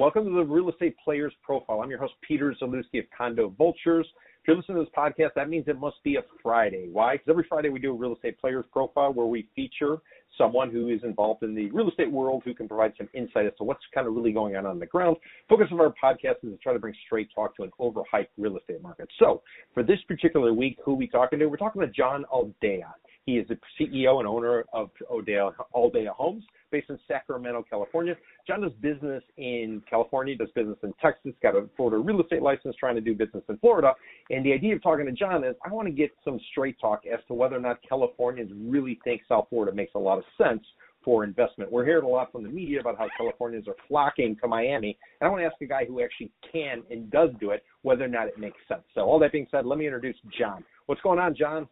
Welcome 0.00 0.24
to 0.24 0.30
the 0.30 0.42
Real 0.42 0.70
Estate 0.70 0.96
Players 1.04 1.34
Profile. 1.42 1.82
I'm 1.82 1.90
your 1.90 1.98
host, 1.98 2.14
Peter 2.26 2.54
Zalewski 2.58 3.00
of 3.00 3.04
Condo 3.14 3.50
Vultures. 3.58 4.06
If 4.06 4.48
you're 4.48 4.56
listening 4.56 4.78
to 4.78 4.84
this 4.84 4.92
podcast, 4.96 5.34
that 5.36 5.50
means 5.50 5.68
it 5.68 5.78
must 5.78 6.02
be 6.02 6.16
a 6.16 6.22
Friday. 6.42 6.88
Why? 6.90 7.16
Because 7.16 7.28
every 7.28 7.44
Friday 7.46 7.68
we 7.68 7.80
do 7.80 7.90
a 7.90 7.94
Real 7.94 8.14
Estate 8.14 8.40
Players 8.40 8.64
Profile 8.72 9.12
where 9.12 9.26
we 9.26 9.46
feature 9.54 9.98
someone 10.38 10.70
who 10.70 10.88
is 10.88 11.00
involved 11.04 11.42
in 11.42 11.54
the 11.54 11.70
real 11.72 11.90
estate 11.90 12.10
world 12.10 12.40
who 12.46 12.54
can 12.54 12.66
provide 12.66 12.94
some 12.96 13.10
insight 13.12 13.44
as 13.44 13.52
to 13.58 13.64
what's 13.64 13.82
kind 13.94 14.06
of 14.06 14.14
really 14.14 14.32
going 14.32 14.56
on 14.56 14.64
on 14.64 14.78
the 14.78 14.86
ground. 14.86 15.18
Focus 15.50 15.66
of 15.70 15.78
our 15.80 15.92
podcast 16.02 16.36
is 16.44 16.50
to 16.52 16.56
try 16.62 16.72
to 16.72 16.78
bring 16.78 16.94
straight 17.04 17.28
talk 17.34 17.54
to 17.56 17.64
an 17.64 17.70
overhyped 17.78 18.28
real 18.38 18.56
estate 18.56 18.80
market. 18.80 19.06
So 19.18 19.42
for 19.74 19.82
this 19.82 19.98
particular 20.08 20.54
week, 20.54 20.78
who 20.82 20.94
we 20.94 21.08
talking 21.08 21.38
to? 21.40 21.46
We're 21.46 21.58
talking 21.58 21.82
to 21.82 21.88
John 21.88 22.24
Aldea. 22.32 22.86
He 23.30 23.38
is 23.38 23.46
the 23.46 23.56
CEO 23.78 24.18
and 24.18 24.26
owner 24.26 24.64
of 24.72 24.90
Aldea, 25.08 25.52
Aldea 25.72 26.12
Homes 26.12 26.42
based 26.72 26.90
in 26.90 26.98
Sacramento, 27.06 27.64
California. 27.70 28.16
John 28.44 28.60
does 28.60 28.72
business 28.80 29.22
in 29.36 29.80
California, 29.88 30.36
does 30.36 30.50
business 30.52 30.78
in 30.82 30.92
Texas, 31.00 31.32
got 31.40 31.54
a 31.54 31.68
Florida 31.76 31.98
real 31.98 32.20
estate 32.20 32.42
license, 32.42 32.74
trying 32.74 32.96
to 32.96 33.00
do 33.00 33.14
business 33.14 33.44
in 33.48 33.56
Florida. 33.58 33.92
And 34.30 34.44
the 34.44 34.52
idea 34.52 34.74
of 34.74 34.82
talking 34.82 35.06
to 35.06 35.12
John 35.12 35.44
is 35.44 35.54
I 35.64 35.72
want 35.72 35.86
to 35.86 35.92
get 35.92 36.10
some 36.24 36.40
straight 36.50 36.76
talk 36.80 37.02
as 37.06 37.20
to 37.28 37.34
whether 37.34 37.56
or 37.56 37.60
not 37.60 37.78
Californians 37.88 38.50
really 38.56 38.98
think 39.04 39.22
South 39.28 39.46
Florida 39.48 39.72
makes 39.72 39.92
a 39.94 39.98
lot 39.98 40.18
of 40.18 40.24
sense 40.36 40.64
for 41.04 41.22
investment. 41.22 41.70
We're 41.70 41.84
hearing 41.84 42.04
a 42.04 42.08
lot 42.08 42.32
from 42.32 42.42
the 42.42 42.48
media 42.48 42.80
about 42.80 42.98
how 42.98 43.06
Californians 43.16 43.68
are 43.68 43.76
flocking 43.86 44.36
to 44.42 44.48
Miami. 44.48 44.98
And 45.20 45.28
I 45.28 45.30
want 45.30 45.42
to 45.42 45.46
ask 45.46 45.54
a 45.62 45.66
guy 45.66 45.84
who 45.84 46.02
actually 46.02 46.32
can 46.50 46.82
and 46.90 47.08
does 47.12 47.30
do 47.38 47.50
it 47.50 47.62
whether 47.82 48.04
or 48.04 48.08
not 48.08 48.26
it 48.26 48.38
makes 48.38 48.58
sense. 48.66 48.82
So, 48.92 49.02
all 49.02 49.20
that 49.20 49.30
being 49.30 49.46
said, 49.52 49.66
let 49.66 49.78
me 49.78 49.86
introduce 49.86 50.16
John. 50.36 50.64
What's 50.86 51.00
going 51.02 51.20
on, 51.20 51.36
John? 51.36 51.68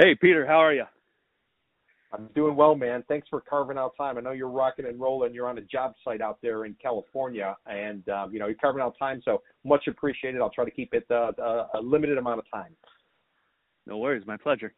Hey, 0.00 0.14
Peter, 0.14 0.46
how 0.46 0.56
are 0.56 0.72
you? 0.72 0.84
I'm 2.14 2.30
doing 2.34 2.56
well, 2.56 2.74
man. 2.74 3.04
Thanks 3.06 3.28
for 3.28 3.42
carving 3.42 3.76
out 3.76 3.92
time. 3.98 4.16
I 4.16 4.22
know 4.22 4.30
you're 4.30 4.48
rocking 4.48 4.86
and 4.86 4.98
rolling. 4.98 5.34
You're 5.34 5.46
on 5.46 5.58
a 5.58 5.60
job 5.60 5.92
site 6.02 6.22
out 6.22 6.38
there 6.42 6.64
in 6.64 6.74
California, 6.80 7.54
and 7.66 8.08
um, 8.08 8.32
you 8.32 8.38
know 8.38 8.46
you're 8.46 8.56
carving 8.56 8.80
out 8.80 8.94
time. 8.98 9.20
So 9.26 9.42
much 9.62 9.88
appreciated. 9.88 10.40
I'll 10.40 10.48
try 10.48 10.64
to 10.64 10.70
keep 10.70 10.94
it 10.94 11.04
uh, 11.10 11.32
uh, 11.38 11.66
a 11.74 11.80
limited 11.82 12.16
amount 12.16 12.38
of 12.38 12.46
time. 12.50 12.74
No 13.86 13.98
worries, 13.98 14.26
my 14.26 14.38
pleasure. 14.38 14.72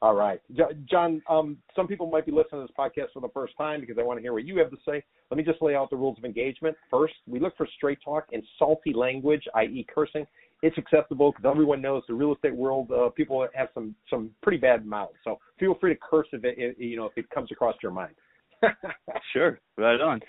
All 0.00 0.14
right, 0.14 0.40
John. 0.88 1.20
Um, 1.28 1.56
some 1.74 1.88
people 1.88 2.08
might 2.08 2.24
be 2.24 2.30
listening 2.30 2.64
to 2.64 2.68
this 2.68 2.76
podcast 2.78 3.12
for 3.12 3.20
the 3.20 3.30
first 3.34 3.54
time 3.58 3.80
because 3.80 3.96
I 3.98 4.04
want 4.04 4.18
to 4.18 4.22
hear 4.22 4.32
what 4.32 4.44
you 4.44 4.58
have 4.58 4.70
to 4.70 4.78
say. 4.88 5.02
Let 5.32 5.38
me 5.38 5.42
just 5.42 5.60
lay 5.60 5.74
out 5.74 5.90
the 5.90 5.96
rules 5.96 6.18
of 6.18 6.24
engagement. 6.24 6.76
First, 6.88 7.14
we 7.26 7.40
look 7.40 7.56
for 7.56 7.66
straight 7.76 7.98
talk 8.04 8.26
and 8.32 8.44
salty 8.60 8.92
language, 8.92 9.42
i.e., 9.56 9.84
cursing 9.92 10.24
it's 10.62 10.76
acceptable 10.78 11.32
because 11.32 11.50
everyone 11.50 11.80
knows 11.80 12.02
the 12.08 12.14
real 12.14 12.34
estate 12.34 12.54
world. 12.54 12.90
Uh, 12.90 13.08
people 13.10 13.46
have 13.54 13.68
some 13.74 13.94
some 14.08 14.30
pretty 14.42 14.58
bad 14.58 14.86
mouths, 14.86 15.14
so 15.24 15.38
feel 15.58 15.74
free 15.80 15.94
to 15.94 16.00
curse 16.00 16.26
if 16.32 16.44
it 16.44 16.76
you 16.78 16.96
know 16.96 17.06
if 17.06 17.12
it 17.16 17.28
comes 17.30 17.50
across 17.50 17.74
your 17.82 17.92
mind. 17.92 18.14
sure, 19.32 19.58
right 19.76 20.00
on. 20.00 20.20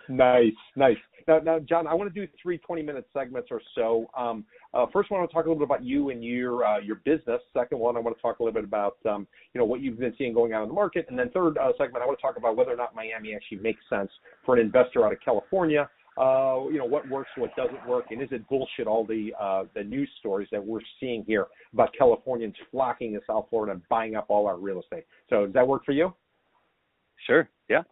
nice, 0.09 0.53
nice. 0.75 0.97
Now, 1.27 1.39
now, 1.39 1.59
John, 1.59 1.87
I 1.87 1.93
want 1.93 2.13
to 2.13 2.19
do 2.19 2.31
three 2.41 2.59
20-minute 2.67 3.05
segments 3.13 3.49
or 3.51 3.61
so. 3.75 4.07
Um, 4.17 4.43
uh, 4.73 4.85
first 4.91 5.11
one, 5.11 5.19
I 5.19 5.21
want 5.21 5.31
to 5.31 5.35
talk 5.35 5.45
a 5.45 5.49
little 5.49 5.59
bit 5.59 5.65
about 5.65 5.83
you 5.83 6.09
and 6.09 6.23
your 6.23 6.65
uh, 6.65 6.79
your 6.79 6.97
business. 6.97 7.41
Second 7.53 7.79
one, 7.79 7.97
I 7.97 7.99
want 7.99 8.15
to 8.15 8.21
talk 8.21 8.39
a 8.39 8.43
little 8.43 8.59
bit 8.59 8.63
about 8.63 8.97
um, 9.07 9.27
you 9.53 9.59
know 9.59 9.65
what 9.65 9.81
you've 9.81 9.99
been 9.99 10.13
seeing 10.17 10.33
going 10.33 10.53
on 10.53 10.63
in 10.63 10.69
the 10.69 10.73
market. 10.73 11.05
And 11.09 11.19
then 11.19 11.29
third 11.31 11.57
uh, 11.57 11.71
segment, 11.77 12.03
I 12.03 12.07
want 12.07 12.17
to 12.17 12.21
talk 12.21 12.37
about 12.37 12.55
whether 12.55 12.71
or 12.71 12.77
not 12.77 12.95
Miami 12.95 13.35
actually 13.35 13.59
makes 13.59 13.81
sense 13.89 14.09
for 14.45 14.55
an 14.55 14.61
investor 14.61 15.05
out 15.05 15.11
of 15.11 15.19
California 15.23 15.89
uh, 16.17 16.67
you 16.69 16.77
know, 16.77 16.85
what 16.85 17.07
works, 17.07 17.29
what 17.37 17.55
doesn't 17.55 17.87
work, 17.87 18.05
and 18.11 18.21
is 18.21 18.29
it 18.31 18.47
bullshit? 18.49 18.85
All 18.85 19.05
the 19.05 19.33
uh, 19.39 19.63
the 19.73 19.83
news 19.83 20.09
stories 20.19 20.49
that 20.51 20.63
we're 20.63 20.81
seeing 20.99 21.23
here 21.25 21.47
about 21.73 21.89
Californians 21.97 22.55
flocking 22.69 23.13
to 23.13 23.21
South 23.25 23.47
Florida 23.49 23.73
and 23.73 23.81
buying 23.87 24.15
up 24.15 24.25
all 24.27 24.45
our 24.45 24.57
real 24.57 24.81
estate. 24.81 25.05
So, 25.29 25.45
does 25.45 25.53
that 25.53 25.67
work 25.67 25.85
for 25.85 25.93
you? 25.93 26.13
Sure. 27.25 27.49
Yeah. 27.69 27.83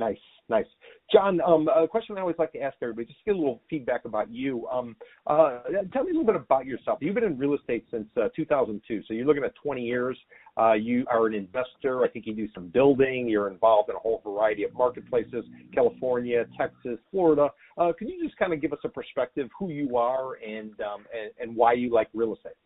Nice, 0.00 0.18
nice. 0.48 0.66
John, 1.12 1.40
um, 1.40 1.68
a 1.68 1.86
question 1.86 2.16
I 2.18 2.20
always 2.20 2.34
like 2.36 2.52
to 2.52 2.60
ask 2.60 2.76
everybody, 2.82 3.06
just 3.06 3.24
get 3.24 3.36
a 3.36 3.38
little 3.38 3.62
feedback 3.70 4.04
about 4.04 4.28
you. 4.28 4.66
Um, 4.66 4.96
uh, 5.28 5.60
tell 5.92 6.02
me 6.02 6.10
a 6.10 6.14
little 6.14 6.24
bit 6.24 6.34
about 6.34 6.66
yourself. 6.66 6.98
You've 7.00 7.14
been 7.14 7.22
in 7.22 7.38
real 7.38 7.54
estate 7.54 7.86
since 7.92 8.08
uh, 8.16 8.28
2002, 8.34 9.02
so 9.06 9.14
you're 9.14 9.24
looking 9.24 9.44
at 9.44 9.54
20 9.62 9.82
years. 9.82 10.18
Uh, 10.58 10.72
you 10.72 11.04
are 11.12 11.28
an 11.28 11.34
investor. 11.34 12.02
I 12.02 12.08
think 12.08 12.26
you 12.26 12.34
do 12.34 12.48
some 12.54 12.68
building. 12.68 13.28
You're 13.28 13.48
involved 13.48 13.88
in 13.88 13.94
a 13.94 13.98
whole 14.00 14.20
variety 14.24 14.64
of 14.64 14.74
marketplaces: 14.74 15.44
California, 15.72 16.44
Texas, 16.58 16.98
Florida. 17.12 17.48
Uh, 17.78 17.92
can 17.96 18.08
you 18.08 18.20
just 18.22 18.36
kind 18.36 18.52
of 18.52 18.60
give 18.60 18.72
us 18.72 18.80
a 18.84 18.88
perspective 18.88 19.48
who 19.56 19.68
you 19.68 19.96
are 19.96 20.34
and 20.44 20.72
um, 20.80 21.04
and, 21.14 21.30
and 21.40 21.56
why 21.56 21.72
you 21.72 21.92
like 21.92 22.08
real 22.14 22.34
estate? 22.34 22.56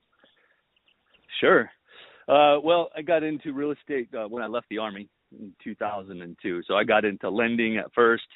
Sure. 1.40 1.70
Uh, 2.26 2.58
well, 2.62 2.90
I 2.96 3.02
got 3.02 3.22
into 3.22 3.52
real 3.52 3.72
estate 3.72 4.08
uh, 4.14 4.28
when 4.28 4.42
I 4.42 4.46
left 4.46 4.66
the 4.70 4.78
army 4.78 5.08
in 5.32 5.52
2002. 5.62 6.62
So 6.66 6.74
I 6.74 6.84
got 6.84 7.04
into 7.04 7.28
lending 7.30 7.76
at 7.76 7.92
first, 7.94 8.26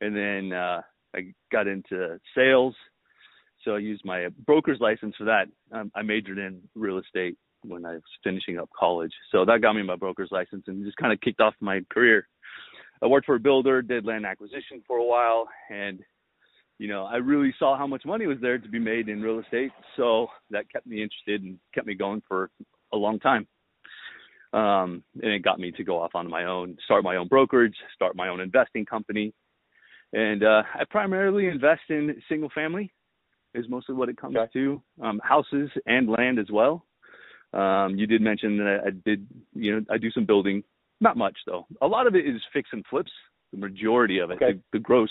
and 0.00 0.14
then 0.16 0.52
uh, 0.52 0.82
I 1.14 1.32
got 1.50 1.66
into 1.66 2.18
sales. 2.34 2.74
So 3.64 3.76
I 3.76 3.78
used 3.78 4.04
my 4.04 4.28
broker's 4.44 4.80
license 4.80 5.14
for 5.16 5.24
that. 5.24 5.46
Um, 5.70 5.92
I 5.94 6.02
majored 6.02 6.38
in 6.38 6.60
real 6.74 6.98
estate 6.98 7.36
when 7.64 7.86
I 7.86 7.92
was 7.92 8.02
finishing 8.24 8.58
up 8.58 8.68
college. 8.76 9.12
So 9.30 9.44
that 9.44 9.62
got 9.62 9.74
me 9.74 9.82
my 9.82 9.96
broker's 9.96 10.30
license 10.32 10.64
and 10.66 10.84
just 10.84 10.96
kind 10.96 11.12
of 11.12 11.20
kicked 11.20 11.40
off 11.40 11.54
my 11.60 11.80
career. 11.90 12.26
I 13.02 13.06
worked 13.06 13.26
for 13.26 13.36
a 13.36 13.40
builder, 13.40 13.82
did 13.82 14.04
land 14.04 14.26
acquisition 14.26 14.82
for 14.86 14.98
a 14.98 15.04
while, 15.04 15.48
and 15.70 16.00
you 16.78 16.88
know, 16.88 17.04
I 17.04 17.16
really 17.16 17.54
saw 17.58 17.78
how 17.78 17.86
much 17.86 18.04
money 18.04 18.26
was 18.26 18.38
there 18.40 18.58
to 18.58 18.68
be 18.68 18.80
made 18.80 19.08
in 19.08 19.22
real 19.22 19.38
estate. 19.38 19.70
So 19.96 20.26
that 20.50 20.70
kept 20.72 20.86
me 20.86 21.02
interested 21.02 21.42
and 21.42 21.58
kept 21.74 21.86
me 21.86 21.94
going 21.94 22.22
for 22.26 22.50
a 22.92 22.96
long 22.96 23.20
time. 23.20 23.46
Um, 24.52 25.02
and 25.22 25.32
it 25.32 25.42
got 25.42 25.58
me 25.58 25.72
to 25.72 25.84
go 25.84 25.98
off 25.98 26.14
on 26.14 26.28
my 26.28 26.44
own, 26.44 26.76
start 26.84 27.04
my 27.04 27.16
own 27.16 27.28
brokerage, 27.28 27.74
start 27.94 28.14
my 28.14 28.28
own 28.28 28.40
investing 28.40 28.84
company. 28.84 29.32
And 30.12 30.44
uh, 30.44 30.62
I 30.74 30.84
primarily 30.90 31.46
invest 31.46 31.82
in 31.88 32.14
single 32.28 32.50
family, 32.54 32.92
is 33.54 33.66
mostly 33.68 33.94
what 33.94 34.10
it 34.10 34.16
comes 34.18 34.36
okay. 34.36 34.50
to, 34.52 34.82
um, 35.02 35.20
houses 35.24 35.70
and 35.86 36.08
land 36.08 36.38
as 36.38 36.50
well. 36.50 36.84
Um, 37.54 37.96
you 37.96 38.06
did 38.06 38.20
mention 38.20 38.58
that 38.58 38.80
I 38.86 38.90
did, 39.04 39.26
you 39.54 39.72
know, 39.72 39.86
I 39.90 39.98
do 39.98 40.10
some 40.10 40.26
building, 40.26 40.62
not 41.00 41.16
much 41.16 41.36
though. 41.46 41.66
A 41.80 41.86
lot 41.86 42.06
of 42.06 42.14
it 42.14 42.26
is 42.26 42.40
fix 42.52 42.68
and 42.72 42.84
flips. 42.90 43.12
The 43.52 43.58
majority 43.58 44.18
of 44.18 44.30
it, 44.30 44.36
okay. 44.36 44.52
the, 44.52 44.60
the 44.74 44.78
gross, 44.78 45.10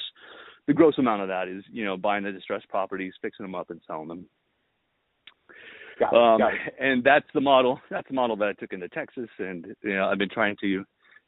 the 0.68 0.74
gross 0.74 0.98
amount 0.98 1.22
of 1.22 1.28
that 1.28 1.48
is, 1.48 1.64
you 1.72 1.86
know, 1.86 1.98
buying 1.98 2.24
the 2.24 2.32
distressed 2.32 2.68
properties, 2.70 3.14
fixing 3.22 3.44
them 3.44 3.54
up, 3.54 3.70
and 3.70 3.80
selling 3.86 4.08
them. 4.08 4.26
Got 6.02 6.14
it, 6.14 6.18
um, 6.18 6.38
got 6.40 6.54
it. 6.54 6.60
and 6.80 7.04
that's 7.04 7.28
the 7.36 7.42
model. 7.42 7.80
That's 7.92 8.08
the 8.08 8.16
model 8.16 8.36
that 8.38 8.48
I 8.50 8.54
took 8.54 8.74
into 8.74 8.90
Texas, 8.90 9.30
and 9.38 9.68
you 9.84 9.96
know 9.96 10.06
I've 10.06 10.18
been 10.18 10.30
trying 10.30 10.56
to 10.62 10.84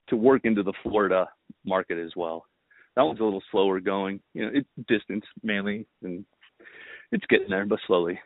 to 0.09 0.15
work 0.15 0.41
into 0.45 0.63
the 0.63 0.73
Florida 0.81 1.29
market 1.63 1.99
as 2.03 2.11
well. 2.15 2.45
That 2.95 3.03
one's 3.03 3.19
a 3.19 3.23
little 3.23 3.43
slower 3.51 3.79
going. 3.79 4.19
You 4.33 4.45
know, 4.45 4.51
it's 4.53 4.87
distance 4.87 5.25
mainly, 5.43 5.85
and 6.01 6.25
it's 7.11 7.25
getting 7.29 7.49
there, 7.49 7.65
but 7.65 7.79
slowly. 7.85 8.19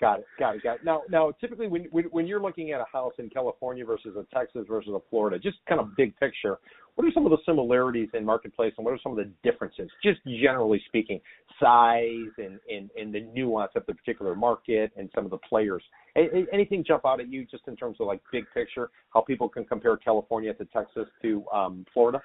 Got 0.00 0.20
it. 0.20 0.26
Got 0.38 0.56
it. 0.56 0.62
Got 0.62 0.76
it. 0.76 0.84
Now, 0.84 1.02
now, 1.10 1.32
typically, 1.40 1.66
when, 1.66 1.86
when 1.90 2.04
when 2.04 2.26
you're 2.28 2.40
looking 2.40 2.70
at 2.70 2.80
a 2.80 2.86
house 2.90 3.12
in 3.18 3.28
California 3.30 3.84
versus 3.84 4.16
a 4.16 4.24
Texas 4.32 4.64
versus 4.68 4.92
a 4.94 5.00
Florida, 5.10 5.40
just 5.40 5.58
kind 5.68 5.80
of 5.80 5.96
big 5.96 6.16
picture, 6.18 6.58
what 6.94 7.06
are 7.06 7.12
some 7.12 7.24
of 7.24 7.30
the 7.30 7.38
similarities 7.46 8.08
in 8.14 8.24
marketplace, 8.24 8.72
and 8.76 8.84
what 8.84 8.92
are 8.92 9.00
some 9.02 9.12
of 9.12 9.18
the 9.18 9.30
differences, 9.42 9.88
just 10.02 10.20
generally 10.24 10.82
speaking, 10.86 11.20
size 11.60 12.32
and 12.38 12.58
and, 12.68 12.90
and 12.98 13.14
the 13.14 13.20
nuance 13.32 13.72
of 13.76 13.84
the 13.86 13.94
particular 13.94 14.34
market 14.34 14.92
and 14.96 15.10
some 15.14 15.24
of 15.24 15.30
the 15.30 15.38
players? 15.38 15.82
Anything 16.16 16.84
jump 16.86 17.06
out 17.06 17.20
at 17.20 17.28
you, 17.28 17.44
just 17.44 17.64
in 17.68 17.76
terms 17.76 17.96
of 18.00 18.06
like 18.06 18.20
big 18.32 18.44
picture, 18.52 18.90
how 19.14 19.20
people 19.20 19.48
can 19.48 19.64
compare 19.64 19.96
California 19.96 20.52
to 20.54 20.64
Texas 20.66 21.06
to 21.22 21.44
um, 21.52 21.84
Florida? 21.92 22.20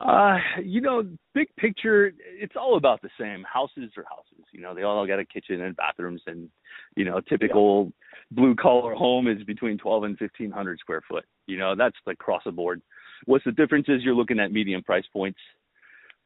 Uh, 0.00 0.36
you 0.62 0.80
know, 0.80 1.04
big 1.34 1.46
picture, 1.56 2.12
it's 2.18 2.54
all 2.56 2.76
about 2.76 3.00
the 3.00 3.08
same. 3.18 3.44
Houses 3.50 3.90
are 3.96 4.04
houses. 4.08 4.44
You 4.52 4.60
know, 4.60 4.74
they 4.74 4.82
all 4.82 5.06
got 5.06 5.20
a 5.20 5.24
kitchen 5.24 5.62
and 5.62 5.76
bathrooms, 5.76 6.20
and 6.26 6.48
you 6.96 7.04
know, 7.04 7.20
typical 7.28 7.84
yeah. 7.84 8.18
blue 8.32 8.54
collar 8.56 8.94
home 8.94 9.28
is 9.28 9.42
between 9.44 9.78
12 9.78 10.04
and 10.04 10.20
1500 10.20 10.78
square 10.80 11.02
foot. 11.08 11.24
You 11.46 11.58
know, 11.58 11.74
that's 11.76 11.96
like 12.06 12.14
across 12.14 12.42
the 12.44 12.52
board. 12.52 12.82
What's 13.26 13.44
the 13.44 13.52
difference 13.52 13.86
is 13.88 14.02
you're 14.02 14.14
looking 14.14 14.40
at 14.40 14.52
medium 14.52 14.82
price 14.82 15.04
points. 15.12 15.38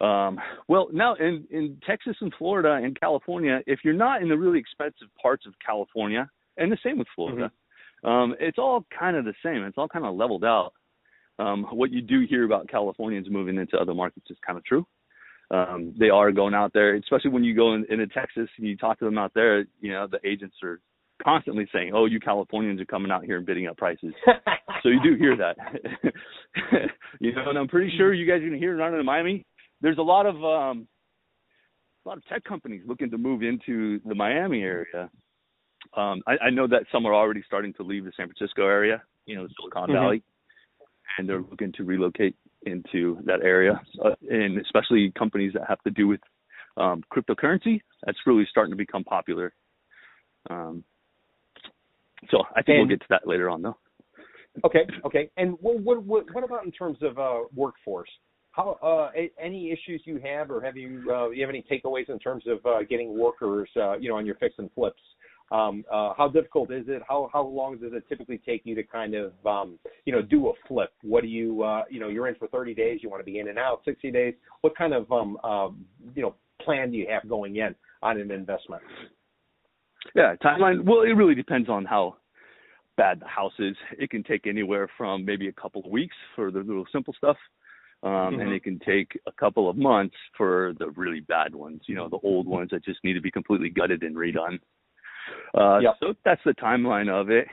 Um, 0.00 0.38
well, 0.69 0.88
now 0.93 1.15
in 1.15 1.47
in 1.50 1.79
Texas 1.87 2.17
and 2.20 2.32
Florida 2.38 2.81
and 2.82 2.99
California, 2.99 3.61
if 3.67 3.81
you're 3.85 3.94
not 3.94 4.23
in 4.23 4.29
the 4.29 4.38
really 4.38 4.59
expensive 4.59 5.09
parts 5.20 5.47
of 5.47 5.55
California, 5.65 6.29
and 6.56 6.70
the 6.70 6.79
same 6.85 6.99
with 6.99 7.09
Florida, 7.15 7.50
mm-hmm. 8.05 8.09
um, 8.09 8.35
it's 8.38 8.59
all 8.59 8.85
kind 8.97 9.17
of 9.17 9.25
the 9.25 9.35
same. 9.44 9.65
It's 9.65 9.79
all 9.79 9.88
kind 9.88 10.05
of 10.05 10.15
leveled 10.15 10.44
out 10.44 10.73
um, 11.38 11.64
what 11.71 11.91
you 11.91 12.03
do 12.03 12.26
hear 12.29 12.44
about 12.44 12.69
Californians 12.69 13.29
moving 13.31 13.59
into 13.59 13.76
other 13.76 13.94
markets 13.94 14.26
is 14.31 14.37
kind 14.44 14.59
of 14.59 14.64
true. 14.64 14.87
Um, 15.50 15.94
they 15.99 16.11
are 16.11 16.31
going 16.31 16.53
out 16.53 16.73
there, 16.75 16.94
especially 16.97 17.31
when 17.31 17.44
you 17.44 17.55
go 17.55 17.75
in, 17.75 17.87
into 17.88 18.06
Texas 18.09 18.49
and 18.59 18.67
you 18.67 18.76
talk 18.76 18.99
to 18.99 19.05
them 19.05 19.19
out 19.19 19.32
there. 19.35 19.64
You 19.81 19.93
know, 19.93 20.06
the 20.06 20.19
agents 20.29 20.56
are 20.62 20.81
constantly 21.23 21.69
saying, 21.73 21.93
"Oh, 21.94 22.06
you 22.06 22.20
Californians 22.20 22.81
are 22.81 22.87
coming 22.87 23.11
out 23.11 23.25
here 23.25 23.37
and 23.37 23.47
bidding 23.47 23.67
up 23.67 23.76
prices." 23.76 24.12
so 24.82 24.88
you 24.88 25.00
do 25.03 25.17
hear 25.17 25.37
that. 25.37 25.56
you 27.20 27.35
know, 27.35 27.49
and 27.49 27.59
I'm 27.59 27.69
pretty 27.69 27.97
sure 27.97 28.12
you 28.15 28.26
guys 28.26 28.37
are 28.37 28.49
going 28.49 28.53
to 28.53 28.59
hear 28.59 28.73
it 28.73 28.81
around 28.81 28.94
in 28.94 29.05
Miami. 29.05 29.44
There's 29.81 29.99
a 29.99 30.03
lot 30.03 30.26
of 30.26 30.37
um, 30.37 30.88
a 32.05 32.09
lot 32.09 32.19
of 32.19 32.26
tech 32.26 32.44
companies 32.44 32.82
looking 32.87 33.11
to 33.11 33.19
move 33.19 33.43
into 33.43 34.00
the 34.05 34.15
Miami 34.15 34.62
area. 34.62 35.11
Um, 35.97 36.20
I, 36.26 36.47
I 36.47 36.50
know 36.50 36.67
that 36.67 36.85
some 36.93 37.06
are 37.06 37.15
already 37.15 37.43
starting 37.47 37.73
to 37.75 37.82
leave 37.82 38.05
the 38.05 38.12
San 38.17 38.26
Francisco 38.26 38.67
area. 38.67 39.03
You 39.26 39.37
know, 39.37 39.44
the 39.44 39.55
Silicon 39.59 39.85
mm-hmm. 39.85 39.93
Valley 39.93 40.23
and 41.19 41.29
they're 41.29 41.43
looking 41.43 41.73
to 41.73 41.85
relocate 41.85 42.37
into 42.62 43.19
that 43.25 43.43
area, 43.43 43.81
uh, 44.05 44.14
and 44.31 44.59
especially 44.59 45.12
companies 45.19 45.53
that 45.53 45.62
have 45.69 45.81
to 45.82 45.91
do 45.91 46.06
with 46.06 46.21
um, 46.76 47.03
cryptocurrency. 47.12 47.81
That's 48.05 48.19
really 48.26 48.47
starting 48.50 48.73
to 48.73 48.76
become 48.76 49.05
popular. 49.05 49.53
Um, 50.49 50.85
so 52.31 52.43
I 52.50 52.62
think 52.62 52.69
and, 52.69 52.79
we'll 52.79 52.88
get 52.88 53.00
to 53.00 53.06
that 53.11 53.26
later 53.26 53.49
on, 53.49 53.62
though. 53.62 53.76
Okay, 54.65 54.87
okay. 55.05 55.31
And 55.37 55.56
what 55.61 55.81
what 55.81 56.03
what, 56.05 56.35
what 56.35 56.44
about 56.44 56.65
in 56.65 56.73
terms 56.73 56.99
of 57.03 57.19
uh, 57.19 57.41
workforce? 57.55 58.11
How 58.53 58.73
uh, 58.82 59.11
any 59.41 59.70
issues 59.70 60.03
you 60.05 60.20
have, 60.25 60.50
or 60.50 60.61
have 60.61 60.76
you 60.76 61.05
uh, 61.12 61.31
you 61.31 61.43
have 61.43 61.50
any 61.50 61.65
takeaways 61.70 62.09
in 62.09 62.19
terms 62.19 62.44
of 62.47 62.65
uh, 62.67 62.82
getting 62.88 63.19
workers, 63.19 63.69
uh, 63.76 63.99
you 63.99 64.09
know, 64.09 64.17
on 64.17 64.26
your 64.26 64.35
fix 64.37 64.55
and 64.59 64.70
flips? 64.75 65.00
Um, 65.50 65.85
uh, 65.91 66.12
how 66.17 66.29
difficult 66.29 66.70
is 66.73 66.85
it? 66.88 67.03
How 67.09 67.31
how 67.32 67.47
long 67.47 67.79
does 67.79 67.93
it 67.94 68.05
typically 68.09 68.38
take 68.38 68.62
you 68.64 68.75
to 68.75 68.82
kind 68.82 69.14
of 69.14 69.32
um, 69.47 69.79
you 70.05 70.12
know 70.12 70.23
do 70.23 70.49
a 70.49 70.53
flip? 70.67 70.91
What 71.03 71.23
do 71.23 71.29
you 71.29 71.62
uh, 71.62 71.85
you 71.88 72.00
know 72.00 72.09
you're 72.09 72.29
in 72.29 72.35
for 72.35 72.49
30 72.49 72.75
days? 72.75 73.00
You 73.03 73.11
want 73.11 73.21
to 73.21 73.31
be 73.31 73.38
in 73.38 73.49
and 73.49 73.59
out 73.59 73.81
60 73.85 74.11
days? 74.11 74.35
What 74.61 74.76
kind 74.76 74.93
of 74.93 75.11
um, 75.11 75.38
uh, 75.44 75.69
you 76.14 76.23
know 76.23 76.35
plan 76.61 76.91
do 76.91 76.97
you 76.99 77.06
have 77.09 77.29
going 77.29 77.56
in 77.56 77.75
on 78.03 78.21
an 78.21 78.31
investment? 78.31 78.82
Yeah, 80.15 80.35
timeline. 80.43 80.85
Well, 80.85 81.03
it 81.03 81.12
really 81.12 81.35
depends 81.35 81.69
on 81.69 81.85
how 81.85 82.17
bad 82.97 83.21
the 83.21 83.27
house 83.27 83.53
is. 83.59 83.77
It 83.99 84.11
can 84.11 84.23
take 84.23 84.47
anywhere 84.47 84.89
from 84.97 85.25
maybe 85.25 85.49
a 85.49 85.53
couple 85.53 85.83
of 85.85 85.91
weeks 85.91 86.17
for 86.35 86.50
the 86.50 86.61
little 86.61 86.87
simple 86.93 87.15
stuff, 87.15 87.37
um, 88.03 88.11
mm-hmm. 88.11 88.41
and 88.41 88.53
it 88.53 88.65
can 88.65 88.79
take 88.81 89.19
a 89.27 89.33
couple 89.33 89.69
of 89.69 89.77
months 89.77 90.17
for 90.37 90.75
the 90.79 90.91
really 90.91 91.21
bad 91.21 91.55
ones. 91.55 91.83
You 91.87 91.95
know, 91.95 92.09
the 92.09 92.19
old 92.23 92.47
ones 92.47 92.71
that 92.73 92.85
just 92.85 93.00
need 93.05 93.15
to 93.15 93.21
be 93.21 93.31
completely 93.31 93.71
gutted 93.71 94.03
and 94.03 94.17
redone. 94.17 94.59
Uh, 95.56 95.79
yep. 95.79 95.95
So 96.00 96.15
that's 96.25 96.41
the 96.45 96.55
timeline 96.55 97.09
of 97.09 97.31
it. 97.31 97.47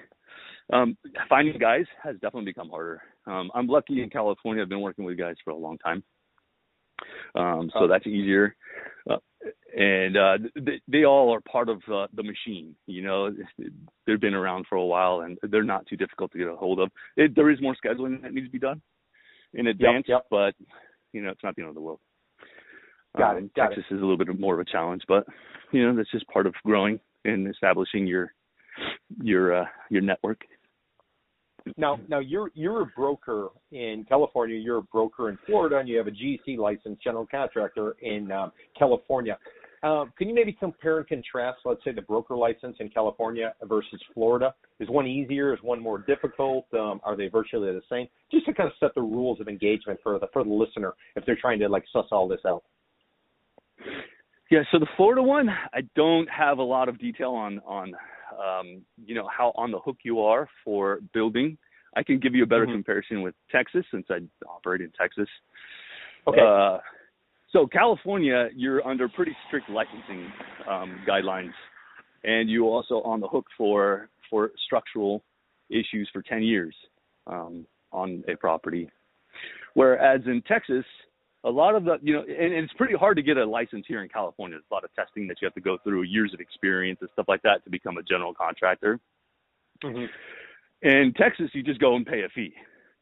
Um, 0.73 0.97
finding 1.29 1.59
guys 1.59 1.85
has 2.03 2.15
definitely 2.15 2.45
become 2.45 2.69
harder. 2.69 3.01
Um, 3.27 3.51
I'm 3.53 3.67
lucky 3.67 4.01
in 4.01 4.09
California. 4.09 4.63
I've 4.63 4.69
been 4.69 4.81
working 4.81 5.05
with 5.05 5.17
guys 5.17 5.35
for 5.43 5.51
a 5.51 5.55
long 5.55 5.77
time. 5.79 6.03
Um, 7.35 7.69
so 7.73 7.81
oh. 7.83 7.87
that's 7.87 8.07
easier. 8.07 8.55
Uh, 9.09 9.17
and 9.77 10.17
uh, 10.17 10.37
they, 10.55 10.81
they 10.87 11.03
all 11.05 11.33
are 11.33 11.41
part 11.41 11.69
of 11.69 11.77
uh, 11.91 12.07
the 12.13 12.23
machine. 12.23 12.75
You 12.87 13.03
know, 13.03 13.31
they've 14.07 14.21
been 14.21 14.33
around 14.33 14.65
for 14.69 14.75
a 14.75 14.85
while, 14.85 15.21
and 15.21 15.37
they're 15.43 15.63
not 15.63 15.85
too 15.87 15.97
difficult 15.97 16.31
to 16.31 16.37
get 16.37 16.47
a 16.47 16.55
hold 16.55 16.79
of. 16.79 16.89
It, 17.17 17.35
there 17.35 17.49
is 17.49 17.61
more 17.61 17.75
scheduling 17.83 18.21
that 18.21 18.33
needs 18.33 18.47
to 18.47 18.51
be 18.51 18.59
done 18.59 18.81
in 19.53 19.67
advance, 19.67 20.05
yep, 20.07 20.21
yep. 20.21 20.25
but 20.29 20.53
you 21.13 21.21
know, 21.21 21.29
it's 21.29 21.43
not 21.43 21.55
the 21.55 21.61
end 21.61 21.69
of 21.69 21.75
the 21.75 21.81
world. 21.81 21.99
Got 23.17 23.37
um, 23.37 23.45
it. 23.45 23.53
Got 23.53 23.67
Texas 23.69 23.85
it. 23.89 23.95
is 23.95 24.01
a 24.01 24.03
little 24.05 24.17
bit 24.17 24.39
more 24.39 24.53
of 24.53 24.59
a 24.59 24.71
challenge, 24.71 25.03
but 25.07 25.25
you 25.71 25.85
know, 25.85 25.95
that's 25.95 26.11
just 26.11 26.27
part 26.27 26.47
of 26.47 26.53
growing 26.63 26.99
and 27.23 27.47
establishing 27.47 28.07
your 28.07 28.33
your 29.21 29.61
uh, 29.61 29.65
your 29.89 30.01
network. 30.01 30.41
Now, 31.77 31.99
now 32.07 32.19
you're 32.19 32.51
you're 32.53 32.81
a 32.83 32.85
broker 32.85 33.49
in 33.71 34.05
California. 34.07 34.57
You're 34.57 34.77
a 34.77 34.83
broker 34.83 35.29
in 35.29 35.37
Florida, 35.45 35.77
and 35.77 35.89
you 35.89 35.97
have 35.97 36.07
a 36.07 36.11
GC 36.11 36.57
license, 36.57 36.99
general 37.03 37.25
contractor 37.25 37.95
in 38.01 38.31
um, 38.31 38.51
California. 38.77 39.37
Uh, 39.83 40.05
can 40.17 40.27
you 40.27 40.33
maybe 40.33 40.51
compare 40.51 40.97
and 40.97 41.07
contrast, 41.07 41.59
let's 41.63 41.83
say, 41.83 41.91
the 41.91 42.01
broker 42.01 42.35
license 42.35 42.75
in 42.79 42.89
California 42.89 43.53
versus 43.63 44.01
Florida? 44.13 44.53
Is 44.79 44.89
one 44.89 45.05
easier? 45.05 45.53
Is 45.53 45.59
one 45.61 45.79
more 45.79 45.99
difficult? 45.99 46.65
Um, 46.73 46.99
are 47.03 47.15
they 47.15 47.27
virtually 47.27 47.71
the 47.71 47.81
same? 47.89 48.07
Just 48.31 48.47
to 48.47 48.53
kind 48.53 48.67
of 48.67 48.73
set 48.79 48.95
the 48.95 49.01
rules 49.01 49.39
of 49.39 49.47
engagement 49.47 49.99
for 50.01 50.17
the 50.17 50.27
for 50.33 50.43
the 50.43 50.49
listener 50.49 50.93
if 51.15 51.25
they're 51.25 51.37
trying 51.39 51.59
to 51.59 51.69
like 51.69 51.83
suss 51.93 52.05
all 52.11 52.27
this 52.27 52.41
out. 52.47 52.63
Yeah, 54.49 54.61
so 54.71 54.79
the 54.79 54.87
Florida 54.95 55.21
one, 55.21 55.49
I 55.49 55.81
don't 55.95 56.29
have 56.29 56.59
a 56.59 56.63
lot 56.63 56.89
of 56.89 56.99
detail 56.99 57.31
on 57.31 57.59
on 57.59 57.93
um, 58.35 58.81
you 59.05 59.15
know 59.15 59.27
how 59.27 59.51
on 59.55 59.71
the 59.71 59.79
hook 59.79 59.97
you 60.03 60.21
are 60.21 60.47
for 60.63 60.99
building. 61.13 61.57
I 61.95 62.03
can 62.03 62.19
give 62.19 62.35
you 62.35 62.43
a 62.43 62.45
better 62.45 62.65
mm-hmm. 62.65 62.73
comparison 62.73 63.21
with 63.21 63.35
Texas 63.51 63.85
since 63.91 64.05
I 64.09 64.19
operate 64.47 64.81
in 64.81 64.91
Texas. 64.99 65.29
Okay. 66.27 66.41
Uh, 66.41 66.79
so 67.51 67.65
California, 67.67 68.49
you're 68.53 68.85
under 68.85 69.07
pretty 69.07 69.35
strict 69.47 69.69
licensing 69.69 70.31
um, 70.69 70.99
guidelines, 71.07 71.53
and 72.23 72.49
you 72.49 72.65
also 72.65 73.01
on 73.03 73.21
the 73.21 73.27
hook 73.27 73.45
for 73.57 74.09
for 74.29 74.51
structural 74.65 75.23
issues 75.69 76.09
for 76.11 76.21
10 76.21 76.43
years 76.43 76.75
um, 77.27 77.65
on 77.91 78.23
a 78.27 78.35
property. 78.35 78.89
Whereas 79.73 80.21
in 80.25 80.41
Texas, 80.47 80.85
a 81.45 81.49
lot 81.49 81.75
of 81.75 81.85
the 81.85 81.97
you 82.01 82.13
know 82.13 82.21
and, 82.21 82.53
and, 82.53 82.65
it's 82.65 82.73
pretty 82.73 82.95
hard 82.95 83.15
to 83.15 83.23
get 83.23 83.37
a 83.37 83.45
license 83.45 83.85
here 83.87 84.03
in 84.03 84.09
california 84.09 84.57
there's 84.57 84.65
a 84.69 84.73
lot 84.73 84.83
of 84.83 84.93
testing 84.95 85.27
that 85.27 85.37
you 85.41 85.45
have 85.45 85.53
to 85.53 85.61
go 85.61 85.77
through 85.83 86.01
years 86.01 86.33
of 86.33 86.39
experience 86.39 86.97
and 87.01 87.09
stuff 87.13 87.27
like 87.27 87.41
that 87.43 87.63
to 87.63 87.69
become 87.69 87.97
a 87.97 88.03
general 88.03 88.33
contractor 88.33 88.99
mm-hmm. 89.83 90.05
in 90.87 91.13
texas 91.13 91.49
you 91.53 91.63
just 91.63 91.79
go 91.79 91.95
and 91.95 92.05
pay 92.05 92.23
a 92.23 92.29
fee 92.29 92.53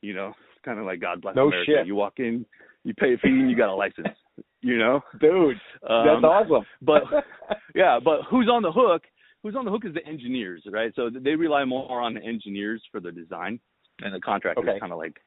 you 0.02 0.14
know 0.14 0.34
kind 0.64 0.78
of 0.78 0.86
like 0.86 1.00
god 1.00 1.22
bless 1.22 1.36
no 1.36 1.48
america 1.48 1.72
shit. 1.80 1.88
you 1.88 1.96
walk 1.96 2.14
in 2.18 2.46
you 2.84 2.94
pay 2.94 3.14
a 3.14 3.18
fee 3.18 3.30
and 3.30 3.50
you 3.50 3.58
got 3.58 3.70
a 3.70 3.76
license 3.76 4.08
you 4.62 4.78
know 4.78 5.02
dude 5.20 5.58
um, 5.90 6.06
that's 6.06 6.24
awesome 6.24 6.66
but 6.82 7.04
yeah 7.76 8.00
but 8.04 8.20
who's 8.30 8.50
on 8.50 8.62
the 8.62 8.72
hook 8.72 9.04
who's 9.42 9.56
on 9.56 9.66
the 9.66 9.72
hook 9.72 9.86
is 9.86 9.94
the 9.94 10.06
engineers 10.06 10.64
right 10.72 10.92
so 10.96 11.10
they 11.10 11.36
rely 11.36 11.64
more 11.64 12.02
on 12.02 12.14
the 12.14 12.24
engineers 12.24 12.82
for 12.92 13.00
the 13.00 13.12
design 13.12 13.60
and 14.02 14.14
the 14.14 14.20
contractors 14.20 14.66
okay. 14.68 14.80
kind 14.80 14.92
of 14.92 14.98
like 14.98 15.18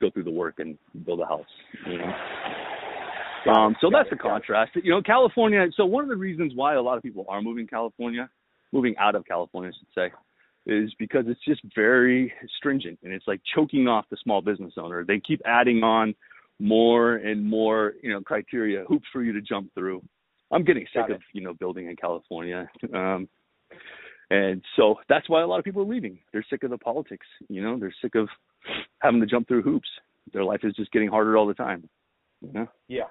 go 0.00 0.10
through 0.10 0.24
the 0.24 0.30
work 0.30 0.58
and 0.58 0.76
build 1.04 1.20
a 1.20 1.26
house. 1.26 1.44
You 1.86 1.98
know. 1.98 2.12
Um, 3.52 3.74
so 3.80 3.88
that's 3.90 4.10
the 4.10 4.16
contrast. 4.16 4.72
You 4.74 4.90
know, 4.90 5.02
California. 5.02 5.66
So 5.76 5.84
one 5.86 6.04
of 6.04 6.10
the 6.10 6.16
reasons 6.16 6.52
why 6.54 6.74
a 6.74 6.82
lot 6.82 6.96
of 6.96 7.02
people 7.02 7.24
are 7.28 7.40
moving 7.40 7.66
California, 7.66 8.28
moving 8.72 8.94
out 8.98 9.14
of 9.14 9.24
California, 9.24 9.70
I 9.70 9.78
should 9.78 9.94
say, 9.94 10.12
is 10.66 10.92
because 10.98 11.24
it's 11.26 11.40
just 11.46 11.60
very 11.74 12.32
stringent 12.58 12.98
and 13.02 13.12
it's 13.12 13.26
like 13.26 13.40
choking 13.54 13.88
off 13.88 14.04
the 14.10 14.16
small 14.22 14.42
business 14.42 14.74
owner. 14.76 15.04
They 15.04 15.20
keep 15.20 15.40
adding 15.46 15.82
on 15.82 16.14
more 16.58 17.16
and 17.16 17.44
more, 17.44 17.94
you 18.02 18.12
know, 18.12 18.20
criteria, 18.20 18.84
hoops 18.86 19.06
for 19.12 19.22
you 19.22 19.32
to 19.32 19.40
jump 19.40 19.72
through. 19.74 20.02
I'm 20.50 20.64
getting 20.64 20.86
sick 20.92 21.08
of, 21.08 21.22
you 21.32 21.40
know, 21.40 21.54
building 21.54 21.88
in 21.88 21.96
California. 21.96 22.68
Um, 22.94 23.28
and 24.30 24.62
so 24.76 24.96
that's 25.08 25.28
why 25.28 25.42
a 25.42 25.46
lot 25.46 25.58
of 25.58 25.64
people 25.64 25.82
are 25.82 25.86
leaving. 25.86 26.18
They're 26.32 26.44
sick 26.50 26.62
of 26.62 26.70
the 26.70 26.78
politics, 26.78 27.26
you 27.48 27.62
know, 27.62 27.78
they're 27.78 27.94
sick 28.02 28.14
of 28.14 28.28
having 29.00 29.20
to 29.20 29.26
jump 29.26 29.48
through 29.48 29.62
hoops. 29.62 29.88
Their 30.32 30.44
life 30.44 30.60
is 30.62 30.74
just 30.74 30.92
getting 30.92 31.08
harder 31.08 31.36
all 31.36 31.46
the 31.46 31.54
time. 31.54 31.88
You 32.40 32.52
know? 32.52 32.66
Yeah. 32.88 33.04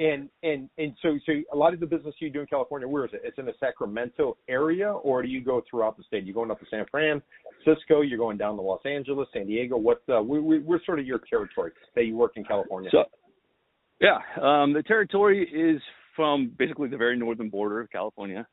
And 0.00 0.28
and 0.44 0.70
and 0.78 0.94
so 1.02 1.18
so 1.26 1.32
a 1.52 1.56
lot 1.56 1.74
of 1.74 1.80
the 1.80 1.86
business 1.86 2.14
you 2.20 2.30
do 2.30 2.40
in 2.40 2.46
California, 2.46 2.86
where 2.86 3.04
is 3.04 3.10
it? 3.12 3.22
It's 3.24 3.36
in 3.36 3.46
the 3.46 3.54
Sacramento 3.58 4.36
area, 4.48 4.92
or 4.92 5.22
do 5.22 5.28
you 5.28 5.42
go 5.42 5.60
throughout 5.68 5.96
the 5.96 6.04
state? 6.04 6.22
You 6.22 6.32
going 6.32 6.52
up 6.52 6.60
to 6.60 6.66
San 6.70 6.86
Francisco? 6.88 8.02
You're 8.02 8.18
going 8.18 8.38
down 8.38 8.54
to 8.54 8.62
Los 8.62 8.80
Angeles, 8.84 9.26
San 9.32 9.48
Diego? 9.48 9.76
What? 9.76 10.02
Uh, 10.08 10.22
we, 10.22 10.38
we, 10.38 10.60
we're 10.60 10.78
sort 10.84 11.00
of 11.00 11.06
your 11.06 11.20
territory 11.28 11.72
that 11.96 12.04
you 12.04 12.16
work 12.16 12.34
in 12.36 12.44
California. 12.44 12.90
So, 12.92 13.04
yeah, 14.00 14.18
um, 14.40 14.72
the 14.72 14.84
territory 14.84 15.48
is 15.52 15.82
from 16.14 16.52
basically 16.56 16.88
the 16.88 16.96
very 16.96 17.18
northern 17.18 17.48
border 17.48 17.80
of 17.80 17.90
California, 17.90 18.46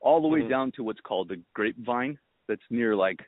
all 0.00 0.22
the 0.22 0.28
way 0.28 0.40
mm-hmm. 0.40 0.48
down 0.48 0.72
to 0.76 0.82
what's 0.82 1.00
called 1.00 1.28
the 1.28 1.42
Grapevine. 1.54 2.18
That's 2.48 2.62
near 2.70 2.96
like 2.96 3.18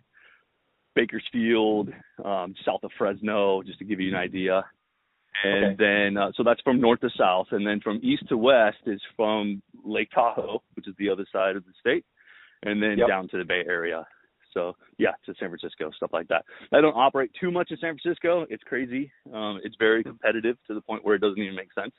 Bakersfield, 0.99 1.90
um, 2.25 2.57
south 2.67 2.83
of 2.83 2.90
Fresno, 2.99 3.62
just 3.62 3.78
to 3.78 3.85
give 3.85 4.00
you 4.00 4.09
an 4.09 4.17
idea. 4.17 4.64
And 5.45 5.64
okay. 5.64 5.76
then, 5.78 6.17
uh, 6.17 6.33
so 6.37 6.43
that's 6.43 6.61
from 6.62 6.81
north 6.81 7.00
to 7.02 7.11
south. 7.17 7.47
And 7.52 7.64
then 7.64 7.78
from 7.81 8.00
east 8.02 8.25
to 8.31 8.37
west 8.37 8.78
is 8.85 9.00
from 9.17 9.62
Lake 9.85 10.09
Tahoe, 10.12 10.61
which 10.75 10.88
is 10.88 10.95
the 10.99 11.09
other 11.09 11.25
side 11.33 11.55
of 11.55 11.64
the 11.64 11.71
state, 11.78 12.05
and 12.64 12.83
then 12.83 12.99
yep. 12.99 13.07
down 13.07 13.28
to 13.28 13.38
the 13.38 13.45
Bay 13.45 13.62
Area. 13.64 14.05
So, 14.52 14.75
yeah, 14.99 15.12
to 15.26 15.35
San 15.38 15.50
Francisco, 15.50 15.93
stuff 15.97 16.11
like 16.12 16.26
that. 16.28 16.45
I 16.73 16.81
don't 16.81 16.97
operate 16.97 17.31
too 17.40 17.52
much 17.52 17.71
in 17.71 17.76
San 17.81 17.97
Francisco. 17.97 18.45
It's 18.50 18.64
crazy. 18.64 19.12
Um, 19.33 19.61
it's 19.62 19.76
very 19.78 20.02
competitive 20.02 20.57
to 20.67 20.75
the 20.75 20.81
point 20.81 21.05
where 21.05 21.14
it 21.14 21.21
doesn't 21.21 21.40
even 21.40 21.55
make 21.55 21.73
sense. 21.75 21.95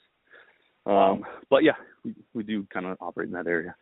Um, 0.86 1.24
but 1.50 1.64
yeah, 1.64 1.78
we, 2.04 2.16
we 2.34 2.44
do 2.44 2.68
kind 2.74 2.86
of 2.86 2.98
operate 3.00 3.28
in 3.28 3.34
that 3.34 3.48
area. 3.48 3.76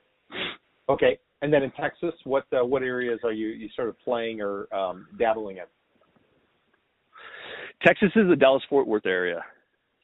Okay. 0.87 1.17
And 1.41 1.53
then 1.53 1.63
in 1.63 1.71
Texas, 1.71 2.13
what 2.23 2.45
uh, 2.51 2.65
what 2.65 2.81
areas 2.81 3.19
are 3.23 3.31
you 3.31 3.49
you 3.49 3.69
sort 3.75 3.89
of 3.89 3.99
playing 3.99 4.41
or 4.41 4.73
um, 4.73 5.07
dabbling 5.19 5.57
in? 5.57 5.63
Texas 7.85 8.09
is 8.15 8.27
the 8.27 8.35
Dallas 8.35 8.63
Fort 8.69 8.87
Worth 8.87 9.05
area, 9.05 9.43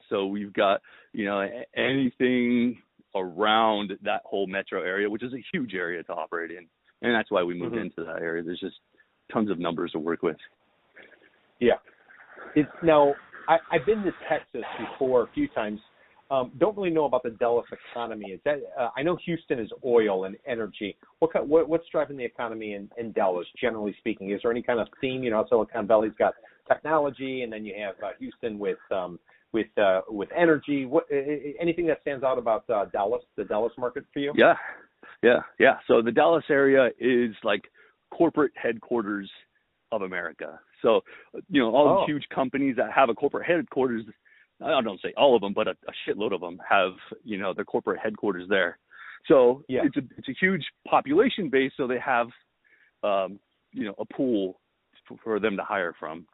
so 0.08 0.26
we've 0.26 0.52
got 0.52 0.80
you 1.12 1.24
know 1.24 1.44
anything 1.76 2.78
around 3.16 3.92
that 4.02 4.22
whole 4.24 4.46
metro 4.46 4.82
area, 4.82 5.10
which 5.10 5.22
is 5.22 5.32
a 5.32 5.42
huge 5.52 5.74
area 5.74 6.02
to 6.04 6.12
operate 6.12 6.52
in, 6.52 6.66
and 7.02 7.14
that's 7.14 7.30
why 7.30 7.42
we 7.42 7.54
moved 7.54 7.74
mm-hmm. 7.74 7.84
into 7.84 8.04
that 8.04 8.22
area. 8.22 8.42
There's 8.42 8.60
just 8.60 8.76
tons 9.32 9.50
of 9.50 9.58
numbers 9.58 9.92
to 9.92 9.98
work 9.98 10.22
with. 10.22 10.36
Yeah. 11.60 11.74
It's 12.54 12.68
now 12.82 13.14
I, 13.48 13.58
I've 13.72 13.86
been 13.86 14.02
to 14.02 14.12
Texas 14.28 14.64
before 14.78 15.24
a 15.24 15.28
few 15.34 15.48
times 15.48 15.80
um, 16.34 16.52
don't 16.58 16.76
really 16.76 16.90
know 16.90 17.04
about 17.04 17.22
the 17.22 17.30
Dallas 17.30 17.66
economy. 17.92 18.28
Is 18.32 18.40
that 18.44 18.58
uh, 18.78 18.88
I 18.96 19.02
know 19.02 19.16
Houston 19.24 19.58
is 19.58 19.70
oil 19.84 20.24
and 20.24 20.36
energy. 20.46 20.96
What, 21.20 21.30
what 21.46 21.68
what's 21.68 21.88
driving 21.90 22.16
the 22.16 22.24
economy 22.24 22.74
in, 22.74 22.90
in 22.98 23.12
Dallas, 23.12 23.46
generally 23.60 23.94
speaking? 23.98 24.30
Is 24.30 24.40
there 24.42 24.50
any 24.50 24.62
kind 24.62 24.80
of 24.80 24.88
theme? 25.00 25.22
You 25.22 25.30
know, 25.30 25.44
Silicon 25.48 25.86
Valley's 25.86 26.12
got 26.18 26.34
technology, 26.72 27.42
and 27.42 27.52
then 27.52 27.64
you 27.64 27.74
have 27.84 27.94
uh, 28.02 28.12
Houston 28.18 28.58
with 28.58 28.78
um, 28.90 29.18
with 29.52 29.66
uh, 29.78 30.00
with 30.08 30.28
energy. 30.36 30.86
What 30.86 31.04
anything 31.60 31.86
that 31.86 32.00
stands 32.02 32.24
out 32.24 32.38
about 32.38 32.68
uh, 32.68 32.86
Dallas, 32.86 33.22
the 33.36 33.44
Dallas 33.44 33.72
market 33.78 34.04
for 34.12 34.18
you? 34.18 34.32
Yeah, 34.36 34.54
yeah, 35.22 35.40
yeah. 35.58 35.76
So 35.86 36.02
the 36.02 36.12
Dallas 36.12 36.44
area 36.50 36.90
is 36.98 37.34
like 37.42 37.62
corporate 38.10 38.52
headquarters 38.56 39.30
of 39.92 40.02
America. 40.02 40.58
So, 40.82 41.02
you 41.48 41.62
know, 41.62 41.74
all 41.74 41.88
Oh. 41.88 42.00
the 42.00 42.12
huge 42.12 42.28
companies 42.28 42.76
that 42.76 42.92
have 42.92 43.08
a 43.08 43.14
corporate 43.14 43.46
headquarters, 43.46 44.04
I 44.64 44.80
don't 44.80 45.00
say 45.00 45.12
all 45.16 45.34
of 45.36 45.42
them, 45.42 45.52
but 45.52 45.68
a, 45.68 45.72
a 45.72 45.92
shitload 46.10 46.32
of 46.34 46.40
them 46.40 46.60
have, 46.68 46.92
you 47.24 47.38
know, 47.38 47.52
their 47.52 47.64
corporate 47.64 48.00
headquarters 48.02 48.48
there. 48.48 48.78
So 49.26 49.62
Yeah. 49.68 49.82
it's 49.84 49.96
a 49.96 50.02
it's 50.18 50.28
a 50.28 50.34
huge 50.40 50.64
population 50.88 51.48
base. 51.50 51.72
So 51.76 51.86
they 51.86 51.98
have, 51.98 52.28
um, 53.02 53.38
you 53.72 53.84
know, 53.84 53.94
a 53.98 54.04
pool 54.04 54.60
for, 55.06 55.16
for 55.22 55.40
them 55.40 55.56
to 55.56 55.62
hire 55.62 55.94
from. 55.98 56.26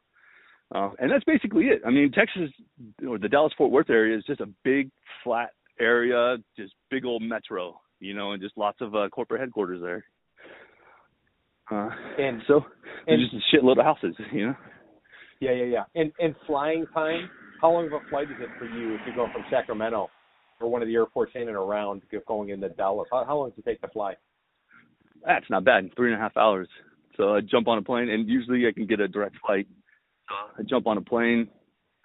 Um, 0.73 0.95
and 1.01 1.11
that's 1.11 1.25
basically 1.25 1.65
it. 1.67 1.83
I 1.85 1.91
mean, 1.91 2.13
Texas 2.13 2.51
or 3.09 3.19
the 3.19 3.29
Dallas 3.29 3.53
Fort 3.59 3.73
Worth 3.73 3.91
area 3.91 4.17
is 4.17 4.25
just 4.25 4.41
a 4.41 4.49
big 4.65 4.91
flat 5.25 5.51
area, 5.81 6.37
just 6.57 6.75
big 6.91 7.05
old 7.05 7.23
metro, 7.23 7.81
you 7.99 8.15
know, 8.15 8.33
and 8.33 8.43
just 8.43 8.57
lots 8.57 8.81
of 8.81 8.95
uh, 8.95 9.09
corporate 9.09 9.41
headquarters 9.41 9.81
there. 9.83 10.05
Uh, 11.71 11.91
And- 12.19 12.43
so 12.47 12.65
and- 13.07 13.21
just 13.21 13.35
a 13.35 13.57
shitload 13.57 13.79
of 13.79 13.85
houses, 13.85 14.15
you 14.33 14.49
know. 14.49 14.57
Yeah, 15.41 15.53
yeah, 15.53 15.65
yeah. 15.65 15.85
And 15.95 16.13
and 16.21 16.35
flying 16.47 16.87
time, 16.89 17.31
how 17.61 17.71
long 17.71 17.87
of 17.87 17.93
a 17.93 18.01
flight 18.09 18.31
is 18.31 18.37
it 18.41 18.49
for 18.59 18.65
you 18.65 18.95
if 18.95 19.01
you're 19.05 19.15
going 19.15 19.33
from 19.33 19.45
Sacramento 19.51 20.09
or 20.61 20.71
one 20.71 20.83
of 20.83 20.89
the 20.89 20.95
airports 20.95 21.33
in 21.35 21.43
and 21.43 21.57
around 21.57 22.03
going 22.27 22.51
into 22.51 22.69
Dallas? 22.71 23.09
How, 23.13 23.25
how 23.25 23.39
long 23.39 23.51
does 23.51 23.59
it 23.59 23.65
take 23.65 23.81
to 23.83 23.89
fly? 23.89 24.15
That's 25.27 25.49
not 25.51 25.65
bad. 25.65 25.91
Three 25.97 26.13
and 26.13 26.21
a 26.21 26.23
half 26.23 26.37
hours. 26.37 26.69
So 27.17 27.35
I 27.35 27.41
jump 27.41 27.69
on 27.69 27.79
a 27.79 27.83
plane, 27.83 28.09
and 28.09 28.29
usually 28.29 28.67
I 28.67 28.73
can 28.73 28.87
get 28.87 29.01
a 29.01 29.09
direct 29.09 29.37
flight. 29.45 29.67
So 30.29 30.35
I 30.59 30.63
jump 30.63 30.87
on 30.87 30.97
a 30.97 31.03
plane, 31.03 31.49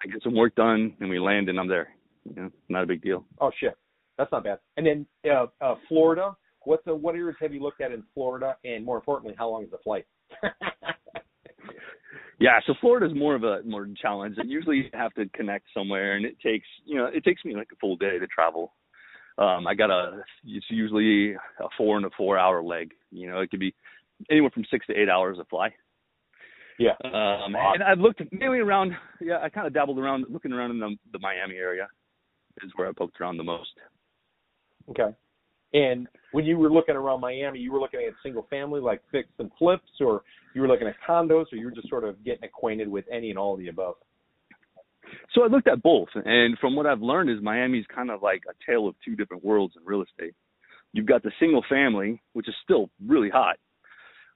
I 0.04 0.08
get 0.08 0.22
some 0.24 0.36
work 0.36 0.56
done, 0.56 0.94
and 1.00 1.10
we 1.10 1.20
land, 1.20 1.48
and 1.48 1.60
I'm 1.60 1.68
there. 1.68 1.90
You 2.26 2.44
know, 2.44 2.50
not 2.70 2.84
a 2.84 2.88
big 2.88 3.02
deal. 3.02 3.26
Oh 3.40 3.52
shit, 3.60 3.78
that's 4.18 4.32
not 4.32 4.44
bad. 4.44 4.60
And 4.78 4.86
then 4.86 5.06
uh, 5.32 5.46
uh, 5.62 5.76
Florida, 5.88 6.36
what 6.64 6.84
the 6.86 6.96
what 6.96 7.16
areas 7.16 7.38
have 7.40 7.54
you 7.54 7.62
looked 7.62 7.82
at 7.82 7.92
in 7.92 8.04
Florida? 8.14 8.58
And 8.66 8.84
more 8.84 8.98
importantly, 8.98 9.36
how 9.38 9.50
long 9.50 9.64
is 9.64 9.72
the 9.72 9.78
flight? 9.84 10.06
Yeah, 12.40 12.60
so 12.68 12.74
Florida's 12.82 13.16
more 13.16 13.36
of 13.36 13.44
a 13.44 13.62
more 13.64 13.88
challenge. 14.02 14.36
And 14.38 14.50
usually 14.50 14.78
you 14.78 14.90
have 14.94 15.14
to 15.14 15.28
connect 15.30 15.68
somewhere, 15.74 16.16
and 16.16 16.26
it 16.26 16.38
takes 16.42 16.68
you 16.86 16.96
know 16.96 17.06
it 17.06 17.24
takes 17.24 17.44
me 17.46 17.56
like 17.56 17.70
a 17.72 17.78
full 17.78 17.96
day 17.96 18.20
to 18.20 18.28
travel. 18.28 18.74
Um, 19.38 19.68
I 19.68 19.74
got 19.74 19.90
a 19.90 20.22
it's 20.46 20.66
usually 20.70 21.34
a 21.34 21.68
four 21.78 21.98
and 21.98 22.06
a 22.06 22.10
four 22.18 22.38
hour 22.38 22.64
leg. 22.64 22.92
You 23.12 23.30
know, 23.30 23.40
it 23.40 23.50
could 23.50 23.60
be 23.60 23.74
anywhere 24.30 24.52
from 24.52 24.66
six 24.72 24.86
to 24.88 24.94
eight 24.94 25.10
hours 25.10 25.38
to 25.38 25.46
fly. 25.46 25.74
yeah. 26.80 26.94
Um, 27.04 27.56
and 27.56 27.84
I've 27.84 28.00
looked 28.00 28.22
mainly 28.32 28.60
around. 28.60 28.94
Yeah, 29.22 29.40
I 29.42 29.50
kind 29.50 29.68
of 29.68 29.74
dabbled 29.74 30.00
around, 30.00 30.26
looking 30.30 30.52
around 30.52 30.72
in 30.72 30.80
the, 30.80 30.96
the 31.14 31.20
Miami 31.20 31.56
area, 31.56 31.88
is 32.64 32.72
where 32.76 32.88
I 32.88 32.92
poked 32.92 33.20
around 33.20 33.38
the 33.38 33.44
most. 33.44 33.72
Okay. 34.90 35.16
And 35.76 36.08
when 36.32 36.46
you 36.46 36.58
were 36.58 36.72
looking 36.72 36.96
around 36.96 37.20
Miami, 37.20 37.60
you 37.60 37.72
were 37.72 37.82
looking 37.82 38.00
at 38.08 38.14
single 38.24 38.48
family, 38.50 38.80
like 38.80 39.02
fix 39.12 39.28
and 39.40 39.52
flips, 39.60 39.90
or 40.00 40.24
you 40.54 40.62
were 40.62 40.70
looking 40.70 40.88
at 40.88 40.96
condos, 41.08 41.46
or 41.52 41.58
you 41.58 41.66
were 41.66 41.72
just 41.72 41.90
sort 41.90 42.06
of 42.06 42.24
getting 42.24 42.46
acquainted 42.46 42.88
with 42.88 43.04
any 43.12 43.30
and 43.30 43.38
all 43.38 43.54
of 43.54 43.60
the 43.60 43.68
above. 43.68 43.96
So 45.34 45.44
I 45.44 45.48
looked 45.48 45.68
at 45.68 45.84
both, 45.84 46.08
and 46.16 46.58
from 46.60 46.78
what 46.78 46.86
I've 46.86 47.02
learned 47.02 47.30
is 47.30 47.44
Miami's 47.44 47.86
kind 47.94 48.10
of 48.10 48.24
like 48.24 48.44
a 48.50 48.72
tale 48.72 48.88
of 48.88 48.96
two 49.04 49.18
different 49.18 49.44
worlds 49.44 49.74
in 49.78 49.86
real 49.86 50.02
estate. 50.02 50.34
You've 50.94 51.08
got 51.08 51.24
the 51.24 51.32
single 51.42 51.64
family, 51.70 52.22
which 52.32 52.48
is 52.48 52.56
still 52.64 52.90
really 53.06 53.30
hot, 53.30 53.58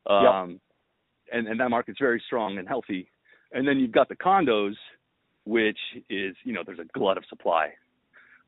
um, 0.06 0.60
and 1.32 1.48
and 1.48 1.58
that 1.60 1.70
market's 1.70 2.00
very 2.00 2.22
strong 2.28 2.58
and 2.58 2.68
healthy, 2.68 3.10
and 3.54 3.66
then 3.66 3.80
you've 3.80 3.94
got 3.94 4.10
the 4.10 4.16
condos, 4.16 4.76
which 5.46 5.80
is 6.10 6.36
you 6.44 6.52
know 6.52 6.64
there's 6.66 6.80
a 6.80 6.98
glut 6.98 7.18
of 7.18 7.24
supply. 7.30 7.70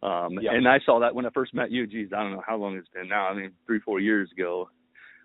Um, 0.03 0.39
Yep. 0.39 0.53
And 0.53 0.67
I 0.67 0.79
saw 0.86 1.00
that 1.00 1.13
when 1.13 1.25
I 1.25 1.29
first 1.29 1.53
met 1.53 1.72
you. 1.72 1.86
Geez, 1.86 2.10
I 2.15 2.22
don't 2.24 2.31
know 2.34 2.43
how 2.46 2.58
long 2.58 2.75
it's 2.75 2.89
been 2.89 3.08
now. 3.08 3.27
I 3.27 3.34
mean, 3.36 3.51
three, 3.67 3.79
four 3.79 4.00
years 4.00 4.31
ago. 4.31 4.70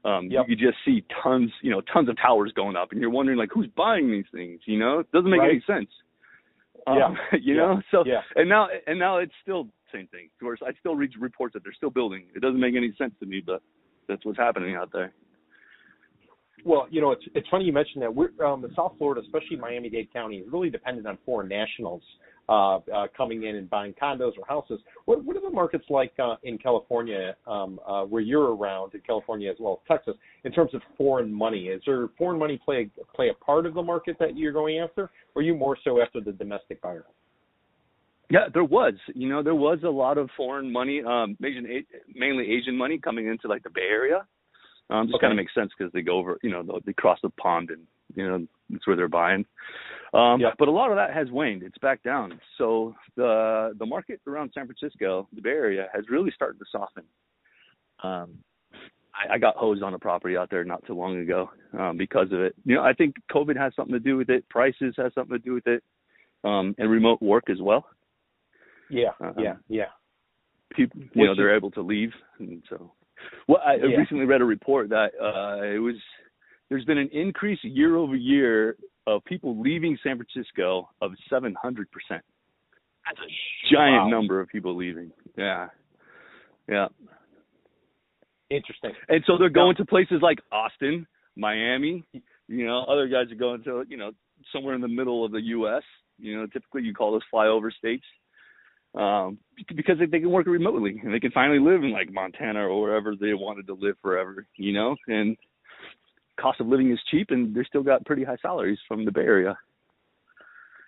Um, 0.04 0.26
Yep. 0.30 0.48
You 0.48 0.56
could 0.56 0.62
just 0.64 0.78
see 0.84 1.02
tons, 1.22 1.50
you 1.62 1.70
know, 1.70 1.80
tons 1.92 2.08
of 2.08 2.16
towers 2.18 2.52
going 2.52 2.76
up, 2.76 2.92
and 2.92 3.00
you're 3.00 3.10
wondering 3.10 3.38
like, 3.38 3.50
who's 3.52 3.68
buying 3.76 4.10
these 4.10 4.26
things? 4.32 4.60
You 4.66 4.78
know, 4.78 5.00
it 5.00 5.10
doesn't 5.12 5.30
make 5.30 5.40
Right. 5.40 5.50
any 5.52 5.60
sense. 5.62 5.90
Um, 6.86 6.98
Yeah. 6.98 7.14
you 7.40 7.54
Yeah. 7.54 7.60
know, 7.74 7.82
so 7.90 8.04
Yeah. 8.04 8.22
and 8.36 8.48
now 8.48 8.68
and 8.86 8.98
now 8.98 9.16
it's 9.18 9.34
still 9.42 9.68
same 9.92 10.06
thing. 10.08 10.26
Of 10.26 10.40
course, 10.40 10.60
I 10.62 10.72
still 10.74 10.94
read 10.94 11.16
reports 11.18 11.54
that 11.54 11.62
they're 11.62 11.72
still 11.72 11.90
building. 11.90 12.26
It 12.34 12.40
doesn't 12.40 12.60
make 12.60 12.74
any 12.74 12.92
sense 12.92 13.14
to 13.20 13.26
me, 13.26 13.40
but 13.40 13.62
that's 14.08 14.24
what's 14.24 14.38
happening 14.38 14.74
out 14.76 14.92
there. 14.92 15.12
Well, 16.64 16.86
you 16.90 17.00
know, 17.00 17.12
it's 17.12 17.24
it's 17.34 17.48
funny 17.48 17.64
you 17.64 17.72
mentioned 17.72 18.02
that. 18.02 18.14
We're 18.14 18.30
um, 18.44 18.64
in 18.64 18.74
South 18.74 18.94
Florida, 18.98 19.20
especially 19.22 19.56
Miami-Dade 19.56 20.12
County, 20.12 20.38
is 20.38 20.48
really 20.52 20.70
dependent 20.70 21.06
on 21.06 21.16
foreign 21.24 21.48
nationals 21.48 22.02
uh, 22.48 22.76
uh, 22.76 23.06
coming 23.16 23.44
in 23.44 23.56
and 23.56 23.68
buying 23.68 23.92
condos 24.00 24.32
or 24.38 24.46
houses. 24.48 24.80
What 25.04 25.24
what 25.24 25.36
are 25.36 25.40
the 25.40 25.50
markets 25.50 25.84
like 25.90 26.12
uh, 26.22 26.36
in 26.42 26.58
California, 26.58 27.36
um, 27.46 27.80
uh, 27.86 28.04
where 28.04 28.22
you're 28.22 28.54
around 28.54 28.94
in 28.94 29.00
California 29.00 29.50
as 29.50 29.56
well 29.58 29.80
as 29.82 29.88
Texas, 29.96 30.14
in 30.44 30.52
terms 30.52 30.74
of 30.74 30.82
foreign 30.96 31.32
money? 31.32 31.68
Is 31.68 31.82
there 31.86 32.08
foreign 32.16 32.38
money 32.38 32.60
play 32.64 32.88
play 33.14 33.30
a 33.30 33.44
part 33.44 33.66
of 33.66 33.74
the 33.74 33.82
market 33.82 34.16
that 34.20 34.36
you're 34.36 34.52
going 34.52 34.78
after, 34.78 35.10
or 35.34 35.40
are 35.40 35.42
you 35.42 35.54
more 35.54 35.76
so 35.82 36.00
after 36.00 36.20
the 36.20 36.32
domestic 36.32 36.80
buyer? 36.80 37.06
Yeah, 38.28 38.46
there 38.52 38.64
was. 38.64 38.94
You 39.14 39.28
know, 39.28 39.42
there 39.42 39.54
was 39.54 39.78
a 39.84 39.88
lot 39.88 40.18
of 40.18 40.28
foreign 40.36 40.72
money, 40.72 41.00
um, 41.02 41.36
Asian, 41.44 41.66
mainly 42.12 42.50
Asian 42.50 42.76
money 42.76 42.98
coming 42.98 43.28
into 43.28 43.46
like 43.46 43.62
the 43.62 43.70
Bay 43.70 43.86
Area. 43.88 44.26
Um, 44.90 45.06
just 45.06 45.16
Okay. 45.16 45.22
kind 45.26 45.32
of 45.32 45.36
makes 45.36 45.54
sense 45.54 45.72
because 45.76 45.92
they 45.92 46.02
go 46.02 46.16
over, 46.16 46.38
you 46.42 46.50
know, 46.50 46.62
they 46.84 46.92
cross 46.92 47.18
the 47.22 47.30
pond 47.30 47.70
and 47.70 47.86
you 48.14 48.26
know 48.26 48.46
that's 48.70 48.86
where 48.86 48.96
they're 48.96 49.08
buying. 49.08 49.44
Um, 50.16 50.40
Yeah. 50.40 50.52
But 50.58 50.68
a 50.68 50.70
lot 50.70 50.90
of 50.90 50.96
that 50.96 51.12
has 51.12 51.30
waned. 51.30 51.62
It's 51.62 51.78
back 51.78 52.02
down. 52.02 52.40
So 52.58 52.94
the 53.16 53.74
the 53.78 53.86
market 53.86 54.20
around 54.26 54.50
San 54.54 54.66
Francisco, 54.66 55.28
the 55.32 55.40
Bay 55.42 55.50
Area, 55.50 55.88
has 55.92 56.04
really 56.10 56.30
started 56.30 56.58
to 56.58 56.64
soften. 56.70 57.04
Um, 58.02 58.38
I, 59.14 59.34
I 59.34 59.38
got 59.38 59.56
hosed 59.56 59.82
on 59.82 59.94
a 59.94 59.98
property 59.98 60.36
out 60.36 60.50
there 60.50 60.64
not 60.64 60.84
too 60.86 60.94
long 60.94 61.18
ago 61.18 61.50
um, 61.78 61.96
because 61.96 62.30
of 62.32 62.40
it. 62.40 62.54
You 62.64 62.74
know, 62.76 62.82
I 62.82 62.92
think 62.92 63.14
COVID 63.32 63.56
has 63.56 63.74
something 63.74 63.94
to 63.94 64.00
do 64.00 64.16
with 64.16 64.28
it. 64.30 64.46
Prices 64.48 64.94
has 64.98 65.12
something 65.14 65.36
to 65.38 65.42
do 65.42 65.54
with 65.54 65.66
it, 65.66 65.82
um, 66.44 66.74
and 66.78 66.90
remote 66.90 67.20
work 67.22 67.48
as 67.50 67.60
well 67.60 67.86
Yeah, 68.90 69.10
Uh-huh. 69.20 69.40
yeah, 69.40 69.56
yeah. 69.68 69.86
people 70.76 71.00
you 71.14 71.24
know 71.26 71.34
they're 71.34 71.56
able 71.56 71.70
to 71.70 71.80
leave 71.80 72.12
and 72.38 72.62
so 72.68 72.92
well 73.48 73.62
i 73.64 73.74
Yeah. 73.76 73.96
recently 73.96 74.26
read 74.26 74.40
a 74.42 74.44
report 74.44 74.88
that 74.90 75.12
uh 75.20 75.62
it 75.64 75.78
was 75.78 75.94
there's 76.68 76.84
been 76.84 76.98
an 76.98 77.08
increase 77.12 77.62
year 77.62 77.96
over 77.96 78.14
year 78.16 78.76
of 79.06 79.24
people 79.24 79.60
leaving 79.60 79.96
san 80.02 80.16
francisco 80.18 80.88
of 81.00 81.12
700% 81.30 81.52
that's 82.10 83.18
a 83.20 83.72
giant 83.74 84.04
Wow. 84.04 84.08
number 84.08 84.40
of 84.40 84.48
people 84.48 84.74
leaving. 84.76 85.12
Yeah. 85.36 85.68
Yeah. 86.68 86.88
Interesting. 88.50 88.92
and 89.08 89.22
so 89.26 89.38
they're 89.38 89.48
going 89.48 89.74
to 89.76 89.84
places 89.84 90.18
like 90.22 90.38
austin 90.52 91.04
miami 91.36 92.04
you 92.48 92.64
know 92.64 92.84
other 92.84 93.08
guys 93.08 93.30
are 93.32 93.34
going 93.36 93.62
to 93.64 93.84
you 93.88 93.96
know 93.96 94.12
somewhere 94.52 94.74
in 94.76 94.80
the 94.80 94.86
middle 94.88 95.24
of 95.24 95.32
the 95.32 95.38
us 95.40 95.82
you 96.18 96.36
know 96.36 96.46
typically 96.46 96.82
you 96.82 96.94
call 96.94 97.10
those 97.12 97.22
flyover 97.32 97.72
states 97.72 98.04
um 98.94 99.36
because 99.74 99.98
they, 99.98 100.06
they 100.06 100.20
can 100.20 100.30
work 100.30 100.46
remotely 100.46 101.00
and 101.02 101.12
they 101.12 101.18
can 101.18 101.32
finally 101.32 101.58
live 101.58 101.82
in 101.82 101.90
like 101.92 102.12
Montana 102.12 102.60
or 102.68 102.80
wherever 102.80 103.14
they 103.16 103.34
wanted 103.34 103.66
to 103.66 103.74
live 103.74 103.96
forever, 104.00 104.46
you 104.56 104.72
know, 104.72 104.94
and 105.08 105.36
cost 106.40 106.60
of 106.60 106.66
living 106.66 106.90
is 106.92 106.98
cheap 107.10 107.28
and 107.30 107.54
they're 107.54 107.64
still 107.64 107.82
got 107.82 108.04
pretty 108.04 108.24
high 108.24 108.36
salaries 108.42 108.78
from 108.86 109.04
the 109.04 109.12
Bay 109.12 109.22
Area. 109.22 109.56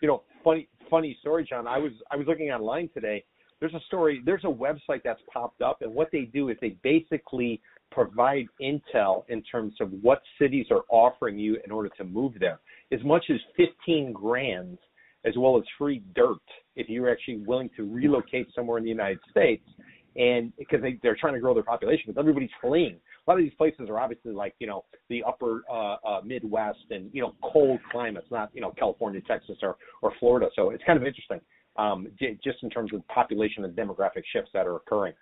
you 0.03 0.09
know, 0.09 0.23
funny 0.45 0.69
funny 0.91 1.17
story, 1.21 1.47
John. 1.49 1.67
I 1.67 1.79
was 1.79 1.93
I 2.11 2.17
was 2.17 2.27
looking 2.27 2.51
online 2.51 2.89
today. 2.95 3.25
There's 3.61 3.75
a 3.75 3.81
story. 3.87 4.23
There's 4.25 4.45
a 4.45 4.49
website 4.49 5.03
that's 5.05 5.21
popped 5.33 5.63
up, 5.63 5.83
and 5.83 5.93
what 5.93 6.11
they 6.13 6.23
do 6.23 6.49
is 6.49 6.57
they 6.61 6.77
basically 6.83 7.61
provide 7.91 8.47
intel 8.63 9.25
in 9.29 9.43
terms 9.43 9.75
of 9.81 9.91
what 10.03 10.23
cities 10.41 10.67
are 10.71 10.83
offering 10.91 11.39
you 11.39 11.57
in 11.65 11.73
order 11.73 11.89
to 11.97 12.05
move 12.05 12.35
there. 12.39 12.61
As 12.93 13.03
much 13.03 13.25
as 13.31 13.39
15 13.57 14.13
grand, 14.13 14.79
as 15.25 15.35
well 15.37 15.57
as 15.57 15.65
free 15.77 16.03
dirt, 16.15 16.37
if 16.77 16.89
you're 16.89 17.11
actually 17.11 17.39
willing 17.39 17.71
to 17.77 17.93
relocate 17.93 18.49
somewhere 18.55 18.79
in 18.79 18.85
the 18.85 18.91
United 18.91 19.19
States. 19.31 19.65
And 20.17 20.53
because 20.57 20.83
they, 20.83 20.99
they're 21.03 21.17
trying 21.17 21.35
to 21.35 21.41
grow 21.41 21.55
their 21.55 21.63
population, 21.63 22.05
because 22.07 22.19
everybody's 22.21 22.51
fleeing. 22.61 22.97
A 23.29 23.31
lot 23.31 23.39
of 23.39 23.45
these 23.45 23.55
places 23.59 23.91
are 23.91 23.99
obviously 23.99 24.33
like 24.33 24.55
you 24.59 24.67
know 24.67 24.87
the 25.11 25.23
upper 25.23 25.63
uh, 25.71 25.97
uh, 25.97 26.21
Midwest 26.25 26.79
and 26.89 27.11
you 27.13 27.21
know 27.21 27.35
cold 27.43 27.79
climates, 27.93 28.27
not 28.31 28.49
you 28.55 28.63
know 28.63 28.71
California, 28.71 29.21
Texas, 29.29 29.59
or 29.61 29.77
or 30.01 30.15
Florida. 30.19 30.49
So 30.57 30.71
it's 30.71 30.83
kind 30.85 30.99
of 30.99 31.07
interesting, 31.07 31.41
um, 31.77 32.07
j- 32.19 32.39
just 32.43 32.63
in 32.63 32.71
terms 32.71 32.91
of 32.95 33.07
population 33.09 33.67
and 33.67 33.77
demographic 33.77 34.23
shifts 34.33 34.51
that 34.55 34.67
are 34.67 34.77
occurring. 34.77 35.13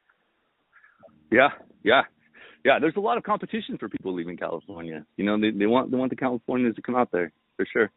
Yeah, 1.33 1.49
yeah. 1.83 2.03
Yeah, 2.65 2.79
there's 2.81 2.95
a 2.97 3.01
lot 3.01 3.17
of 3.17 3.25
competition 3.25 3.77
for 3.77 3.89
people 3.89 4.15
leaving 4.15 4.37
California. 4.37 5.05
You 5.17 5.25
know, 5.25 5.41
they 5.41 5.51
they 5.51 5.67
want 5.67 5.91
they 5.91 5.97
want 5.97 6.11
the 6.11 6.17
Californians 6.17 6.77
to 6.77 6.83
come 6.83 6.95
out 6.95 7.11
there 7.11 7.33
for 7.57 7.67
sure. 7.73 7.91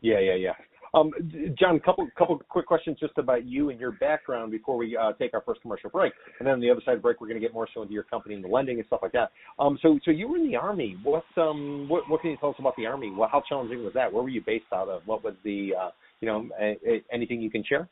Yeah, 0.00 0.20
yeah, 0.20 0.36
yeah. 0.36 0.52
Um, 0.92 1.12
John, 1.58 1.78
couple 1.80 2.08
couple 2.18 2.40
quick 2.48 2.66
questions 2.66 2.98
just 2.98 3.16
about 3.16 3.44
you 3.44 3.70
and 3.70 3.78
your 3.78 3.92
background 3.92 4.50
before 4.50 4.76
we 4.76 4.96
uh, 4.96 5.12
take 5.12 5.34
our 5.34 5.42
first 5.42 5.62
commercial 5.62 5.90
break, 5.90 6.12
and 6.38 6.46
then 6.46 6.54
on 6.54 6.60
the 6.60 6.70
other 6.70 6.80
side 6.84 6.92
of 6.92 6.98
the 6.98 7.02
break, 7.02 7.20
we're 7.20 7.28
going 7.28 7.40
to 7.40 7.46
get 7.46 7.54
more 7.54 7.68
so 7.72 7.82
into 7.82 7.94
your 7.94 8.02
company 8.02 8.34
and 8.34 8.42
the 8.42 8.48
lending 8.48 8.78
and 8.78 8.86
stuff 8.86 9.00
like 9.02 9.12
that. 9.12 9.30
Um, 9.58 9.78
so 9.82 9.98
so 10.04 10.10
you 10.10 10.28
were 10.28 10.36
in 10.36 10.48
the 10.48 10.56
army. 10.56 10.96
What 11.02 11.24
um 11.36 11.88
what 11.88 12.08
what 12.08 12.20
can 12.20 12.30
you 12.30 12.36
tell 12.38 12.50
us 12.50 12.56
about 12.58 12.74
the 12.76 12.86
army? 12.86 13.10
What, 13.10 13.30
how 13.30 13.42
challenging 13.48 13.84
was 13.84 13.94
that? 13.94 14.12
Where 14.12 14.22
were 14.22 14.28
you 14.28 14.42
based 14.44 14.64
out 14.72 14.88
of? 14.88 15.02
What 15.06 15.22
was 15.22 15.34
the 15.44 15.74
uh, 15.80 15.90
you 16.20 16.26
know 16.26 16.48
a, 16.60 16.76
a, 16.86 17.02
anything 17.12 17.40
you 17.40 17.50
can 17.50 17.64
share? 17.64 17.88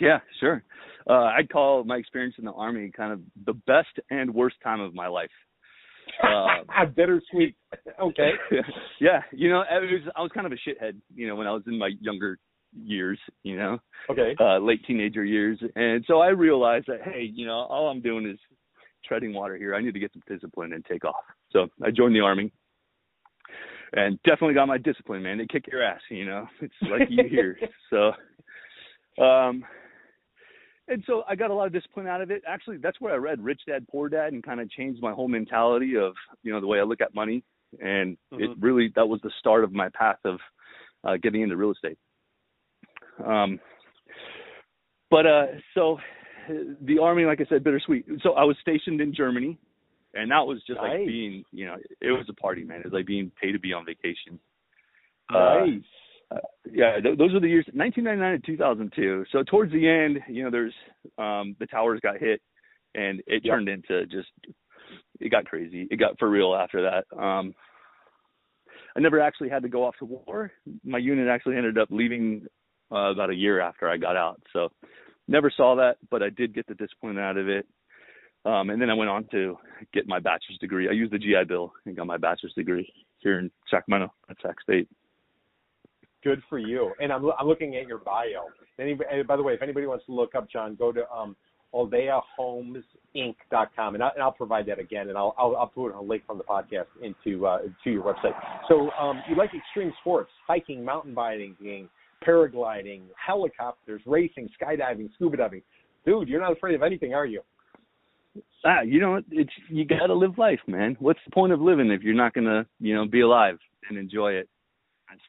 Yeah, 0.00 0.18
sure. 0.40 0.62
Uh, 1.08 1.30
I'd 1.36 1.50
call 1.50 1.84
my 1.84 1.96
experience 1.96 2.34
in 2.38 2.44
the 2.44 2.52
army 2.52 2.90
kind 2.94 3.12
of 3.12 3.20
the 3.46 3.54
best 3.66 3.88
and 4.10 4.32
worst 4.32 4.56
time 4.62 4.80
of 4.80 4.94
my 4.94 5.08
life. 5.08 5.30
Uh, 6.78 6.84
Bittersweet. 6.84 7.56
Okay. 8.00 8.30
yeah, 9.00 9.22
you 9.32 9.48
know, 9.48 9.64
I 9.70 9.78
was 9.78 10.00
I 10.16 10.22
was 10.22 10.30
kind 10.32 10.46
of 10.46 10.52
a 10.52 10.56
shithead, 10.56 10.94
you 11.14 11.26
know, 11.26 11.34
when 11.34 11.46
I 11.46 11.52
was 11.52 11.62
in 11.66 11.78
my 11.78 11.90
younger 12.00 12.38
years, 12.72 13.18
you 13.42 13.56
know, 13.56 13.78
Okay. 14.10 14.36
uh, 14.38 14.58
late 14.58 14.84
teenager 14.86 15.24
years, 15.24 15.58
and 15.74 16.04
so 16.06 16.20
I 16.20 16.28
realized 16.28 16.86
that 16.88 17.02
hey, 17.02 17.22
you 17.32 17.46
know, 17.46 17.54
all 17.54 17.88
I'm 17.88 18.00
doing 18.00 18.26
is 18.28 18.38
treading 19.04 19.32
water 19.32 19.56
here. 19.56 19.74
I 19.74 19.80
need 19.80 19.94
to 19.94 20.00
get 20.00 20.12
some 20.12 20.22
discipline 20.28 20.72
and 20.72 20.84
take 20.84 21.04
off. 21.04 21.24
So 21.50 21.68
I 21.82 21.90
joined 21.90 22.14
the 22.14 22.20
army, 22.20 22.52
and 23.94 24.18
definitely 24.22 24.54
got 24.54 24.68
my 24.68 24.78
discipline, 24.78 25.22
man. 25.22 25.38
They 25.38 25.46
kick 25.46 25.66
your 25.70 25.82
ass, 25.82 26.00
you 26.10 26.26
know. 26.26 26.46
It's 26.60 26.74
like 26.82 27.08
you 27.10 27.24
hear. 27.28 27.58
So, 27.90 28.12
um, 29.22 29.64
and 30.88 31.02
so 31.06 31.22
I 31.28 31.34
got 31.34 31.50
a 31.50 31.54
lot 31.54 31.66
of 31.66 31.72
discipline 31.72 32.06
out 32.06 32.20
of 32.20 32.30
it. 32.30 32.42
Actually, 32.46 32.78
that's 32.78 33.00
where 33.00 33.12
I 33.12 33.16
read 33.16 33.42
Rich 33.42 33.62
Dad 33.66 33.86
Poor 33.90 34.08
Dad 34.08 34.32
and 34.32 34.42
kind 34.42 34.60
of 34.60 34.70
changed 34.70 35.02
my 35.02 35.12
whole 35.12 35.28
mentality 35.28 35.96
of 35.96 36.14
you 36.42 36.52
know 36.52 36.60
the 36.60 36.66
way 36.66 36.80
I 36.80 36.82
look 36.82 37.00
at 37.00 37.14
money, 37.14 37.42
and 37.80 38.16
it 38.32 38.50
Mhm. 38.50 38.56
really 38.60 38.88
that 38.96 39.08
was 39.08 39.20
the 39.22 39.30
start 39.38 39.64
of 39.64 39.72
my 39.72 39.88
path 39.90 40.18
of 40.24 40.40
uh, 41.04 41.16
getting 41.16 41.42
into 41.42 41.56
real 41.56 41.70
estate. 41.70 41.98
Um, 43.24 43.60
but 45.10 45.26
uh, 45.26 45.46
so 45.74 45.98
the 46.82 46.98
army, 46.98 47.24
like 47.24 47.40
I 47.40 47.44
said, 47.44 47.64
bittersweet. 47.64 48.06
So 48.22 48.32
I 48.32 48.44
was 48.44 48.56
stationed 48.60 49.00
in 49.00 49.14
Germany, 49.14 49.58
and 50.14 50.30
that 50.30 50.46
was 50.46 50.62
just 50.66 50.80
like 50.80 51.06
being, 51.06 51.44
you 51.52 51.66
know, 51.66 51.76
it 52.00 52.10
was 52.10 52.26
a 52.28 52.34
party, 52.34 52.64
man. 52.64 52.80
It 52.80 52.84
was 52.84 52.92
like 52.92 53.06
being 53.06 53.30
paid 53.40 53.52
to 53.52 53.58
be 53.58 53.72
on 53.72 53.84
vacation. 53.84 54.38
Uh, 55.32 55.66
Yeah, 56.70 57.00
th- 57.00 57.18
those 57.18 57.32
were 57.32 57.40
the 57.40 57.48
years 57.48 57.66
1999 57.72 58.40
to 58.40 58.46
2002. 58.46 59.24
So 59.32 59.42
towards 59.42 59.72
the 59.72 59.88
end, 59.88 60.20
you 60.28 60.44
know, 60.44 60.50
there's 60.50 60.74
um 61.16 61.56
the 61.58 61.66
towers 61.66 62.00
got 62.02 62.18
hit, 62.18 62.40
and 62.94 63.20
it 63.26 63.44
Yep. 63.44 63.52
turned 63.52 63.68
into 63.68 64.06
just 64.06 64.28
it 65.20 65.30
got 65.30 65.46
crazy. 65.46 65.88
It 65.90 65.96
got 65.96 66.18
for 66.18 66.28
real 66.28 66.54
after 66.54 66.82
that. 66.82 67.04
Um 67.18 67.54
I 68.96 69.00
never 69.00 69.20
actually 69.20 69.48
had 69.48 69.62
to 69.62 69.68
go 69.68 69.84
off 69.84 69.96
to 69.98 70.04
war. 70.04 70.52
My 70.84 70.98
unit 70.98 71.28
actually 71.28 71.56
ended 71.56 71.78
up 71.78 71.88
leaving 71.90 72.46
uh, 72.90 73.12
about 73.12 73.30
a 73.30 73.34
year 73.34 73.60
after 73.60 73.88
I 73.88 73.96
got 73.96 74.16
out. 74.16 74.40
So 74.52 74.70
never 75.28 75.52
saw 75.54 75.76
that, 75.76 75.98
but 76.10 76.22
I 76.22 76.30
did 76.30 76.54
get 76.54 76.66
the 76.66 76.74
discipline 76.74 77.18
out 77.18 77.36
of 77.36 77.48
it. 77.48 77.66
Um, 78.44 78.70
and 78.70 78.80
then 78.80 78.88
I 78.90 78.94
went 78.94 79.10
on 79.10 79.26
to 79.32 79.58
get 79.92 80.08
my 80.08 80.18
bachelor's 80.18 80.58
degree. 80.58 80.88
I 80.88 80.92
used 80.92 81.12
the 81.12 81.18
GI 81.18 81.44
Bill 81.46 81.72
and 81.86 81.96
got 81.96 82.06
my 82.06 82.16
bachelor's 82.16 82.54
degree 82.54 82.90
here 83.18 83.38
in 83.38 83.50
Sacramento 83.70 84.12
at 84.30 84.36
Sac 84.42 84.60
State. 84.62 84.88
Good 86.28 86.42
for 86.50 86.58
you. 86.58 86.92
And 87.00 87.10
I'm 87.10 87.24
I'm 87.38 87.46
looking 87.46 87.76
at 87.76 87.88
your 87.88 87.96
bio. 87.98 88.48
Any, 88.78 88.94
by 89.26 89.36
the 89.36 89.42
way, 89.42 89.54
if 89.54 89.62
anybody 89.62 89.86
wants 89.86 90.04
to 90.06 90.12
look 90.12 90.34
up 90.34 90.50
John, 90.50 90.74
go 90.74 90.92
to 90.92 91.10
um, 91.10 91.34
aldeahomesinc.com, 91.74 93.94
and, 93.94 94.04
I, 94.04 94.10
and 94.10 94.22
I'll 94.22 94.32
provide 94.32 94.66
that 94.66 94.78
again, 94.78 95.08
and 95.08 95.16
I'll, 95.16 95.34
I'll 95.38 95.56
I'll 95.56 95.68
put 95.68 95.94
a 95.94 96.00
link 96.00 96.26
from 96.26 96.36
the 96.36 96.44
podcast 96.44 96.88
into 97.02 97.46
uh, 97.46 97.60
to 97.82 97.90
your 97.90 98.04
website. 98.04 98.34
So 98.68 98.90
um, 99.00 99.22
you 99.26 99.36
like 99.36 99.54
extreme 99.54 99.90
sports, 100.02 100.30
hiking, 100.46 100.84
mountain 100.84 101.14
biking, 101.14 101.88
paragliding, 102.26 103.04
helicopters, 103.16 104.02
racing, 104.04 104.50
skydiving, 104.60 105.08
scuba 105.14 105.38
diving. 105.38 105.62
Dude, 106.04 106.28
you're 106.28 106.42
not 106.42 106.52
afraid 106.52 106.74
of 106.74 106.82
anything, 106.82 107.14
are 107.14 107.24
you? 107.24 107.40
ah, 108.66 108.82
you 108.82 109.00
know, 109.00 109.22
it's 109.30 109.52
you 109.70 109.86
got 109.86 110.08
to 110.08 110.14
live 110.14 110.36
life, 110.36 110.60
man. 110.66 110.94
What's 111.00 111.20
the 111.24 111.30
point 111.30 111.54
of 111.54 111.62
living 111.62 111.90
if 111.90 112.02
you're 112.02 112.14
not 112.14 112.34
gonna, 112.34 112.66
you 112.80 112.94
know, 112.94 113.06
be 113.06 113.22
alive 113.22 113.58
and 113.88 113.96
enjoy 113.96 114.32
it? 114.32 114.46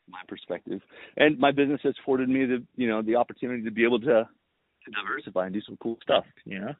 My 0.09 0.19
perspective. 0.27 0.81
And 1.17 1.37
my 1.39 1.51
business 1.51 1.79
has 1.83 1.93
afforded 2.01 2.29
me 2.29 2.45
the, 2.45 2.63
you 2.75 2.87
know, 2.87 3.01
the 3.01 3.15
opportunity 3.15 3.63
to 3.63 3.71
be 3.71 3.83
able 3.83 3.99
to 4.01 4.27
to 4.85 4.91
diversify 4.91 5.45
and 5.45 5.53
do 5.53 5.61
some 5.61 5.77
cool 5.81 5.97
stuff. 6.01 6.25
You 6.45 6.59
know. 6.59 6.73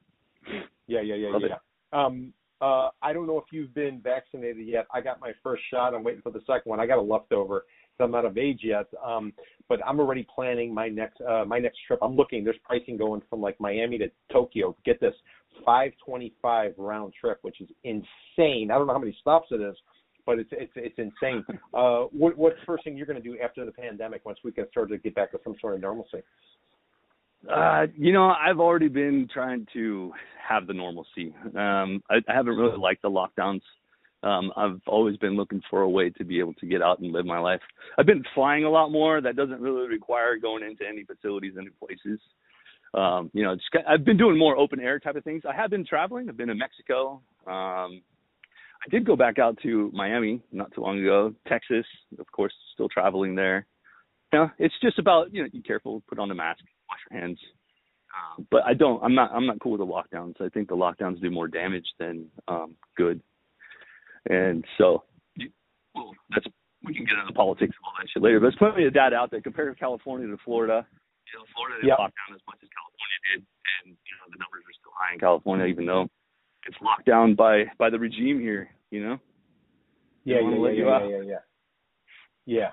Yeah, 0.88 1.02
yeah, 1.02 1.16
yeah, 1.16 1.30
Love 1.30 1.44
it. 1.44 1.52
yeah. 1.52 2.06
Um, 2.06 2.34
uh, 2.62 2.90
I 3.02 3.14
don't 3.14 3.28
know 3.28 3.38
if 3.38 3.46
you've 3.52 3.74
been 3.74 4.02
vaccinated 4.04 4.68
yet. 4.68 4.86
I 4.94 5.02
got 5.02 5.20
my 5.22 5.32
first 5.44 5.64
shot. 5.72 5.94
I'm 5.94 6.04
waiting 6.04 6.22
for 6.22 6.32
the 6.32 6.42
second 6.42 6.70
one. 6.70 6.80
I 6.80 6.88
got 6.88 6.98
a 6.98 7.02
leftover. 7.02 7.66
So 7.98 8.06
I'm 8.06 8.12
not 8.12 8.26
of 8.26 8.38
age 8.38 8.62
yet. 8.64 8.86
Um, 9.06 9.34
but 9.68 9.86
I'm 9.86 10.00
already 10.00 10.26
planning 10.34 10.74
my 10.74 10.88
next 10.88 11.22
uh, 11.22 11.46
my 11.46 11.60
next 11.60 11.80
trip. 11.86 12.00
I'm 12.02 12.16
looking. 12.16 12.44
There's 12.44 12.58
pricing 12.64 12.98
going 12.98 13.22
from 13.30 13.42
like 13.42 13.60
Miami 13.60 13.98
to 14.00 14.10
Tokyo. 14.32 14.76
Get 14.86 15.00
this, 15.00 15.14
525 15.66 16.74
round 16.78 17.14
trip, 17.20 17.40
which 17.42 17.62
is 17.62 17.70
insane. 17.84 18.72
I 18.72 18.78
don't 18.78 18.88
know 18.88 18.94
how 18.94 19.00
many 19.00 19.16
stops 19.20 19.50
it 19.52 19.62
is, 19.62 19.76
but 20.30 20.38
it's 20.38 20.50
it's 20.52 20.72
it's 20.76 21.00
insane. 21.00 21.44
Uh, 21.74 22.04
what 22.12 22.38
what's 22.38 22.56
first 22.68 22.84
thing 22.84 22.96
you're 22.96 23.08
going 23.08 23.22
to 23.22 23.28
do 23.28 23.36
after 23.44 23.66
the 23.66 23.72
pandemic 23.72 24.24
once 24.26 24.38
we 24.44 24.52
can 24.52 24.70
start 24.70 24.90
to 24.90 24.98
get 25.00 25.16
back 25.16 25.32
to 25.32 25.40
some 25.44 25.56
sort 25.60 25.74
of 25.74 25.82
normalcy? 25.82 26.22
Uh, 27.52 27.88
you 27.98 28.14
know, 28.14 28.30
I've 28.30 28.60
already 28.60 28.90
been 28.90 29.28
trying 29.34 29.66
to 29.74 30.12
have 30.48 30.68
the 30.68 30.74
normalcy. 30.74 31.34
Um, 31.56 32.04
I, 32.12 32.18
I 32.28 32.34
haven't 32.36 32.58
really 32.58 32.78
liked 32.78 33.02
the 33.02 33.10
lockdowns. 33.10 33.62
Um, 34.22 34.52
I've 34.56 34.80
always 34.86 35.18
been 35.18 35.36
looking 35.36 35.64
for 35.68 35.82
a 35.82 35.90
way 35.90 36.12
to 36.12 36.24
be 36.24 36.38
able 36.38 36.54
to 36.56 36.68
get 36.68 36.84
out 36.84 37.00
and 37.00 37.12
live 37.12 37.26
my 37.26 37.40
life. 37.40 37.62
I've 37.98 38.06
been 38.06 38.24
flying 38.36 38.66
a 38.66 38.70
lot 38.70 38.92
more. 38.92 39.22
That 39.22 39.36
doesn't 39.36 39.62
really 39.62 39.88
require 39.88 40.38
going 40.38 40.64
into 40.64 40.84
any 40.88 41.06
facilities, 41.06 41.54
any 41.58 41.70
places. 41.70 42.20
Um, 42.94 43.32
you 43.34 43.44
know, 43.44 43.56
just, 43.56 43.70
I've 43.88 44.06
been 44.06 44.18
doing 44.18 44.38
more 44.38 44.58
open 44.58 44.80
air 44.80 45.00
type 45.00 45.16
of 45.16 45.24
things. 45.24 45.42
I 45.50 45.56
have 45.56 45.72
been 45.72 45.86
traveling. 45.88 46.30
I've 46.30 46.38
been 46.38 46.50
to 46.50 46.56
Mexico. 46.56 47.22
Um, 47.48 48.02
I 48.86 48.90
did 48.90 49.06
go 49.06 49.16
back 49.16 49.40
out 49.40 49.58
to 49.64 49.92
Miami 49.94 50.42
not 50.52 50.74
too 50.74 50.82
long 50.82 51.00
ago. 51.00 51.34
Texas, 51.48 51.86
of 52.18 52.32
course, 52.32 52.54
still 52.74 52.88
traveling 52.90 53.36
there. 53.36 53.66
You 54.32 54.40
know, 54.40 54.52
it's 54.58 54.76
just 54.82 55.00
about 55.00 55.34
you 55.34 55.44
know, 55.44 55.50
be 55.52 55.62
careful, 55.62 56.02
put 56.08 56.20
on 56.20 56.32
a 56.32 56.36
mask, 56.36 56.64
wash 56.90 57.00
your 57.10 57.20
hands. 57.20 57.40
Um, 58.10 58.48
but 58.50 58.64
I 58.66 58.74
don't. 58.74 59.04
I'm 59.04 59.14
not. 59.16 59.32
I'm 59.34 59.46
not 59.46 59.60
cool 59.60 59.74
with 59.78 59.82
the 59.82 59.86
lockdowns. 59.86 60.40
I 60.42 60.50
think 60.50 60.68
the 60.70 60.76
lockdowns 60.76 61.22
do 61.22 61.30
more 61.30 61.48
damage 61.48 61.86
than 62.00 62.26
um, 62.48 62.76
good. 62.96 63.22
And 64.30 64.64
so, 64.78 65.04
well, 65.96 66.12
that's 66.34 66.46
we 66.86 66.94
can 66.94 67.06
get 67.06 67.20
into 67.20 67.34
politics 67.34 67.76
and 67.76 67.84
all 67.86 67.94
that 68.00 68.08
shit 68.10 68.24
later. 68.24 68.40
But 68.40 68.50
there's 68.50 68.56
plenty 68.62 68.88
of 68.88 68.94
data 68.94 69.16
out 69.16 69.32
there. 69.32 69.42
Compare 69.42 69.74
California 69.76 70.28
to 70.28 70.38
Florida. 70.46 70.86
You 71.28 71.40
know, 71.40 71.46
Florida 71.54 71.76
didn't 71.78 71.90
Yep. 71.90 72.00
lock 72.00 72.14
down 72.16 72.36
as 72.36 72.42
much 72.48 72.60
as 72.64 72.70
California 72.74 73.20
did, 73.30 73.40
and 73.84 73.88
you 73.94 74.14
know 74.18 74.26
the 74.32 74.40
numbers 74.42 74.64
are 74.66 74.78
still 74.80 74.96
high 74.98 75.14
in 75.14 75.20
California, 75.20 75.66
even 75.68 75.86
though 75.86 76.10
it's 76.70 76.78
locked 76.82 77.06
down 77.06 77.36
by 77.36 77.64
by 77.78 77.90
the 77.90 78.00
regime 78.00 78.40
here. 78.40 78.70
You 78.92 79.04
know. 79.04 79.20
They 80.26 80.34
Yeah, 80.34 80.42
yeah, 80.42 80.50
yeah, 80.50 80.72
you 80.72 80.86
yeah, 80.86 81.08
yeah, 81.08 81.22
yeah, 81.26 81.38
yeah. 82.46 82.70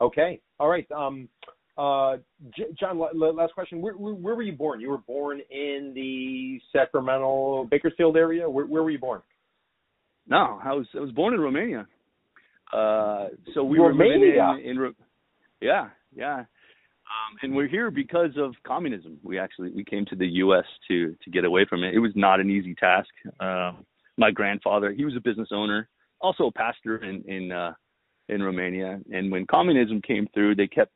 Okay. 0.00 0.40
All 0.60 0.68
right. 0.68 0.86
Um, 0.92 1.28
uh, 1.76 2.18
J- 2.56 2.72
John, 2.78 2.98
la- 2.98 3.10
last 3.12 3.52
question. 3.54 3.80
Where, 3.80 3.94
where, 3.94 4.14
where 4.14 4.34
were 4.36 4.42
you 4.42 4.52
born? 4.52 4.80
You 4.80 4.90
were 4.90 4.98
born 4.98 5.40
in 5.50 5.92
the 5.94 6.60
Sacramento 6.72 7.66
Bakersfield 7.70 8.16
area. 8.16 8.48
Where, 8.48 8.66
where 8.66 8.82
were 8.82 8.90
you 8.90 8.98
born? 8.98 9.22
No, 10.28 10.60
I 10.64 10.72
was 10.72 10.86
I 10.94 11.00
was 11.00 11.10
born 11.10 11.34
in 11.34 11.40
Romania. 11.40 11.86
Uh, 12.72 13.28
so 13.54 13.62
we 13.64 13.78
were 13.78 13.88
Romania? 13.88 14.52
living 14.52 14.70
in, 14.70 14.82
in 14.82 14.94
yeah, 15.60 15.88
yeah. 16.14 16.44
Um, 17.04 17.38
and 17.42 17.54
we're 17.54 17.68
here 17.68 17.90
because 17.90 18.30
of 18.38 18.54
communism. 18.66 19.18
We 19.22 19.38
actually 19.38 19.70
we 19.70 19.84
came 19.84 20.04
to 20.06 20.16
the 20.16 20.26
U.S. 20.26 20.64
to 20.88 21.14
to 21.22 21.30
get 21.30 21.44
away 21.44 21.66
from 21.68 21.84
it. 21.84 21.94
It 21.94 21.98
was 21.98 22.12
not 22.14 22.40
an 22.40 22.50
easy 22.50 22.74
task. 22.74 23.10
Um, 23.40 23.84
my 24.16 24.30
grandfather, 24.30 24.92
he 24.92 25.04
was 25.04 25.14
a 25.16 25.20
business 25.20 25.48
owner, 25.52 25.88
also 26.20 26.46
a 26.46 26.52
pastor 26.52 26.96
in 26.98 27.22
in 27.26 27.52
uh, 27.52 27.74
in 28.28 28.42
Romania. 28.42 29.00
And 29.12 29.30
when 29.30 29.46
communism 29.46 30.00
came 30.00 30.26
through, 30.32 30.54
they 30.54 30.66
kept 30.66 30.92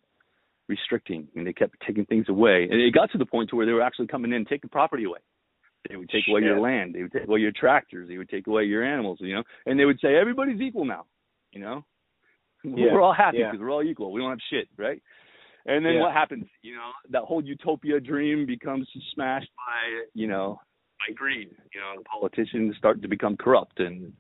restricting 0.69 1.29
and 1.35 1.47
they 1.47 1.53
kept 1.53 1.75
taking 1.87 2.07
things 2.07 2.27
away. 2.29 2.69
And 2.71 2.81
it 2.81 2.93
got 2.93 3.11
to 3.13 3.19
the 3.19 3.27
point 3.27 3.51
to 3.51 3.57
where 3.57 3.67
they 3.67 3.73
were 3.73 3.83
actually 3.83 4.07
coming 4.07 4.33
in 4.33 4.39
and 4.39 4.49
taking 4.49 4.71
property 4.71 5.05
away. 5.05 5.21
They 5.89 5.97
would 5.97 6.11
take 6.11 6.25
away 6.29 6.43
your 6.43 6.61
land. 6.61 6.95
They 6.95 7.03
would 7.03 7.13
take 7.13 7.29
away 7.29 7.41
your 7.41 7.53
tractors. 7.53 8.09
They 8.09 8.19
would 8.19 8.29
take 8.29 8.47
away 8.47 8.65
your 8.65 8.85
animals. 8.85 9.19
You 9.21 9.37
know, 9.37 9.43
and 9.67 9.79
they 9.79 9.85
would 9.85 10.01
say 10.01 10.17
everybody's 10.17 10.61
equal 10.61 10.85
now. 10.85 11.05
You 11.53 11.61
know, 11.61 11.85
Yeah, 12.65 12.93
we're 12.93 13.03
all 13.03 13.15
happy 13.15 13.39
yeah. 13.39 13.51
because 13.51 13.61
we're 13.61 13.71
all 13.71 13.83
equal. 13.83 14.13
We 14.13 14.21
don't 14.21 14.31
have 14.31 14.39
shit, 14.51 14.69
right? 14.77 15.03
And 15.67 15.85
then 15.85 15.95
Yeah. 15.95 16.01
what 16.03 16.13
happens? 16.13 16.47
You 16.63 16.75
know, 16.77 16.91
that 17.11 17.23
whole 17.23 17.45
utopia 17.45 18.01
dream 18.01 18.47
becomes 18.47 18.89
smashed 19.13 19.51
by 19.57 20.05
you 20.15 20.27
know 20.27 20.61
by 21.07 21.13
greed. 21.15 21.51
You 21.75 21.81
know, 21.81 21.95
the 21.99 22.05
politicians 22.05 22.77
start 22.77 23.03
to 23.03 23.09
become 23.09 23.37
corrupt 23.37 23.81
and 23.81 24.13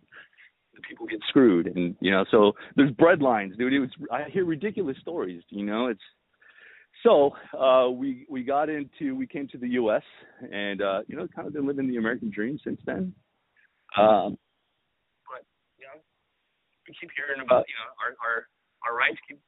the 0.79 0.83
people 0.89 1.07
get 1.07 1.21
screwed 1.29 1.67
and 1.67 1.97
you 2.01 2.11
know 2.11 2.25
so 2.31 2.53
there's 2.77 2.93
breadlines, 2.93 3.57
dude 3.59 3.73
it 3.73 3.81
was 3.81 3.91
i 4.13 4.25
hear 4.31 4.45
ridiculous 4.45 4.97
stories 5.01 5.43
you 5.51 5.65
know 5.65 5.89
it's 5.89 6.01
so 7.03 7.31
uh 7.59 7.89
we 7.91 8.27
we 8.29 8.43
got 8.45 8.69
into 8.69 9.17
we 9.17 9.27
came 9.27 9.49
to 9.49 9.59
the 9.59 9.67
us 9.69 10.03
and 10.53 10.81
uh 10.81 11.01
you 11.09 11.17
know 11.17 11.27
kind 11.35 11.49
of 11.49 11.53
been 11.53 11.67
living 11.67 11.89
the 11.89 11.97
american 11.97 12.31
dream 12.31 12.59
since 12.63 12.81
then 12.87 13.13
um 13.99 14.39
but 15.27 15.43
you 15.79 15.87
know 15.87 15.99
we 16.87 16.95
keep 17.01 17.11
hearing 17.17 17.43
about 17.45 17.65
you 17.67 17.75
know 17.75 17.91
our 18.03 18.15
our 18.23 18.47
our 18.87 18.97
rights 18.97 19.19
keep 19.29 19.41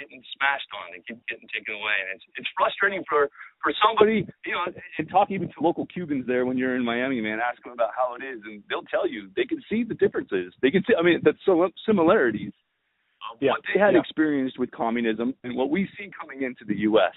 getting 0.00 0.22
smashed 0.34 0.66
on 0.72 0.94
and 0.96 1.04
keep 1.06 1.20
getting 1.28 1.46
taken 1.52 1.74
away. 1.76 1.92
And 2.00 2.16
it's 2.16 2.24
it's 2.40 2.48
frustrating 2.56 3.04
for 3.08 3.28
for 3.62 3.72
somebody 3.84 4.24
you 4.48 4.52
know 4.56 4.64
and 4.98 5.06
talk 5.08 5.30
even 5.30 5.48
to 5.52 5.58
local 5.60 5.84
cubans 5.86 6.24
there 6.26 6.46
when 6.48 6.56
you're 6.56 6.74
in 6.76 6.84
miami 6.84 7.20
man 7.20 7.38
ask 7.38 7.62
them 7.62 7.72
about 7.76 7.90
how 7.94 8.16
it 8.16 8.24
is 8.24 8.40
and 8.48 8.62
they'll 8.68 8.88
tell 8.88 9.06
you. 9.06 9.28
They 9.36 9.44
can 9.44 9.60
see 9.68 9.84
the 9.84 9.94
differences. 9.94 10.54
They 10.62 10.70
can 10.72 10.82
see 10.88 10.94
i 10.98 11.02
mean 11.02 11.20
the 11.22 11.34
sim- 11.44 11.76
similarities. 11.86 12.52
Of 13.30 13.36
Yeah, 13.40 13.52
what 13.52 13.60
they 13.72 13.78
had 13.78 13.92
yeah. 13.94 14.00
experienced 14.00 14.58
with 14.58 14.70
communism 14.72 15.34
and 15.44 15.54
what 15.54 15.68
we 15.70 15.86
see 15.96 16.10
coming 16.18 16.42
into 16.42 16.64
the 16.64 16.74
us 16.88 17.14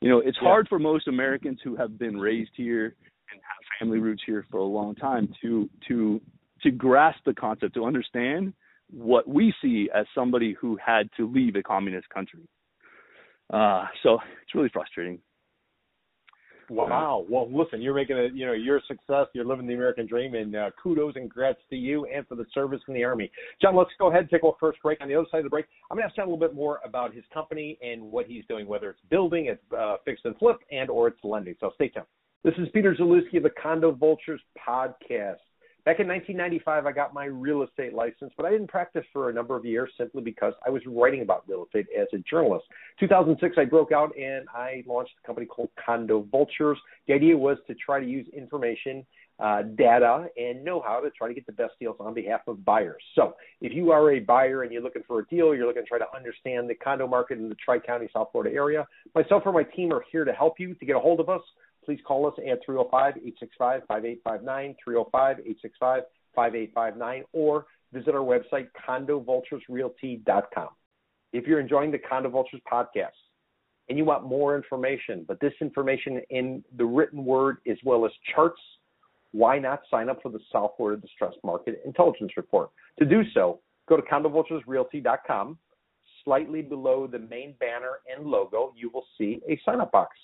you 0.00 0.08
know 0.10 0.18
it's 0.20 0.38
Yeah. 0.40 0.48
hard 0.48 0.68
for 0.68 0.78
most 0.78 1.08
americans 1.08 1.58
who 1.64 1.74
have 1.76 1.98
been 1.98 2.20
raised 2.20 2.52
here 2.54 2.94
and 3.32 3.40
have 3.50 3.62
family 3.80 3.98
roots 3.98 4.22
here 4.26 4.44
for 4.50 4.58
a 4.58 4.64
long 4.78 4.94
time 4.94 5.32
to 5.42 5.68
to 5.88 6.20
to 6.62 6.70
grasp 6.72 7.20
the 7.24 7.32
concept, 7.34 7.74
to 7.74 7.84
understand 7.84 8.52
what 8.90 9.28
we 9.28 9.52
see 9.62 9.88
as 9.94 10.06
somebody 10.14 10.56
who 10.60 10.78
had 10.84 11.08
to 11.16 11.30
leave 11.30 11.56
a 11.56 11.62
communist 11.62 12.08
country. 12.08 12.48
Uh, 13.52 13.84
so 14.02 14.18
it's 14.42 14.54
really 14.54 14.70
frustrating. 14.72 15.18
Wow. 16.70 17.24
Well, 17.30 17.48
listen, 17.50 17.80
you're 17.80 17.94
making 17.94 18.18
a, 18.18 18.28
you 18.34 18.44
know, 18.44 18.52
you're 18.52 18.76
a 18.76 18.82
success. 18.86 19.26
You're 19.32 19.46
living 19.46 19.66
the 19.66 19.74
American 19.74 20.06
dream, 20.06 20.34
and 20.34 20.54
uh, 20.54 20.70
kudos 20.82 21.14
and 21.16 21.24
congrats 21.24 21.58
to 21.70 21.76
you 21.76 22.06
and 22.14 22.26
for 22.26 22.34
the 22.34 22.44
service 22.52 22.80
in 22.88 22.94
the 22.94 23.04
Army. 23.04 23.30
John, 23.62 23.74
let's 23.74 23.90
go 23.98 24.08
ahead 24.08 24.22
and 24.22 24.30
take 24.30 24.44
our 24.44 24.54
first 24.60 24.78
break. 24.82 25.00
On 25.00 25.08
the 25.08 25.14
other 25.14 25.26
side 25.30 25.38
of 25.38 25.44
the 25.44 25.50
break, 25.50 25.64
I'm 25.90 25.96
going 25.96 26.02
to 26.02 26.08
ask 26.08 26.16
John 26.16 26.26
a 26.26 26.30
little 26.30 26.46
bit 26.46 26.54
more 26.54 26.80
about 26.84 27.14
his 27.14 27.24
company 27.32 27.78
and 27.80 28.02
what 28.02 28.26
he's 28.26 28.44
doing, 28.48 28.66
whether 28.66 28.90
it's 28.90 29.00
building, 29.08 29.46
it's 29.46 29.62
uh, 29.76 29.96
fix 30.04 30.20
and 30.24 30.36
flip, 30.36 30.58
and 30.70 30.90
or 30.90 31.08
it's 31.08 31.18
lending. 31.24 31.54
So 31.58 31.70
stay 31.74 31.88
tuned. 31.88 32.06
This 32.44 32.54
is 32.58 32.68
Peter 32.74 32.94
Zalewski 32.94 33.38
of 33.38 33.44
the 33.44 33.50
Condo 33.62 33.92
Vultures 33.92 34.40
podcast. 34.68 35.36
Back 35.88 36.00
in 36.00 36.08
1995, 36.08 36.84
I 36.84 36.92
got 36.92 37.14
my 37.14 37.24
real 37.24 37.62
estate 37.62 37.94
license, 37.94 38.30
but 38.36 38.44
I 38.44 38.50
didn't 38.50 38.66
practice 38.66 39.06
for 39.10 39.30
a 39.30 39.32
number 39.32 39.56
of 39.56 39.64
years 39.64 39.90
simply 39.96 40.20
because 40.20 40.52
I 40.66 40.68
was 40.68 40.82
writing 40.86 41.22
about 41.22 41.44
real 41.48 41.64
estate 41.64 41.86
as 41.98 42.06
a 42.12 42.18
journalist. 42.18 42.66
2006, 43.00 43.56
I 43.56 43.64
broke 43.64 43.90
out 43.90 44.14
and 44.14 44.46
I 44.54 44.84
launched 44.86 45.12
a 45.24 45.26
company 45.26 45.46
called 45.46 45.70
Condo 45.82 46.26
Vultures. 46.30 46.76
The 47.06 47.14
idea 47.14 47.38
was 47.38 47.56
to 47.68 47.74
try 47.74 48.00
to 48.00 48.06
use 48.06 48.26
information, 48.36 49.06
uh, 49.40 49.62
data, 49.62 50.26
and 50.36 50.62
know 50.62 50.82
how 50.86 51.00
to 51.00 51.08
try 51.08 51.26
to 51.26 51.32
get 51.32 51.46
the 51.46 51.52
best 51.52 51.72
deals 51.80 51.96
on 52.00 52.12
behalf 52.12 52.42
of 52.48 52.62
buyers. 52.66 53.02
So, 53.14 53.36
if 53.62 53.72
you 53.72 53.90
are 53.90 54.12
a 54.12 54.20
buyer 54.20 54.64
and 54.64 54.70
you're 54.70 54.82
looking 54.82 55.04
for 55.08 55.20
a 55.20 55.26
deal, 55.28 55.54
you're 55.54 55.66
looking 55.66 55.84
to 55.84 55.88
try 55.88 55.98
to 55.98 56.14
understand 56.14 56.68
the 56.68 56.74
condo 56.74 57.06
market 57.06 57.38
in 57.38 57.48
the 57.48 57.54
Tri 57.54 57.78
County, 57.78 58.10
South 58.12 58.28
Florida 58.30 58.54
area, 58.54 58.86
myself 59.14 59.44
or 59.46 59.52
my 59.52 59.62
team 59.62 59.90
are 59.94 60.04
here 60.12 60.26
to 60.26 60.34
help 60.34 60.60
you. 60.60 60.74
To 60.74 60.84
get 60.84 60.96
a 60.96 61.00
hold 61.00 61.18
of 61.18 61.30
us, 61.30 61.40
please 61.88 62.00
call 62.06 62.26
us 62.26 62.34
at 62.46 62.60
305-865-5859, 62.68 64.76
305-865-5859, 66.36 67.22
or 67.32 67.64
visit 67.94 68.14
our 68.14 68.20
website, 68.20 68.68
condovulturesrealty.com. 68.86 70.68
If 71.32 71.46
you're 71.46 71.60
enjoying 71.60 71.90
the 71.90 71.98
Condo 71.98 72.28
Vultures 72.28 72.60
podcast 72.70 73.16
and 73.88 73.96
you 73.96 74.04
want 74.04 74.24
more 74.24 74.54
information, 74.54 75.24
but 75.26 75.40
this 75.40 75.54
information 75.62 76.20
in 76.28 76.62
the 76.76 76.84
written 76.84 77.24
word 77.24 77.56
as 77.66 77.78
well 77.82 78.04
as 78.04 78.12
charts, 78.34 78.60
why 79.32 79.58
not 79.58 79.80
sign 79.90 80.10
up 80.10 80.20
for 80.20 80.30
the 80.30 80.40
South 80.52 80.72
Florida 80.76 81.00
Distressed 81.00 81.38
Market 81.42 81.80
Intelligence 81.86 82.32
Report? 82.36 82.68
To 82.98 83.06
do 83.06 83.22
so, 83.32 83.60
go 83.88 83.96
to 83.96 84.02
condovulturesrealty.com. 84.02 85.56
Slightly 86.22 86.60
below 86.60 87.06
the 87.06 87.18
main 87.18 87.54
banner 87.58 88.00
and 88.14 88.26
logo, 88.26 88.74
you 88.76 88.90
will 88.92 89.06
see 89.16 89.40
a 89.48 89.58
sign 89.64 89.80
up 89.80 89.90
box. 89.90 90.14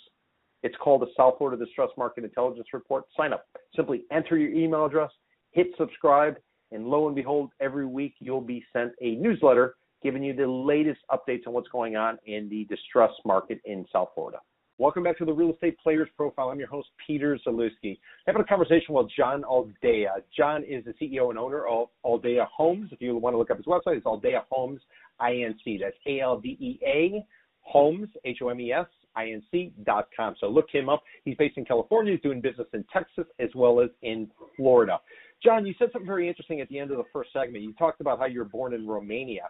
It's 0.64 0.74
called 0.82 1.02
the 1.02 1.12
South 1.14 1.34
Florida 1.36 1.62
Distress 1.62 1.90
Market 1.98 2.24
Intelligence 2.24 2.68
Report. 2.72 3.04
Sign 3.14 3.34
up. 3.34 3.44
Simply 3.76 4.04
enter 4.10 4.38
your 4.38 4.50
email 4.50 4.86
address, 4.86 5.10
hit 5.50 5.66
subscribe, 5.76 6.36
and 6.72 6.86
lo 6.86 7.06
and 7.06 7.14
behold, 7.14 7.50
every 7.60 7.84
week 7.84 8.14
you'll 8.18 8.40
be 8.40 8.64
sent 8.72 8.92
a 9.02 9.14
newsletter 9.16 9.76
giving 10.02 10.22
you 10.22 10.34
the 10.34 10.46
latest 10.46 11.00
updates 11.10 11.46
on 11.46 11.52
what's 11.52 11.68
going 11.68 11.96
on 11.96 12.16
in 12.24 12.48
the 12.48 12.64
distress 12.64 13.10
market 13.26 13.60
in 13.66 13.84
South 13.92 14.08
Florida. 14.14 14.38
Welcome 14.78 15.02
back 15.02 15.18
to 15.18 15.26
the 15.26 15.32
Real 15.34 15.52
Estate 15.52 15.76
Players 15.82 16.08
Profile. 16.16 16.48
I'm 16.48 16.58
your 16.58 16.68
host, 16.68 16.88
Peter 17.06 17.38
Zalewski. 17.46 17.98
Having 18.26 18.42
a 18.42 18.46
conversation 18.46 18.94
with 18.94 19.08
John 19.14 19.44
Aldea. 19.44 20.14
John 20.34 20.64
is 20.64 20.82
the 20.86 20.94
CEO 20.94 21.28
and 21.28 21.38
owner 21.38 21.66
of 21.66 21.88
Aldea 22.04 22.48
Homes. 22.56 22.88
If 22.90 23.02
you 23.02 23.14
want 23.18 23.34
to 23.34 23.38
look 23.38 23.50
up 23.50 23.58
his 23.58 23.66
website, 23.66 23.98
it's 23.98 24.06
Aldea 24.06 24.44
Homes 24.50 24.80
INC. 25.20 25.78
That's 25.78 25.96
A 26.06 26.20
L 26.20 26.40
D 26.40 26.56
E 26.58 26.78
A 26.86 27.24
Homes, 27.60 28.08
H 28.24 28.38
O 28.42 28.48
M 28.48 28.60
E 28.60 28.72
S, 28.72 28.86
inc.com. 29.18 30.34
So 30.40 30.48
look 30.48 30.66
him 30.70 30.88
up. 30.88 31.02
He's 31.24 31.36
based 31.36 31.56
in 31.56 31.64
California. 31.64 32.12
He's 32.12 32.22
doing 32.22 32.40
business 32.40 32.66
in 32.72 32.84
Texas 32.92 33.24
as 33.38 33.50
well 33.54 33.80
as 33.80 33.90
in 34.02 34.30
Florida. 34.56 34.98
John, 35.42 35.66
you 35.66 35.74
said 35.78 35.88
something 35.92 36.06
very 36.06 36.28
interesting 36.28 36.60
at 36.60 36.68
the 36.68 36.78
end 36.78 36.90
of 36.90 36.96
the 36.96 37.04
first 37.12 37.30
segment. 37.32 37.64
You 37.64 37.72
talked 37.74 38.00
about 38.00 38.18
how 38.18 38.26
you 38.26 38.38
were 38.38 38.46
born 38.46 38.72
in 38.72 38.86
Romania. 38.86 39.42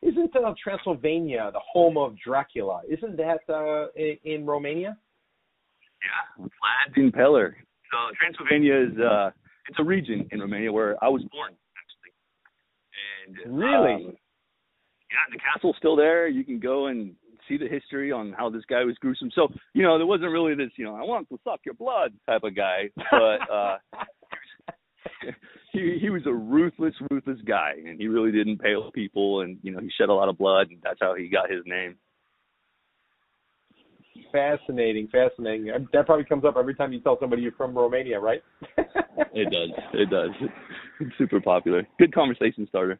Isn't 0.00 0.34
uh, 0.34 0.54
Transylvania 0.62 1.50
the 1.52 1.60
home 1.60 1.96
of 1.96 2.16
Dracula? 2.18 2.80
Isn't 2.88 3.16
that 3.18 3.40
uh, 3.48 3.88
in, 3.94 4.16
in 4.24 4.46
Romania? 4.46 4.96
Yeah, 6.38 6.46
Vlad 6.46 6.96
Impaler. 6.98 7.52
So 7.90 7.98
Transylvania 8.18 8.74
is 8.74 8.98
uh, 8.98 9.30
it's 9.68 9.78
a 9.78 9.84
region 9.84 10.26
in 10.32 10.40
Romania 10.40 10.72
where 10.72 10.96
I 11.04 11.08
was 11.08 11.22
born 11.30 11.52
actually. 11.78 13.46
And 13.46 13.58
really, 13.58 13.94
um, 13.94 14.16
yeah, 15.12 15.24
the 15.30 15.38
castle's 15.38 15.76
still 15.78 15.94
there. 15.94 16.26
You 16.26 16.44
can 16.44 16.58
go 16.58 16.86
and 16.86 17.14
see 17.48 17.56
the 17.56 17.68
history 17.68 18.12
on 18.12 18.32
how 18.36 18.50
this 18.50 18.64
guy 18.68 18.84
was 18.84 18.96
gruesome. 19.00 19.30
So, 19.34 19.48
you 19.74 19.82
know, 19.82 19.98
there 19.98 20.06
wasn't 20.06 20.30
really 20.30 20.54
this, 20.54 20.70
you 20.76 20.84
know, 20.84 20.94
I 20.94 21.02
want 21.02 21.28
to 21.30 21.38
suck 21.44 21.60
your 21.64 21.74
blood 21.74 22.12
type 22.26 22.42
of 22.44 22.54
guy, 22.56 22.90
but 23.10 23.50
uh 23.52 23.76
he 25.72 25.98
he 26.00 26.10
was 26.10 26.22
a 26.26 26.32
ruthless, 26.32 26.94
ruthless 27.10 27.38
guy, 27.46 27.74
and 27.86 28.00
he 28.00 28.08
really 28.08 28.32
didn't 28.32 28.58
pale 28.58 28.90
people, 28.92 29.40
and 29.40 29.58
you 29.62 29.72
know, 29.72 29.80
he 29.80 29.90
shed 29.98 30.08
a 30.08 30.14
lot 30.14 30.28
of 30.28 30.38
blood, 30.38 30.68
and 30.70 30.78
that's 30.82 30.98
how 31.00 31.14
he 31.14 31.28
got 31.28 31.50
his 31.50 31.62
name. 31.66 31.96
Fascinating, 34.30 35.08
fascinating. 35.08 35.70
That 35.92 36.06
probably 36.06 36.24
comes 36.24 36.44
up 36.44 36.56
every 36.58 36.74
time 36.74 36.92
you 36.92 37.00
tell 37.00 37.18
somebody 37.20 37.42
you're 37.42 37.52
from 37.52 37.76
Romania, 37.76 38.18
right? 38.18 38.42
it 38.76 39.50
does. 39.50 39.70
It 39.92 40.10
does. 40.10 40.30
It's 41.00 41.12
super 41.18 41.40
popular. 41.40 41.86
Good 41.98 42.14
conversation 42.14 42.66
starter. 42.68 42.98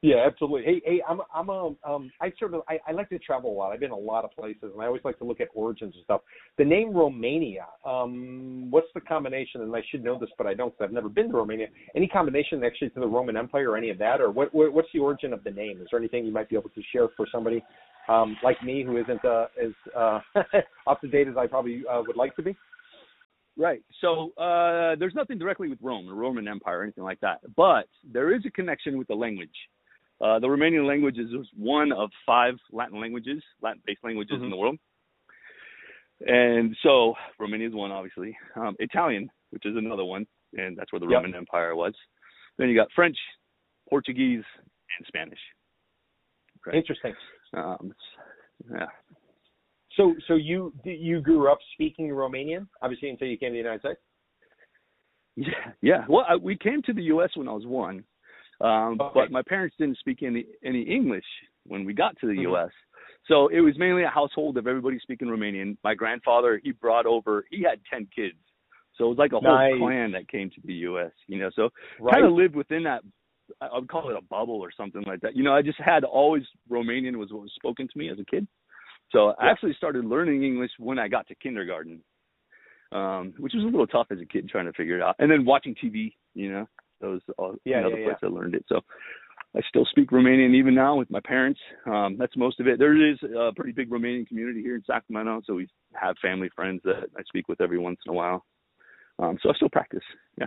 Yeah, 0.00 0.24
absolutely. 0.24 0.62
Hey, 0.62 0.80
hey, 0.84 1.02
I'm 1.08 1.20
I'm 1.34 1.48
a 1.48 1.74
um 1.84 2.12
I 2.20 2.32
sort 2.38 2.54
of 2.54 2.62
I, 2.68 2.78
I 2.86 2.92
like 2.92 3.08
to 3.08 3.18
travel 3.18 3.50
a 3.50 3.56
lot. 3.56 3.72
I've 3.72 3.80
been 3.80 3.90
a 3.90 3.96
lot 3.96 4.24
of 4.24 4.30
places 4.30 4.70
and 4.72 4.80
I 4.80 4.86
always 4.86 5.02
like 5.04 5.18
to 5.18 5.24
look 5.24 5.40
at 5.40 5.48
origins 5.54 5.92
and 5.96 6.04
stuff. 6.04 6.20
The 6.56 6.64
name 6.64 6.92
Romania, 6.94 7.66
um 7.84 8.70
what's 8.70 8.86
the 8.94 9.00
combination 9.00 9.60
and 9.62 9.74
I 9.74 9.82
should 9.90 10.04
know 10.04 10.16
this 10.16 10.30
but 10.38 10.46
I 10.46 10.54
don't 10.54 10.70
because 10.70 10.84
I've 10.84 10.94
never 10.94 11.08
been 11.08 11.28
to 11.30 11.36
Romania. 11.36 11.66
Any 11.96 12.06
combination 12.06 12.62
actually 12.62 12.90
to 12.90 13.00
the 13.00 13.08
Roman 13.08 13.36
Empire 13.36 13.70
or 13.72 13.76
any 13.76 13.90
of 13.90 13.98
that 13.98 14.20
or 14.20 14.30
what, 14.30 14.54
what 14.54 14.72
what's 14.72 14.88
the 14.94 15.00
origin 15.00 15.32
of 15.32 15.42
the 15.42 15.50
name? 15.50 15.80
Is 15.82 15.88
there 15.90 15.98
anything 15.98 16.24
you 16.24 16.32
might 16.32 16.48
be 16.48 16.54
able 16.54 16.70
to 16.70 16.82
share 16.92 17.08
for 17.16 17.26
somebody 17.32 17.64
um 18.08 18.36
like 18.44 18.62
me 18.62 18.84
who 18.84 18.98
isn't 18.98 19.24
uh 19.24 19.46
as 19.60 19.72
uh 19.96 20.20
up 20.86 21.00
to 21.00 21.08
date 21.08 21.26
as 21.26 21.36
I 21.36 21.48
probably 21.48 21.82
uh, 21.90 22.02
would 22.06 22.16
like 22.16 22.36
to 22.36 22.42
be? 22.42 22.56
Right. 23.56 23.82
So 24.00 24.30
uh, 24.38 24.94
there's 25.00 25.16
nothing 25.16 25.36
directly 25.36 25.68
with 25.68 25.80
Rome, 25.82 26.06
the 26.06 26.14
Roman 26.14 26.46
Empire, 26.46 26.78
or 26.78 26.82
anything 26.84 27.02
like 27.02 27.18
that. 27.22 27.40
But 27.56 27.88
there 28.04 28.32
is 28.32 28.42
a 28.46 28.50
connection 28.52 28.96
with 28.96 29.08
the 29.08 29.16
language. 29.16 29.50
Uh, 30.20 30.38
the 30.38 30.46
Romanian 30.46 30.86
language 30.86 31.16
is 31.18 31.30
one 31.56 31.92
of 31.92 32.10
five 32.26 32.54
Latin 32.72 33.00
languages, 33.00 33.42
Latin-based 33.62 34.02
languages 34.02 34.36
mm-hmm. 34.36 34.44
in 34.44 34.50
the 34.50 34.56
world. 34.56 34.78
And 36.26 36.76
so 36.82 37.14
Romania 37.38 37.68
is 37.68 37.74
one, 37.74 37.92
obviously. 37.92 38.36
Um, 38.56 38.74
Italian, 38.80 39.30
which 39.50 39.64
is 39.64 39.76
another 39.76 40.04
one, 40.04 40.26
and 40.54 40.76
that's 40.76 40.92
where 40.92 41.00
the 41.00 41.06
yep. 41.06 41.22
Roman 41.22 41.36
Empire 41.36 41.76
was. 41.76 41.94
Then 42.58 42.68
you 42.68 42.74
got 42.74 42.88
French, 42.94 43.16
Portuguese, 43.88 44.42
and 44.98 45.06
Spanish. 45.06 45.38
Okay. 46.66 46.76
Interesting. 46.76 47.14
Um, 47.54 47.92
yeah. 48.72 48.86
So, 49.96 50.14
so 50.26 50.34
you 50.34 50.72
you 50.84 51.20
grew 51.20 51.50
up 51.50 51.58
speaking 51.74 52.08
Romanian, 52.08 52.66
obviously, 52.82 53.10
until 53.10 53.28
you 53.28 53.36
came 53.36 53.50
to 53.50 53.54
the 53.54 53.58
United 53.58 53.80
States. 53.80 54.00
Yeah, 55.36 55.72
yeah. 55.82 56.04
Well, 56.08 56.24
I, 56.28 56.36
we 56.36 56.56
came 56.56 56.82
to 56.82 56.92
the 56.92 57.02
U.S. 57.04 57.30
when 57.34 57.48
I 57.48 57.52
was 57.52 57.64
one, 57.64 58.04
um, 58.60 59.00
okay. 59.00 59.12
But 59.14 59.30
my 59.30 59.42
parents 59.42 59.76
didn't 59.78 59.98
speak 59.98 60.22
any 60.22 60.44
any 60.64 60.82
English 60.82 61.24
when 61.66 61.84
we 61.84 61.94
got 61.94 62.18
to 62.20 62.26
the 62.26 62.32
mm-hmm. 62.32 62.42
U.S. 62.42 62.70
So 63.26 63.48
it 63.48 63.60
was 63.60 63.74
mainly 63.78 64.04
a 64.04 64.08
household 64.08 64.56
of 64.56 64.66
everybody 64.66 64.98
speaking 65.00 65.28
Romanian. 65.28 65.76
My 65.84 65.94
grandfather 65.94 66.60
he 66.62 66.72
brought 66.72 67.06
over 67.06 67.44
he 67.50 67.62
had 67.62 67.80
ten 67.92 68.08
kids, 68.14 68.38
so 68.96 69.04
it 69.04 69.08
was 69.08 69.18
like 69.18 69.32
a 69.32 69.42
nice. 69.42 69.72
whole 69.78 69.88
clan 69.88 70.12
that 70.12 70.28
came 70.28 70.50
to 70.50 70.60
the 70.64 70.74
U.S. 70.74 71.12
You 71.26 71.38
know, 71.38 71.50
so 71.54 71.68
right. 72.00 72.14
kind 72.14 72.26
of 72.26 72.32
lived 72.32 72.56
within 72.56 72.84
that. 72.84 73.02
I 73.60 73.68
would 73.72 73.88
call 73.88 74.10
it 74.10 74.16
a 74.16 74.22
bubble 74.22 74.60
or 74.60 74.70
something 74.76 75.02
like 75.06 75.20
that. 75.20 75.34
You 75.36 75.42
know, 75.42 75.54
I 75.54 75.62
just 75.62 75.80
had 75.80 76.04
always 76.04 76.42
Romanian 76.70 77.16
was 77.16 77.30
what 77.30 77.42
was 77.42 77.52
spoken 77.54 77.88
to 77.88 77.98
me 77.98 78.10
as 78.10 78.18
a 78.18 78.24
kid. 78.24 78.46
So 79.10 79.34
I 79.40 79.50
actually 79.50 79.72
started 79.74 80.04
learning 80.04 80.42
English 80.42 80.72
when 80.78 80.98
I 80.98 81.08
got 81.08 81.26
to 81.28 81.34
kindergarten, 81.34 82.02
um, 82.92 83.32
which 83.38 83.54
was 83.54 83.62
a 83.64 83.66
little 83.66 83.86
tough 83.86 84.08
as 84.10 84.18
a 84.20 84.26
kid 84.26 84.48
trying 84.50 84.66
to 84.66 84.72
figure 84.72 84.96
it 84.96 85.02
out. 85.02 85.16
And 85.18 85.30
then 85.30 85.46
watching 85.46 85.74
TV, 85.74 86.12
you 86.34 86.52
know. 86.52 86.68
That 87.00 87.08
was 87.08 87.22
uh, 87.38 87.56
yeah, 87.64 87.78
another 87.78 87.98
yeah, 87.98 88.06
place 88.06 88.18
yeah. 88.22 88.28
I 88.28 88.32
learned 88.32 88.54
it. 88.54 88.64
So 88.68 88.80
I 89.56 89.60
still 89.68 89.86
speak 89.90 90.10
Romanian 90.10 90.54
even 90.54 90.74
now 90.74 90.96
with 90.96 91.10
my 91.10 91.20
parents. 91.20 91.60
Um, 91.86 92.16
that's 92.18 92.36
most 92.36 92.60
of 92.60 92.66
it. 92.66 92.78
There 92.78 93.10
is 93.10 93.18
a 93.22 93.52
pretty 93.54 93.72
big 93.72 93.90
Romanian 93.90 94.26
community 94.26 94.62
here 94.62 94.74
in 94.74 94.82
Sacramento, 94.84 95.42
so 95.46 95.54
we 95.54 95.68
have 95.94 96.16
family 96.20 96.50
friends 96.54 96.80
that 96.84 97.08
I 97.16 97.22
speak 97.26 97.48
with 97.48 97.60
every 97.60 97.78
once 97.78 97.98
in 98.06 98.10
a 98.10 98.14
while. 98.14 98.44
Um, 99.18 99.38
so 99.42 99.50
I 99.50 99.54
still 99.54 99.70
practice. 99.70 100.04
Yeah. 100.38 100.46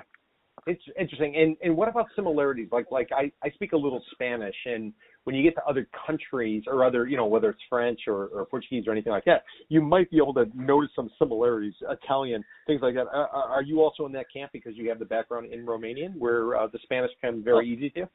It's 0.67 0.83
interesting. 0.99 1.35
And 1.35 1.57
and 1.63 1.75
what 1.75 1.89
about 1.89 2.05
similarities? 2.15 2.67
Like 2.71 2.91
like 2.91 3.09
I 3.11 3.31
I 3.43 3.49
speak 3.51 3.71
a 3.71 3.77
little 3.77 4.01
Spanish, 4.11 4.55
and 4.65 4.93
when 5.23 5.35
you 5.35 5.41
get 5.41 5.55
to 5.55 5.63
other 5.65 5.87
countries 6.05 6.63
or 6.67 6.85
other 6.85 7.07
you 7.07 7.17
know 7.17 7.25
whether 7.25 7.49
it's 7.49 7.61
French 7.67 8.01
or, 8.07 8.27
or 8.27 8.45
Portuguese 8.45 8.85
or 8.87 8.91
anything 8.91 9.11
like 9.11 9.25
that, 9.25 9.43
you 9.69 9.81
might 9.81 10.11
be 10.11 10.17
able 10.17 10.35
to 10.35 10.45
notice 10.53 10.91
some 10.95 11.09
similarities. 11.17 11.73
Italian 11.89 12.43
things 12.67 12.81
like 12.83 12.93
that. 12.93 13.07
Uh, 13.07 13.25
uh 13.33 13.47
are 13.49 13.63
you 13.63 13.81
also 13.81 14.05
in 14.05 14.11
that 14.11 14.27
camp 14.31 14.51
because 14.53 14.73
you 14.75 14.87
have 14.89 14.99
the 14.99 15.05
background 15.05 15.51
in 15.51 15.65
Romanian, 15.65 16.15
where 16.19 16.55
uh, 16.55 16.67
the 16.67 16.79
Spanish 16.83 17.11
comes 17.21 17.43
very 17.43 17.67
oh. 17.67 17.75
easy 17.75 17.89
to 17.89 17.99
you? 18.01 18.07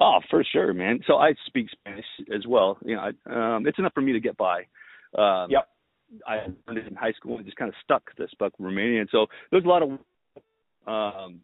Oh, 0.00 0.20
for 0.30 0.44
sure, 0.52 0.74
man. 0.74 1.00
So 1.06 1.16
I 1.16 1.32
speak 1.46 1.68
Spanish 1.70 2.04
as 2.34 2.46
well. 2.46 2.78
You 2.84 2.96
know, 2.96 3.10
I, 3.26 3.56
um, 3.56 3.66
it's 3.66 3.78
enough 3.78 3.94
for 3.94 4.02
me 4.02 4.12
to 4.12 4.20
get 4.20 4.36
by. 4.36 4.60
Um, 5.16 5.50
yep. 5.50 5.68
I 6.26 6.36
learned 6.66 6.78
it 6.78 6.86
in 6.86 6.94
high 6.94 7.12
school 7.12 7.36
and 7.36 7.44
just 7.44 7.56
kind 7.56 7.68
of 7.68 7.74
stuck. 7.82 8.02
This 8.16 8.30
spoke 8.30 8.52
Romanian. 8.60 9.06
So 9.10 9.26
there's 9.50 9.64
a 9.64 9.68
lot 9.68 9.82
of 9.82 9.98
um, 10.88 11.40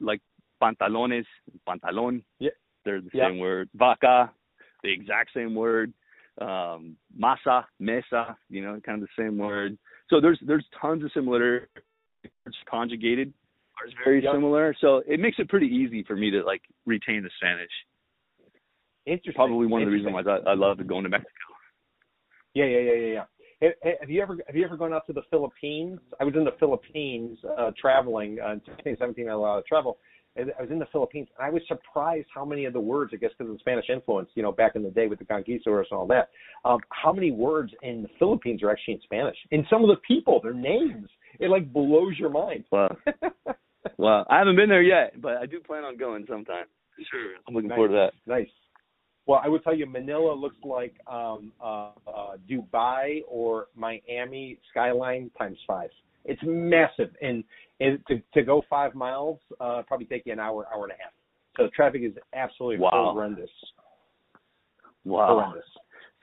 like 0.00 0.20
pantalones, 0.62 1.26
pantalon. 1.66 2.22
Yeah. 2.38 2.50
They're 2.84 3.00
the 3.00 3.10
Yeah. 3.12 3.28
same 3.28 3.38
word. 3.38 3.68
Vaca, 3.74 4.32
the 4.82 4.92
exact 4.92 5.32
same 5.34 5.54
word. 5.54 5.92
Um, 6.40 6.96
masa, 7.18 7.66
mesa, 7.78 8.36
you 8.48 8.62
know, 8.62 8.80
kind 8.80 9.02
of 9.02 9.08
the 9.08 9.22
same 9.22 9.36
word. 9.36 9.76
So 10.08 10.20
there's 10.20 10.38
there's 10.46 10.66
tons 10.80 11.04
of 11.04 11.12
similar 11.12 11.68
words 12.24 12.56
conjugated 12.66 13.32
are 13.80 13.88
very 14.04 14.22
Yeah. 14.22 14.32
similar. 14.32 14.74
So 14.80 14.98
it 15.06 15.20
makes 15.20 15.38
it 15.38 15.48
pretty 15.48 15.66
easy 15.66 16.02
for 16.02 16.16
me 16.16 16.30
to 16.30 16.42
like 16.42 16.62
retain 16.86 17.22
the 17.22 17.30
Spanish. 17.36 17.72
Interesting. 19.06 19.34
Probably 19.34 19.66
one 19.66 19.82
of 19.82 19.88
the 19.88 19.92
reasons 19.92 20.14
why 20.14 20.20
I, 20.20 20.50
I 20.50 20.54
love 20.54 20.86
going 20.86 21.04
to 21.04 21.10
Mexico. 21.10 21.30
Yeah, 22.54 22.66
yeah, 22.66 22.80
yeah, 22.80 22.92
yeah, 22.92 23.12
yeah. 23.12 23.24
Have- 23.62 23.72
Have 24.00 24.10
you 24.10 24.22
ever 24.22 24.38
have 24.46 24.56
you 24.56 24.64
ever 24.64 24.76
gone 24.76 24.92
out 24.92 25.06
to 25.06 25.12
the 25.12 25.22
Philippines? 25.30 25.98
I 26.20 26.24
was 26.24 26.34
in 26.34 26.44
the 26.44 26.54
Philippines 26.58 27.38
uh, 27.58 27.70
traveling 27.80 28.38
uh, 28.40 28.52
in 28.52 28.60
2017. 28.60 29.26
I 29.26 29.30
had 29.30 29.34
a 29.34 29.38
lot 29.38 29.58
of 29.58 29.66
travel. 29.66 29.98
And 30.36 30.52
I 30.56 30.62
was 30.62 30.70
in 30.70 30.78
the 30.78 30.86
Philippines, 30.92 31.26
and 31.36 31.44
I 31.44 31.50
was 31.50 31.60
surprised 31.66 32.28
how 32.32 32.44
many 32.44 32.64
of 32.64 32.72
the 32.72 32.78
words, 32.80 33.10
I 33.12 33.16
guess, 33.16 33.30
because 33.36 33.50
of 33.50 33.56
the 33.56 33.58
Spanish 33.58 33.86
influence, 33.90 34.28
you 34.34 34.44
know, 34.44 34.52
back 34.52 34.76
in 34.76 34.84
the 34.84 34.90
day 34.90 35.08
with 35.08 35.18
the 35.18 35.24
conquistadors 35.24 35.88
and 35.90 35.98
all 35.98 36.06
that, 36.06 36.28
um, 36.64 36.78
how 36.90 37.12
many 37.12 37.32
words 37.32 37.72
in 37.82 38.02
the 38.02 38.08
Philippines 38.16 38.62
are 38.62 38.70
actually 38.70 38.94
in 38.94 39.00
Spanish? 39.02 39.36
And 39.50 39.64
some 39.68 39.82
of 39.82 39.88
the 39.88 39.96
people, 40.06 40.40
their 40.40 40.54
names, 40.54 41.08
it 41.40 41.50
like 41.50 41.72
blows 41.72 42.16
your 42.16 42.30
mind. 42.30 42.62
Well, 42.70 42.96
well, 43.98 44.24
I 44.30 44.38
haven't 44.38 44.54
been 44.54 44.68
there 44.68 44.82
yet, 44.82 45.20
but 45.20 45.36
I 45.38 45.46
do 45.46 45.58
plan 45.58 45.82
on 45.82 45.96
going 45.96 46.24
sometime. 46.28 46.66
Sure, 47.10 47.32
I'm 47.48 47.54
looking 47.54 47.68
Nice. 47.68 47.76
forward 47.76 47.88
to 47.88 47.94
that. 47.94 48.12
Nice. 48.32 48.48
Well, 49.30 49.40
I 49.44 49.48
would 49.48 49.62
tell 49.62 49.76
you, 49.76 49.86
Manila 49.86 50.32
looks 50.32 50.56
like 50.64 50.96
um, 51.06 51.52
uh, 51.62 51.90
uh, 52.04 52.36
Dubai 52.50 53.20
or 53.28 53.68
Miami 53.76 54.58
skyline 54.72 55.30
times 55.38 55.56
five. 55.68 55.90
It's 56.24 56.40
massive, 56.44 57.10
and, 57.22 57.44
and 57.78 58.00
to, 58.08 58.20
to 58.34 58.42
go 58.42 58.62
five 58.68 58.92
miles 58.96 59.38
uh, 59.60 59.82
probably 59.86 60.06
take 60.06 60.22
you 60.26 60.32
an 60.32 60.40
hour, 60.40 60.66
hour 60.74 60.82
and 60.82 60.94
a 60.94 60.96
half. 60.96 61.12
So 61.56 61.62
the 61.62 61.68
traffic 61.68 62.02
is 62.02 62.10
absolutely 62.34 62.78
Wow. 62.78 63.12
horrendous. 63.14 63.50
Wow, 65.04 65.26
Horrendous. 65.28 65.68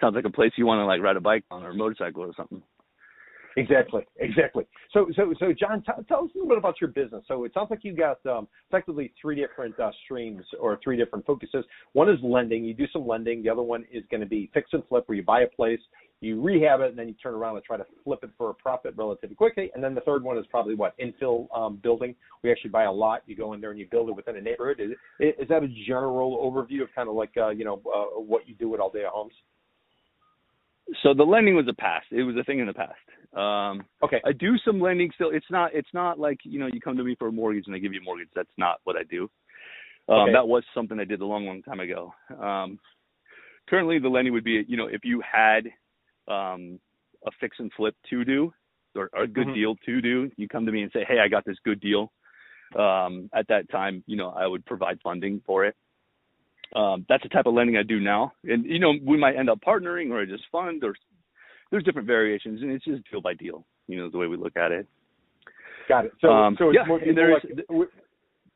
sounds 0.01 0.15
like 0.15 0.25
a 0.25 0.29
place 0.29 0.51
you 0.57 0.65
want 0.65 0.79
to 0.79 0.85
like 0.85 1.01
ride 1.01 1.15
a 1.15 1.21
bike 1.21 1.45
on 1.49 1.63
or 1.63 1.69
a 1.69 1.73
motorcycle 1.73 2.23
or 2.23 2.33
something. 2.35 2.61
Exactly, 3.57 4.03
exactly. 4.17 4.67
So, 4.93 5.07
so, 5.15 5.33
so, 5.39 5.51
John, 5.51 5.81
t- 5.81 5.91
tell 6.07 6.23
us 6.23 6.29
a 6.35 6.37
little 6.37 6.47
bit 6.47 6.59
about 6.59 6.79
your 6.79 6.91
business. 6.91 7.23
So, 7.27 7.43
it 7.43 7.51
sounds 7.55 7.71
like 7.71 7.79
you 7.83 7.91
got 7.95 8.23
um, 8.27 8.47
effectively 8.69 9.11
three 9.19 9.35
different 9.35 9.77
uh, 9.79 9.89
streams 10.05 10.43
or 10.59 10.79
three 10.83 10.95
different 10.95 11.25
focuses. 11.25 11.65
One 11.93 12.07
is 12.07 12.19
lending. 12.21 12.63
You 12.63 12.75
do 12.75 12.85
some 12.93 13.07
lending. 13.07 13.41
The 13.41 13.49
other 13.49 13.63
one 13.63 13.83
is 13.91 14.03
going 14.11 14.21
to 14.21 14.27
be 14.27 14.51
fix 14.53 14.69
and 14.73 14.83
flip, 14.87 15.05
where 15.07 15.15
you 15.15 15.23
buy 15.23 15.41
a 15.41 15.47
place, 15.47 15.79
you 16.21 16.39
rehab 16.39 16.81
it, 16.81 16.89
and 16.89 16.99
then 16.99 17.07
you 17.07 17.15
turn 17.15 17.33
around 17.33 17.55
and 17.55 17.65
try 17.65 17.77
to 17.77 17.85
flip 18.03 18.19
it 18.21 18.29
for 18.37 18.51
a 18.51 18.53
profit 18.53 18.93
relatively 18.95 19.35
quickly. 19.35 19.71
And 19.73 19.83
then 19.83 19.95
the 19.95 20.01
third 20.01 20.21
one 20.21 20.37
is 20.37 20.45
probably 20.51 20.75
what 20.75 20.93
infill 20.99 21.47
um, 21.55 21.77
building. 21.81 22.13
We 22.43 22.51
actually 22.51 22.69
buy 22.69 22.83
a 22.83 22.91
lot. 22.91 23.23
You 23.25 23.35
go 23.35 23.53
in 23.53 23.61
there 23.61 23.71
and 23.71 23.79
you 23.79 23.87
build 23.89 24.07
it 24.09 24.15
within 24.15 24.37
a 24.37 24.41
neighborhood. 24.41 24.79
Is, 24.79 24.91
is 25.19 25.47
that 25.49 25.63
a 25.63 25.67
general 25.87 26.37
overview 26.37 26.83
of 26.83 26.89
kind 26.93 27.09
of 27.09 27.15
like 27.15 27.31
uh, 27.37 27.49
you 27.49 27.65
know 27.65 27.81
uh, 27.91 28.19
what 28.19 28.47
you 28.47 28.53
do 28.53 28.69
with 28.69 28.79
all 28.79 28.91
day 28.91 28.99
at 28.99 29.05
Aldea 29.05 29.11
Homes? 29.11 29.33
So 31.03 31.13
the 31.13 31.23
lending 31.23 31.55
was 31.55 31.67
a 31.67 31.73
past. 31.73 32.07
It 32.11 32.23
was 32.23 32.35
a 32.37 32.43
thing 32.43 32.59
in 32.59 32.67
the 32.67 32.73
past. 32.73 32.93
Um, 33.33 33.85
Okay. 34.01 34.21
I 34.25 34.31
do 34.31 34.57
some 34.59 34.79
lending 34.79 35.11
still. 35.15 35.31
It's 35.31 35.49
not. 35.51 35.73
It's 35.73 35.93
not 35.93 36.19
like 36.19 36.39
you 36.43 36.59
know 36.59 36.67
you 36.67 36.79
come 36.79 36.97
to 36.97 37.03
me 37.03 37.15
for 37.15 37.27
a 37.27 37.31
mortgage 37.31 37.65
and 37.67 37.75
I 37.75 37.79
give 37.79 37.93
you 37.93 37.99
a 38.01 38.03
mortgage. 38.03 38.29
That's 38.35 38.49
not 38.57 38.79
what 38.83 38.95
I 38.95 39.03
do. 39.03 39.29
Um, 40.09 40.19
Okay. 40.21 40.31
That 40.33 40.47
was 40.47 40.63
something 40.73 40.99
I 40.99 41.03
did 41.03 41.21
a 41.21 41.25
long, 41.25 41.45
long 41.45 41.61
time 41.61 41.81
ago. 41.81 42.13
Um, 42.39 42.79
currently, 43.69 43.99
the 43.99 44.09
lending 44.09 44.33
would 44.33 44.45
be 44.45 44.63
you 44.67 44.77
know 44.77 44.87
if 44.87 45.03
you 45.03 45.21
had 45.21 45.67
um, 46.27 46.79
a 47.25 47.31
fix 47.39 47.57
and 47.59 47.71
flip 47.73 47.95
to 48.09 48.23
do 48.23 48.53
or, 48.95 49.09
or 49.13 49.23
a 49.23 49.27
good 49.27 49.47
Mhm. 49.47 49.53
deal 49.53 49.75
to 49.85 50.01
do, 50.01 50.31
you 50.37 50.47
come 50.47 50.65
to 50.65 50.71
me 50.71 50.83
and 50.83 50.91
say, 50.91 51.03
hey, 51.03 51.19
I 51.19 51.27
got 51.27 51.45
this 51.45 51.59
good 51.59 51.79
deal. 51.79 52.11
Um, 52.75 53.29
at 53.33 53.47
that 53.47 53.69
time, 53.69 54.03
you 54.07 54.15
know, 54.17 54.29
I 54.29 54.47
would 54.47 54.65
provide 54.65 54.99
funding 55.01 55.41
for 55.45 55.65
it. 55.65 55.75
Um, 56.75 57.05
that's 57.07 57.23
the 57.23 57.29
type 57.29 57.45
of 57.45 57.53
lending 57.53 57.77
I 57.77 57.83
do 57.83 57.99
now. 57.99 58.33
And 58.43 58.65
you 58.65 58.79
know, 58.79 58.93
we 59.05 59.17
might 59.17 59.35
end 59.35 59.49
up 59.49 59.59
partnering 59.61 60.11
or 60.11 60.21
I 60.21 60.25
just 60.25 60.43
fund 60.51 60.83
or 60.83 60.95
there's 61.71 61.83
different 61.83 62.07
variations, 62.07 62.61
and 62.61 62.71
it's 62.71 62.85
just 62.85 63.09
deal 63.09 63.21
by 63.21 63.33
deal. 63.33 63.65
You 63.87 63.99
know, 63.99 64.09
the 64.09 64.17
way 64.17 64.27
we 64.27 64.37
look 64.37 64.55
at 64.57 64.71
it. 64.71 64.87
Got 65.87 66.05
it. 66.05 66.13
So, 66.21 66.29
Um, 66.29 66.55
so 66.59 66.69
it's 66.69 66.77
yeah, 66.77 66.85
more, 66.85 66.99
it's 67.01 67.45
like, 67.45 67.89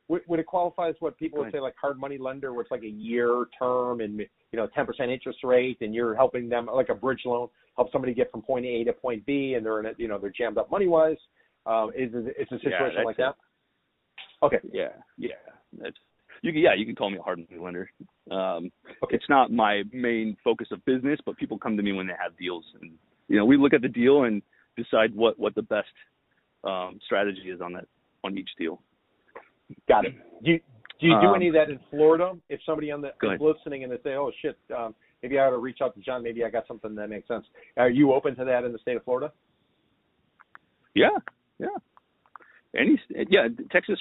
would, 0.08 0.22
would- 0.28 0.40
it 0.40 0.46
qualify 0.46 0.90
as 0.90 0.96
what 1.00 1.18
people 1.18 1.40
would 1.40 1.52
say 1.54 1.60
like 1.60 1.76
hard 1.80 1.98
money 1.98 2.18
lender, 2.18 2.52
where 2.52 2.62
it's 2.62 2.72
like 2.72 2.84
a 2.84 2.90
year 2.90 3.46
term 3.58 4.02
and 4.02 4.20
you 4.20 4.28
know 4.54 4.68
10% 4.78 4.88
interest 5.10 5.40
rate, 5.44 5.78
and 5.82 5.96
you're 5.96 6.16
helping 6.16 6.50
them 6.50 6.68
like 6.74 6.90
a 6.90 6.96
bridge 6.96 7.22
loan, 7.26 7.48
help 7.78 7.92
somebody 7.92 8.14
get 8.14 8.30
from 8.32 8.42
point 8.42 8.66
A 8.66 8.84
to 8.84 8.94
point 8.94 9.26
B, 9.26 9.54
and 9.56 9.66
they're 9.66 9.80
in 9.80 9.86
a, 9.86 9.92
you 9.98 10.10
know 10.10 10.20
they're 10.20 10.34
jammed 10.38 10.58
up 10.58 10.70
money 10.70 10.88
wise. 10.88 11.18
Um, 11.66 11.92
is 11.96 12.10
it's 12.14 12.52
a 12.52 12.56
situation 12.56 12.92
that's 12.96 13.06
like 13.06 13.20
it. 13.20 13.22
that? 13.22 13.36
Okay. 14.44 14.58
Yeah, 14.74 14.90
yeah. 15.18 15.36
That's 15.80 15.96
you. 16.42 16.52
Can, 16.52 16.62
yeah, 16.62 16.74
you 16.76 16.86
can 16.86 16.96
call 16.96 17.10
me 17.10 17.18
a 17.18 17.22
hard 17.22 17.40
money 17.40 17.62
lender. 17.62 17.90
Um, 18.30 18.72
Okay. 19.04 19.16
It's 19.16 19.30
not 19.30 19.52
my 19.52 19.84
main 19.92 20.38
focus 20.44 20.68
of 20.72 20.84
business, 20.86 21.20
but 21.26 21.36
people 21.38 21.58
come 21.58 21.76
to 21.78 21.84
me 21.84 21.92
when 21.92 22.08
they 22.08 22.14
have 22.22 22.38
deals, 22.38 22.66
and 22.80 22.92
you 23.28 23.38
know, 23.38 23.46
we 23.46 23.58
look 23.58 23.74
at 23.74 23.82
the 23.82 23.88
deal 23.88 24.24
and 24.24 24.42
decide 24.78 25.16
what 25.16 25.40
what 25.40 25.56
the 25.56 25.64
best 25.64 25.88
um, 26.64 27.00
strategy 27.06 27.50
is 27.50 27.62
on 27.62 27.74
that 27.74 27.86
on 28.24 28.38
each 28.38 28.50
deal. 28.58 28.82
Got 29.88 30.06
it. 30.06 30.14
Do 30.44 30.52
you, 30.52 30.60
do 31.00 31.08
you 31.08 31.20
do 31.20 31.28
Um, 31.28 31.36
any 31.36 31.48
of 31.48 31.54
that 31.56 31.70
in 31.70 31.80
Florida? 31.90 32.34
If 32.50 32.60
somebody 32.66 32.92
on 32.92 33.02
the 33.02 33.10
is 33.24 33.40
listening 33.40 33.84
and 33.84 33.92
they 33.92 33.98
say, 34.04 34.16
"Oh 34.16 34.32
shit, 34.42 34.58
um, 34.76 34.94
maybe 35.24 35.40
I 35.40 35.48
ought 35.48 35.52
to 35.52 35.58
reach 35.58 35.80
out 35.82 35.96
to 35.96 36.02
John. 36.02 36.22
Maybe 36.22 36.44
I 36.46 36.50
got 36.50 36.68
something 36.68 36.94
that 36.96 37.10
makes 37.10 37.28
sense." 37.28 37.46
Are 37.78 37.90
you 37.90 38.14
open 38.14 38.36
to 38.36 38.46
that 38.46 38.64
in 38.64 38.72
the 38.72 38.80
state 38.80 38.98
of 38.98 39.04
Florida? 39.04 39.32
Yeah, 40.94 41.18
yeah. 41.58 41.68
Any, 42.78 43.02
yeah, 43.30 43.48
Texas, 43.72 44.00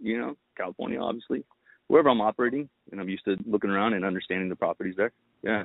you 0.00 0.18
know, 0.18 0.36
California, 0.56 1.00
obviously, 1.00 1.44
wherever 1.88 2.08
I'm 2.08 2.20
operating, 2.20 2.68
and 2.92 3.00
I'm 3.00 3.08
used 3.08 3.24
to 3.24 3.36
looking 3.46 3.70
around 3.70 3.94
and 3.94 4.04
understanding 4.04 4.48
the 4.48 4.56
properties 4.56 4.94
there. 4.96 5.12
Yeah. 5.42 5.64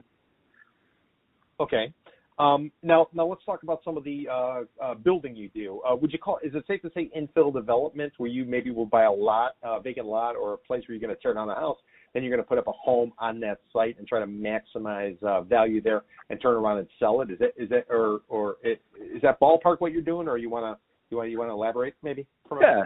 Okay. 1.60 1.94
Um, 2.40 2.72
now, 2.82 3.08
now 3.14 3.28
let's 3.28 3.46
talk 3.46 3.62
about 3.62 3.82
some 3.86 3.98
of 3.98 4.04
the 4.04 4.28
uh, 4.32 4.62
uh, 4.84 4.96
building 4.96 5.36
you 5.36 5.50
do. 5.50 5.82
Uh, 5.88 5.96
would 5.96 6.12
you 6.12 6.18
call? 6.18 6.40
Is 6.44 6.56
it 6.56 6.64
safe 6.68 6.82
to 6.82 6.92
say 6.96 7.12
infill 7.16 7.54
development, 7.54 8.14
where 8.18 8.30
you 8.30 8.46
maybe 8.46 8.72
will 8.72 8.86
buy 8.86 9.04
a 9.04 9.12
lot, 9.12 9.52
uh, 9.62 9.80
vacant 9.80 10.08
lot, 10.08 10.36
or 10.36 10.54
a 10.54 10.58
place 10.58 10.84
where 10.88 10.96
you're 10.96 11.06
going 11.06 11.16
to 11.16 11.22
tear 11.22 11.36
down 11.36 11.50
a 11.50 11.56
house, 11.56 11.78
then 12.14 12.24
you're 12.24 12.32
going 12.32 12.44
to 12.44 12.48
put 12.48 12.58
up 12.58 12.68
a 12.68 12.72
home 12.72 13.14
on 13.20 13.40
that 13.42 13.60
site 13.72 13.98
and 14.00 14.08
try 14.08 14.20
to 14.20 14.26
maximize 14.26 15.22
uh, 15.22 15.42
value 15.42 15.82
there 15.82 16.04
and 16.30 16.42
turn 16.42 16.56
around 16.56 16.80
and 16.80 16.88
sell 16.98 17.22
it? 17.22 17.30
Is 17.30 17.38
that 17.40 17.52
is 17.58 17.70
that 17.70 17.86
or 17.90 18.22
or 18.28 18.56
it, 18.64 18.82
is 19.00 19.22
that 19.22 19.40
ballpark 19.40 19.76
what 19.80 19.92
you're 19.92 20.02
doing, 20.02 20.28
or 20.28 20.38
you 20.38 20.50
want 20.50 20.66
to 20.66 20.82
you 21.12 21.18
want 21.18 21.30
you 21.30 21.38
want 21.38 21.50
to 21.50 21.54
elaborate 21.54 21.94
maybe? 22.02 22.26
Yeah. 22.60 22.84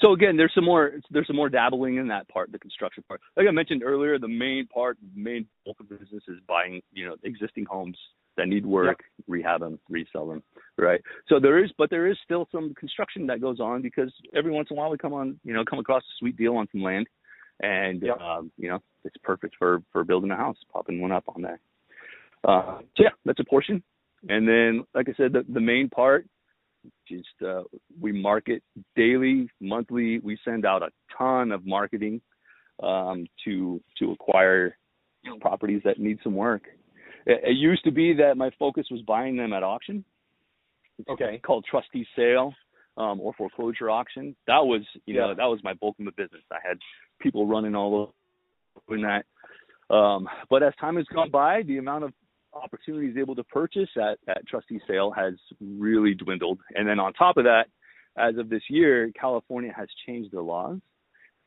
So 0.00 0.12
again, 0.12 0.36
there's 0.36 0.52
some 0.54 0.64
more 0.64 0.92
there's 1.10 1.26
some 1.26 1.36
more 1.36 1.48
dabbling 1.48 1.96
in 1.96 2.08
that 2.08 2.28
part, 2.28 2.50
the 2.50 2.58
construction 2.58 3.04
part. 3.06 3.20
Like 3.36 3.46
I 3.46 3.50
mentioned 3.50 3.82
earlier, 3.82 4.18
the 4.18 4.28
main 4.28 4.66
part, 4.66 4.98
the 5.14 5.20
main 5.20 5.46
bulk 5.64 5.78
of 5.80 5.88
the 5.88 5.96
business 5.96 6.22
is 6.28 6.38
buying, 6.48 6.80
you 6.92 7.06
know, 7.06 7.16
existing 7.22 7.64
homes 7.64 7.96
that 8.36 8.48
need 8.48 8.66
work, 8.66 8.98
rehab 9.28 9.60
them, 9.60 9.78
resell 9.88 10.26
them, 10.26 10.42
right? 10.76 11.00
So 11.28 11.38
there 11.38 11.62
is, 11.62 11.70
but 11.78 11.90
there 11.90 12.08
is 12.08 12.16
still 12.24 12.48
some 12.50 12.74
construction 12.74 13.26
that 13.28 13.40
goes 13.40 13.60
on 13.60 13.82
because 13.82 14.12
every 14.34 14.50
once 14.50 14.68
in 14.70 14.76
a 14.76 14.80
while 14.80 14.90
we 14.90 14.98
come 14.98 15.12
on, 15.12 15.38
you 15.44 15.54
know, 15.54 15.64
come 15.64 15.78
across 15.78 16.02
a 16.02 16.14
sweet 16.18 16.36
deal 16.36 16.56
on 16.56 16.66
some 16.72 16.82
land, 16.82 17.06
and 17.60 18.02
Yep. 18.02 18.20
um, 18.20 18.50
you 18.58 18.68
know, 18.68 18.80
it's 19.04 19.16
perfect 19.22 19.54
for 19.58 19.82
for 19.92 20.02
building 20.02 20.32
a 20.32 20.36
house, 20.36 20.56
popping 20.72 21.00
one 21.00 21.12
up 21.12 21.24
on 21.28 21.42
there. 21.42 21.60
Uh, 22.42 22.80
so 22.96 23.04
yeah, 23.04 23.10
that's 23.24 23.38
a 23.40 23.44
portion, 23.44 23.82
and 24.28 24.48
then 24.48 24.84
like 24.94 25.08
I 25.08 25.14
said, 25.16 25.32
the 25.32 25.44
the 25.48 25.60
main 25.60 25.88
part 25.88 26.26
just 27.08 27.28
uh, 27.46 27.62
we 28.00 28.12
market 28.12 28.62
daily, 28.96 29.48
monthly. 29.60 30.18
We 30.20 30.38
send 30.44 30.66
out 30.66 30.82
a 30.82 30.90
ton 31.16 31.52
of 31.52 31.66
marketing 31.66 32.20
um, 32.82 33.26
to 33.44 33.80
to 33.98 34.12
acquire 34.12 34.76
properties 35.40 35.82
that 35.84 35.98
need 35.98 36.18
some 36.22 36.34
work. 36.34 36.62
It, 37.26 37.40
it 37.44 37.56
used 37.56 37.84
to 37.84 37.90
be 37.90 38.14
that 38.14 38.36
my 38.36 38.50
focus 38.58 38.86
was 38.90 39.00
buying 39.02 39.36
them 39.36 39.52
at 39.52 39.62
auction, 39.62 40.04
Okay. 41.08 41.40
called 41.44 41.64
trustee 41.68 42.06
sale 42.14 42.52
um, 42.96 43.20
or 43.20 43.32
foreclosure 43.34 43.90
auction. 43.90 44.36
That 44.46 44.64
was 44.64 44.82
you 45.06 45.14
know 45.14 45.34
that 45.34 45.44
was 45.44 45.60
my 45.62 45.74
bulk 45.74 45.96
of 45.98 46.04
the 46.04 46.12
business. 46.12 46.42
I 46.50 46.58
had 46.66 46.78
people 47.20 47.46
running 47.46 47.74
all 47.74 47.94
over 47.94 48.12
doing 48.88 49.02
that. 49.02 49.24
Um, 49.94 50.28
but 50.48 50.62
as 50.62 50.72
time 50.80 50.96
has 50.96 51.06
gone 51.14 51.30
by, 51.30 51.62
the 51.62 51.78
amount 51.78 52.04
of 52.04 52.12
opportunities 52.54 53.16
able 53.18 53.34
to 53.34 53.44
purchase 53.44 53.88
at, 53.96 54.18
at 54.28 54.46
trustee 54.46 54.80
sale 54.88 55.10
has 55.10 55.34
really 55.60 56.14
dwindled. 56.14 56.58
And 56.74 56.88
then 56.88 56.98
on 56.98 57.12
top 57.12 57.36
of 57.36 57.44
that, 57.44 57.64
as 58.16 58.36
of 58.38 58.48
this 58.48 58.62
year, 58.70 59.10
California 59.18 59.72
has 59.76 59.88
changed 60.06 60.32
their 60.32 60.42
laws 60.42 60.78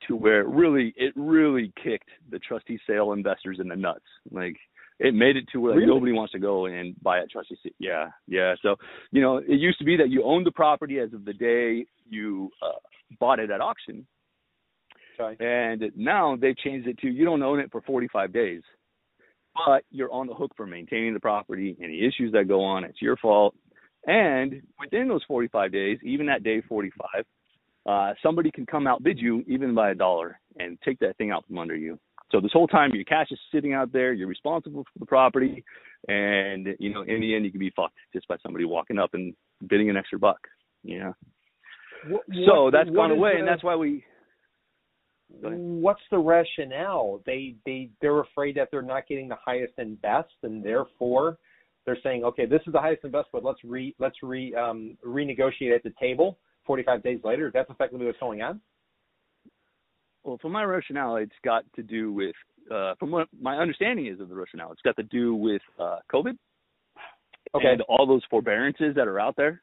to 0.08 0.15
where 0.15 0.41
it 0.41 0.48
really 0.48 0.93
it 0.98 1.13
really 1.15 1.74
kicked 1.84 2.10
the 2.30 2.39
trustee 2.39 2.80
sale 2.86 3.13
investors 3.13 3.58
in 3.60 3.67
the 3.67 3.76
nuts. 3.76 4.06
Like 4.32 4.56
it 5.00 5.13
made 5.13 5.38
it 5.38 5.46
to 5.54 5.60
where 5.60 5.72
like, 5.74 5.80
Really? 5.82 5.93
nobody 5.93 6.12
wants 6.12 6.34
to 6.34 6.39
go 6.39 6.65
and 6.65 6.96
buy 7.02 7.20
a 7.20 7.26
trustee 7.26 7.58
sale. 7.63 7.72
Yeah, 7.80 8.10
yeah. 8.28 8.56
So 8.62 8.76
you 9.12 9.22
know, 9.22 9.38
it 9.38 9.60
used 9.60 9.80
to 9.80 9.86
be 9.86 9.96
that 9.98 10.10
you 10.10 10.24
owned 10.24 10.46
the 10.46 10.52
property 10.52 11.00
as 11.00 11.13
of 11.13 11.26
the 11.26 11.34
day 11.34 11.86
you 12.10 12.52
uh, 12.62 12.78
bought 13.20 13.39
it 13.39 13.50
at 13.50 13.62
auction, 13.62 14.06
Okay. 15.20 15.43
and 15.43 15.91
now 15.96 16.36
they've 16.36 16.58
changed 16.58 16.88
it 16.88 17.00
to 17.00 17.08
you 17.08 17.26
don't 17.26 17.41
own 17.41 17.60
it 17.60 17.72
for 17.72 17.82
45 17.82 18.32
days, 18.34 18.62
but 19.65 19.84
you're 19.91 20.12
on 20.12 20.28
the 20.28 20.34
hook 20.34 20.52
for 20.56 20.65
maintaining 20.65 21.13
the 21.13 21.20
property. 21.20 21.76
Any 21.82 22.06
issues 22.06 22.32
that 22.34 22.48
go 22.48 22.62
on, 22.62 22.84
it's 22.84 23.02
your 23.02 23.17
fault. 23.17 23.56
And 24.06 24.62
within 24.80 25.08
those 25.08 25.24
45 25.28 25.72
days, 25.72 25.98
even 26.04 26.28
that 26.28 26.43
day 26.43 26.62
45, 26.67 27.26
uh, 27.88 28.13
somebody 28.22 28.52
can 28.52 28.65
come 28.65 28.88
outbid 28.88 29.20
you 29.20 29.43
even 29.48 29.74
by 29.74 29.91
a 29.91 29.96
dollar 29.96 30.39
and 30.60 30.78
take 30.84 31.00
that 31.00 31.17
thing 31.17 31.32
out 31.32 31.46
from 31.48 31.58
under 31.58 31.76
you. 31.76 32.00
So 32.32 32.41
this 32.41 32.52
whole 32.52 32.67
time 32.67 32.91
your 32.93 33.06
cash 33.06 33.28
is 33.32 33.39
sitting 33.54 33.74
out 33.74 33.93
there, 33.93 34.13
you're 34.13 34.28
responsible 34.28 34.84
for 34.84 35.00
the 35.00 35.06
property, 35.06 35.63
and 36.10 36.67
you 36.80 36.93
know 36.93 37.02
in 37.04 37.22
the 37.22 37.34
end 37.34 37.46
you 37.46 37.52
can 37.52 37.60
be 37.60 37.72
fucked 37.76 37.98
just 38.13 38.28
by 38.28 38.36
somebody 38.43 38.65
walking 38.65 39.00
up 39.00 39.12
and 39.13 39.34
bidding 39.67 39.89
an 39.89 39.96
extra 39.96 40.20
buck. 40.20 40.39
You 40.84 41.00
know. 41.00 41.15
What, 42.10 42.24
so 42.46 42.70
that's 42.72 42.89
gone 42.89 43.12
away, 43.12 43.34
the, 43.34 43.39
and 43.39 43.48
that's 43.48 43.63
why 43.63 43.76
we. 43.76 44.04
What's 45.30 46.02
the 46.10 46.18
rationale? 46.18 47.22
They 47.26 47.56
they 47.66 47.90
they're 48.02 48.22
afraid 48.22 48.56
that 48.56 48.70
they're 48.72 48.82
not 48.82 49.08
getting 49.08 49.28
the 49.28 49.38
highest 49.44 49.74
and 49.78 50.02
best, 50.02 50.34
and 50.44 50.63
therefore 50.63 51.38
they're 51.86 51.98
saying, 52.02 52.24
okay, 52.24 52.46
this 52.46 52.62
is 52.66 52.74
the 52.74 52.80
highest 52.80 53.04
and 53.04 53.12
best, 53.12 53.28
but 53.32 53.44
let's 53.44 53.60
re 53.63 53.96
let's 54.00 54.16
re 54.24 54.56
um, 54.56 54.98
renegotiate 55.06 55.76
at 55.76 55.84
the 55.84 55.94
table 56.00 56.38
45 56.66 57.04
days 57.04 57.20
later. 57.24 57.52
That's 57.54 57.70
effectively 57.70 58.06
what's 58.06 58.20
going 58.20 58.42
on. 58.42 58.62
Well, 60.24 60.38
from 60.42 60.52
my 60.52 60.63
rationale, 60.63 61.16
it's 61.16 61.32
got 61.46 61.63
to 61.76 61.84
do 61.84 62.12
with, 62.12 62.36
uh, 62.70 62.96
from 63.00 63.12
what 63.12 63.30
my 63.40 63.56
understanding 63.56 64.08
is 64.08 64.20
of 64.20 64.28
the 64.28 64.36
rationale, 64.36 64.74
it's 64.74 64.82
got 64.82 64.98
to 64.98 65.04
do 65.04 65.34
with 65.34 65.62
uh, 65.80 66.00
COVID 66.13 66.38
okay. 67.56 67.68
and 67.72 67.82
all 67.88 68.06
those 68.06 68.24
forbearances 68.30 68.94
that 68.96 69.08
are 69.08 69.22
out 69.22 69.36
there. 69.38 69.62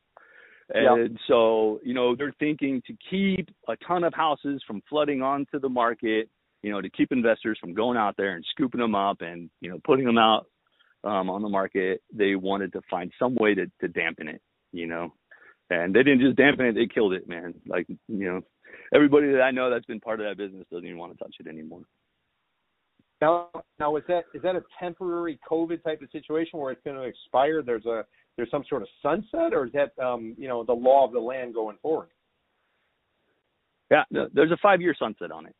And 0.70 1.10
yeah. 1.10 1.18
so, 1.28 1.80
you 1.84 1.94
know, 1.94 2.16
they're 2.16 2.34
thinking 2.38 2.82
to 2.86 2.94
keep 3.10 3.48
a 3.68 3.76
ton 3.86 4.04
of 4.04 4.14
houses 4.14 4.62
from 4.66 4.82
flooding 4.88 5.20
onto 5.20 5.60
the 5.60 5.68
market, 5.68 6.28
you 6.62 6.70
know, 6.70 6.80
to 6.80 6.88
keep 6.88 7.12
investors 7.12 7.58
from 7.60 7.74
going 7.74 7.98
out 7.98 8.16
there 8.16 8.34
and 8.34 8.44
scooping 8.50 8.80
them 8.80 8.94
up 8.94 9.20
and, 9.20 9.50
you 9.60 9.70
know, 9.70 9.78
putting 9.84 10.06
them 10.06 10.18
out 10.18 10.46
um, 11.04 11.28
on 11.28 11.42
the 11.42 11.48
market. 11.48 12.02
They 12.12 12.34
wanted 12.34 12.72
to 12.72 12.80
find 12.90 13.12
some 13.18 13.34
way 13.34 13.54
to, 13.54 13.66
to 13.82 13.88
dampen 13.88 14.28
it, 14.28 14.40
you 14.72 14.86
know 14.86 15.12
and 15.70 15.94
they 15.94 16.02
didn't 16.02 16.20
just 16.20 16.36
dampen 16.36 16.66
it; 16.66 16.74
they 16.74 16.86
killed 16.86 17.12
it, 17.12 17.28
man. 17.28 17.54
Like 17.66 17.86
you 17.88 17.98
know, 18.08 18.40
everybody 18.94 19.32
that 19.32 19.40
I 19.40 19.50
know 19.50 19.70
that's 19.70 19.86
been 19.86 20.00
part 20.00 20.20
of 20.20 20.26
that 20.26 20.36
business 20.36 20.66
doesn't 20.70 20.86
even 20.86 20.98
want 20.98 21.16
to 21.16 21.18
touch 21.18 21.34
it 21.40 21.46
anymore. 21.46 21.82
Now, 23.20 23.48
now 23.78 23.96
is 23.96 24.04
that 24.08 24.24
is 24.34 24.42
that 24.42 24.56
a 24.56 24.62
temporary 24.78 25.38
COVID 25.50 25.82
type 25.82 26.02
of 26.02 26.10
situation 26.10 26.58
where 26.58 26.72
it's 26.72 26.82
going 26.84 26.96
to 26.96 27.02
expire? 27.02 27.62
There's 27.62 27.86
a 27.86 28.04
there's 28.36 28.50
some 28.50 28.64
sort 28.68 28.82
of 28.82 28.88
sunset, 29.02 29.52
or 29.52 29.66
is 29.66 29.72
that 29.72 29.98
um, 30.02 30.34
you 30.38 30.48
know 30.48 30.64
the 30.64 30.72
law 30.72 31.06
of 31.06 31.12
the 31.12 31.20
land 31.20 31.54
going 31.54 31.76
forward? 31.82 32.08
Yeah, 33.90 34.02
there's 34.10 34.50
a 34.50 34.58
five 34.62 34.80
year 34.80 34.94
sunset 34.98 35.30
on 35.30 35.46
it. 35.46 35.54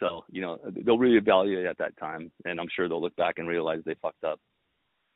So 0.00 0.24
you 0.30 0.40
know 0.40 0.58
they'll 0.84 0.98
reevaluate 0.98 1.68
at 1.68 1.78
that 1.78 1.96
time, 1.98 2.30
and 2.44 2.60
I'm 2.60 2.68
sure 2.74 2.88
they'll 2.88 3.02
look 3.02 3.16
back 3.16 3.38
and 3.38 3.48
realize 3.48 3.80
they 3.84 3.94
fucked 4.00 4.24
up 4.24 4.40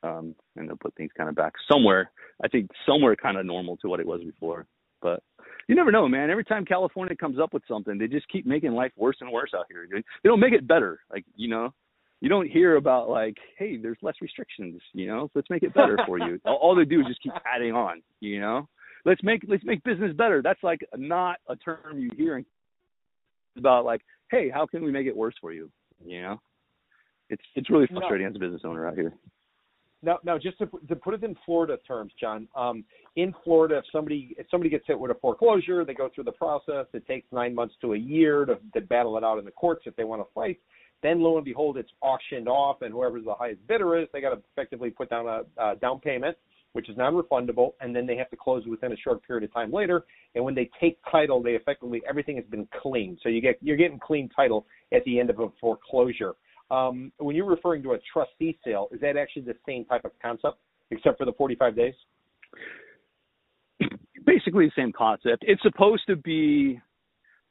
um, 0.03 0.35
and 0.57 0.69
they'll 0.69 0.77
put 0.77 0.95
things 0.95 1.11
kind 1.17 1.29
of 1.29 1.35
back 1.35 1.55
somewhere. 1.71 2.11
I 2.43 2.49
think 2.49 2.71
somewhere 2.87 3.17
kind 3.17 3.37
of 3.37 3.47
normal 3.47 3.77
to 3.79 3.89
what 3.89 4.01
it 4.01 4.07
was 4.07 4.21
before. 4.23 4.67
But 5.01 5.23
you 5.69 5.75
never 5.75 5.93
know, 5.93 6.09
man. 6.09 6.31
Every 6.31 6.45
time 6.45 6.65
California 6.65 7.15
comes 7.17 7.39
up 7.39 7.53
with 7.53 7.63
something, 7.69 7.99
they 7.99 8.09
just 8.09 8.29
keep 8.29 8.47
making 8.47 8.73
life 8.73 8.93
worse 8.97 9.17
and 9.21 9.31
worse 9.31 9.51
out 9.57 9.67
here. 9.71 9.87
They 9.91 10.29
don't 10.29 10.41
make 10.41 10.53
it 10.53 10.67
better. 10.67 11.01
Like 11.11 11.25
you 11.37 11.49
know, 11.49 11.73
you 12.21 12.29
don't 12.29 12.51
hear 12.51 12.77
about 12.77 13.09
like, 13.09 13.37
hey, 13.59 13.77
there's 13.77 13.99
less 14.03 14.17
restrictions. 14.21 14.81
You 14.93 15.07
know, 15.07 15.31
let's 15.35 15.49
make 15.51 15.63
it 15.63 15.75
better 15.75 15.99
for 16.07 16.19
you. 16.19 16.41
all, 16.47 16.75
they 16.75 16.85
do 16.85 17.01
is 17.01 17.07
just 17.07 17.23
keep 17.23 17.33
adding 17.47 17.73
on. 17.73 18.03
You 18.21 18.41
know, 18.41 18.69
let's 19.05 19.23
make 19.23 19.43
let's 19.47 19.65
make 19.65 19.83
business 19.85 20.15
better. 20.17 20.43
That's 20.43 20.63
like 20.63 20.81
not 20.97 21.39
a 21.49 21.57
term 21.57 21.99
you 21.99 22.11
hear 22.17 22.43
about 23.57 23.85
like, 23.85 24.03
hey, 24.31 24.51
how 24.51 24.67
can 24.67 24.85
we 24.85 24.91
make 24.91 25.07
it 25.07 25.17
worse 25.17 25.35
for 25.41 25.53
you? 25.53 25.71
You 26.05 26.23
know, 26.23 26.41
it's 27.31 27.43
it's 27.55 27.71
really 27.71 27.87
frustrating 27.87 28.27
no. 28.27 28.31
as 28.31 28.37
a 28.37 28.41
business 28.41 28.63
owner 28.65 28.87
out 28.87 28.95
here. 28.95 29.15
Now, 30.01 30.19
now, 30.25 30.39
just 30.39 30.59
to, 30.59 30.69
to 30.89 30.95
put 30.95 31.15
it 31.15 31.25
in 31.25 31.35
Florida 31.45 31.77
terms, 31.87 32.13
John. 32.21 32.47
Um, 32.55 32.85
in 33.17 33.35
Florida, 33.43 33.79
if 33.79 33.85
somebody 33.91 34.35
if 34.39 34.47
somebody 34.51 34.71
gets 34.71 34.85
hit 34.87 34.99
with 34.99 35.11
a 35.11 35.15
foreclosure, 35.15 35.85
they 35.85 35.95
go 35.95 36.09
through 36.15 36.25
the 36.25 36.33
process. 36.33 36.87
It 36.93 37.07
takes 37.07 37.27
nine 37.33 37.55
months 37.55 37.75
to 37.81 37.95
a 37.95 37.99
year 37.99 38.45
to, 38.45 38.59
to 38.75 38.81
battle 38.81 39.17
it 39.17 39.25
out 39.25 39.39
in 39.39 39.45
the 39.45 39.51
courts 39.51 39.83
if 39.87 39.97
they 39.97 40.05
want 40.05 40.23
to 40.23 40.29
fight. 40.33 40.61
Then, 41.03 41.21
lo 41.21 41.37
and 41.37 41.45
behold, 41.45 41.77
it's 41.77 41.91
auctioned 42.01 42.49
off, 42.49 42.83
and 42.83 42.93
whoever's 42.93 43.25
the 43.25 43.35
highest 43.35 43.67
bidder 43.69 43.99
is, 43.99 44.09
they 44.13 44.21
got 44.21 44.31
to 44.31 44.43
effectively 44.53 44.91
put 44.91 45.11
down 45.11 45.27
a, 45.27 45.43
a 45.63 45.77
down 45.77 46.01
payment, 46.01 46.37
which 46.73 46.89
is 46.89 46.97
non-refundable, 46.97 47.73
and 47.81 47.95
then 47.95 48.07
they 48.07 48.17
have 48.17 48.29
to 48.31 48.37
close 48.37 48.67
within 48.67 48.93
a 48.93 48.97
short 48.97 49.23
period 49.27 49.45
of 49.45 49.53
time 49.53 49.73
later. 49.73 50.05
And 50.35 50.45
when 50.45 50.55
they 50.55 50.69
take 50.81 50.99
title, 51.11 51.43
they 51.43 51.53
effectively 51.53 52.03
everything 52.09 52.37
has 52.37 52.45
been 52.47 52.69
cleaned. 52.83 53.19
So 53.23 53.29
you 53.29 53.41
get 53.41 53.59
you're 53.61 53.77
getting 53.77 53.99
clean 53.99 54.29
title 54.29 54.67
at 54.93 55.05
the 55.05 55.21
end 55.21 55.31
of 55.31 55.39
a 55.39 55.49
foreclosure. 55.61 56.35
Um, 56.71 57.13
when 57.19 57.35
you're 57.35 57.49
referring 57.49 57.83
to 57.85 57.93
a 57.93 57.99
trustee 58.13 58.59
sale, 58.65 58.89
is 58.93 59.01
that 59.01 59.17
actually 59.17 59.43
the 59.43 59.57
same 59.67 59.85
type 59.87 60.05
of 60.05 60.11
concept, 60.21 60.59
except 60.91 61.19
for 61.19 61.25
the 61.25 61.33
45 61.33 61.75
days? 61.75 61.95
Basically 64.27 64.67
the 64.67 64.73
same 64.77 64.93
concept. 64.93 65.45
It's 65.47 65.63
supposed 65.63 66.03
to 66.09 66.17
be 66.17 66.79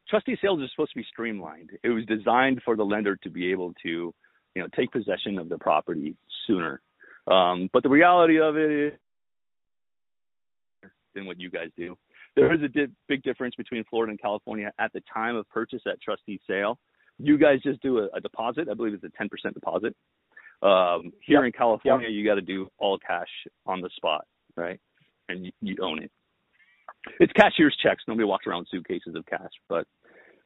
trustee 0.09 0.37
sales 0.41 0.61
are 0.61 0.67
supposed 0.69 0.91
to 0.91 0.99
be 0.99 1.05
streamlined. 1.09 1.71
It 1.83 1.89
was 1.89 2.05
designed 2.05 2.61
for 2.63 2.75
the 2.75 2.83
lender 2.83 3.15
to 3.17 3.29
be 3.29 3.51
able 3.51 3.73
to, 3.83 4.13
you 4.55 4.61
know, 4.61 4.67
take 4.75 4.91
possession 4.91 5.37
of 5.37 5.49
the 5.49 5.57
property 5.57 6.15
sooner. 6.45 6.81
Um, 7.27 7.69
but 7.73 7.83
the 7.83 7.89
reality 7.89 8.39
of 8.39 8.55
it 8.55 8.71
is 8.71 8.93
than 11.17 11.25
what 11.25 11.39
you 11.39 11.49
guys 11.49 11.69
do. 11.75 11.97
There 12.35 12.53
is 12.53 12.61
a 12.61 12.67
di- 12.67 12.93
big 13.07 13.23
difference 13.23 13.55
between 13.55 13.83
Florida 13.89 14.11
and 14.11 14.21
California 14.21 14.71
at 14.79 14.93
the 14.93 15.01
time 15.11 15.35
of 15.35 15.49
purchase 15.49 15.81
at 15.87 15.99
trustee 16.01 16.39
sale. 16.47 16.77
You 17.17 17.37
guys 17.37 17.59
just 17.63 17.81
do 17.81 17.97
a, 17.97 18.07
a 18.15 18.21
deposit. 18.21 18.67
I 18.69 18.75
believe 18.75 18.93
it's 18.93 19.03
a 19.03 19.23
10% 19.23 19.53
deposit. 19.53 19.95
Um, 20.61 21.11
here 21.21 21.39
yep. 21.39 21.45
in 21.45 21.51
California, 21.51 22.07
yep. 22.07 22.15
you 22.15 22.25
got 22.25 22.35
to 22.35 22.41
do 22.41 22.67
all 22.77 22.99
cash 22.99 23.27
on 23.65 23.81
the 23.81 23.89
spot, 23.95 24.25
right? 24.55 24.79
And 25.29 25.45
you, 25.45 25.51
you 25.61 25.75
own 25.81 26.03
it. 26.03 26.11
It's 27.19 27.33
cashier's 27.33 27.75
checks. 27.81 28.03
Nobody 28.07 28.25
walks 28.25 28.47
around 28.47 28.67
suitcases 28.69 29.15
of 29.15 29.25
cash, 29.25 29.51
but 29.69 29.87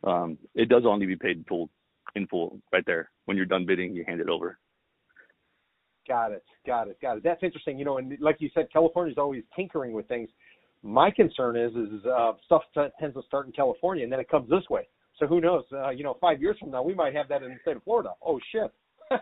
um, 0.04 0.38
it 0.56 0.70
does 0.70 0.84
all 0.86 0.98
need 0.98 1.06
to 1.06 1.08
be 1.08 1.16
paid 1.16 1.38
in 1.38 1.44
full, 1.44 1.70
in 2.16 2.28
full, 2.28 2.60
right 2.72 2.84
there. 2.86 3.10
When 3.26 3.38
you're 3.38 3.46
done 3.46 3.66
bidding, 3.66 3.94
you 3.94 4.04
hand 4.08 4.22
it 4.22 4.30
over. 4.30 4.58
Got 6.08 6.32
it. 6.32 6.44
Got 6.66 6.88
it. 6.88 6.98
Got 7.02 7.18
it. 7.18 7.24
That's 7.24 7.44
interesting. 7.44 7.78
You 7.78 7.86
know, 7.86 7.98
and 7.98 8.18
like 8.20 8.38
you 8.40 8.50
said, 8.54 8.68
California 8.74 9.12
is 9.12 9.18
always 9.18 9.44
tinkering 9.56 9.94
with 9.94 10.08
things. 10.08 10.30
My 10.84 11.12
concern 11.12 11.56
is, 11.56 11.72
is 11.74 12.06
uh, 12.06 12.34
stuff 12.46 12.64
t- 12.74 12.82
tends 13.00 13.16
to 13.16 13.22
start 13.28 13.46
in 13.46 13.52
California 13.52 14.04
and 14.04 14.12
then 14.12 14.20
it 14.20 14.28
comes 14.28 14.50
this 14.50 14.68
way. 14.70 14.88
So 15.20 15.28
who 15.28 15.40
knows? 15.40 15.64
Uh, 15.72 15.92
you 15.92 16.04
know, 16.04 16.18
five 16.20 16.42
years 16.42 16.58
from 16.60 16.72
now, 16.72 16.82
we 16.82 16.96
might 16.96 17.14
have 17.14 17.28
that 17.30 17.44
in 17.44 17.50
the 17.50 17.58
state 17.62 17.78
of 17.78 17.84
Florida. 17.84 18.14
Oh 18.26 18.40
shit. 18.52 18.72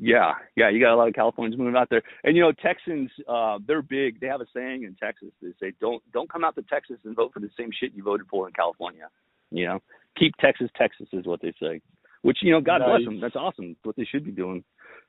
yeah, 0.00 0.34
yeah, 0.56 0.70
you 0.70 0.80
got 0.80 0.94
a 0.94 0.96
lot 0.96 1.08
of 1.08 1.14
Californians 1.14 1.58
moving 1.58 1.76
out 1.76 1.88
there, 1.90 2.02
and 2.24 2.36
you 2.36 2.42
know, 2.42 2.52
Texans, 2.52 3.10
uh, 3.28 3.58
they're 3.66 3.82
big. 3.82 4.20
They 4.20 4.26
have 4.26 4.40
a 4.40 4.46
saying 4.54 4.84
in 4.84 4.96
Texas. 4.96 5.30
They 5.40 5.52
say, 5.60 5.72
"Don't 5.80 6.02
don't 6.12 6.30
come 6.30 6.44
out 6.44 6.54
to 6.56 6.62
Texas 6.62 6.98
and 7.04 7.14
vote 7.14 7.32
for 7.32 7.40
the 7.40 7.50
same 7.58 7.70
shit 7.72 7.92
you 7.94 8.02
voted 8.02 8.26
for 8.28 8.46
in 8.48 8.54
California." 8.54 9.08
You 9.50 9.66
know, 9.66 9.82
keep 10.18 10.34
Texas 10.36 10.70
Texas 10.76 11.08
is 11.12 11.26
what 11.26 11.42
they 11.42 11.52
say. 11.60 11.80
Which 12.22 12.38
you 12.42 12.52
know, 12.52 12.60
God 12.60 12.78
nice. 12.78 12.88
bless 12.88 13.04
them. 13.04 13.20
That's 13.20 13.36
awesome. 13.36 13.68
That's 13.68 13.84
what 13.84 13.96
they 13.96 14.04
should 14.04 14.24
be 14.24 14.30
doing. 14.30 14.64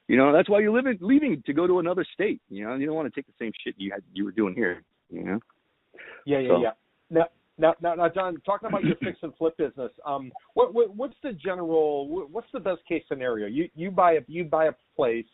You 0.08 0.18
know, 0.18 0.34
that's 0.34 0.50
why 0.50 0.60
you're 0.60 0.74
living 0.74 0.98
leaving 1.00 1.42
to 1.46 1.54
go 1.54 1.68
to 1.68 1.80
another 1.80 2.06
state. 2.14 2.42
You 2.50 2.66
know, 2.66 2.76
you 2.76 2.86
don't 2.86 2.96
want 2.96 3.14
to 3.14 3.18
take 3.18 3.28
the 3.28 3.34
same 3.40 3.52
shit 3.64 3.76
you 3.78 3.92
had 3.92 4.04
you 4.14 4.26
were 4.26 4.32
doing 4.32 4.54
here. 4.54 4.84
You 5.10 5.24
know. 5.24 5.40
Yeah, 6.26 6.40
yeah, 6.40 6.50
so. 6.50 6.62
yeah. 6.62 6.72
Now, 7.10 7.26
now, 7.58 7.76
now, 7.82 7.94
now, 7.96 8.10
John, 8.10 8.42
talking 8.46 8.68
about 8.68 8.84
your 8.84 8.96
fix 8.98 9.18
and 9.22 9.34
flip 9.36 9.56
business, 9.58 9.92
um, 10.06 10.32
what, 10.56 10.74
what, 10.74 10.96
what's 10.96 11.16
the 11.22 11.34
general, 11.34 12.28
what's 12.28 12.48
the 12.54 12.60
best 12.60 12.82
case 12.88 13.04
scenario? 13.08 13.48
You, 13.48 13.70
you 13.76 13.92
buy 13.92 14.14
a, 14.14 14.22
you 14.28 14.44
buy 14.44 14.66
a 14.66 14.74
place. 14.96 15.26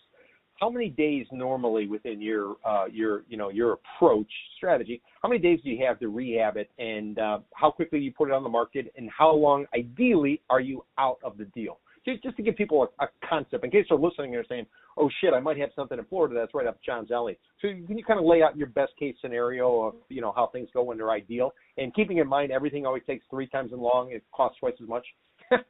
How 0.60 0.69
many 0.69 0.89
days 0.89 1.25
normally 1.32 1.88
within 1.88 2.21
your, 2.21 2.58
uh, 2.65 2.86
your, 2.91 3.23
you 3.29 3.38
know, 3.38 3.49
your 3.49 3.73
approach 3.73 4.29
strategy? 4.58 5.01
How 5.23 5.29
many 5.29 5.39
days 5.39 5.62
do 5.63 5.69
you 5.69 5.86
have 5.86 5.97
to 5.99 6.10
rehab 6.10 6.58
it, 6.58 6.69
and 6.77 7.17
uh, 7.17 7.39
how 7.55 7.71
quickly 7.71 8.00
you 8.00 8.12
put 8.12 8.27
it 8.27 8.33
on 8.33 8.44
the 8.44 8.50
market, 8.50 8.91
and 8.98 9.10
how 9.10 9.33
long, 9.33 9.65
ideally, 9.73 10.41
are 10.50 10.60
you 10.60 10.83
out 10.98 11.19
of 11.23 11.37
the 11.37 11.46
deal? 11.46 11.79
Just, 12.12 12.23
just 12.23 12.37
to 12.37 12.43
give 12.43 12.55
people 12.55 12.87
a, 12.99 13.05
a 13.05 13.07
concept, 13.27 13.63
in 13.63 13.71
case 13.71 13.85
they're 13.89 13.97
listening 13.97 14.27
and 14.27 14.35
they're 14.35 14.45
saying, 14.49 14.65
"Oh 14.97 15.10
shit, 15.21 15.33
I 15.33 15.39
might 15.39 15.57
have 15.57 15.69
something 15.75 15.97
in 15.97 16.05
Florida 16.05 16.35
that's 16.35 16.53
right 16.53 16.67
up 16.67 16.77
John's 16.85 17.12
alley." 17.12 17.37
So 17.62 17.67
can 17.87 17.97
you 17.97 18.03
kind 18.03 18.19
of 18.19 18.25
lay 18.25 18.41
out 18.41 18.57
your 18.57 18.67
best 18.67 18.93
case 18.97 19.15
scenario 19.21 19.81
of 19.81 19.95
you 20.10 20.21
know 20.21 20.33
how 20.35 20.47
things 20.47 20.69
go 20.73 20.83
when 20.83 20.97
they're 20.97 21.12
ideal, 21.12 21.51
and 21.77 21.93
keeping 21.93 22.17
in 22.17 22.27
mind 22.27 22.51
everything 22.51 22.85
always 22.85 23.03
takes 23.05 23.25
three 23.29 23.47
times 23.47 23.71
as 23.73 23.79
long, 23.79 24.12
it 24.12 24.23
costs 24.33 24.60
twice 24.60 24.75
as 24.81 24.87
much. 24.87 25.05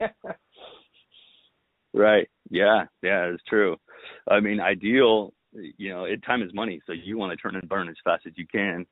right. 1.93 2.29
Yeah. 2.49 2.85
Yeah. 3.01 3.25
It's 3.25 3.43
true. 3.47 3.77
I 4.29 4.39
mean, 4.39 4.59
ideal. 4.59 5.33
You 5.51 5.89
know, 5.89 6.03
it, 6.03 6.23
time 6.23 6.43
is 6.43 6.53
money, 6.53 6.79
so 6.85 6.93
you 6.93 7.17
want 7.17 7.31
to 7.31 7.37
turn 7.37 7.55
and 7.55 7.67
burn 7.67 7.89
as 7.89 7.95
fast 8.03 8.27
as 8.27 8.33
you 8.35 8.45
can. 8.51 8.85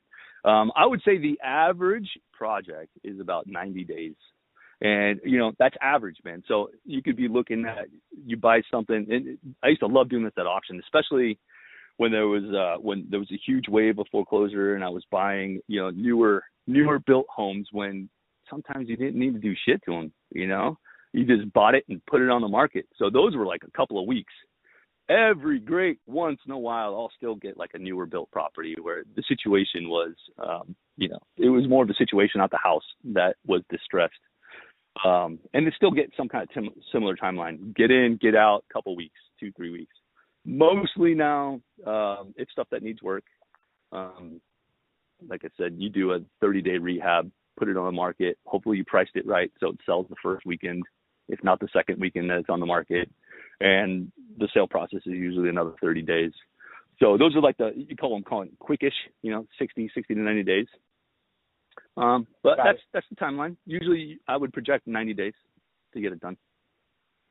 Um, 0.43 0.71
I 0.75 0.85
would 0.85 1.01
say 1.05 1.17
the 1.17 1.39
average 1.43 2.09
project 2.33 2.89
is 3.03 3.19
about 3.19 3.45
90 3.47 3.83
days 3.83 4.15
and 4.81 5.19
you 5.23 5.37
know 5.37 5.51
that's 5.59 5.75
average 5.81 6.17
man. 6.23 6.43
So 6.47 6.69
you 6.85 7.01
could 7.01 7.15
be 7.15 7.27
looking 7.27 7.65
at 7.65 7.87
you 8.25 8.37
buy 8.37 8.61
something 8.71 9.07
and 9.09 9.37
i 9.63 9.67
used 9.69 9.79
to 9.79 9.87
love 9.87 10.09
doing 10.09 10.23
this 10.23 10.33
at 10.37 10.45
auction 10.45 10.79
especially 10.79 11.39
when 11.97 12.11
there 12.11 12.27
was 12.27 12.43
uh 12.43 12.79
when 12.81 13.07
there 13.09 13.19
was 13.19 13.31
a 13.31 13.41
huge 13.45 13.67
wave 13.67 13.97
of 13.99 14.07
foreclosure 14.11 14.75
and 14.75 14.83
i 14.83 14.89
was 14.89 15.03
buying 15.11 15.59
you 15.67 15.79
know 15.79 15.89
newer 15.91 16.43
newer 16.67 16.99
built 16.99 17.25
homes 17.29 17.67
when 17.71 18.09
sometimes 18.49 18.87
you 18.89 18.95
didn't 18.95 19.19
need 19.19 19.33
to 19.33 19.39
do 19.39 19.53
shit 19.65 19.81
to 19.85 19.91
them 19.91 20.11
you 20.31 20.47
know? 20.47 20.77
You 21.13 21.25
just 21.25 21.51
bought 21.53 21.73
it 21.73 21.85
and 21.89 22.05
put 22.05 22.21
it 22.21 22.29
on 22.29 22.41
the 22.41 22.47
market. 22.47 22.85
So 22.97 23.09
those 23.09 23.35
were 23.35 23.45
like 23.45 23.61
a 23.65 23.71
couple 23.71 23.99
of 23.99 24.07
weeks. 24.07 24.33
Every 25.09 25.57
great 25.59 25.99
once 26.05 26.39
in 26.45 26.51
a 26.51 26.59
while 26.59 26.93
i'll 26.93 27.11
still 27.15 27.35
get 27.35 27.57
like 27.57 27.71
a 27.73 27.79
newer 27.79 28.05
built 28.05 28.29
property 28.29 28.75
where 28.81 29.03
the 29.15 29.23
situation 29.27 29.87
was 29.87 30.13
um 30.37 30.75
you 30.97 31.07
know, 31.07 31.19
it 31.37 31.49
was 31.49 31.67
more 31.69 31.83
of 31.83 31.87
the 31.87 31.93
situation, 31.97 32.39
not 32.39 32.49
the 32.49 32.57
house, 32.57 32.83
that 33.13 33.35
was 33.45 33.61
distressed. 33.69 34.15
Um, 35.05 35.39
and 35.53 35.65
to 35.65 35.71
still 35.75 35.91
get 35.91 36.11
some 36.17 36.27
kind 36.27 36.43
of 36.43 36.53
tim- 36.53 36.81
similar 36.91 37.15
timeline. 37.15 37.75
Get 37.75 37.91
in, 37.91 38.17
get 38.21 38.35
out, 38.35 38.63
couple 38.71 38.95
weeks, 38.95 39.19
two, 39.39 39.51
three 39.53 39.71
weeks. 39.71 39.93
Mostly 40.45 41.13
now, 41.13 41.61
um, 41.85 42.33
it's 42.37 42.51
stuff 42.51 42.67
that 42.71 42.83
needs 42.83 43.01
work. 43.01 43.23
Um, 43.91 44.39
like 45.27 45.43
I 45.43 45.49
said, 45.57 45.75
you 45.77 45.89
do 45.89 46.13
a 46.13 46.19
30 46.41 46.61
day 46.61 46.77
rehab, 46.77 47.31
put 47.57 47.67
it 47.67 47.77
on 47.77 47.85
the 47.85 47.91
market. 47.91 48.37
Hopefully, 48.45 48.77
you 48.77 48.85
priced 48.85 49.15
it 49.15 49.27
right 49.27 49.51
so 49.59 49.69
it 49.69 49.79
sells 49.85 50.07
the 50.09 50.15
first 50.23 50.45
weekend, 50.45 50.83
if 51.27 51.43
not 51.43 51.59
the 51.59 51.67
second 51.73 51.99
weekend 51.99 52.29
that 52.29 52.39
it's 52.39 52.49
on 52.49 52.59
the 52.59 52.65
market. 52.65 53.09
And 53.59 54.11
the 54.37 54.47
sale 54.53 54.67
process 54.67 54.99
is 55.05 55.13
usually 55.13 55.49
another 55.49 55.73
30 55.81 56.03
days. 56.03 56.31
So 56.99 57.17
those 57.17 57.35
are 57.35 57.41
like 57.41 57.57
the 57.57 57.71
you 57.75 57.95
call 57.95 58.13
them 58.13 58.23
calling 58.23 58.51
quickish, 58.61 58.93
you 59.21 59.31
know, 59.31 59.45
60, 59.59 59.91
60 59.93 60.15
to 60.15 60.19
90 60.19 60.43
days. 60.43 60.67
Um, 61.95 62.27
but 62.43 62.57
Got 62.57 62.65
that's 62.65 62.77
it. 62.77 62.83
that's 62.93 63.05
the 63.09 63.15
timeline. 63.15 63.55
Usually, 63.65 64.19
I 64.27 64.37
would 64.37 64.53
project 64.53 64.87
90 64.87 65.13
days 65.13 65.33
to 65.93 66.01
get 66.01 66.11
it 66.11 66.19
done. 66.19 66.37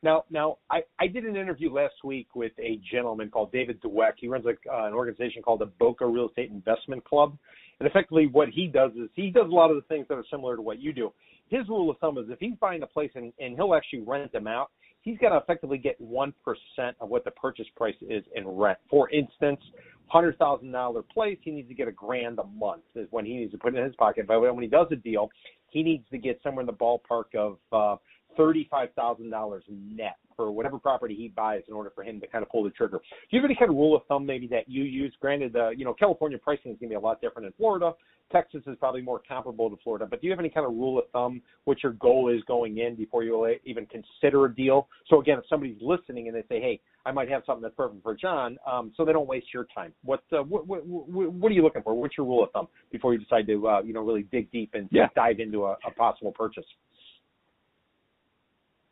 Now, 0.02 0.24
now 0.30 0.58
I, 0.70 0.82
I 1.00 1.06
did 1.06 1.24
an 1.24 1.36
interview 1.36 1.72
last 1.72 1.94
week 2.04 2.28
with 2.34 2.52
a 2.58 2.80
gentleman 2.92 3.30
called 3.30 3.50
David 3.50 3.80
Dweck. 3.80 4.12
He 4.18 4.28
runs 4.28 4.44
a, 4.46 4.50
uh, 4.72 4.86
an 4.86 4.92
organization 4.92 5.42
called 5.42 5.60
the 5.60 5.66
Boca 5.66 6.06
Real 6.06 6.28
Estate 6.28 6.50
Investment 6.50 7.04
Club, 7.04 7.36
and 7.80 7.88
effectively 7.88 8.26
what 8.26 8.48
he 8.48 8.66
does 8.66 8.92
is 8.92 9.08
he 9.14 9.30
does 9.30 9.46
a 9.46 9.54
lot 9.54 9.70
of 9.70 9.76
the 9.76 9.82
things 9.82 10.06
that 10.08 10.14
are 10.14 10.24
similar 10.30 10.56
to 10.56 10.62
what 10.62 10.80
you 10.80 10.92
do. 10.92 11.12
His 11.48 11.68
rule 11.68 11.90
of 11.90 11.98
thumb 11.98 12.18
is 12.18 12.26
if 12.28 12.38
he's 12.38 12.54
buying 12.60 12.82
a 12.82 12.86
place 12.86 13.10
and, 13.14 13.32
and 13.38 13.56
he'll 13.56 13.74
actually 13.74 14.00
rent 14.00 14.32
them 14.32 14.46
out, 14.46 14.70
he's 15.00 15.18
got 15.18 15.30
to 15.30 15.38
effectively 15.38 15.78
get 15.78 16.00
one 16.00 16.34
percent 16.44 16.96
of 17.00 17.08
what 17.08 17.24
the 17.24 17.30
purchase 17.32 17.66
price 17.76 17.94
is 18.02 18.24
in 18.34 18.46
rent. 18.46 18.78
For 18.90 19.08
instance, 19.10 19.60
hundred 20.08 20.38
thousand 20.38 20.72
dollar 20.72 21.02
place, 21.02 21.38
he 21.42 21.50
needs 21.50 21.68
to 21.68 21.74
get 21.74 21.88
a 21.88 21.92
grand 21.92 22.38
a 22.38 22.44
month 22.44 22.82
is 22.94 23.08
when 23.10 23.24
he 23.24 23.36
needs 23.36 23.52
to 23.52 23.58
put 23.58 23.74
it 23.74 23.78
in 23.78 23.84
his 23.84 23.96
pocket. 23.96 24.26
But 24.26 24.40
when 24.40 24.62
he 24.62 24.68
does 24.68 24.86
a 24.90 24.96
deal, 24.96 25.30
he 25.68 25.82
needs 25.82 26.04
to 26.10 26.18
get 26.18 26.40
somewhere 26.42 26.62
in 26.62 26.66
the 26.66 26.72
ballpark 26.72 27.34
of 27.36 27.58
uh, 27.72 27.96
$35,000 28.38 29.60
net 29.68 30.16
for 30.36 30.50
whatever 30.52 30.78
property 30.78 31.14
he 31.14 31.28
buys 31.28 31.62
in 31.66 31.74
order 31.74 31.90
for 31.94 32.04
him 32.04 32.20
to 32.20 32.26
kind 32.26 32.42
of 32.42 32.50
pull 32.50 32.62
the 32.62 32.70
trigger. 32.70 32.98
Do 32.98 33.36
you 33.36 33.40
have 33.40 33.48
any 33.48 33.56
kind 33.56 33.70
of 33.70 33.76
rule 33.76 33.96
of 33.96 34.02
thumb 34.06 34.26
maybe 34.26 34.46
that 34.48 34.68
you 34.68 34.84
use? 34.84 35.14
Granted, 35.20 35.56
uh, 35.56 35.70
you 35.70 35.84
know, 35.84 35.94
California 35.94 36.38
pricing 36.38 36.72
is 36.72 36.78
going 36.78 36.90
to 36.90 36.94
be 36.94 36.94
a 36.94 37.00
lot 37.00 37.20
different 37.20 37.46
than 37.46 37.54
Florida. 37.56 37.92
Texas 38.32 38.62
is 38.66 38.76
probably 38.78 39.02
more 39.02 39.20
comparable 39.26 39.70
to 39.70 39.76
Florida. 39.82 40.06
But 40.08 40.20
do 40.20 40.26
you 40.26 40.32
have 40.32 40.40
any 40.40 40.48
kind 40.48 40.66
of 40.66 40.72
rule 40.72 40.98
of 40.98 41.04
thumb 41.12 41.40
what 41.64 41.82
your 41.82 41.92
goal 41.92 42.28
is 42.28 42.42
going 42.46 42.78
in 42.78 42.96
before 42.96 43.22
you 43.22 43.56
even 43.64 43.86
consider 43.86 44.46
a 44.46 44.54
deal? 44.54 44.88
So 45.08 45.20
again, 45.20 45.38
if 45.38 45.44
somebody's 45.48 45.80
listening 45.80 46.26
and 46.28 46.36
they 46.36 46.42
say, 46.48 46.60
"Hey, 46.60 46.80
I 47.04 47.12
might 47.12 47.28
have 47.28 47.42
something 47.46 47.62
that's 47.62 47.74
perfect 47.76 48.02
for 48.02 48.16
John," 48.16 48.58
um, 48.66 48.92
so 48.96 49.04
they 49.04 49.12
don't 49.12 49.28
waste 49.28 49.54
your 49.54 49.66
time. 49.74 49.92
What, 50.02 50.24
uh, 50.32 50.42
what, 50.42 50.66
what 50.66 50.84
what 50.84 51.52
are 51.52 51.54
you 51.54 51.62
looking 51.62 51.82
for? 51.82 51.94
What's 51.94 52.16
your 52.16 52.26
rule 52.26 52.42
of 52.42 52.50
thumb 52.50 52.66
before 52.90 53.12
you 53.12 53.20
decide 53.20 53.46
to 53.46 53.68
uh, 53.68 53.82
you 53.82 53.92
know 53.92 54.00
really 54.00 54.24
dig 54.24 54.50
deep 54.50 54.70
and 54.74 54.88
yeah. 54.90 55.08
dive 55.14 55.38
into 55.38 55.66
a, 55.66 55.76
a 55.86 55.90
possible 55.96 56.32
purchase? 56.32 56.66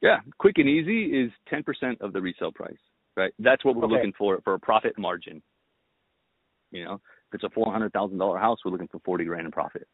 Yeah, 0.04 0.18
quick 0.38 0.58
and 0.58 0.68
easy 0.68 1.06
is 1.06 1.32
10% 1.50 1.98
of 2.02 2.12
the 2.12 2.20
resale 2.20 2.52
price, 2.52 2.76
right? 3.16 3.32
That's 3.38 3.64
what 3.64 3.74
we're 3.74 3.86
okay. 3.86 3.94
looking 3.94 4.12
for 4.18 4.38
for 4.44 4.52
a 4.52 4.58
profit 4.58 4.98
margin. 4.98 5.42
You 6.72 6.84
know, 6.84 6.94
if 7.32 7.42
it's 7.42 7.44
a 7.44 7.58
$400,000 7.58 8.38
house, 8.38 8.58
we're 8.62 8.70
looking 8.70 8.88
for 8.88 9.00
40 9.02 9.24
grand 9.24 9.46
in 9.46 9.50
profit. 9.50 9.88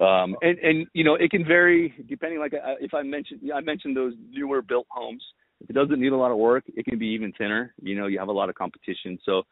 Um, 0.00 0.34
and, 0.40 0.58
and, 0.60 0.86
you 0.94 1.04
know, 1.04 1.16
it 1.16 1.30
can 1.30 1.44
vary 1.44 1.92
depending, 2.08 2.38
like 2.38 2.54
uh, 2.54 2.76
if 2.80 2.94
I 2.94 3.02
mentioned, 3.02 3.40
I 3.54 3.60
mentioned 3.60 3.94
those 3.94 4.14
newer 4.30 4.62
built 4.62 4.86
homes. 4.88 5.22
If 5.60 5.68
it 5.68 5.74
doesn't 5.74 6.00
need 6.00 6.12
a 6.12 6.16
lot 6.16 6.30
of 6.30 6.38
work, 6.38 6.64
it 6.68 6.86
can 6.86 6.98
be 6.98 7.08
even 7.08 7.32
thinner. 7.36 7.74
You 7.82 7.96
know, 7.96 8.06
you 8.06 8.18
have 8.18 8.28
a 8.28 8.32
lot 8.32 8.48
of 8.48 8.54
competition. 8.54 9.18
So 9.24 9.42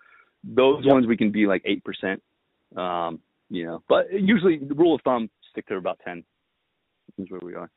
those 0.43 0.85
yep. 0.85 0.95
ones 0.95 1.07
we 1.07 1.19
can 1.19 1.31
be 1.31 1.47
like 1.47 1.63
8%. 2.75 2.81
Um, 2.81 3.21
you 3.51 3.67
know, 3.67 3.83
but 3.91 4.07
usually 4.11 4.59
the 4.59 4.75
rule 4.75 4.95
of 4.95 5.03
thumb, 5.03 5.29
stick 5.51 5.67
to 5.67 5.77
about 5.77 6.01
10 6.03 6.25
is 7.19 7.31
where 7.31 7.41
we 7.43 7.55
are. 7.55 7.71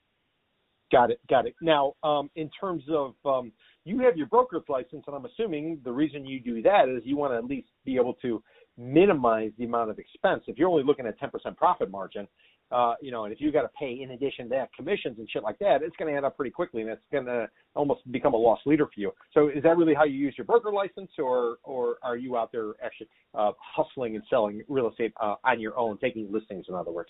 Got 0.92 1.12
it. 1.12 1.20
Got 1.30 1.46
it. 1.46 1.56
Now, 1.62 1.94
um, 2.04 2.30
in 2.36 2.50
terms 2.60 2.84
of 2.90 3.14
um, 3.26 3.52
you 3.86 4.00
have 4.00 4.18
your 4.18 4.28
broker's 4.28 4.64
license, 4.68 5.04
and 5.08 5.16
I'm 5.16 5.26
assuming 5.26 5.80
the 5.84 5.92
reason 5.92 6.26
you 6.26 6.40
do 6.40 6.62
that 6.64 6.90
is 6.90 7.02
you 7.06 7.16
want 7.18 7.34
to 7.34 7.38
at 7.38 7.46
least 7.46 7.68
be 7.86 7.96
able 7.96 8.16
to 8.22 8.42
minimize 8.78 9.52
the 9.58 9.66
amount 9.66 9.92
of 9.92 10.00
expense. 10.00 10.44
If 10.48 10.58
you're 10.58 10.70
only 10.70 10.84
looking 10.84 11.06
at 11.06 11.20
10% 11.20 11.58
profit 11.58 11.92
margin, 11.92 12.28
uh, 12.72 12.94
you 13.02 13.12
know, 13.12 13.26
and 13.26 13.34
if 13.34 13.42
you 13.42 13.52
got 13.52 13.64
to 13.64 13.70
pay 13.80 14.00
in 14.02 14.12
addition 14.12 14.46
to 14.46 14.50
that 14.50 14.70
commissions 14.76 15.18
and 15.18 15.28
shit 15.30 15.42
like 15.42 15.58
that, 15.58 15.82
it's 15.82 15.96
going 15.98 16.12
to 16.12 16.18
add 16.18 16.24
up 16.24 16.36
pretty 16.36 16.52
quickly, 16.52 16.82
and 16.82 16.90
it's 16.92 17.02
going 17.12 17.26
to 17.26 17.48
almost 17.76 18.10
become 18.12 18.34
a 18.34 18.38
loss 18.38 18.60
leader 18.66 18.86
for 18.86 19.00
you. 19.00 19.12
So, 19.34 19.50
is 19.50 19.64
that 19.64 19.76
really 19.76 19.96
how 19.96 20.04
you 20.04 20.14
use 20.14 20.36
your 20.38 20.46
broker 20.46 20.72
license, 20.72 21.10
or 21.18 21.58
or 21.64 21.98
are 22.04 22.16
you 22.16 22.38
out 22.38 22.52
there 22.52 22.74
actually 22.84 23.10
uh, 23.34 23.52
hustling 23.60 24.16
and 24.16 24.24
selling 24.30 24.62
real 24.68 24.88
estate 24.88 25.14
uh, 25.20 25.36
on 25.44 25.60
your 25.60 25.78
own, 25.80 25.98
taking 25.98 26.32
listings, 26.32 26.66
in 26.70 26.76
other 26.76 26.92
words? 26.92 27.10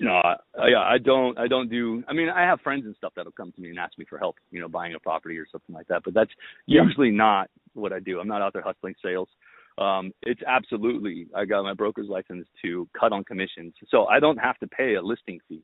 No, 0.00 0.20
yeah, 0.66 0.80
I 0.80 0.98
don't. 0.98 1.38
I 1.38 1.46
don't 1.46 1.68
do. 1.68 2.02
I 2.08 2.12
mean, 2.12 2.28
I 2.28 2.42
have 2.42 2.60
friends 2.62 2.86
and 2.86 2.96
stuff 2.96 3.12
that'll 3.14 3.32
come 3.32 3.52
to 3.52 3.60
me 3.60 3.68
and 3.68 3.78
ask 3.78 3.98
me 3.98 4.06
for 4.08 4.18
help, 4.18 4.36
you 4.50 4.60
know, 4.60 4.68
buying 4.68 4.94
a 4.94 4.98
property 4.98 5.38
or 5.38 5.46
something 5.50 5.74
like 5.74 5.86
that. 5.88 6.02
But 6.04 6.14
that's 6.14 6.30
yeah. 6.66 6.82
usually 6.82 7.10
not 7.10 7.50
what 7.74 7.92
I 7.92 8.00
do. 8.00 8.18
I'm 8.18 8.28
not 8.28 8.40
out 8.40 8.54
there 8.54 8.62
hustling 8.62 8.94
sales. 9.04 9.28
Um, 9.78 10.12
it's 10.22 10.40
absolutely. 10.46 11.26
I 11.36 11.44
got 11.44 11.62
my 11.62 11.74
broker's 11.74 12.08
license 12.08 12.46
to 12.64 12.88
cut 12.98 13.12
on 13.12 13.24
commissions, 13.24 13.74
so 13.88 14.06
I 14.06 14.18
don't 14.18 14.38
have 14.38 14.58
to 14.58 14.66
pay 14.66 14.94
a 14.94 15.02
listing 15.02 15.38
fee. 15.48 15.62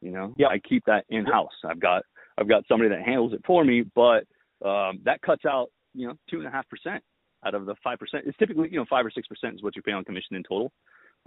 You 0.00 0.12
know, 0.12 0.34
yep. 0.36 0.50
I 0.50 0.58
keep 0.58 0.84
that 0.86 1.04
in 1.08 1.24
house. 1.24 1.52
I've 1.64 1.80
got 1.80 2.04
I've 2.38 2.48
got 2.48 2.64
somebody 2.68 2.90
that 2.90 3.02
handles 3.02 3.32
it 3.32 3.42
for 3.46 3.64
me, 3.64 3.84
but 3.94 4.24
um, 4.66 5.00
that 5.04 5.20
cuts 5.22 5.44
out 5.46 5.68
you 5.94 6.06
know 6.06 6.14
two 6.30 6.38
and 6.38 6.46
a 6.46 6.50
half 6.50 6.68
percent 6.68 7.02
out 7.44 7.54
of 7.54 7.66
the 7.66 7.74
five 7.82 7.98
percent. 7.98 8.24
It's 8.26 8.38
typically 8.38 8.68
you 8.70 8.78
know 8.78 8.86
five 8.88 9.04
or 9.04 9.10
six 9.10 9.26
percent 9.26 9.54
is 9.54 9.62
what 9.62 9.74
you 9.74 9.82
pay 9.82 9.92
on 9.92 10.04
commission 10.04 10.36
in 10.36 10.42
total 10.42 10.72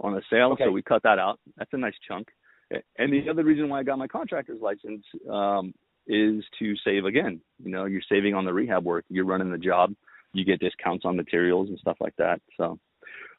on 0.00 0.14
a 0.14 0.20
sale. 0.30 0.52
Okay. 0.52 0.64
So 0.64 0.70
we 0.70 0.82
cut 0.82 1.02
that 1.02 1.18
out. 1.18 1.38
That's 1.56 1.72
a 1.72 1.78
nice 1.78 1.94
chunk. 2.06 2.28
And 2.98 3.12
the 3.12 3.30
other 3.30 3.44
reason 3.44 3.68
why 3.68 3.80
I 3.80 3.82
got 3.82 3.98
my 3.98 4.06
contractor's 4.06 4.60
license 4.60 5.04
um, 5.30 5.72
is 6.06 6.44
to 6.58 6.74
save 6.84 7.06
again. 7.06 7.40
You 7.62 7.70
know, 7.70 7.86
you're 7.86 8.02
saving 8.08 8.34
on 8.34 8.44
the 8.44 8.52
rehab 8.52 8.84
work. 8.84 9.04
You're 9.08 9.24
running 9.24 9.50
the 9.50 9.58
job. 9.58 9.94
You 10.34 10.44
get 10.44 10.60
discounts 10.60 11.04
on 11.06 11.16
materials 11.16 11.68
and 11.68 11.78
stuff 11.78 11.96
like 12.00 12.14
that. 12.18 12.40
So 12.58 12.78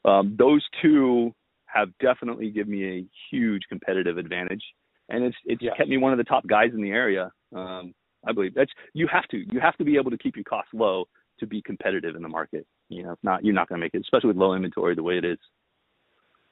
um, 0.04 0.34
those 0.36 0.64
two 0.82 1.32
have 1.66 1.88
definitely 2.00 2.50
given 2.50 2.72
me 2.72 2.98
a 2.98 3.06
huge 3.30 3.62
competitive 3.68 4.18
advantage, 4.18 4.62
and 5.08 5.22
it's 5.22 5.36
it's 5.44 5.62
kept 5.76 5.88
me 5.88 5.98
one 5.98 6.12
of 6.12 6.18
the 6.18 6.24
top 6.24 6.46
guys 6.48 6.70
in 6.74 6.82
the 6.82 6.90
area. 6.90 7.30
Um, 7.54 7.94
I 8.26 8.32
believe 8.32 8.54
that's 8.54 8.72
you 8.92 9.06
have 9.12 9.28
to 9.28 9.36
you 9.36 9.60
have 9.60 9.76
to 9.76 9.84
be 9.84 9.96
able 9.96 10.10
to 10.10 10.18
keep 10.18 10.36
your 10.36 10.44
costs 10.44 10.72
low 10.74 11.04
to 11.38 11.46
be 11.46 11.62
competitive 11.62 12.16
in 12.16 12.22
the 12.22 12.28
market. 12.28 12.66
You 12.88 13.04
know, 13.04 13.12
if 13.12 13.18
not, 13.22 13.44
you're 13.44 13.54
not 13.54 13.68
going 13.68 13.80
to 13.80 13.84
make 13.84 13.94
it, 13.94 14.02
especially 14.02 14.28
with 14.28 14.36
low 14.36 14.54
inventory 14.54 14.94
the 14.94 15.02
way 15.02 15.18
it 15.18 15.24
is. 15.24 15.38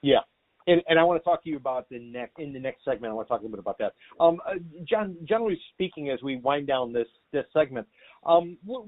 Yeah, 0.01 0.19
and, 0.67 0.81
and 0.87 0.99
I 0.99 1.03
want 1.03 1.19
to 1.19 1.23
talk 1.23 1.43
to 1.43 1.49
you 1.49 1.57
about 1.57 1.89
the 1.89 1.99
next 1.99 2.37
in 2.37 2.53
the 2.53 2.59
next 2.59 2.85
segment. 2.85 3.11
I 3.11 3.13
want 3.13 3.27
to 3.27 3.29
talk 3.29 3.41
a 3.41 3.43
little 3.43 3.57
bit 3.57 3.59
about 3.59 3.77
that. 3.79 3.93
Um, 4.19 4.39
uh, 4.47 4.55
John, 4.87 5.17
generally 5.27 5.59
speaking, 5.73 6.09
as 6.09 6.21
we 6.21 6.37
wind 6.37 6.67
down 6.67 6.93
this 6.93 7.07
this 7.33 7.45
segment, 7.53 7.87
um, 8.25 8.57
what, 8.63 8.83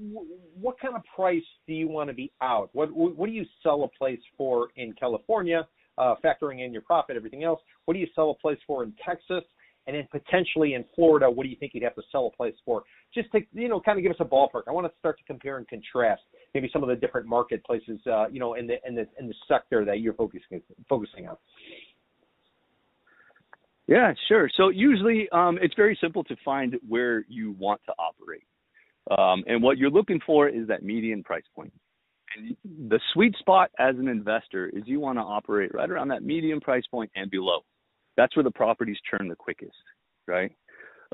what 0.60 0.78
kind 0.80 0.94
of 0.94 1.02
price 1.14 1.42
do 1.66 1.74
you 1.74 1.88
want 1.88 2.08
to 2.08 2.14
be 2.14 2.32
out? 2.40 2.70
What 2.72 2.90
what 2.92 3.26
do 3.26 3.32
you 3.32 3.44
sell 3.62 3.82
a 3.84 3.88
place 3.98 4.20
for 4.36 4.68
in 4.76 4.92
California, 4.92 5.66
uh, 5.98 6.14
factoring 6.24 6.64
in 6.64 6.72
your 6.72 6.82
profit, 6.82 7.16
everything 7.16 7.42
else? 7.42 7.60
What 7.86 7.94
do 7.94 8.00
you 8.00 8.08
sell 8.14 8.30
a 8.30 8.34
place 8.34 8.58
for 8.66 8.84
in 8.84 8.94
Texas? 9.04 9.44
and 9.86 9.96
then 9.96 10.06
potentially 10.12 10.74
in 10.74 10.84
Florida, 10.94 11.28
what 11.28 11.42
do 11.42 11.48
you 11.48 11.56
think 11.56 11.72
you'd 11.74 11.82
have 11.82 11.96
to 11.96 12.02
sell 12.12 12.30
a 12.32 12.36
place 12.36 12.54
for? 12.64 12.84
Just 13.12 13.32
to 13.32 13.40
you 13.52 13.68
know, 13.68 13.80
kind 13.80 13.98
of 13.98 14.02
give 14.02 14.12
us 14.12 14.20
a 14.20 14.24
ballpark. 14.24 14.62
I 14.68 14.70
want 14.70 14.86
to 14.86 14.92
start 14.98 15.18
to 15.18 15.24
compare 15.24 15.58
and 15.58 15.66
contrast 15.66 16.22
maybe 16.54 16.68
some 16.72 16.82
of 16.82 16.88
the 16.88 16.96
different 16.96 17.26
marketplaces, 17.26 18.00
uh, 18.06 18.28
you 18.28 18.40
know, 18.40 18.54
in 18.54 18.66
the 18.66 18.76
in 18.86 18.94
the 18.94 19.06
in 19.18 19.28
the 19.28 19.34
sector 19.48 19.84
that 19.84 20.00
you're 20.00 20.14
focusing 20.14 20.62
focusing 20.88 21.28
on. 21.28 21.36
Yeah, 23.88 24.12
sure. 24.28 24.48
So 24.56 24.68
usually, 24.68 25.28
um, 25.32 25.58
it's 25.60 25.74
very 25.74 25.98
simple 26.00 26.22
to 26.24 26.36
find 26.44 26.76
where 26.88 27.24
you 27.28 27.52
want 27.58 27.80
to 27.86 27.92
operate, 27.98 28.46
um, 29.10 29.44
and 29.46 29.62
what 29.62 29.76
you're 29.76 29.90
looking 29.90 30.20
for 30.24 30.48
is 30.48 30.68
that 30.68 30.82
median 30.82 31.22
price 31.22 31.44
point. 31.54 31.72
And 32.36 32.56
the 32.88 33.00
sweet 33.12 33.36
spot 33.38 33.70
as 33.78 33.96
an 33.96 34.08
investor 34.08 34.68
is 34.68 34.84
you 34.86 35.00
want 35.00 35.18
to 35.18 35.22
operate 35.22 35.74
right 35.74 35.90
around 35.90 36.08
that 36.08 36.22
median 36.22 36.60
price 36.60 36.84
point 36.90 37.10
and 37.14 37.30
below 37.30 37.60
that's 38.16 38.36
where 38.36 38.42
the 38.42 38.50
properties 38.50 38.96
turn 39.10 39.28
the 39.28 39.36
quickest, 39.36 39.76
right? 40.26 40.52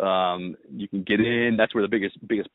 Um, 0.01 0.57
you 0.71 0.89
can 0.89 1.03
get 1.03 1.21
in. 1.21 1.57
That's 1.57 1.75
where 1.75 1.83
the 1.83 1.89
biggest 1.89 2.17
biggest 2.27 2.49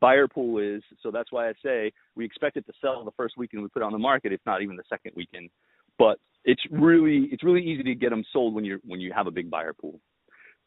buyer 0.00 0.28
pool 0.28 0.58
is. 0.58 0.82
So 1.02 1.10
that's 1.10 1.30
why 1.30 1.48
I 1.48 1.52
say 1.62 1.92
we 2.16 2.24
expect 2.24 2.56
it 2.56 2.66
to 2.66 2.72
sell 2.80 3.04
the 3.04 3.12
first 3.12 3.34
weekend 3.36 3.62
we 3.62 3.68
put 3.68 3.82
it 3.82 3.86
on 3.86 3.92
the 3.92 3.98
market, 3.98 4.32
if 4.32 4.40
not 4.46 4.62
even 4.62 4.76
the 4.76 4.82
second 4.88 5.12
weekend. 5.16 5.50
But 5.98 6.18
it's 6.44 6.62
really 6.70 7.28
it's 7.30 7.44
really 7.44 7.62
easy 7.62 7.82
to 7.84 7.94
get 7.94 8.10
them 8.10 8.24
sold 8.32 8.54
when 8.54 8.64
you're 8.64 8.80
when 8.84 9.00
you 9.00 9.12
have 9.14 9.26
a 9.26 9.30
big 9.30 9.50
buyer 9.50 9.72
pool. 9.72 10.00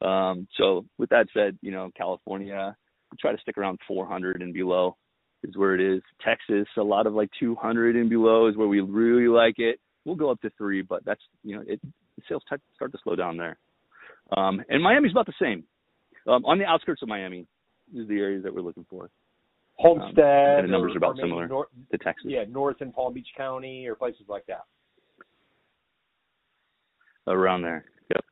Um, 0.02 0.48
so 0.58 0.86
with 0.98 1.10
that 1.10 1.28
said, 1.34 1.58
you 1.62 1.72
know 1.72 1.92
California, 1.98 2.76
try 3.20 3.32
to 3.32 3.42
stick 3.42 3.58
around 3.58 3.80
400 3.88 4.42
and 4.42 4.54
below 4.54 4.96
is 5.44 5.58
where 5.58 5.76
it 5.76 5.82
is. 5.82 6.02
Texas, 6.24 6.68
a 6.78 6.82
lot 6.82 7.06
of 7.06 7.14
like 7.14 7.30
200 7.40 7.96
and 7.96 8.10
below 8.10 8.48
is 8.48 8.56
where 8.56 8.68
we 8.68 8.80
really 8.80 9.28
like 9.28 9.56
it. 9.58 9.80
We'll 10.06 10.16
go 10.16 10.32
up 10.32 10.42
to 10.42 10.52
three, 10.58 10.82
but 10.82 11.04
that's 11.06 11.22
you 11.44 11.56
know 11.56 11.64
it 11.68 11.82
sales 12.30 12.44
start 12.46 12.92
to 12.92 12.98
slow 13.04 13.16
down 13.16 13.38
there. 13.38 13.58
Um, 14.38 14.62
and 14.70 14.82
Miami's 14.82 15.12
about 15.12 15.26
the 15.26 15.34
same. 15.42 15.66
Um, 16.28 16.46
on 16.46 16.58
the 16.58 16.66
outskirts 16.66 17.02
of 17.02 17.08
Miami 17.08 17.46
is 17.94 18.08
the 18.08 18.18
area 18.18 18.42
that 18.42 18.54
we're 18.54 18.62
looking 18.62 18.86
for. 18.90 19.10
Homestead. 19.76 20.20
Um, 20.20 20.60
and 20.60 20.68
the 20.68 20.72
numbers 20.72 20.94
are 20.94 20.98
about 20.98 21.18
similar 21.18 21.48
north, 21.48 21.68
to 21.92 21.98
Texas. 21.98 22.26
Yeah, 22.28 22.44
north 22.50 22.82
in 22.82 22.92
Palm 22.92 23.14
Beach 23.14 23.28
County 23.36 23.88
or 23.88 23.96
places 23.96 24.24
like 24.28 24.46
that. 24.48 24.66
around 27.28 27.62
there. 27.62 27.86
Yep. 28.14 28.26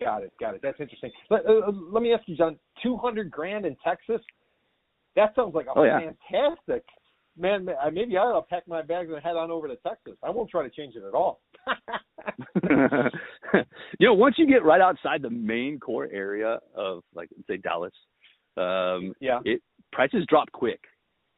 Got 0.00 0.22
it. 0.22 0.32
Got 0.40 0.54
it. 0.54 0.60
That's 0.62 0.80
interesting. 0.80 1.10
Let, 1.30 1.46
uh, 1.46 1.70
let 1.90 2.02
me 2.02 2.12
ask 2.12 2.24
you, 2.26 2.36
John. 2.36 2.58
Two 2.82 2.96
hundred 2.96 3.30
grand 3.30 3.66
in 3.66 3.76
Texas. 3.84 4.20
That 5.14 5.34
sounds 5.34 5.54
like 5.54 5.66
a 5.66 5.78
oh, 5.78 5.84
yeah. 5.84 6.00
fantastic 6.00 6.84
man. 7.38 7.68
Maybe 7.92 8.16
I 8.16 8.20
ought 8.20 8.40
to 8.40 8.46
pack 8.46 8.66
my 8.68 8.82
bags 8.82 9.10
and 9.12 9.22
head 9.22 9.36
on 9.36 9.50
over 9.50 9.68
to 9.68 9.76
Texas. 9.76 10.14
I 10.22 10.30
won't 10.30 10.50
try 10.50 10.62
to 10.62 10.70
change 10.70 10.94
it 10.94 11.02
at 11.06 11.14
all. 11.14 11.40
you 13.98 14.06
know, 14.06 14.14
once 14.14 14.36
you 14.38 14.46
get 14.46 14.64
right 14.64 14.80
outside 14.80 15.22
the 15.22 15.30
main 15.30 15.78
core 15.78 16.08
area 16.12 16.58
of, 16.74 17.02
like, 17.14 17.28
say 17.46 17.56
Dallas, 17.56 17.92
um, 18.56 19.12
yeah, 19.20 19.40
it 19.44 19.62
prices 19.92 20.24
drop 20.28 20.50
quick. 20.52 20.80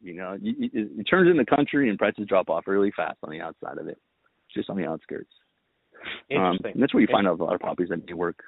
You 0.00 0.14
know, 0.14 0.38
it, 0.40 0.70
it, 0.72 0.90
it 0.98 1.04
turns 1.04 1.30
in 1.30 1.36
the 1.36 1.44
country 1.44 1.88
and 1.88 1.98
prices 1.98 2.26
drop 2.28 2.48
off 2.50 2.66
really 2.66 2.92
fast 2.96 3.18
on 3.22 3.30
the 3.30 3.40
outside 3.40 3.78
of 3.78 3.88
it, 3.88 3.98
just 4.54 4.70
on 4.70 4.76
the 4.76 4.86
outskirts. 4.86 5.32
Um, 6.36 6.58
and 6.64 6.80
that's 6.80 6.94
where 6.94 7.00
you 7.00 7.08
find 7.10 7.26
out 7.26 7.40
a 7.40 7.44
lot 7.44 7.54
of 7.54 7.60
properties 7.60 7.88
that 7.90 8.06
do 8.06 8.16
work. 8.16 8.38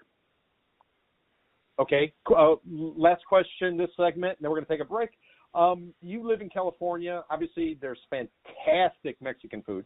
Okay. 1.81 2.13
Uh, 2.31 2.55
last 2.67 3.25
question 3.27 3.77
this 3.77 3.91
segment, 3.97 4.39
and 4.39 4.45
then 4.45 4.51
we're 4.51 4.59
going 4.59 4.67
to 4.67 4.73
take 4.73 4.81
a 4.81 4.85
break. 4.85 5.11
Um, 5.55 5.93
you 6.01 6.27
live 6.27 6.43
in 6.43 6.49
California. 6.49 7.25
Obviously, 7.31 7.77
there's 7.81 7.99
fantastic 8.09 9.21
Mexican 9.21 9.63
food. 9.63 9.85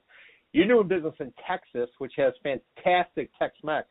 You're 0.55 0.69
doing 0.69 0.87
business 0.87 1.15
in 1.19 1.33
Texas, 1.49 1.91
which 1.99 2.13
has 2.17 2.33
fantastic 2.45 3.29
Tex-Mex. 3.41 3.89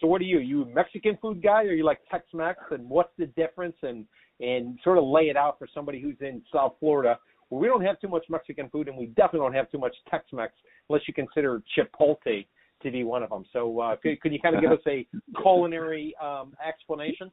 So, 0.00 0.06
what 0.06 0.20
are 0.20 0.24
you? 0.24 0.38
Are 0.38 0.40
you 0.40 0.62
a 0.62 0.66
Mexican 0.66 1.18
food 1.20 1.42
guy, 1.42 1.64
or 1.64 1.70
are 1.70 1.72
you 1.72 1.84
like 1.84 1.98
Tex-Mex? 2.08 2.56
And 2.70 2.88
what's 2.88 3.10
the 3.18 3.26
difference? 3.26 3.74
And 3.82 4.06
and 4.38 4.78
sort 4.84 4.98
of 4.98 5.04
lay 5.04 5.22
it 5.22 5.36
out 5.36 5.58
for 5.58 5.66
somebody 5.74 6.00
who's 6.00 6.14
in 6.20 6.40
South 6.54 6.74
Florida, 6.78 7.18
where 7.48 7.60
we 7.60 7.66
don't 7.66 7.84
have 7.84 7.98
too 8.00 8.06
much 8.06 8.24
Mexican 8.30 8.70
food, 8.70 8.86
and 8.86 8.96
we 8.96 9.06
definitely 9.06 9.40
don't 9.40 9.54
have 9.54 9.68
too 9.72 9.78
much 9.78 9.96
Tex-Mex, 10.08 10.52
unless 10.88 11.02
you 11.08 11.14
consider 11.14 11.60
Chipotle 11.76 12.46
to 12.80 12.90
be 12.92 13.02
one 13.02 13.24
of 13.24 13.30
them. 13.30 13.44
So, 13.52 13.80
uh, 13.80 13.96
could, 13.96 14.20
could 14.20 14.32
you 14.32 14.38
kind 14.38 14.54
of 14.54 14.62
give 14.62 14.70
us 14.70 14.78
a 14.86 15.04
culinary 15.42 16.14
um, 16.22 16.52
explanation? 16.64 17.32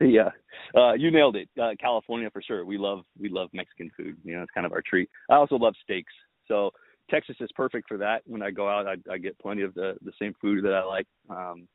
Yeah, 0.00 0.30
uh, 0.76 0.94
you 0.94 1.12
nailed 1.12 1.36
it. 1.36 1.48
Uh, 1.56 1.70
California 1.80 2.30
for 2.32 2.42
sure. 2.42 2.64
We 2.64 2.78
love 2.78 3.04
we 3.16 3.28
love 3.28 3.48
Mexican 3.52 3.92
food. 3.96 4.16
You 4.24 4.34
know, 4.34 4.42
it's 4.42 4.50
kind 4.52 4.66
of 4.66 4.72
our 4.72 4.82
treat. 4.82 5.08
I 5.30 5.36
also 5.36 5.54
love 5.54 5.74
steaks. 5.84 6.12
So 6.48 6.72
Texas 7.10 7.36
is 7.40 7.50
perfect 7.54 7.88
for 7.88 7.96
that. 7.98 8.22
When 8.26 8.42
I 8.42 8.50
go 8.50 8.68
out, 8.68 8.86
I, 8.86 8.96
I 9.12 9.18
get 9.18 9.38
plenty 9.38 9.62
of 9.62 9.74
the 9.74 9.96
the 10.02 10.12
same 10.20 10.34
food 10.40 10.64
that 10.64 10.74
I 10.74 10.84
like, 10.84 11.06
um, 11.30 11.68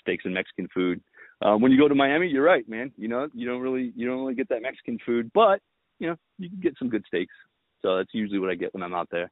steaks 0.00 0.24
and 0.24 0.34
Mexican 0.34 0.68
food. 0.74 1.00
Um, 1.42 1.60
when 1.60 1.72
you 1.72 1.78
go 1.78 1.88
to 1.88 1.94
Miami, 1.94 2.28
you're 2.28 2.44
right, 2.44 2.68
man. 2.68 2.92
You 2.96 3.08
know, 3.08 3.28
you 3.34 3.46
don't 3.46 3.60
really 3.60 3.92
you 3.94 4.06
don't 4.06 4.20
really 4.20 4.34
get 4.34 4.48
that 4.48 4.62
Mexican 4.62 4.98
food, 5.04 5.30
but 5.34 5.60
you 5.98 6.08
know, 6.08 6.16
you 6.38 6.48
can 6.48 6.60
get 6.60 6.74
some 6.78 6.88
good 6.88 7.04
steaks. 7.06 7.34
So 7.82 7.96
that's 7.98 8.10
usually 8.12 8.38
what 8.38 8.50
I 8.50 8.54
get 8.54 8.72
when 8.72 8.82
I'm 8.82 8.94
out 8.94 9.08
there. 9.10 9.30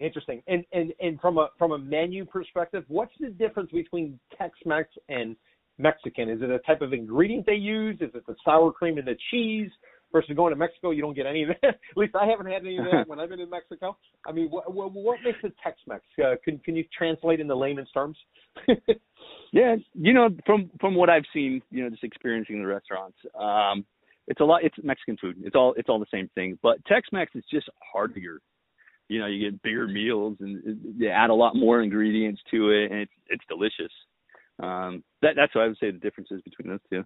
Interesting. 0.00 0.42
And 0.46 0.64
and 0.72 0.92
and 1.00 1.20
from 1.20 1.38
a 1.38 1.48
from 1.58 1.72
a 1.72 1.78
menu 1.78 2.24
perspective, 2.24 2.84
what's 2.88 3.14
the 3.20 3.30
difference 3.30 3.70
between 3.70 4.18
Tex-Mex 4.36 4.88
and 5.08 5.36
Mexican? 5.78 6.28
Is 6.28 6.42
it 6.42 6.50
a 6.50 6.58
type 6.60 6.82
of 6.82 6.92
ingredient 6.92 7.46
they 7.46 7.54
use? 7.54 7.96
Is 8.00 8.10
it 8.14 8.26
the 8.26 8.34
sour 8.44 8.72
cream 8.72 8.98
and 8.98 9.06
the 9.06 9.16
cheese? 9.30 9.70
Versus 10.14 10.36
going 10.36 10.52
to 10.52 10.56
Mexico, 10.56 10.92
you 10.92 11.02
don't 11.02 11.16
get 11.16 11.26
any 11.26 11.42
of 11.42 11.48
that. 11.48 11.68
At 11.90 11.96
least 11.96 12.14
I 12.14 12.24
haven't 12.24 12.46
had 12.46 12.62
any 12.62 12.78
of 12.78 12.84
that 12.84 13.02
when 13.08 13.18
I've 13.18 13.30
been 13.30 13.40
in 13.40 13.50
Mexico. 13.50 13.96
I 14.24 14.30
mean, 14.30 14.46
what, 14.48 14.72
what, 14.72 14.92
what 14.92 15.18
makes 15.24 15.38
it 15.42 15.52
Tex-Mex? 15.60 16.04
Uh, 16.24 16.36
can 16.44 16.58
can 16.58 16.76
you 16.76 16.84
translate 16.96 17.40
into 17.40 17.56
layman's 17.56 17.90
terms? 17.90 18.16
yeah, 19.52 19.74
you 19.92 20.12
know, 20.12 20.28
from 20.46 20.70
from 20.80 20.94
what 20.94 21.10
I've 21.10 21.24
seen, 21.32 21.60
you 21.72 21.82
know, 21.82 21.90
just 21.90 22.04
experiencing 22.04 22.60
the 22.60 22.66
restaurants, 22.68 23.18
um, 23.36 23.84
it's 24.28 24.40
a 24.40 24.44
lot. 24.44 24.62
It's 24.62 24.76
Mexican 24.84 25.16
food. 25.16 25.34
It's 25.42 25.56
all 25.56 25.74
it's 25.76 25.88
all 25.88 25.98
the 25.98 26.06
same 26.14 26.30
thing. 26.36 26.60
But 26.62 26.84
Tex-Mex 26.84 27.32
is 27.34 27.42
just 27.50 27.68
hardier. 27.92 28.38
You 29.08 29.18
know, 29.18 29.26
you 29.26 29.50
get 29.50 29.60
bigger 29.62 29.88
meals 29.88 30.36
and 30.38 30.96
they 30.96 31.08
add 31.08 31.30
a 31.30 31.34
lot 31.34 31.56
more 31.56 31.82
ingredients 31.82 32.40
to 32.52 32.70
it, 32.70 32.92
and 32.92 33.00
it's 33.00 33.12
it's 33.26 33.44
delicious. 33.48 33.92
Um, 34.62 35.02
that 35.22 35.32
that's 35.34 35.52
what 35.56 35.64
I 35.64 35.66
would 35.66 35.78
say 35.78 35.90
the 35.90 35.98
differences 35.98 36.40
between 36.42 36.68
those 36.68 36.80
two. 36.88 37.04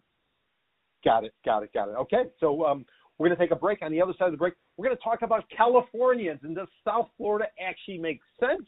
Got 1.05 1.25
it. 1.25 1.33
Got 1.45 1.63
it. 1.63 1.73
Got 1.73 1.89
it. 1.89 1.97
Okay, 1.97 2.25
so 2.41 2.65
um, 2.67 2.85
we're 3.19 3.29
going 3.29 3.37
to 3.37 3.43
take 3.43 3.51
a 3.51 3.57
break. 3.57 3.83
On 3.83 3.91
the 3.91 4.01
other 4.01 4.15
side 4.19 4.27
of 4.27 4.33
the 4.33 4.39
break, 4.39 4.55
we're 4.77 4.87
going 4.87 4.97
to 4.97 5.03
talk 5.03 5.23
about 5.23 5.45
Californians 5.55 6.41
and 6.43 6.55
does 6.55 6.69
South 6.85 7.09
Florida 7.17 7.47
actually 7.61 7.99
make 7.99 8.21
sense, 8.39 8.67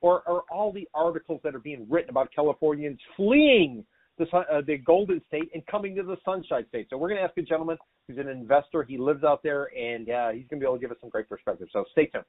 or 0.00 0.22
are 0.28 0.42
all 0.50 0.72
the 0.72 0.88
articles 0.94 1.40
that 1.44 1.54
are 1.54 1.60
being 1.60 1.86
written 1.88 2.10
about 2.10 2.28
Californians 2.34 2.98
fleeing 3.16 3.84
the 4.18 4.26
uh, 4.36 4.60
the 4.66 4.76
Golden 4.78 5.22
State 5.28 5.50
and 5.54 5.64
coming 5.66 5.94
to 5.96 6.02
the 6.02 6.16
Sunshine 6.24 6.66
State? 6.68 6.88
So 6.90 6.96
we're 6.96 7.08
going 7.08 7.20
to 7.20 7.24
ask 7.24 7.36
a 7.38 7.42
gentleman 7.42 7.78
who's 8.08 8.18
an 8.18 8.28
investor. 8.28 8.82
He 8.82 8.98
lives 8.98 9.24
out 9.24 9.42
there, 9.42 9.70
and 9.76 10.10
uh, 10.10 10.30
he's 10.30 10.46
going 10.48 10.60
to 10.60 10.64
be 10.64 10.66
able 10.66 10.76
to 10.76 10.80
give 10.80 10.90
us 10.90 10.98
some 11.00 11.10
great 11.10 11.28
perspective. 11.28 11.68
So 11.72 11.84
stay 11.92 12.06
tuned. 12.06 12.24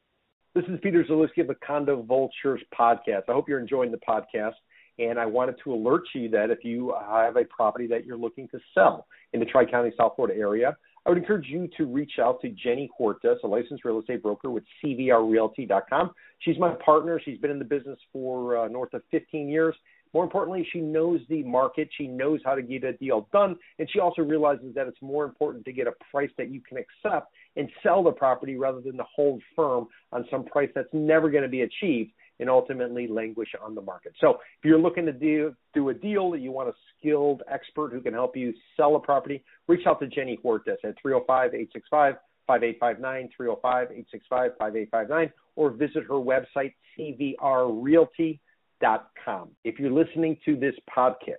This 0.55 0.65
is 0.65 0.79
Peter 0.83 1.03
Zalewski 1.03 1.41
of 1.41 1.47
the 1.47 1.55
Condo 1.65 2.03
Vultures 2.03 2.61
podcast. 2.79 3.23
I 3.27 3.33
hope 3.33 3.49
you're 3.49 3.59
enjoying 3.59 3.91
the 3.91 3.99
podcast. 4.07 4.53
And 4.99 5.17
I 5.17 5.25
wanted 5.25 5.55
to 5.63 5.73
alert 5.73 6.03
you 6.13 6.29
that 6.29 6.51
if 6.51 6.63
you 6.63 6.93
have 7.09 7.35
a 7.35 7.45
property 7.45 7.87
that 7.87 8.05
you're 8.05 8.17
looking 8.17 8.47
to 8.49 8.59
sell 8.75 9.07
in 9.33 9.39
the 9.39 9.45
Tri 9.47 9.65
County, 9.65 9.91
South 9.97 10.13
Florida 10.15 10.39
area, 10.39 10.77
I 11.05 11.09
would 11.09 11.17
encourage 11.17 11.47
you 11.47 11.67
to 11.77 11.85
reach 11.85 12.13
out 12.21 12.39
to 12.41 12.49
Jenny 12.49 12.89
Hortas, 12.99 13.35
a 13.43 13.47
licensed 13.47 13.83
real 13.83 13.99
estate 13.99 14.23
broker 14.23 14.49
with 14.49 14.63
CVRRealty.com. 14.83 16.11
She's 16.39 16.57
my 16.57 16.73
partner. 16.75 17.19
She's 17.23 17.37
been 17.37 17.51
in 17.51 17.59
the 17.59 17.65
business 17.65 17.99
for 18.13 18.57
uh, 18.57 18.67
north 18.69 18.93
of 18.93 19.01
15 19.11 19.49
years. 19.49 19.75
More 20.13 20.23
importantly, 20.23 20.65
she 20.71 20.79
knows 20.79 21.19
the 21.27 21.43
market. 21.43 21.89
She 21.97 22.07
knows 22.07 22.39
how 22.45 22.55
to 22.55 22.61
get 22.61 22.83
a 22.83 22.93
deal 22.93 23.27
done. 23.33 23.57
And 23.79 23.89
she 23.91 23.99
also 23.99 24.21
realizes 24.21 24.73
that 24.75 24.87
it's 24.87 25.01
more 25.01 25.25
important 25.25 25.65
to 25.65 25.73
get 25.73 25.87
a 25.87 25.93
price 26.11 26.29
that 26.37 26.51
you 26.51 26.61
can 26.61 26.77
accept 26.77 27.33
and 27.57 27.67
sell 27.81 28.03
the 28.03 28.11
property 28.11 28.55
rather 28.55 28.79
than 28.79 28.95
to 28.97 29.03
hold 29.13 29.41
firm 29.55 29.87
on 30.11 30.25
some 30.29 30.45
price 30.45 30.69
that's 30.73 30.89
never 30.93 31.29
going 31.29 31.43
to 31.43 31.49
be 31.49 31.61
achieved 31.61 32.11
and 32.39 32.49
ultimately 32.49 33.07
languish 33.07 33.49
on 33.61 33.75
the 33.75 33.81
market. 33.81 34.13
So 34.19 34.31
if 34.31 34.65
you're 34.65 34.79
looking 34.79 35.05
to 35.05 35.13
do, 35.13 35.53
do 35.73 35.89
a 35.89 35.93
deal 35.93 36.31
that 36.31 36.39
you 36.39 36.51
want 36.51 36.69
a 36.69 36.73
skilled 36.97 37.43
expert 37.51 37.93
who 37.93 38.01
can 38.01 38.13
help 38.13 38.35
you 38.35 38.53
sell 38.75 38.95
a 38.95 38.99
property, 38.99 39.43
reach 39.67 39.85
out 39.87 39.99
to 39.99 40.07
Jenny 40.07 40.39
Hortas 40.43 40.77
at 40.83 40.95
305-865 41.05 42.17
5859 42.47 43.29
305 43.35 43.91
865 43.91 44.51
5859 44.57 45.31
or 45.55 45.69
visit 45.71 46.03
her 46.03 46.15
website 46.15 46.73
cvrrealty.com. 46.97 49.49
If 49.63 49.79
you're 49.79 49.91
listening 49.91 50.37
to 50.45 50.57
this 50.57 50.75
podcast, 50.95 51.37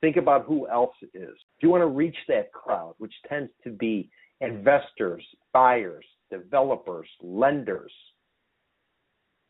think 0.00 0.16
about 0.16 0.44
who 0.44 0.66
else 0.68 0.94
is. 1.02 1.10
If 1.14 1.62
you 1.62 1.70
want 1.70 1.82
to 1.82 1.86
reach 1.86 2.16
that 2.28 2.52
crowd, 2.52 2.94
which 2.98 3.14
tends 3.28 3.50
to 3.64 3.70
be 3.70 4.10
investors, 4.40 5.24
buyers, 5.52 6.04
developers, 6.30 7.08
lenders, 7.20 7.92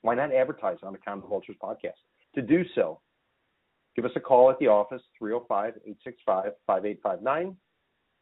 why 0.03 0.14
not 0.14 0.34
advertise 0.34 0.78
on 0.82 0.92
the 0.92 0.98
Condo 0.98 1.26
Vultures 1.26 1.57
podcast? 1.62 1.98
To 2.34 2.42
do 2.42 2.64
so, 2.74 3.00
give 3.96 4.05
us 4.05 4.11
a 4.16 4.20
call 4.20 4.50
at 4.50 4.59
the 4.59 4.68
office, 4.68 5.03
305 5.18 5.74
865 5.84 6.53
5859, 6.66 7.57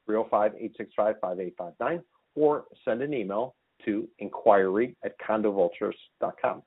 305 0.07 0.53
865 0.55 1.15
5859, 1.21 2.05
or 2.37 2.65
send 2.85 3.03
an 3.03 3.15
email 3.15 3.55
to 3.85 4.09
inquiry 4.19 4.97
at 5.05 5.15
condovultures.com. 5.27 6.63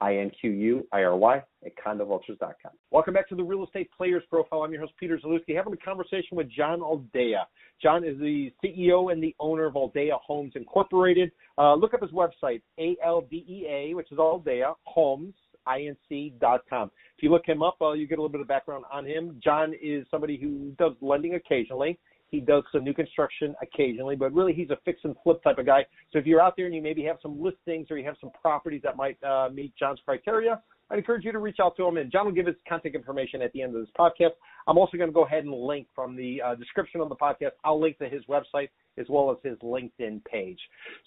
I-N-Q-U-I-R-Y 0.00 1.42
at 1.64 1.72
condovultures.com. 1.76 2.72
Welcome 2.90 3.14
back 3.14 3.28
to 3.28 3.34
the 3.34 3.42
Real 3.42 3.64
Estate 3.64 3.90
Players 3.96 4.22
Profile. 4.30 4.62
I'm 4.62 4.72
your 4.72 4.82
host, 4.82 4.92
Peter 4.98 5.18
Zalewski, 5.18 5.56
having 5.56 5.72
a 5.72 5.76
conversation 5.76 6.36
with 6.36 6.48
John 6.50 6.80
Aldea. 6.80 7.46
John 7.82 8.04
is 8.04 8.18
the 8.18 8.52
CEO 8.64 9.12
and 9.12 9.22
the 9.22 9.34
owner 9.40 9.66
of 9.66 9.76
Aldea 9.76 10.16
Homes 10.24 10.52
Incorporated. 10.54 11.32
Uh, 11.56 11.74
look 11.74 11.94
up 11.94 12.02
his 12.02 12.10
website, 12.10 12.62
A-L-D-E-A, 12.78 13.94
which 13.94 14.10
is 14.12 14.18
Aldea 14.18 14.74
Homes, 14.84 15.34
inc.com. 15.66 16.90
If 17.16 17.22
you 17.22 17.30
look 17.30 17.46
him 17.46 17.62
up, 17.62 17.76
uh, 17.80 17.92
you 17.92 18.06
get 18.06 18.18
a 18.18 18.22
little 18.22 18.32
bit 18.32 18.40
of 18.40 18.48
background 18.48 18.84
on 18.92 19.04
him. 19.04 19.40
John 19.42 19.74
is 19.82 20.06
somebody 20.10 20.38
who 20.40 20.72
does 20.78 20.92
lending 21.00 21.34
occasionally. 21.34 21.98
He 22.30 22.40
does 22.40 22.62
some 22.72 22.84
new 22.84 22.94
construction 22.94 23.54
occasionally, 23.62 24.16
but 24.16 24.32
really 24.32 24.52
he's 24.52 24.70
a 24.70 24.78
fix 24.84 25.00
and 25.04 25.16
flip 25.22 25.42
type 25.42 25.58
of 25.58 25.66
guy. 25.66 25.86
So 26.12 26.18
if 26.18 26.26
you're 26.26 26.40
out 26.40 26.54
there 26.56 26.66
and 26.66 26.74
you 26.74 26.82
maybe 26.82 27.02
have 27.04 27.16
some 27.22 27.40
listings 27.40 27.88
or 27.90 27.98
you 27.98 28.04
have 28.04 28.16
some 28.20 28.30
properties 28.40 28.82
that 28.84 28.96
might 28.96 29.22
uh, 29.22 29.48
meet 29.52 29.72
John's 29.78 30.00
criteria, 30.04 30.60
I'd 30.90 30.98
encourage 30.98 31.24
you 31.24 31.32
to 31.32 31.38
reach 31.38 31.58
out 31.60 31.76
to 31.76 31.86
him. 31.86 31.96
And 31.98 32.10
John 32.10 32.26
will 32.26 32.32
give 32.32 32.46
his 32.46 32.56
contact 32.68 32.94
information 32.94 33.42
at 33.42 33.52
the 33.52 33.62
end 33.62 33.74
of 33.74 33.80
this 33.80 33.90
podcast. 33.98 34.30
I'm 34.66 34.78
also 34.78 34.96
going 34.96 35.08
to 35.08 35.14
go 35.14 35.24
ahead 35.24 35.44
and 35.44 35.52
link 35.52 35.86
from 35.94 36.16
the 36.16 36.40
uh, 36.44 36.54
description 36.54 37.00
of 37.00 37.08
the 37.08 37.16
podcast. 37.16 37.50
I'll 37.64 37.80
link 37.80 37.98
to 37.98 38.08
his 38.08 38.22
website 38.26 38.68
as 38.98 39.06
well 39.08 39.30
as 39.30 39.36
his 39.48 39.58
LinkedIn 39.58 40.24
page. 40.24 40.58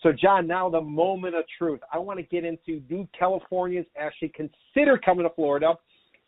So, 0.02 0.12
John, 0.12 0.48
now 0.48 0.70
the 0.70 0.82
moment 0.82 1.36
of 1.36 1.44
truth. 1.58 1.80
I 1.92 1.98
want 1.98 2.20
to 2.20 2.24
get 2.24 2.46
into 2.46 2.80
do 2.82 3.08
Californians 3.18 3.86
actually 3.98 4.30
consider 4.30 4.98
coming 4.98 5.24
to 5.28 5.34
Florida? 5.36 5.74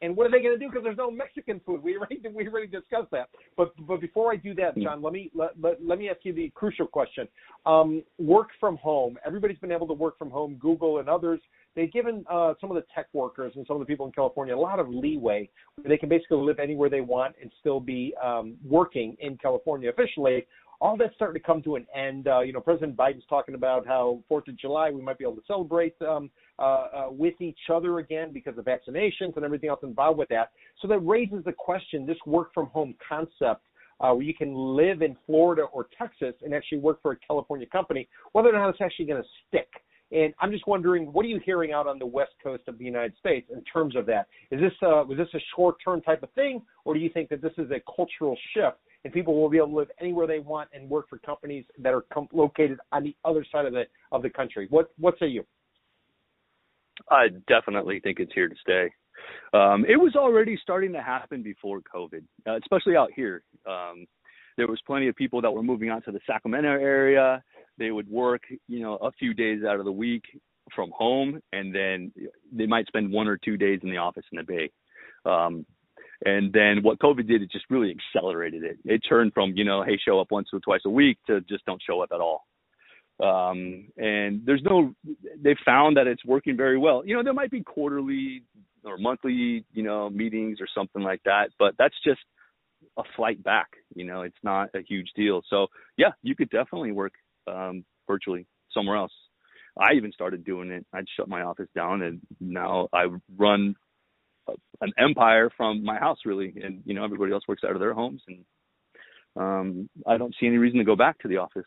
And 0.03 0.17
what 0.17 0.27
are 0.27 0.31
they 0.31 0.41
going 0.43 0.53
to 0.53 0.59
do? 0.59 0.69
Because 0.69 0.83
there's 0.83 0.97
no 0.97 1.09
Mexican 1.09 1.61
food. 1.65 1.81
We 1.81 1.97
already 1.97 2.21
we 2.35 2.47
already 2.47 2.67
discussed 2.67 3.09
that. 3.11 3.29
But 3.55 3.73
but 3.87 4.01
before 4.01 4.33
I 4.33 4.35
do 4.35 4.53
that, 4.55 4.77
John, 4.77 5.01
let 5.01 5.13
me 5.13 5.31
let, 5.33 5.51
let, 5.59 5.83
let 5.83 5.97
me 5.97 6.09
ask 6.09 6.19
you 6.23 6.33
the 6.33 6.51
crucial 6.53 6.85
question. 6.85 7.27
Um, 7.65 8.03
work 8.19 8.49
from 8.59 8.75
home. 8.77 9.17
Everybody's 9.25 9.57
been 9.59 9.71
able 9.71 9.87
to 9.87 9.93
work 9.93 10.19
from 10.19 10.29
home. 10.29 10.55
Google 10.59 10.99
and 10.99 11.07
others. 11.07 11.39
They've 11.75 11.91
given 11.91 12.25
uh, 12.29 12.53
some 12.59 12.69
of 12.69 12.75
the 12.75 12.83
tech 12.93 13.07
workers 13.13 13.53
and 13.55 13.65
some 13.65 13.77
of 13.77 13.79
the 13.79 13.85
people 13.85 14.05
in 14.05 14.11
California 14.11 14.55
a 14.55 14.59
lot 14.59 14.79
of 14.79 14.89
leeway. 14.89 15.49
They 15.87 15.97
can 15.97 16.09
basically 16.09 16.37
live 16.37 16.59
anywhere 16.59 16.89
they 16.89 17.01
want 17.01 17.35
and 17.41 17.49
still 17.61 17.79
be 17.79 18.13
um, 18.23 18.57
working 18.63 19.15
in 19.21 19.37
California 19.37 19.89
officially. 19.89 20.45
all 20.81 20.97
that's 20.97 21.15
starting 21.15 21.41
to 21.41 21.47
come 21.47 21.63
to 21.63 21.75
an 21.77 21.87
end. 21.95 22.27
Uh, 22.27 22.41
you 22.41 22.51
know, 22.51 22.59
President 22.59 22.95
Biden's 22.95 23.23
talking 23.29 23.55
about 23.55 23.87
how 23.87 24.19
Fourth 24.27 24.47
of 24.49 24.57
July 24.57 24.91
we 24.91 25.01
might 25.01 25.17
be 25.17 25.23
able 25.23 25.37
to 25.37 25.41
celebrate 25.47 25.95
um, 26.01 26.29
uh, 26.59 26.61
uh, 26.61 27.07
with 27.09 27.39
each 27.41 27.59
other 27.71 27.99
again 27.99 28.31
because 28.31 28.57
of 28.57 28.65
vaccinations 28.65 29.35
and 29.35 29.43
everything 29.43 29.69
else 29.69 29.79
involved 29.83 30.19
with 30.19 30.29
that. 30.29 30.51
So 30.81 30.87
that 30.87 30.99
raises 30.99 31.43
the 31.43 31.53
question: 31.53 32.05
this 32.05 32.17
work 32.25 32.53
from 32.53 32.67
home 32.67 32.95
concept. 33.07 33.61
Uh, 33.99 34.11
where 34.11 34.23
you 34.23 34.33
can 34.33 34.53
live 34.53 35.01
in 35.01 35.15
Florida 35.25 35.61
or 35.71 35.87
Texas 35.97 36.33
and 36.41 36.53
actually 36.53 36.79
work 36.79 36.99
for 37.01 37.11
a 37.11 37.15
California 37.25 37.67
company, 37.67 38.09
whether 38.33 38.49
or 38.49 38.53
not 38.53 38.67
it's 38.69 38.81
actually 38.81 39.05
going 39.05 39.21
to 39.21 39.29
stick. 39.47 39.69
And 40.11 40.33
I'm 40.39 40.51
just 40.51 40.67
wondering, 40.67 41.11
what 41.11 41.25
are 41.25 41.29
you 41.29 41.39
hearing 41.43 41.71
out 41.71 41.87
on 41.87 41.97
the 41.97 42.05
west 42.05 42.33
coast 42.41 42.63
of 42.67 42.77
the 42.77 42.85
United 42.85 43.13
States 43.19 43.49
in 43.51 43.63
terms 43.63 43.95
of 43.95 44.05
that? 44.05 44.27
Is 44.51 44.59
this 44.59 44.73
uh, 44.83 45.03
was 45.07 45.17
this 45.17 45.27
a 45.33 45.39
short-term 45.55 46.01
type 46.01 46.21
of 46.21 46.31
thing, 46.33 46.61
or 46.85 46.93
do 46.93 46.99
you 46.99 47.09
think 47.09 47.29
that 47.29 47.41
this 47.41 47.53
is 47.57 47.71
a 47.71 47.81
cultural 47.95 48.37
shift 48.53 48.77
and 49.03 49.11
people 49.11 49.39
will 49.39 49.49
be 49.49 49.57
able 49.57 49.69
to 49.69 49.75
live 49.75 49.91
anywhere 49.99 50.27
they 50.27 50.39
want 50.39 50.69
and 50.73 50.89
work 50.89 51.09
for 51.09 51.17
companies 51.19 51.65
that 51.79 51.93
are 51.93 52.05
com- 52.13 52.27
located 52.31 52.79
on 52.91 53.03
the 53.03 53.15
other 53.25 53.45
side 53.51 53.65
of 53.65 53.73
the 53.73 53.83
of 54.11 54.21
the 54.21 54.29
country? 54.29 54.67
What 54.69 54.91
what 54.97 55.15
say 55.19 55.27
you? 55.27 55.45
I 57.09 57.27
definitely 57.47 57.99
think 57.99 58.19
it's 58.19 58.33
here 58.33 58.49
to 58.49 58.55
stay. 58.61 58.89
Um, 59.53 59.85
it 59.87 59.97
was 59.97 60.15
already 60.15 60.57
starting 60.61 60.93
to 60.93 61.01
happen 61.01 61.43
before 61.43 61.81
COVID, 61.81 62.23
uh, 62.47 62.57
especially 62.57 62.95
out 62.95 63.09
here. 63.15 63.43
Um, 63.65 64.05
there 64.57 64.67
was 64.67 64.79
plenty 64.85 65.07
of 65.07 65.15
people 65.15 65.41
that 65.41 65.51
were 65.51 65.63
moving 65.63 65.89
out 65.89 66.05
to 66.05 66.11
the 66.11 66.19
Sacramento 66.27 66.69
area 66.69 67.43
they 67.77 67.91
would 67.91 68.09
work, 68.09 68.43
you 68.67 68.79
know, 68.81 68.95
a 68.97 69.11
few 69.13 69.33
days 69.33 69.63
out 69.63 69.79
of 69.79 69.85
the 69.85 69.91
week 69.91 70.23
from 70.75 70.91
home, 70.95 71.41
and 71.51 71.73
then 71.73 72.11
they 72.51 72.65
might 72.65 72.87
spend 72.87 73.11
one 73.11 73.27
or 73.27 73.37
two 73.37 73.57
days 73.57 73.79
in 73.83 73.89
the 73.89 73.97
office 73.97 74.25
in 74.31 74.37
the 74.37 74.43
Bay. 74.43 74.71
Um, 75.25 75.65
and 76.25 76.53
then 76.53 76.83
what 76.83 76.99
COVID 76.99 77.27
did, 77.27 77.41
it 77.41 77.51
just 77.51 77.65
really 77.69 77.93
accelerated 78.15 78.63
it. 78.63 78.77
It 78.85 78.99
turned 79.07 79.33
from, 79.33 79.53
you 79.55 79.65
know, 79.65 79.83
hey, 79.83 79.97
show 79.97 80.19
up 80.19 80.31
once 80.31 80.49
or 80.53 80.59
twice 80.59 80.81
a 80.85 80.89
week 80.89 81.17
to 81.27 81.41
just 81.41 81.65
don't 81.65 81.81
show 81.85 82.01
up 82.01 82.11
at 82.13 82.21
all. 82.21 82.45
Um, 83.21 83.89
and 83.97 84.41
there's 84.45 84.63
no, 84.63 84.93
they 85.41 85.55
found 85.65 85.97
that 85.97 86.07
it's 86.07 86.25
working 86.25 86.57
very 86.57 86.77
well. 86.77 87.03
You 87.05 87.15
know, 87.15 87.23
there 87.23 87.33
might 87.33 87.51
be 87.51 87.61
quarterly 87.61 88.43
or 88.83 88.97
monthly, 88.97 89.65
you 89.71 89.83
know, 89.83 90.09
meetings 90.09 90.59
or 90.59 90.67
something 90.73 91.01
like 91.01 91.21
that, 91.23 91.49
but 91.59 91.75
that's 91.77 91.95
just 92.03 92.21
a 92.97 93.03
flight 93.15 93.41
back. 93.43 93.67
You 93.95 94.05
know, 94.05 94.21
it's 94.21 94.35
not 94.43 94.69
a 94.75 94.81
huge 94.81 95.09
deal. 95.15 95.41
So 95.49 95.67
yeah, 95.97 96.11
you 96.21 96.35
could 96.35 96.49
definitely 96.49 96.91
work 96.91 97.13
um, 97.47 97.85
virtually 98.07 98.45
somewhere 98.73 98.97
else. 98.97 99.13
I 99.77 99.93
even 99.93 100.11
started 100.11 100.43
doing 100.43 100.71
it. 100.71 100.85
I'd 100.93 101.05
shut 101.17 101.27
my 101.27 101.41
office 101.41 101.69
down, 101.75 102.03
and 102.03 102.21
now 102.39 102.89
I 102.93 103.05
run 103.37 103.75
an 104.81 104.91
empire 104.99 105.49
from 105.55 105.83
my 105.83 105.97
house, 105.97 106.19
really. 106.25 106.53
And 106.63 106.83
you 106.85 106.93
know, 106.93 107.03
everybody 107.03 107.31
else 107.31 107.43
works 107.47 107.63
out 107.63 107.71
of 107.71 107.79
their 107.79 107.93
homes, 107.93 108.21
and 108.27 108.45
um, 109.35 109.89
I 110.05 110.17
don't 110.17 110.35
see 110.39 110.45
any 110.45 110.57
reason 110.57 110.77
to 110.79 110.85
go 110.85 110.95
back 110.95 111.17
to 111.19 111.27
the 111.27 111.37
office. 111.37 111.65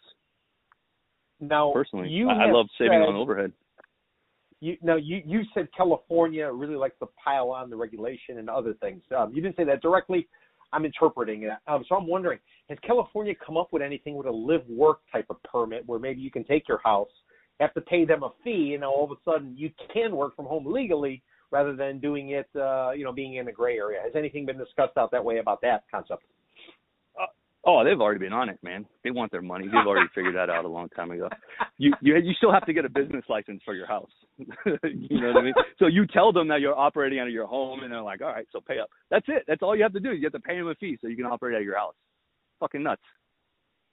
Now, 1.41 1.73
personally, 1.73 2.09
you 2.09 2.29
I, 2.29 2.51
love 2.51 2.67
saving 2.79 2.99
on 2.99 3.15
overhead. 3.15 3.53
You 4.61 4.77
now 4.83 4.97
you 4.97 5.23
you 5.25 5.43
said 5.55 5.69
California 5.77 6.51
really 6.51 6.77
likes 6.77 6.99
to 7.01 7.09
pile 7.23 7.51
on 7.51 7.69
the 7.69 7.77
regulation 7.77 8.39
and 8.39 8.49
other 8.49 8.75
things. 8.75 9.03
Um, 9.17 9.33
you 9.35 9.43
didn't 9.43 9.57
say 9.57 9.65
that 9.65 9.83
directly. 9.83 10.29
I'm 10.73 10.85
interpreting 10.85 11.45
it. 11.45 11.53
Um, 11.69 11.85
so 11.89 11.95
I'm 11.95 12.09
wondering, 12.09 12.39
has 12.69 12.79
California 12.85 13.35
come 13.45 13.57
up 13.57 13.69
with 13.73 13.83
anything 13.83 14.17
with 14.17 14.27
a 14.27 14.31
live 14.31 14.67
work 14.69 15.01
type 15.13 15.27
of 15.31 15.41
permit 15.45 15.85
where 15.87 15.99
maybe 15.99 16.21
you 16.21 16.31
can 16.31 16.45
take 16.45 16.67
your 16.69 16.81
house, 16.85 17.09
have 17.61 17.73
to 17.75 17.81
pay 17.83 18.05
them 18.05 18.25
a 18.25 18.31
fee, 18.43 18.75
and 18.75 18.83
all 18.83 19.05
of 19.05 19.11
a 19.11 19.15
sudden 19.25 19.55
you 19.57 19.71
can 19.93 20.17
work 20.17 20.35
from 20.35 20.47
home 20.47 20.67
legally 20.67 21.23
rather 21.51 21.77
than 21.77 22.01
doing 22.01 22.31
it, 22.31 22.49
uh, 22.57 22.91
you 22.91 23.05
know, 23.05 23.13
being 23.13 23.35
in 23.35 23.49
a 23.49 23.53
gray 23.53 23.77
area? 23.77 24.01
Has 24.03 24.13
anything 24.17 24.47
been 24.47 24.59
discussed 24.59 24.97
out 24.97 25.11
that 25.13 25.25
way 25.25 25.39
about 25.39 25.61
that 25.63 25.85
concept? 25.91 26.25
Oh, 27.69 27.83
they've 27.85 28.01
already 28.01 28.21
been 28.21 28.33
on 28.33 28.49
it, 28.49 28.59
man. 28.63 28.87
They 29.03 29.11
want 29.11 29.33
their 29.33 29.43
money. 29.43 29.67
They've 29.67 29.87
already 29.87 30.09
figured 30.15 30.37
that 30.37 30.49
out 30.49 30.65
a 30.65 30.69
long 30.69 30.89
time 30.91 31.11
ago. 31.11 31.29
You 31.79 31.93
you 32.01 32.17
you 32.17 32.33
still 32.35 32.53
have 32.53 32.65
to 32.67 32.73
get 32.73 32.85
a 32.85 32.89
business 32.89 33.25
license 33.29 33.61
for 33.65 33.75
your 33.75 33.89
house. 33.89 34.11
you 34.39 35.21
know 35.21 35.33
what 35.33 35.37
I 35.39 35.43
mean? 35.43 35.55
So 35.81 35.89
you 35.89 36.07
tell 36.07 36.33
them 36.33 36.47
that 36.49 36.61
you're 36.61 36.79
operating 36.79 37.19
out 37.19 37.27
of 37.27 37.33
your 37.33 37.47
home, 37.47 37.81
and 37.83 37.93
they're 37.93 38.03
like, 38.03 38.23
all 38.23 38.29
right, 38.29 38.47
so 38.53 38.61
pay 38.61 38.79
up. 38.79 38.89
That's 39.11 39.27
it. 39.29 39.43
That's 39.49 39.63
all 39.63 39.77
you 39.77 39.83
have 39.83 39.93
to 39.95 40.01
do. 40.01 40.13
You 40.13 40.23
have 40.25 40.33
to 40.33 40.41
pay 40.41 40.57
them 40.57 40.69
a 40.69 40.77
fee 40.77 40.97
so 41.01 41.09
you 41.09 41.17
can 41.17 41.27
operate 41.27 41.57
out 41.57 41.61
of 41.61 41.65
your 41.65 41.77
house. 41.77 41.95
Fucking 42.61 42.85
nuts. 42.85 43.03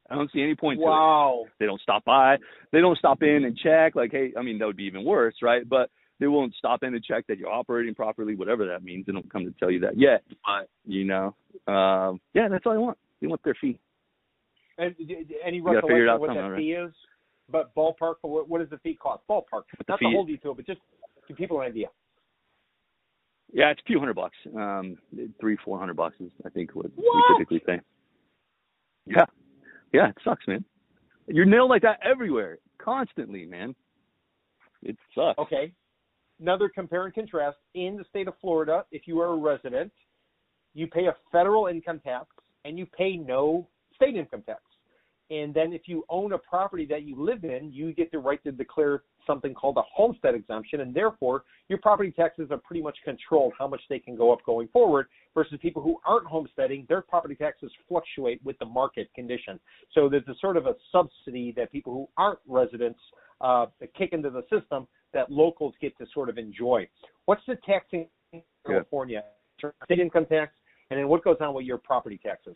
I 0.09 0.15
don't 0.15 0.31
see 0.31 0.41
any 0.41 0.55
point 0.55 0.79
wow. 0.79 1.41
to 1.43 1.47
it. 1.47 1.53
They 1.59 1.65
don't 1.65 1.81
stop 1.81 2.05
by. 2.05 2.37
They 2.71 2.79
don't 2.79 2.97
stop 2.97 3.23
in 3.23 3.43
and 3.45 3.57
check. 3.57 3.95
Like, 3.95 4.11
hey, 4.11 4.33
I 4.37 4.43
mean, 4.43 4.59
that 4.59 4.65
would 4.65 4.77
be 4.77 4.83
even 4.83 5.03
worse, 5.03 5.35
right? 5.41 5.67
But 5.67 5.89
they 6.19 6.27
won't 6.27 6.53
stop 6.55 6.83
in 6.83 6.93
and 6.93 7.03
check 7.03 7.25
that 7.27 7.37
you're 7.37 7.51
operating 7.51 7.95
properly, 7.95 8.35
whatever 8.35 8.67
that 8.67 8.83
means. 8.83 9.05
They 9.05 9.13
don't 9.13 9.31
come 9.31 9.45
to 9.45 9.53
tell 9.59 9.71
you 9.71 9.79
that 9.81 9.97
yet. 9.97 10.23
But 10.45 10.69
you 10.85 11.05
know, 11.05 11.35
um, 11.67 12.21
yeah, 12.33 12.49
that's 12.49 12.65
all 12.65 12.73
I 12.73 12.77
want. 12.77 12.97
They 13.23 13.27
want 13.27 13.41
their 13.45 13.55
fee. 13.61 13.79
And 14.77 14.93
any 15.45 15.61
recollection 15.61 16.09
of 16.09 16.19
what 16.19 16.33
that 16.33 16.41
right? 16.41 16.57
fee 16.57 16.73
is? 16.73 16.91
But 17.49 17.73
ballpark, 17.73 18.15
what, 18.21 18.49
what 18.49 18.59
does 18.59 18.69
the 18.69 18.79
fee 18.79 18.97
cost? 19.01 19.23
Ballpark, 19.29 19.63
not 19.87 19.97
the, 19.99 20.07
the 20.07 20.11
whole 20.11 20.25
detail, 20.25 20.53
but 20.53 20.65
just 20.65 20.81
give 21.29 21.37
people 21.37 21.61
an 21.61 21.67
idea. 21.67 21.87
Yeah, 23.53 23.69
it's 23.69 23.79
a 23.79 23.85
few 23.85 23.97
hundred 23.97 24.15
bucks. 24.15 24.35
Um, 24.53 24.97
three, 25.39 25.57
four 25.63 25.79
hundred 25.79 25.95
bucks 25.95 26.15
is, 26.19 26.31
I 26.45 26.49
think, 26.49 26.75
what, 26.75 26.87
what? 26.95 27.15
we 27.15 27.37
typically 27.37 27.59
pay. 27.59 27.79
Yeah, 29.05 29.25
yeah, 29.93 30.09
it 30.09 30.17
sucks, 30.21 30.45
man. 30.45 30.65
You're 31.27 31.45
nailed 31.45 31.69
like 31.69 31.83
that 31.83 31.99
everywhere, 32.03 32.57
constantly, 32.77 33.45
man. 33.45 33.73
It 34.81 34.97
sucks. 35.15 35.39
Okay. 35.39 35.71
Another 36.41 36.67
compare 36.67 37.05
and 37.05 37.13
contrast 37.13 37.57
in 37.73 37.95
the 37.95 38.03
state 38.09 38.27
of 38.27 38.33
Florida. 38.41 38.83
If 38.91 39.03
you 39.07 39.21
are 39.21 39.31
a 39.31 39.37
resident, 39.37 39.93
you 40.73 40.87
pay 40.87 41.05
a 41.05 41.15
federal 41.31 41.67
income 41.67 42.01
tax 42.03 42.25
and 42.65 42.77
you 42.77 42.85
pay 42.85 43.17
no 43.17 43.67
state 43.95 44.15
income 44.15 44.43
tax. 44.45 44.61
And 45.29 45.53
then 45.53 45.73
if 45.73 45.83
you 45.85 46.03
own 46.09 46.33
a 46.33 46.37
property 46.37 46.85
that 46.87 47.03
you 47.03 47.15
live 47.23 47.43
in, 47.43 47.71
you 47.71 47.93
get 47.93 48.11
the 48.11 48.19
right 48.19 48.43
to 48.43 48.51
declare 48.51 49.03
something 49.25 49.53
called 49.53 49.77
a 49.77 49.81
homestead 49.91 50.35
exemption, 50.35 50.81
and 50.81 50.93
therefore 50.93 51.45
your 51.69 51.79
property 51.79 52.11
taxes 52.11 52.49
are 52.51 52.57
pretty 52.57 52.83
much 52.83 52.97
controlled 53.05 53.53
how 53.57 53.67
much 53.67 53.81
they 53.89 53.99
can 53.99 54.15
go 54.15 54.33
up 54.33 54.39
going 54.45 54.67
forward. 54.67 55.07
Versus 55.33 55.57
people 55.61 55.81
who 55.81 55.97
aren't 56.05 56.27
homesteading, 56.27 56.85
their 56.89 57.01
property 57.01 57.35
taxes 57.35 57.71
fluctuate 57.87 58.39
with 58.43 58.59
the 58.59 58.65
market 58.65 59.09
condition. 59.15 59.59
So 59.93 60.09
there's 60.09 60.27
a 60.27 60.35
sort 60.39 60.57
of 60.57 60.67
a 60.67 60.75
subsidy 60.91 61.53
that 61.57 61.71
people 61.71 61.93
who 61.93 62.07
aren't 62.17 62.39
residents 62.47 62.99
uh, 63.41 63.67
kick 63.97 64.09
into 64.11 64.29
the 64.29 64.43
system 64.51 64.87
that 65.13 65.31
locals 65.31 65.73
get 65.81 65.97
to 65.97 66.05
sort 66.13 66.29
of 66.29 66.37
enjoy. 66.37 66.87
What's 67.25 67.41
the 67.47 67.55
taxing 67.65 68.07
in 68.33 68.41
California? 68.67 69.23
State 69.85 69.99
income 69.99 70.25
tax, 70.25 70.51
and 70.89 70.99
then 70.99 71.07
what 71.07 71.23
goes 71.23 71.37
on 71.41 71.53
with 71.53 71.65
your 71.65 71.77
property 71.77 72.19
taxes? 72.23 72.55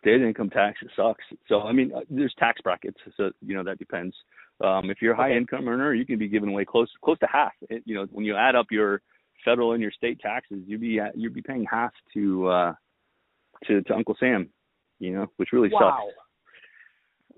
state 0.00 0.22
income 0.22 0.50
tax 0.50 0.78
it 0.82 0.90
sucks. 0.96 1.24
So 1.48 1.62
I 1.62 1.72
mean, 1.72 1.92
uh, 1.94 2.00
there's 2.10 2.34
tax 2.38 2.60
brackets, 2.60 2.98
so 3.16 3.30
you 3.44 3.54
know 3.54 3.64
that 3.64 3.78
depends. 3.78 4.14
Um, 4.62 4.90
if 4.90 4.98
you're 5.00 5.12
a 5.14 5.16
high 5.16 5.32
income 5.32 5.68
earner, 5.68 5.94
you 5.94 6.04
can 6.04 6.18
be 6.18 6.28
giving 6.28 6.50
away 6.50 6.64
close 6.64 6.90
close 7.04 7.18
to 7.20 7.26
half. 7.26 7.52
It, 7.68 7.82
you 7.84 7.94
know, 7.94 8.06
when 8.10 8.24
you 8.24 8.36
add 8.36 8.54
up 8.54 8.66
your 8.70 9.02
federal 9.44 9.72
and 9.72 9.82
your 9.82 9.92
state 9.92 10.20
taxes, 10.20 10.58
you'd 10.66 10.80
be 10.80 11.00
you'd 11.14 11.34
be 11.34 11.42
paying 11.42 11.66
half 11.70 11.92
to 12.14 12.48
uh, 12.48 12.72
to 13.66 13.82
to 13.82 13.94
Uncle 13.94 14.16
Sam. 14.18 14.48
You 14.98 15.14
know, 15.14 15.26
which 15.36 15.50
really 15.52 15.70
wow. 15.72 15.98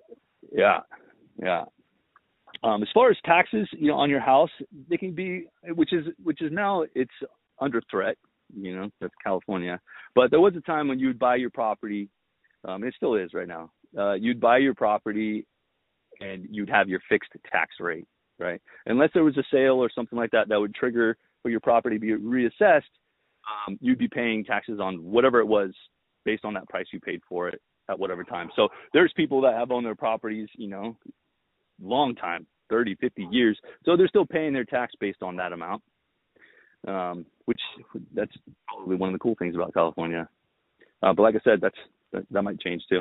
sucks. 0.01 0.19
Yeah, 0.53 0.79
yeah. 1.43 1.65
Um, 2.63 2.83
as 2.83 2.89
far 2.93 3.11
as 3.11 3.17
taxes, 3.25 3.69
you 3.73 3.89
know, 3.89 3.97
on 3.97 4.11
your 4.11 4.21
house, 4.21 4.51
they 4.89 4.97
can 4.97 5.15
be, 5.15 5.47
which 5.75 5.93
is 5.93 6.07
which 6.23 6.43
is 6.43 6.51
now 6.53 6.85
it's 6.95 7.11
under 7.61 7.83
threat. 7.91 8.17
You 8.57 8.77
know, 8.77 8.91
that's 9.01 9.15
California. 9.23 9.81
But 10.15 10.31
there 10.31 10.41
was 10.41 10.55
a 10.57 10.61
time 10.61 10.89
when 10.89 10.99
you'd 10.99 11.19
buy 11.19 11.37
your 11.37 11.51
property 11.51 12.09
um, 12.65 12.85
it 12.85 12.95
still 12.97 13.15
is 13.15 13.33
right 13.35 13.49
now. 13.49 13.71
Uh, 13.97 14.15
you'd 14.15 14.41
buy 14.41 14.59
your 14.59 14.75
property 14.75 15.47
and 16.21 16.47
you'd 16.51 16.69
have 16.69 16.89
your 16.89 17.01
fixed 17.09 17.33
tax 17.51 17.77
rate, 17.81 18.07
right? 18.39 18.61
Unless 18.87 19.11
there 19.15 19.25
was 19.25 19.37
a 19.39 19.45
sale 19.51 19.83
or 19.83 19.91
something 19.95 20.19
like 20.19 20.31
that 20.33 20.49
that 20.49 20.61
would 20.61 20.75
trigger 20.75 21.17
for 21.43 21.51
your 21.51 21.61
property 21.61 21.97
to 21.97 22.01
be 22.01 22.13
reassessed, 22.13 22.83
um, 23.67 23.79
you'd 23.81 23.99
be 23.99 24.09
paying 24.09 24.45
taxes 24.45 24.79
on 24.81 25.03
whatever 25.03 25.41
it 25.41 25.47
was 25.47 25.71
based 26.25 26.45
on 26.45 26.55
that 26.55 26.69
price 26.69 26.87
you 26.93 27.01
paid 27.01 27.21
for 27.29 27.49
it 27.49 27.61
at 27.89 27.99
whatever 27.99 28.23
time. 28.23 28.51
So 28.55 28.69
there's 28.93 29.13
people 29.17 29.41
that 29.41 29.55
have 29.55 29.71
owned 29.71 29.87
their 29.87 29.95
properties, 29.95 30.49
you 30.55 30.69
know, 30.69 30.97
long 31.83 32.15
time, 32.15 32.47
30, 32.69 32.95
50 32.97 33.27
years. 33.31 33.59
So 33.87 33.97
they're 33.97 34.09
still 34.09 34.27
paying 34.27 34.53
their 34.53 34.67
tax 34.67 34.93
based 35.01 35.23
on 35.23 35.37
that 35.37 35.53
amount. 35.53 35.83
Um, 36.87 37.27
which 37.51 37.61
that's 38.15 38.31
probably 38.69 38.95
one 38.95 39.09
of 39.09 39.13
the 39.13 39.19
cool 39.19 39.35
things 39.37 39.57
about 39.57 39.75
California. 39.75 40.29
Uh, 41.03 41.13
but 41.13 41.23
like 41.25 41.35
I 41.35 41.41
said, 41.43 41.59
that's 41.61 41.77
that, 42.13 42.23
that 42.31 42.43
might 42.43 42.61
change 42.61 42.81
too. 42.89 43.01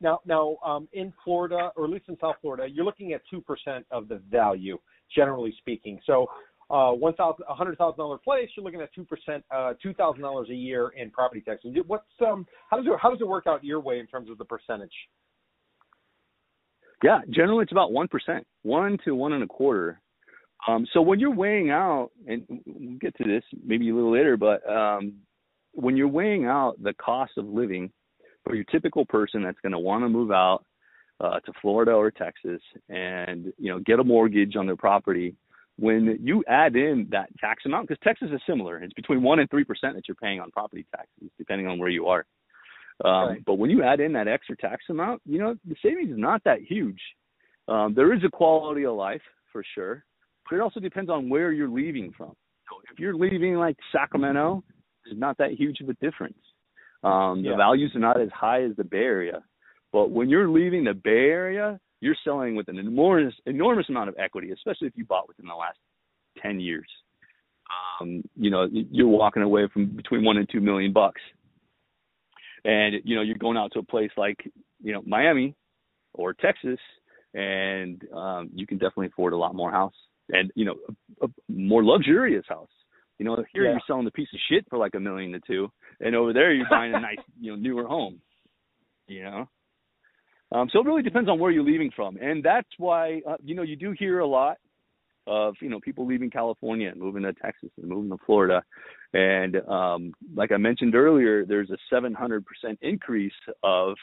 Now, 0.00 0.18
now 0.26 0.56
um, 0.66 0.88
in 0.92 1.12
Florida, 1.22 1.70
or 1.76 1.84
at 1.84 1.90
least 1.90 2.06
in 2.08 2.16
South 2.20 2.34
Florida, 2.42 2.66
you're 2.68 2.84
looking 2.84 3.12
at 3.12 3.20
two 3.30 3.40
percent 3.40 3.86
of 3.92 4.08
the 4.08 4.20
value, 4.32 4.78
generally 5.14 5.54
speaking. 5.58 6.00
So, 6.04 6.26
uh, 6.70 6.90
one 6.90 7.14
thousand, 7.14 7.44
a 7.48 7.54
hundred 7.54 7.78
thousand 7.78 7.98
dollar 7.98 8.18
place, 8.18 8.48
you're 8.56 8.64
looking 8.64 8.80
at 8.80 8.92
two 8.92 9.04
percent, 9.04 9.44
uh, 9.54 9.74
two 9.80 9.94
thousand 9.94 10.22
dollars 10.22 10.48
a 10.50 10.54
year 10.54 10.88
in 10.96 11.12
property 11.12 11.40
taxes. 11.40 11.72
What's 11.86 12.02
um, 12.20 12.48
how 12.68 12.78
does 12.78 12.86
it 12.86 12.92
how 13.00 13.10
does 13.10 13.20
it 13.20 13.28
work 13.28 13.46
out 13.46 13.62
your 13.62 13.78
way 13.78 14.00
in 14.00 14.08
terms 14.08 14.28
of 14.28 14.38
the 14.38 14.44
percentage? 14.44 14.90
Yeah, 17.04 17.20
generally 17.30 17.62
it's 17.62 17.70
about 17.70 17.92
one 17.92 18.08
percent, 18.08 18.44
one 18.62 18.98
to 19.04 19.14
one 19.14 19.34
and 19.34 19.44
a 19.44 19.46
quarter. 19.46 20.00
Um, 20.66 20.86
so 20.92 21.02
when 21.02 21.20
you're 21.20 21.34
weighing 21.34 21.70
out, 21.70 22.10
and 22.26 22.44
we'll 22.66 22.98
get 22.98 23.16
to 23.18 23.24
this 23.24 23.42
maybe 23.64 23.90
a 23.90 23.94
little 23.94 24.12
later, 24.12 24.36
but 24.36 24.66
um, 24.68 25.14
when 25.72 25.96
you're 25.96 26.08
weighing 26.08 26.46
out 26.46 26.82
the 26.82 26.94
cost 26.94 27.32
of 27.36 27.46
living 27.46 27.90
for 28.44 28.54
your 28.54 28.64
typical 28.64 29.04
person 29.04 29.42
that's 29.42 29.60
going 29.60 29.72
to 29.72 29.78
want 29.78 30.04
to 30.04 30.08
move 30.08 30.30
out 30.30 30.64
uh, 31.20 31.40
to 31.40 31.52
Florida 31.60 31.92
or 31.92 32.10
Texas 32.10 32.60
and 32.88 33.52
you 33.58 33.70
know 33.70 33.80
get 33.80 34.00
a 34.00 34.04
mortgage 34.04 34.56
on 34.56 34.66
their 34.66 34.76
property, 34.76 35.34
when 35.78 36.18
you 36.22 36.44
add 36.48 36.76
in 36.76 37.08
that 37.10 37.28
tax 37.38 37.64
amount, 37.66 37.88
because 37.88 38.00
Texas 38.02 38.28
is 38.32 38.40
similar, 38.46 38.78
it's 38.82 38.92
between 38.94 39.22
one 39.22 39.40
and 39.40 39.50
three 39.50 39.64
percent 39.64 39.94
that 39.94 40.08
you're 40.08 40.14
paying 40.16 40.40
on 40.40 40.50
property 40.50 40.86
taxes, 40.94 41.30
depending 41.38 41.66
on 41.66 41.78
where 41.78 41.88
you 41.88 42.06
are. 42.06 42.24
Um, 43.04 43.28
right. 43.28 43.44
But 43.44 43.54
when 43.54 43.70
you 43.70 43.82
add 43.82 44.00
in 44.00 44.12
that 44.12 44.28
extra 44.28 44.56
tax 44.56 44.84
amount, 44.88 45.20
you 45.26 45.38
know 45.38 45.56
the 45.66 45.76
savings 45.82 46.10
is 46.10 46.18
not 46.18 46.42
that 46.44 46.60
huge. 46.62 47.00
Um, 47.66 47.94
there 47.94 48.12
is 48.12 48.22
a 48.24 48.30
quality 48.30 48.84
of 48.84 48.94
life 48.94 49.22
for 49.52 49.64
sure, 49.74 50.04
but 50.48 50.56
it 50.56 50.60
also 50.60 50.80
depends 50.80 51.10
on 51.10 51.28
where 51.28 51.52
you're 51.52 51.68
leaving 51.68 52.12
from. 52.16 52.34
So 52.68 52.76
if 52.92 52.98
you're 52.98 53.14
leaving 53.14 53.54
like 53.54 53.76
Sacramento, 53.92 54.62
it's 55.06 55.18
not 55.18 55.38
that 55.38 55.52
huge 55.52 55.80
of 55.80 55.88
a 55.88 55.94
difference. 55.94 56.38
Um, 57.02 57.42
yeah. 57.44 57.52
The 57.52 57.56
values 57.56 57.92
are 57.94 58.00
not 58.00 58.20
as 58.20 58.30
high 58.34 58.62
as 58.62 58.72
the 58.76 58.84
Bay 58.84 58.98
Area, 58.98 59.42
but 59.92 60.10
when 60.10 60.28
you're 60.28 60.48
leaving 60.48 60.84
the 60.84 60.94
Bay 60.94 61.28
Area, 61.30 61.78
you're 62.00 62.16
selling 62.24 62.56
with 62.56 62.68
an 62.68 62.78
enormous 62.78 63.34
enormous 63.46 63.88
amount 63.88 64.08
of 64.08 64.16
equity, 64.18 64.50
especially 64.52 64.88
if 64.88 64.94
you 64.96 65.04
bought 65.04 65.28
within 65.28 65.46
the 65.46 65.54
last 65.54 65.78
ten 66.42 66.60
years. 66.60 66.88
Um, 68.00 68.22
you 68.36 68.50
know, 68.50 68.68
you're 68.70 69.08
walking 69.08 69.42
away 69.42 69.68
from 69.72 69.86
between 69.96 70.24
one 70.24 70.36
and 70.36 70.48
two 70.50 70.60
million 70.60 70.92
bucks, 70.92 71.20
and 72.64 72.96
you 73.04 73.16
know 73.16 73.22
you're 73.22 73.36
going 73.36 73.56
out 73.56 73.72
to 73.72 73.78
a 73.80 73.84
place 73.84 74.10
like 74.16 74.38
you 74.82 74.92
know 74.92 75.02
Miami 75.06 75.54
or 76.14 76.32
Texas, 76.32 76.78
and 77.34 78.02
um, 78.14 78.50
you 78.54 78.66
can 78.66 78.78
definitely 78.78 79.06
afford 79.06 79.32
a 79.32 79.38
lot 79.38 79.54
more 79.54 79.70
house 79.70 79.94
and 80.30 80.50
you 80.54 80.64
know 80.64 80.76
a, 81.22 81.26
a 81.26 81.28
more 81.48 81.84
luxurious 81.84 82.44
house. 82.48 82.68
You 83.18 83.24
know, 83.24 83.36
here 83.52 83.64
yeah. 83.64 83.70
you're 83.70 83.80
selling 83.86 84.04
the 84.04 84.10
piece 84.10 84.28
of 84.34 84.40
shit 84.50 84.66
for 84.68 84.76
like 84.78 84.94
a 84.94 85.00
million 85.00 85.32
to 85.32 85.40
two, 85.46 85.70
and 86.00 86.16
over 86.16 86.32
there 86.32 86.52
you're 86.52 86.68
buying 86.68 86.94
a 86.94 87.00
nice, 87.00 87.18
you 87.40 87.52
know, 87.52 87.56
newer 87.56 87.86
home. 87.86 88.20
You 89.06 89.24
know, 89.24 89.48
um, 90.52 90.68
so 90.72 90.80
it 90.80 90.86
really 90.86 91.02
depends 91.02 91.28
on 91.28 91.38
where 91.38 91.50
you're 91.50 91.64
leaving 91.64 91.90
from, 91.94 92.16
and 92.16 92.42
that's 92.42 92.68
why 92.78 93.20
uh, 93.28 93.36
you 93.44 93.54
know 93.54 93.62
you 93.62 93.76
do 93.76 93.94
hear 93.98 94.20
a 94.20 94.26
lot 94.26 94.58
of 95.26 95.54
you 95.60 95.68
know 95.68 95.80
people 95.80 96.06
leaving 96.06 96.30
California 96.30 96.88
and 96.88 97.00
moving 97.00 97.22
to 97.22 97.32
Texas 97.34 97.70
and 97.76 97.88
moving 97.88 98.10
to 98.10 98.24
Florida, 98.24 98.62
and 99.12 99.56
um, 99.68 100.12
like 100.34 100.52
I 100.52 100.56
mentioned 100.56 100.94
earlier, 100.94 101.44
there's 101.46 101.70
a 101.70 101.94
700% 101.94 102.42
increase 102.82 103.32
of 103.62 103.96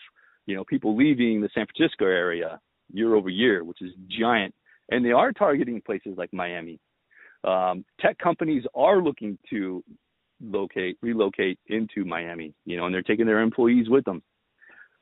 you 0.45 0.55
know 0.55 0.63
people 0.63 0.95
leaving 0.95 1.41
the 1.41 1.49
San 1.53 1.65
Francisco 1.65 2.05
area 2.05 2.59
year 2.93 3.15
over 3.15 3.30
year, 3.30 3.63
which 3.63 3.82
is 3.82 3.91
giant, 4.07 4.53
and 4.91 5.03
they 5.03 5.11
are 5.11 5.31
targeting 5.31 5.81
places 5.81 6.13
like 6.17 6.31
Miami. 6.33 6.79
Um, 7.43 7.83
tech 7.99 8.17
companies 8.19 8.63
are 8.75 9.01
looking 9.01 9.37
to 9.49 9.83
locate 10.43 10.97
relocate 11.01 11.59
into 11.67 12.05
Miami, 12.05 12.53
you 12.65 12.77
know, 12.77 12.85
and 12.85 12.93
they're 12.93 13.01
taking 13.01 13.25
their 13.25 13.41
employees 13.41 13.89
with 13.89 14.05
them. 14.05 14.21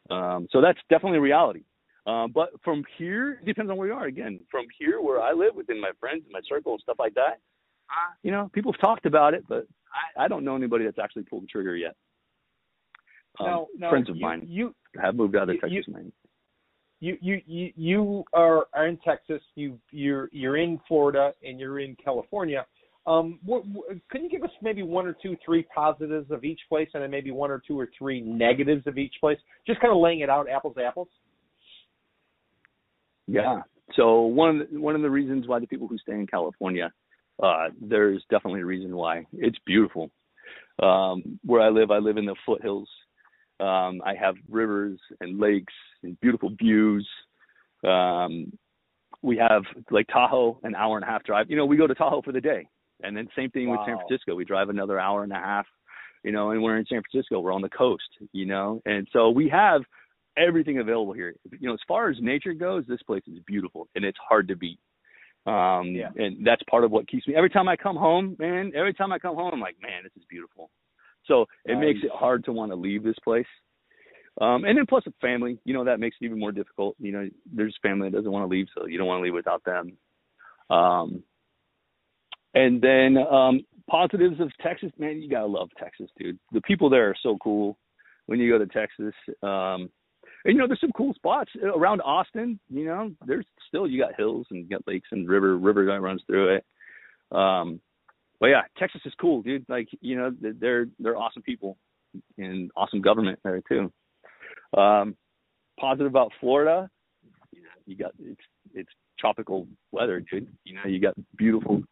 Um, 0.09 0.47
so 0.51 0.61
that's 0.61 0.79
definitely 0.89 1.17
a 1.17 1.21
reality. 1.21 1.63
Um, 2.07 2.31
but 2.33 2.49
from 2.63 2.83
here, 2.97 3.39
it 3.41 3.45
depends 3.45 3.69
on 3.69 3.77
where 3.77 3.87
you 3.87 3.93
are. 3.93 4.05
Again, 4.05 4.39
from 4.49 4.65
here 4.77 5.01
where 5.01 5.21
I 5.21 5.33
live, 5.33 5.53
within 5.55 5.79
my 5.79 5.91
friends 5.99 6.23
and 6.23 6.31
my 6.31 6.39
circle 6.47 6.73
and 6.73 6.81
stuff 6.81 6.95
like 6.97 7.13
that, 7.15 7.39
uh, 7.89 8.13
you 8.23 8.31
know, 8.31 8.49
people 8.53 8.71
have 8.71 8.81
talked 8.81 9.05
about 9.05 9.33
it, 9.33 9.43
but 9.47 9.67
I, 10.17 10.25
I 10.25 10.27
don't 10.27 10.43
know 10.43 10.55
anybody 10.55 10.85
that's 10.85 10.99
actually 10.99 11.23
pulled 11.23 11.43
the 11.43 11.47
trigger 11.47 11.75
yet. 11.75 11.95
Um, 13.39 13.45
now, 13.45 13.67
now 13.77 13.89
friends 13.89 14.09
of 14.09 14.15
you, 14.15 14.21
mine 14.21 14.45
you, 14.47 14.75
have 15.01 15.15
moved 15.15 15.35
out 15.35 15.49
of 15.49 15.55
you, 15.55 15.61
Texas. 15.61 15.85
You, 15.87 16.11
you 16.99 17.17
you 17.21 17.41
you 17.45 17.71
you 17.75 18.23
are, 18.33 18.67
are 18.73 18.87
in 18.87 18.97
Texas. 18.97 19.41
You 19.55 19.79
you're 19.91 20.29
you're 20.31 20.57
in 20.57 20.79
Florida 20.87 21.33
and 21.43 21.59
you're 21.59 21.79
in 21.79 21.95
California. 22.03 22.65
Um, 23.07 23.39
what, 23.43 23.65
what, 23.65 23.87
can 24.11 24.23
you 24.23 24.29
give 24.29 24.43
us 24.43 24.51
maybe 24.61 24.83
one 24.83 25.07
or 25.07 25.15
two, 25.19 25.35
three 25.43 25.65
positives 25.73 26.29
of 26.29 26.43
each 26.43 26.59
place, 26.69 26.89
and 26.93 27.01
then 27.01 27.09
maybe 27.09 27.31
one 27.31 27.49
or 27.49 27.61
two 27.65 27.79
or 27.79 27.89
three 27.97 28.21
negatives 28.21 28.85
of 28.85 28.97
each 28.97 29.15
place? 29.19 29.39
Just 29.65 29.79
kind 29.79 29.91
of 29.91 29.99
laying 29.99 30.19
it 30.19 30.29
out, 30.29 30.47
apples 30.47 30.75
to 30.77 30.83
apples. 30.83 31.07
Yeah. 33.27 33.61
So 33.95 34.21
one 34.21 34.61
of 34.61 34.69
the, 34.69 34.79
one 34.79 34.95
of 34.95 35.01
the 35.01 35.09
reasons 35.09 35.47
why 35.47 35.59
the 35.59 35.65
people 35.65 35.87
who 35.87 35.97
stay 35.97 36.13
in 36.13 36.27
California, 36.27 36.91
uh, 37.41 37.69
there's 37.81 38.23
definitely 38.29 38.61
a 38.61 38.65
reason 38.65 38.95
why 38.95 39.25
it's 39.33 39.57
beautiful. 39.65 40.11
Um, 40.83 41.39
where 41.43 41.61
I 41.61 41.69
live, 41.69 41.89
I 41.91 41.97
live 41.97 42.17
in 42.17 42.25
the 42.25 42.35
foothills. 42.45 42.89
Um, 43.59 44.01
I 44.05 44.15
have 44.19 44.35
rivers 44.49 44.99
and 45.19 45.39
lakes 45.39 45.73
and 46.03 46.19
beautiful 46.21 46.51
views. 46.57 47.07
Um, 47.85 48.51
we 49.21 49.37
have 49.37 49.63
Lake 49.91 50.07
Tahoe, 50.11 50.59
an 50.63 50.75
hour 50.75 50.95
and 50.95 51.03
a 51.03 51.07
half 51.07 51.23
drive. 51.23 51.49
You 51.49 51.57
know, 51.57 51.65
we 51.65 51.77
go 51.77 51.87
to 51.87 51.95
Tahoe 51.95 52.21
for 52.21 52.31
the 52.31 52.41
day, 52.41 52.67
and 53.03 53.15
then 53.15 53.27
same 53.35 53.51
thing 53.51 53.69
wow. 53.69 53.77
with 53.77 53.87
San 53.87 53.97
Francisco. 53.97 54.35
We 54.35 54.45
drive 54.45 54.69
another 54.69 54.99
hour 54.99 55.23
and 55.23 55.31
a 55.31 55.35
half. 55.35 55.65
You 56.23 56.31
know, 56.33 56.51
and 56.51 56.61
we're 56.61 56.77
in 56.77 56.85
San 56.85 57.01
Francisco. 57.01 57.39
We're 57.39 57.53
on 57.53 57.61
the 57.61 57.69
coast. 57.69 58.09
You 58.31 58.45
know, 58.45 58.81
and 58.85 59.07
so 59.11 59.29
we 59.29 59.49
have 59.49 59.81
everything 60.37 60.79
available 60.79 61.13
here. 61.13 61.35
You 61.59 61.67
know, 61.67 61.73
as 61.73 61.79
far 61.87 62.09
as 62.09 62.17
nature 62.21 62.53
goes, 62.53 62.85
this 62.87 63.01
place 63.03 63.23
is 63.27 63.39
beautiful 63.45 63.87
and 63.95 64.05
it's 64.05 64.17
hard 64.27 64.47
to 64.47 64.55
beat. 64.55 64.79
Um, 65.45 65.87
yeah. 65.95 66.09
and 66.15 66.45
that's 66.45 66.61
part 66.69 66.83
of 66.83 66.91
what 66.91 67.07
keeps 67.07 67.27
me. 67.27 67.35
Every 67.35 67.49
time 67.49 67.67
I 67.67 67.75
come 67.75 67.95
home, 67.95 68.35
man, 68.39 68.71
every 68.75 68.93
time 68.93 69.11
I 69.11 69.19
come 69.19 69.35
home, 69.35 69.51
I'm 69.53 69.59
like, 69.59 69.77
man, 69.81 70.03
this 70.03 70.11
is 70.15 70.23
beautiful. 70.29 70.69
So 71.25 71.45
it 71.65 71.75
nice. 71.75 71.81
makes 71.81 71.99
it 72.03 72.11
hard 72.13 72.45
to 72.45 72.51
want 72.51 72.71
to 72.71 72.75
leave 72.75 73.03
this 73.03 73.17
place. 73.23 73.45
Um, 74.41 74.63
and 74.63 74.77
then 74.77 74.85
plus 74.87 75.03
a 75.05 75.11
family, 75.21 75.59
you 75.65 75.73
know, 75.73 75.83
that 75.83 75.99
makes 75.99 76.15
it 76.21 76.25
even 76.25 76.39
more 76.39 76.51
difficult. 76.51 76.95
You 76.99 77.11
know, 77.11 77.29
there's 77.51 77.77
family 77.81 78.09
that 78.09 78.15
doesn't 78.15 78.31
want 78.31 78.43
to 78.43 78.55
leave, 78.55 78.67
so 78.75 78.85
you 78.85 78.97
don't 78.97 79.07
want 79.07 79.19
to 79.19 79.23
leave 79.23 79.33
without 79.33 79.63
them. 79.65 79.97
Um, 80.69 81.23
and 82.53 82.81
then 82.81 83.17
um, 83.17 83.65
positives 83.89 84.39
of 84.39 84.51
Texas, 84.61 84.91
man, 84.97 85.21
you 85.21 85.29
gotta 85.29 85.45
love 85.45 85.69
Texas, 85.77 86.09
dude. 86.17 86.39
The 86.51 86.61
people 86.61 86.89
there 86.89 87.09
are 87.09 87.15
so 87.21 87.37
cool. 87.43 87.77
When 88.27 88.39
you 88.39 88.51
go 88.51 88.59
to 88.59 88.67
Texas, 88.67 89.13
um, 89.41 89.89
and 90.45 90.53
you 90.53 90.57
know, 90.57 90.67
there's 90.67 90.81
some 90.81 90.91
cool 90.95 91.13
spots 91.15 91.51
around 91.75 92.01
Austin. 92.01 92.59
You 92.69 92.85
know, 92.85 93.11
there's 93.25 93.45
still 93.67 93.87
you 93.87 94.01
got 94.01 94.15
hills 94.15 94.47
and 94.51 94.59
you 94.59 94.69
got 94.69 94.87
lakes 94.87 95.09
and 95.11 95.27
river 95.27 95.57
river 95.57 95.85
that 95.85 96.01
runs 96.01 96.21
through 96.27 96.55
it. 96.55 96.65
Um, 97.31 97.81
but 98.39 98.47
yeah, 98.47 98.61
Texas 98.77 99.01
is 99.05 99.13
cool, 99.19 99.41
dude. 99.41 99.65
Like 99.67 99.87
you 100.01 100.15
know, 100.15 100.31
they're 100.39 100.87
they're 100.99 101.17
awesome 101.17 101.41
people 101.41 101.77
and 102.37 102.71
awesome 102.75 103.01
government 103.01 103.39
there 103.43 103.61
too. 103.67 103.91
Um, 104.77 105.15
positive 105.79 106.07
about 106.07 106.31
Florida, 106.39 106.89
you 107.51 107.61
know, 107.61 107.69
you 107.85 107.95
got 107.95 108.11
it's 108.19 108.41
it's 108.73 108.89
tropical 109.19 109.67
weather, 109.91 110.19
dude. 110.31 110.47
You 110.63 110.75
know, 110.75 110.81
you 110.85 110.99
got 110.99 111.15
beautiful 111.37 111.83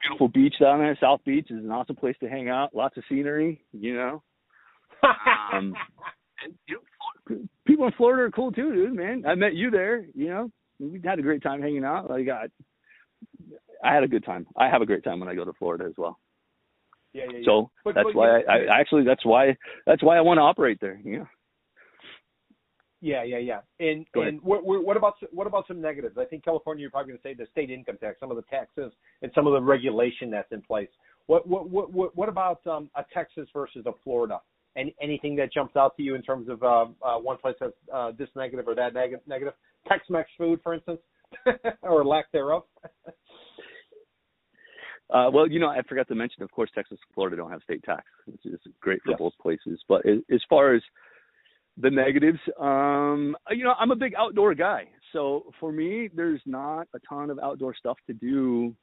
beautiful 0.00 0.28
beach 0.28 0.54
down 0.60 0.78
there. 0.78 0.96
South 1.00 1.20
Beach 1.24 1.50
is 1.50 1.64
an 1.64 1.70
awesome 1.70 1.96
place 1.96 2.16
to 2.20 2.28
hang 2.28 2.48
out. 2.48 2.74
Lots 2.74 2.96
of 2.96 3.04
scenery, 3.08 3.64
you 3.72 3.94
know. 3.94 4.22
um, 5.52 5.74
and, 6.44 6.54
you 6.66 6.80
know, 7.28 7.38
people 7.66 7.86
in 7.86 7.92
Florida 7.96 8.24
are 8.24 8.30
cool 8.30 8.52
too, 8.52 8.72
dude. 8.72 8.94
Man, 8.94 9.24
I 9.26 9.34
met 9.34 9.54
you 9.54 9.70
there. 9.70 10.04
You 10.14 10.28
know, 10.28 10.50
we 10.78 11.00
had 11.04 11.18
a 11.18 11.22
great 11.22 11.42
time 11.42 11.62
hanging 11.62 11.84
out. 11.84 12.08
Like 12.10 12.28
I, 12.28 12.46
I 13.84 13.94
had 13.94 14.02
a 14.02 14.08
good 14.08 14.24
time. 14.24 14.46
I 14.56 14.68
have 14.68 14.82
a 14.82 14.86
great 14.86 15.04
time 15.04 15.20
when 15.20 15.28
I 15.28 15.34
go 15.34 15.44
to 15.44 15.52
Florida 15.54 15.84
as 15.84 15.94
well. 15.96 16.18
Yeah, 17.12 17.24
yeah, 17.30 17.38
yeah. 17.38 17.44
So 17.44 17.70
but, 17.84 17.94
that's 17.94 18.06
but, 18.06 18.14
why 18.14 18.38
yeah, 18.38 18.44
I, 18.48 18.56
I 18.76 18.80
actually 18.80 19.04
that's 19.04 19.24
why 19.24 19.56
that's 19.86 20.02
why 20.02 20.16
I 20.16 20.20
want 20.20 20.38
to 20.38 20.42
operate 20.42 20.78
there. 20.80 21.00
Yeah. 21.04 21.24
Yeah, 23.02 23.24
yeah, 23.24 23.38
yeah. 23.38 23.60
And 23.78 24.04
and 24.14 24.42
what, 24.42 24.60
what 24.62 24.96
about 24.96 25.14
what 25.32 25.46
about 25.46 25.66
some 25.66 25.80
negatives? 25.80 26.18
I 26.18 26.26
think 26.26 26.44
California, 26.44 26.82
you're 26.82 26.90
probably 26.90 27.12
going 27.12 27.18
to 27.18 27.22
say 27.22 27.34
the 27.34 27.46
state 27.50 27.70
income 27.70 27.96
tax, 27.98 28.20
some 28.20 28.30
of 28.30 28.36
the 28.36 28.42
taxes, 28.42 28.92
and 29.22 29.32
some 29.34 29.46
of 29.46 29.54
the 29.54 29.60
regulation 29.60 30.30
that's 30.30 30.52
in 30.52 30.60
place. 30.60 30.90
What 31.26 31.48
what 31.48 31.70
what 31.70 32.14
what 32.14 32.28
about 32.28 32.66
um, 32.66 32.90
a 32.96 33.04
Texas 33.14 33.48
versus 33.54 33.86
a 33.86 33.92
Florida? 34.04 34.40
Any 34.76 34.94
anything 35.00 35.34
that 35.36 35.50
jumps 35.52 35.76
out 35.76 35.96
to 35.96 36.02
you 36.02 36.14
in 36.14 36.22
terms 36.22 36.50
of 36.50 36.62
uh, 36.62 36.86
uh, 37.02 37.18
one 37.18 37.38
place 37.38 37.56
has 37.60 37.72
uh, 37.92 38.12
this 38.18 38.28
negative 38.36 38.68
or 38.68 38.74
that 38.74 38.92
neg- 38.92 39.20
negative? 39.26 39.54
Tex-Mex 39.88 40.28
food, 40.36 40.60
for 40.62 40.74
instance, 40.74 41.00
or 41.82 42.04
lack 42.04 42.30
thereof. 42.32 42.64
Uh, 45.12 45.30
well, 45.32 45.50
you 45.50 45.58
know, 45.58 45.68
I 45.68 45.82
forgot 45.88 46.06
to 46.08 46.14
mention, 46.14 46.42
of 46.42 46.50
course, 46.50 46.70
Texas 46.74 46.98
and 47.04 47.14
Florida 47.14 47.36
don't 47.36 47.50
have 47.50 47.62
state 47.62 47.82
tax, 47.82 48.04
which 48.26 48.44
is 48.44 48.60
great 48.80 49.00
for 49.04 49.10
yes. 49.10 49.18
both 49.18 49.32
places. 49.40 49.80
But 49.88 50.02
as 50.06 50.40
far 50.48 50.74
as 50.74 50.82
the 51.76 51.90
negatives, 51.90 52.38
um, 52.60 53.36
you 53.50 53.64
know, 53.64 53.74
I'm 53.78 53.90
a 53.90 53.96
big 53.96 54.14
outdoor 54.16 54.54
guy. 54.54 54.88
So 55.12 55.52
for 55.58 55.72
me, 55.72 56.08
there's 56.14 56.40
not 56.46 56.86
a 56.94 56.98
ton 57.08 57.30
of 57.30 57.38
outdoor 57.40 57.74
stuff 57.74 57.96
to 58.06 58.12
do. 58.12 58.74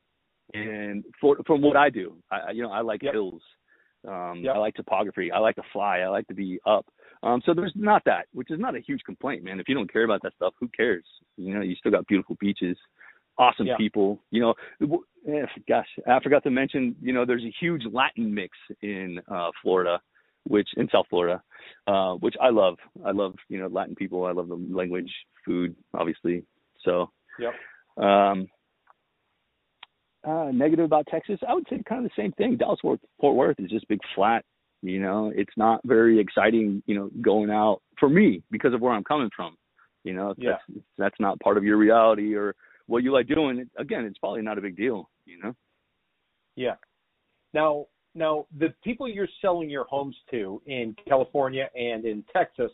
And 0.53 1.03
for, 1.19 1.37
from 1.45 1.61
what 1.61 1.77
I 1.77 1.89
do, 1.89 2.15
I, 2.31 2.51
you 2.51 2.63
know, 2.63 2.71
I 2.71 2.81
like 2.81 3.03
yep. 3.03 3.13
hills. 3.13 3.41
Um, 4.07 4.41
yep. 4.43 4.55
I 4.55 4.59
like 4.59 4.75
topography. 4.75 5.31
I 5.31 5.39
like 5.39 5.55
to 5.55 5.63
fly. 5.73 5.99
I 5.99 6.07
like 6.07 6.27
to 6.27 6.33
be 6.33 6.59
up. 6.65 6.85
Um, 7.23 7.41
so 7.45 7.53
there's 7.53 7.73
not 7.75 8.03
that, 8.05 8.27
which 8.31 8.51
is 8.51 8.59
not 8.59 8.75
a 8.75 8.79
huge 8.79 9.01
complaint, 9.05 9.43
man. 9.43 9.59
If 9.59 9.67
you 9.67 9.75
don't 9.75 9.91
care 9.91 10.03
about 10.03 10.21
that 10.23 10.33
stuff, 10.35 10.53
who 10.59 10.69
cares? 10.69 11.03
You 11.35 11.53
know, 11.53 11.61
you 11.61 11.75
still 11.75 11.91
got 11.91 12.07
beautiful 12.07 12.37
beaches 12.39 12.77
awesome 13.37 13.67
yeah. 13.67 13.77
people. 13.77 14.19
You 14.31 14.41
know, 14.81 15.03
eh, 15.27 15.45
gosh, 15.67 15.87
I 16.07 16.19
forgot 16.21 16.43
to 16.43 16.51
mention. 16.51 16.95
You 17.01 17.13
know, 17.13 17.25
there's 17.25 17.43
a 17.43 17.53
huge 17.59 17.83
Latin 17.91 18.33
mix 18.33 18.57
in 18.81 19.19
uh, 19.29 19.49
Florida, 19.61 19.99
which 20.45 20.69
in 20.77 20.87
South 20.91 21.05
Florida, 21.09 21.41
uh, 21.87 22.13
which 22.13 22.35
I 22.41 22.49
love. 22.49 22.75
I 23.05 23.11
love 23.11 23.35
you 23.49 23.59
know 23.59 23.67
Latin 23.67 23.95
people. 23.95 24.25
I 24.25 24.31
love 24.31 24.49
the 24.49 24.67
language, 24.69 25.11
food, 25.45 25.75
obviously. 25.93 26.43
So, 26.83 27.09
yep. 27.39 27.53
Um, 28.03 28.47
uh, 30.27 30.51
negative 30.51 30.85
about 30.85 31.07
Texas, 31.07 31.39
I 31.47 31.53
would 31.53 31.65
say 31.69 31.81
kind 31.87 32.03
of 32.05 32.11
the 32.11 32.21
same 32.21 32.33
thing. 32.33 32.57
Dallas 32.57 32.79
Fort, 32.81 32.99
Fort 33.19 33.35
Worth 33.35 33.59
is 33.59 33.69
just 33.69 33.87
big 33.87 33.99
flat 34.13 34.43
You 34.81 34.99
know, 34.99 35.31
it's 35.33 35.53
not 35.55 35.79
very 35.85 36.19
exciting, 36.19 36.83
you 36.85 36.95
know, 36.95 37.09
going 37.21 37.49
out 37.49 37.81
for 37.99 38.09
me 38.09 38.43
because 38.51 38.73
of 38.73 38.81
where 38.81 38.91
I'm 38.91 39.03
coming 39.03 39.29
from. 39.35 39.55
You 40.03 40.13
know, 40.13 40.33
yeah. 40.37 40.51
that's 40.51 40.83
that's 40.97 41.19
not 41.19 41.39
part 41.39 41.57
of 41.57 41.63
your 41.63 41.77
reality 41.77 42.33
or 42.33 42.55
what 42.87 43.03
you 43.03 43.13
like 43.13 43.27
doing. 43.27 43.69
Again, 43.77 44.05
it's 44.05 44.17
probably 44.17 44.41
not 44.41 44.57
a 44.57 44.61
big 44.61 44.75
deal. 44.75 45.09
You 45.25 45.39
know. 45.43 45.55
Yeah. 46.55 46.75
Now, 47.53 47.85
now 48.15 48.47
the 48.57 48.73
people 48.83 49.07
you're 49.07 49.27
selling 49.41 49.69
your 49.69 49.85
homes 49.85 50.15
to 50.31 50.61
in 50.65 50.95
California 51.07 51.69
and 51.75 52.05
in 52.05 52.23
Texas, 52.33 52.71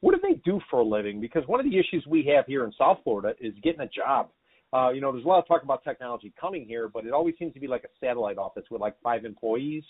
what 0.00 0.14
do 0.14 0.20
they 0.22 0.40
do 0.44 0.60
for 0.70 0.80
a 0.80 0.84
living? 0.84 1.20
Because 1.20 1.42
one 1.46 1.58
of 1.58 1.66
the 1.66 1.78
issues 1.78 2.06
we 2.06 2.24
have 2.34 2.46
here 2.46 2.64
in 2.64 2.72
South 2.78 2.98
Florida 3.02 3.34
is 3.40 3.54
getting 3.62 3.80
a 3.80 3.88
job. 3.88 4.30
Uh, 4.72 4.90
you 4.90 5.00
know, 5.00 5.12
there's 5.12 5.24
a 5.24 5.28
lot 5.28 5.38
of 5.38 5.46
talk 5.46 5.62
about 5.62 5.82
technology 5.84 6.32
coming 6.40 6.66
here, 6.66 6.88
but 6.88 7.06
it 7.06 7.12
always 7.12 7.34
seems 7.38 7.54
to 7.54 7.60
be 7.60 7.66
like 7.66 7.84
a 7.84 8.04
satellite 8.04 8.36
office 8.36 8.64
with 8.70 8.80
like 8.80 8.94
five 9.02 9.24
employees, 9.24 9.84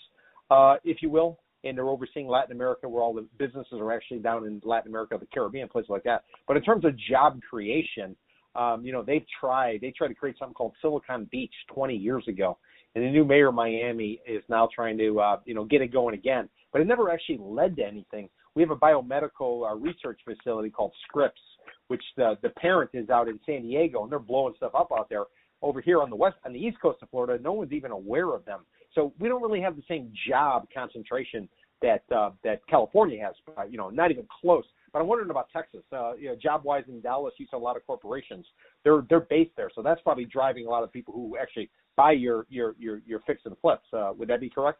uh, 0.49 0.75
if 0.83 1.01
you 1.01 1.09
will, 1.09 1.39
and 1.63 1.77
they're 1.77 1.89
overseeing 1.89 2.27
Latin 2.27 2.55
America, 2.55 2.87
where 2.87 3.03
all 3.03 3.13
the 3.13 3.27
businesses 3.37 3.73
are 3.73 3.91
actually 3.91 4.19
down 4.19 4.45
in 4.45 4.61
Latin 4.63 4.89
America, 4.89 5.17
the 5.19 5.27
Caribbean, 5.33 5.67
places 5.67 5.89
like 5.89 6.03
that. 6.03 6.23
But 6.47 6.57
in 6.57 6.63
terms 6.63 6.85
of 6.85 6.93
job 7.09 7.39
creation, 7.49 8.15
um, 8.57 8.83
you 8.85 8.91
know, 8.91 9.03
they've 9.03 9.25
tried. 9.39 9.81
They 9.81 9.91
tried 9.91 10.09
to 10.09 10.15
create 10.15 10.37
something 10.39 10.53
called 10.53 10.73
Silicon 10.81 11.27
Beach 11.31 11.53
20 11.73 11.95
years 11.95 12.27
ago, 12.27 12.57
and 12.95 13.03
the 13.03 13.09
new 13.09 13.23
mayor 13.23 13.49
of 13.49 13.55
Miami 13.55 14.19
is 14.27 14.43
now 14.49 14.67
trying 14.73 14.97
to, 14.97 15.19
uh, 15.19 15.39
you 15.45 15.53
know, 15.53 15.63
get 15.63 15.81
it 15.81 15.93
going 15.93 16.15
again. 16.15 16.49
But 16.71 16.81
it 16.81 16.87
never 16.87 17.11
actually 17.11 17.39
led 17.39 17.75
to 17.77 17.83
anything. 17.85 18.29
We 18.55 18.63
have 18.63 18.71
a 18.71 18.75
biomedical 18.75 19.69
uh, 19.69 19.75
research 19.75 20.19
facility 20.25 20.71
called 20.71 20.91
Scripps, 21.07 21.41
which 21.87 22.03
the 22.17 22.37
the 22.41 22.49
parent 22.49 22.89
is 22.93 23.09
out 23.09 23.27
in 23.27 23.39
San 23.45 23.61
Diego, 23.61 24.03
and 24.03 24.11
they're 24.11 24.19
blowing 24.19 24.55
stuff 24.57 24.71
up 24.73 24.89
out 24.91 25.09
there. 25.09 25.25
Over 25.61 25.81
here 25.81 26.01
on 26.01 26.11
the 26.11 26.15
west, 26.15 26.35
on 26.45 26.53
the 26.53 26.59
east 26.59 26.77
coast 26.81 26.99
of 27.01 27.09
Florida, 27.09 27.41
no 27.41 27.53
one's 27.53 27.71
even 27.71 27.91
aware 27.91 28.33
of 28.33 28.45
them. 28.45 28.59
So 28.93 29.13
we 29.19 29.27
don't 29.27 29.41
really 29.41 29.61
have 29.61 29.75
the 29.75 29.83
same 29.87 30.11
job 30.27 30.67
concentration 30.73 31.49
that 31.81 32.03
uh, 32.15 32.31
that 32.43 32.61
California 32.67 33.23
has. 33.23 33.35
Uh, 33.57 33.63
you 33.63 33.77
know, 33.77 33.89
not 33.89 34.11
even 34.11 34.25
close. 34.41 34.63
But 34.93 35.01
I'm 35.01 35.07
wondering 35.07 35.29
about 35.29 35.49
Texas. 35.51 35.83
Uh, 35.91 36.13
you 36.15 36.29
know, 36.29 36.35
job-wise 36.35 36.83
in 36.87 37.01
Dallas, 37.01 37.33
you 37.37 37.45
see 37.45 37.55
a 37.55 37.59
lot 37.59 37.75
of 37.75 37.85
corporations. 37.85 38.45
They're 38.83 39.03
they're 39.09 39.21
based 39.21 39.51
there, 39.57 39.69
so 39.73 39.81
that's 39.81 40.01
probably 40.01 40.25
driving 40.25 40.65
a 40.65 40.69
lot 40.69 40.83
of 40.83 40.91
people 40.91 41.13
who 41.13 41.37
actually 41.37 41.69
buy 41.95 42.13
your 42.13 42.45
your 42.49 42.75
your 42.79 43.01
your 43.05 43.19
fix 43.27 43.41
and 43.45 43.55
flips. 43.61 43.87
Uh, 43.93 44.13
would 44.17 44.27
that 44.29 44.39
be 44.39 44.49
correct? 44.49 44.79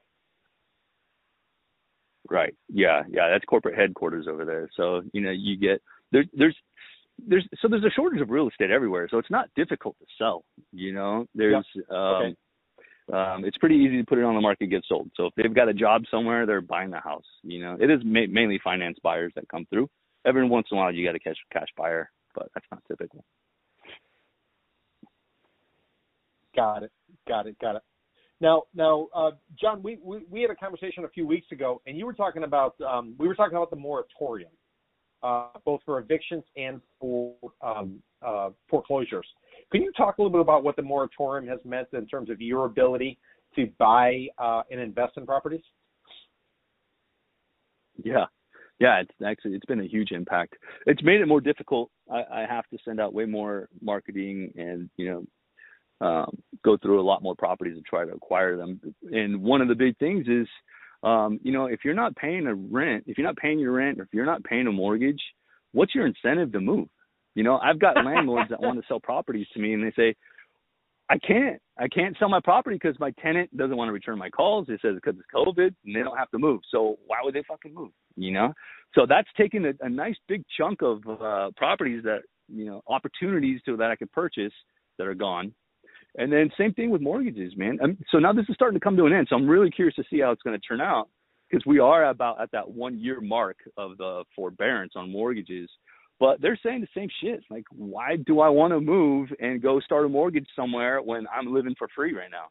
Right. 2.30 2.56
Yeah. 2.70 3.04
Yeah. 3.10 3.30
That's 3.30 3.45
corporate 3.45 3.78
headquarters 3.78 4.28
over 4.28 4.45
there. 4.45 4.70
So 4.76 5.02
you 5.14 5.22
know, 5.22 5.32
you 5.32 5.58
get 5.58 5.82
there. 6.12 6.26
There's 6.34 6.56
there's 7.26 7.48
so 7.62 7.68
there's 7.68 7.84
a 7.84 7.89
shortage 7.95 8.22
of 8.22 8.30
real 8.30 8.48
estate 8.48 8.72
everywhere. 8.72 9.08
So 9.10 9.18
it's 9.18 9.32
not 9.32 9.50
difficult 9.56 9.98
to 10.00 10.06
sell. 10.18 10.43
You 10.72 10.93
know, 10.93 11.26
there's 11.34 11.66
yep. 11.76 11.89
um, 11.89 11.98
okay. 11.98 12.28
um, 12.28 12.36
it's 13.10 13.58
pretty 13.58 13.76
easy 13.76 13.97
to 13.97 14.05
put 14.05 14.18
it 14.18 14.24
on 14.24 14.36
the 14.36 14.41
market, 14.41 14.68
get 14.68 14.84
sold. 14.88 15.10
So 15.16 15.28
if 15.28 15.34
they've 15.36 15.53
got 15.53 15.70
a 15.70 15.74
job 15.74 16.03
somewhere, 16.12 16.45
they're 16.45 16.62
buying 16.62 16.91
the 16.91 16.99
house. 16.99 17.26
You 17.43 17.62
know, 17.62 17.78
it 17.80 17.89
is 17.89 18.01
ma- 18.03 18.28
mainly 18.30 18.60
finance 18.64 18.97
buyers 19.01 19.32
that 19.36 19.47
come 19.49 19.66
through. 19.70 19.89
Every 20.26 20.47
once 20.47 20.68
in 20.72 20.78
a 20.78 20.82
while, 20.82 20.91
you 20.91 21.05
got 21.05 21.16
a 21.16 21.20
cash 21.20 21.38
cash 21.51 21.68
buyer, 21.78 22.10
but 22.36 22.49
that's 22.53 22.66
not 22.72 22.82
typical. 22.88 23.24
Got 26.55 26.84
it. 26.84 26.91
Got 27.28 27.47
it. 27.47 27.58
Got 27.60 27.78
it. 27.78 27.84
Now, 28.39 28.64
now, 28.76 29.08
uh, 29.16 29.32
John, 29.60 29.82
we, 29.82 29.97
we 30.03 30.20
we 30.30 30.41
had 30.41 30.51
a 30.51 30.55
conversation 30.55 31.05
a 31.05 31.10
few 31.10 31.26
weeks 31.26 31.47
ago, 31.51 31.82
and 31.88 31.97
you 31.97 32.05
were 32.05 32.14
talking 32.14 32.43
about 32.43 32.76
um, 32.82 33.16
we 33.18 33.28
were 33.28 33.36
talking 33.36 33.55
about 33.55 33.70
the 33.70 33.76
moratorium, 33.76 34.51
uh, 35.24 35.47
both 35.66 35.82
for 35.86 35.99
evictions 35.99 36.43
and 36.55 36.82
for 36.99 37.34
um, 37.62 38.01
uh, 38.26 38.49
foreclosures. 38.70 39.26
Can 39.72 39.82
you 39.82 39.91
talk 39.97 40.18
a 40.18 40.22
little 40.22 40.32
bit 40.32 40.41
about 40.41 40.63
what 40.63 40.76
the 40.76 40.82
moratorium 40.82 41.47
has 41.49 41.59
meant 41.65 41.89
in 41.93 42.05
terms 42.07 42.30
of 42.30 42.41
your 42.41 42.65
ability 42.65 43.18
to 43.55 43.70
buy 43.78 44.28
uh, 44.38 44.61
and 44.72 44.80
invest 44.80 45.18
in 45.18 45.26
properties? 45.26 45.63
Yeah, 48.03 48.26
yeah, 48.80 49.01
it's 49.01 49.11
actually 49.26 49.55
it's 49.55 49.65
been 49.65 49.82
a 49.82 49.88
huge 49.88 50.11
impact. 50.11 50.55
It's 50.86 51.01
made 51.03 51.22
it 51.22 51.28
more 51.28 51.41
difficult. 51.41 51.89
I, 52.11 52.24
I 52.32 52.45
have 52.47 52.68
to 52.70 52.78
send 52.86 52.99
out 52.99 53.13
way 53.13 53.26
more 53.26 53.70
marketing 53.82 54.53
and 54.55 54.89
you 54.97 55.09
know 55.09 55.26
um, 55.99 56.38
go 56.63 56.78
through 56.78 57.01
a 57.01 57.03
lot 57.03 57.24
more 57.24 57.36
properties 57.36 57.76
and 57.76 57.86
try 57.86 58.05
to 58.05 58.11
acquire 58.11 58.55
them. 58.55 58.80
And 59.11 59.41
one 59.41 59.61
of 59.61 59.68
the 59.68 59.76
big 59.76 59.97
things 59.97 60.28
is, 60.28 60.47
um, 61.03 61.39
you 61.41 61.51
know, 61.51 61.65
if 61.65 61.80
you're 61.84 61.95
not 61.95 62.15
paying 62.15 62.45
a 62.45 62.53
rent, 62.53 63.05
if 63.07 63.18
you're 63.18 63.28
not 63.28 63.38
paying 63.38 63.59
your 63.59 63.72
rent, 63.72 63.99
or 63.99 64.03
if 64.03 64.09
you're 64.13 64.26
not 64.26 64.43
paying 64.43 64.68
a 64.68 64.72
mortgage, 64.72 65.22
what's 65.72 65.95
your 65.95 66.05
incentive 66.05 66.51
to 66.51 66.59
move? 66.59 66.88
You 67.38 67.44
know, 67.44 67.60
I've 67.60 67.80
got 67.80 67.96
landlords 68.06 68.50
that 68.50 68.62
want 68.62 68.80
to 68.80 68.88
sell 68.88 69.00
properties 69.00 69.48
to 69.54 69.60
me, 69.60 69.74
and 69.74 69.84
they 69.84 69.94
say, 69.96 70.16
I 71.10 71.18
can't, 71.20 71.62
I 71.80 71.88
can't 71.88 72.18
sell 72.20 72.28
my 72.28 72.42
property 72.44 72.78
because 72.82 73.00
my 73.00 73.12
tenant 73.22 73.56
doesn't 73.56 73.78
want 73.78 73.88
to 73.88 73.94
return 73.94 74.18
my 74.18 74.30
calls. 74.30 74.68
It 74.68 74.80
says 74.82 74.96
because 74.96 75.18
it's 75.18 75.28
COVID 75.34 75.74
and 75.86 75.96
they 75.96 76.02
don't 76.04 76.18
have 76.18 76.30
to 76.32 76.38
move. 76.38 76.60
So 76.70 76.98
why 77.06 77.18
would 77.24 77.34
they 77.34 77.44
fucking 77.48 77.74
move? 77.74 77.92
You 78.18 78.32
know, 78.32 78.54
so 78.94 79.06
that's 79.08 79.30
taking 79.38 79.66
a, 79.66 79.74
a 79.80 79.90
nice 79.90 80.18
big 80.28 80.44
chunk 80.58 80.82
of 80.82 81.02
uh, 81.08 81.52
properties 81.56 82.04
that 82.04 82.24
you 82.50 82.66
know 82.66 82.82
opportunities 82.88 83.62
to 83.66 83.78
that 83.78 83.90
I 83.90 83.96
could 83.96 84.12
purchase 84.12 84.54
that 84.98 85.08
are 85.08 85.16
gone 85.16 85.54
and 86.18 86.34
then 86.34 86.50
same 86.58 86.74
thing 86.74 86.90
with 86.90 87.02
mortgages, 87.02 87.54
man. 87.56 87.78
Um, 87.82 87.98
so 88.12 88.18
now 88.18 88.34
this 88.34 88.46
is 88.50 88.56
starting 88.56 88.80
to 88.80 88.84
come 88.84 88.98
to 88.98 89.06
an 89.06 89.14
end. 89.14 89.28
So 89.30 89.36
I'm 89.36 89.48
really 89.48 89.70
curious 89.70 89.96
to 89.96 90.04
see 90.10 90.20
how 90.20 90.32
it's 90.32 90.42
going 90.42 90.60
to 90.60 90.68
turn 90.68 90.82
out 90.82 91.10
because 91.50 91.66
we 91.66 91.80
are 91.80 92.10
about 92.10 92.42
at 92.42 92.52
that 92.52 92.70
one 92.70 93.00
year 93.00 93.22
mark 93.22 93.58
of 93.78 93.98
the 93.98 94.24
forbearance 94.36 94.94
on 94.96 95.12
mortgages. 95.12 95.70
But 96.20 96.41
they're 96.41 96.59
saying 96.63 96.82
the 96.82 96.88
same 96.99 97.09
shit. 97.22 97.43
Like, 97.49 97.65
why 97.72 98.15
do 98.15 98.39
I 98.39 98.49
want 98.49 98.74
to 98.74 98.82
move 98.82 99.30
and 99.39 99.61
go 99.61 99.80
start 99.80 100.05
a 100.05 100.09
mortgage 100.09 100.47
somewhere 100.55 100.99
when 101.01 101.28
I'm 101.28 101.53
living 101.53 101.76
for 101.78 101.88
free 101.95 102.13
right 102.13 102.32
now? 102.32 102.45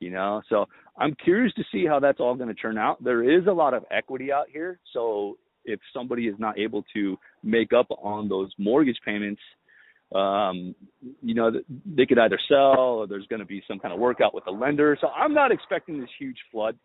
You 0.00 0.10
know, 0.10 0.42
so 0.48 0.66
I'm 0.98 1.14
curious 1.22 1.54
to 1.54 1.62
see 1.70 1.86
how 1.86 2.00
that's 2.00 2.18
all 2.18 2.34
going 2.34 2.48
to 2.48 2.54
turn 2.54 2.76
out. 2.76 3.02
There 3.04 3.22
is 3.22 3.46
a 3.46 3.52
lot 3.52 3.72
of 3.72 3.84
equity 3.90 4.32
out 4.32 4.46
here. 4.52 4.80
So 4.92 5.38
if 5.64 5.78
somebody 5.94 6.26
is 6.26 6.34
not 6.38 6.58
able 6.58 6.84
to 6.94 7.16
make 7.44 7.72
up 7.72 7.86
on 7.90 8.28
those 8.28 8.50
mortgage 8.58 8.98
payments, 9.04 9.40
um, 10.14 10.74
you 11.22 11.34
know, 11.34 11.50
they 11.86 12.04
could 12.06 12.18
either 12.18 12.38
sell 12.48 12.98
or 12.98 13.06
there's 13.06 13.26
going 13.28 13.40
to 13.40 13.46
be 13.46 13.62
some 13.68 13.78
kind 13.78 13.94
of 13.94 14.00
workout 14.00 14.34
with 14.34 14.44
the 14.44 14.50
lender. 14.50 14.96
So 15.00 15.08
I'm 15.08 15.32
not 15.32 15.52
expecting 15.52 16.00
this 16.00 16.10
huge 16.18 16.38
flood 16.50 16.76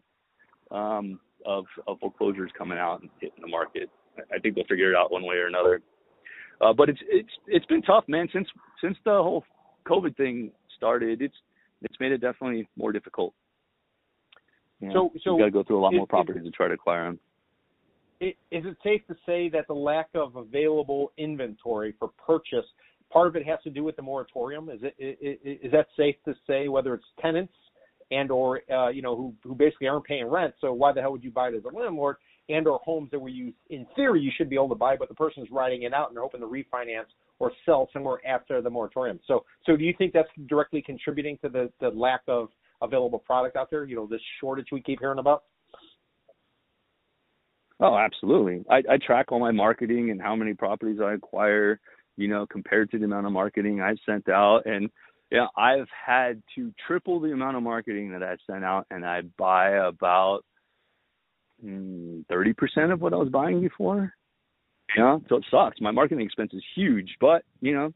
um, 0.70 1.20
of, 1.46 1.66
of 1.88 2.00
foreclosures 2.00 2.52
coming 2.58 2.78
out 2.78 3.02
and 3.02 3.10
hitting 3.20 3.42
the 3.42 3.48
market. 3.48 3.90
I 4.34 4.40
think 4.40 4.56
they'll 4.56 4.66
figure 4.66 4.92
it 4.92 4.96
out 4.96 5.12
one 5.12 5.24
way 5.24 5.36
or 5.36 5.48
another. 5.48 5.82
Uh, 6.62 6.74
but 6.74 6.90
it's 6.90 7.00
it's 7.08 7.30
it's 7.48 7.66
been 7.66 7.82
tough, 7.82 8.06
man. 8.08 8.28
Since 8.34 8.48
since 8.82 8.98
the 9.06 9.12
whole 9.12 9.44
COVID 9.88 10.16
thing 10.18 10.52
started, 10.76 11.22
it's 11.22 11.36
it's 11.82 11.96
made 12.00 12.12
it 12.12 12.20
definitely 12.20 12.68
more 12.78 12.92
difficult. 12.92 13.34
You 14.80 14.90
know, 14.90 15.12
so 15.14 15.20
so 15.24 15.34
you 15.34 15.40
got 15.40 15.46
to 15.46 15.52
go 15.52 15.64
through 15.64 15.80
a 15.80 15.84
lot 15.84 15.94
more 15.94 16.08
properties 16.08 16.44
to 16.44 16.52
try 16.52 16.68
to 16.68 16.74
acquire 16.74 17.06
them. 17.06 17.20
Is 18.20 18.34
it 18.52 18.78
safe 18.84 19.06
to 19.08 19.16
say 19.28 19.48
that 19.50 19.68
the 19.68 19.76
lack 19.76 20.08
of 20.16 20.36
available 20.36 21.12
inventory 21.18 21.94
for 22.00 22.10
purchase 22.26 22.66
part 23.12 23.28
of 23.28 23.36
it 23.36 23.46
has 23.46 23.60
to 23.64 23.70
do 23.70 23.84
with 23.84 23.96
the 23.96 24.02
moratorium. 24.02 24.70
Is 24.70 24.80
it 24.82 24.96
is, 25.00 25.60
is 25.64 25.72
that 25.72 25.88
safe 25.96 26.16
to 26.26 26.34
say? 26.46 26.68
Whether 26.68 26.94
it's 26.94 27.06
tenants 27.22 27.54
and 28.12 28.32
or 28.32 28.62
uh, 28.72 28.90
you 28.90 29.02
know 29.02 29.16
who 29.16 29.34
who 29.44 29.56
basically 29.56 29.88
aren't 29.88 30.06
paying 30.06 30.26
rent, 30.26 30.54
so 30.62 30.74
why 30.74 30.94
the 30.94 31.02
hell 31.02 31.12
would 31.12 31.24
you 31.24 31.32
buy 31.32 31.50
it 31.50 31.56
as 31.56 31.64
a 31.64 31.76
landlord? 31.76 32.18
And 32.50 32.68
or 32.68 32.80
homes 32.84 33.10
that 33.12 33.20
were 33.20 33.30
used 33.30 33.58
in 33.70 33.86
theory 33.96 34.22
you 34.22 34.32
should 34.36 34.50
be 34.50 34.56
able 34.56 34.70
to 34.70 34.76
buy, 34.76 34.96
but 34.96 35.10
the 35.10 35.16
person 35.16 35.44
is 35.44 35.50
riding 35.52 35.84
it 35.84 35.94
out 35.94 36.08
and 36.08 36.16
they're 36.16 36.24
hoping 36.24 36.42
to 36.42 36.48
refinance 36.48 37.08
or 37.40 37.52
sell 37.66 37.90
somewhere 37.92 38.20
after 38.26 38.62
the 38.62 38.70
moratorium. 38.70 39.20
So 39.28 39.44
so 39.66 39.76
do 39.76 39.84
you 39.84 39.94
think 39.98 40.14
that's 40.14 40.30
directly 40.48 40.82
contributing 40.82 41.38
to 41.44 41.50
the 41.50 41.72
the 41.80 41.90
lack 41.90 42.22
of 42.28 42.50
available 42.82 43.20
product 43.20 43.56
out 43.56 43.70
there? 43.70 43.86
You 43.86 43.96
know 43.96 44.08
this 44.08 44.22
shortage 44.40 44.68
we 44.72 44.82
keep 44.82 45.00
hearing 45.00 45.20
about. 45.20 45.44
Oh, 47.80 47.96
absolutely. 47.96 48.66
I, 48.72 48.78
I 48.90 48.98
track 48.98 49.32
all 49.32 49.40
my 49.40 49.52
marketing 49.52 50.10
and 50.10 50.20
how 50.20 50.36
many 50.36 50.56
properties 50.56 51.00
I 51.00 51.14
acquire 51.14 51.80
you 52.18 52.28
know, 52.28 52.46
compared 52.48 52.92
to 52.92 52.98
the 52.98 53.06
amount 53.06 53.28
of 53.28 53.32
marketing 53.32 53.80
I've 53.80 54.00
sent 54.06 54.28
out. 54.28 54.64
And 54.66 54.90
yeah, 55.32 55.48
I've 55.56 55.88
had 56.06 56.42
to 56.56 56.74
triple 56.86 57.20
the 57.20 57.32
amount 57.32 57.56
of 57.56 57.64
marketing 57.64 58.12
that 58.12 58.24
I've 58.24 58.40
sent 58.50 58.66
out, 58.66 58.88
and 58.90 59.06
I 59.06 59.22
buy 59.38 59.72
about 59.72 60.42
mm, 61.64 62.26
thirty 62.28 62.54
percent 62.54 62.92
of 62.92 63.02
what 63.02 63.14
I 63.14 63.18
was 63.18 63.30
buying 63.30 63.62
before. 63.62 64.14
You 64.96 65.04
know, 65.04 65.24
so 65.28 65.38
it 65.38 65.46
sucks. 65.52 65.82
My 65.82 65.92
marketing 65.92 66.26
expense 66.26 66.52
is 66.54 66.64
huge, 66.76 67.18
but 67.20 67.44
you 67.62 67.74
know, 67.74 67.94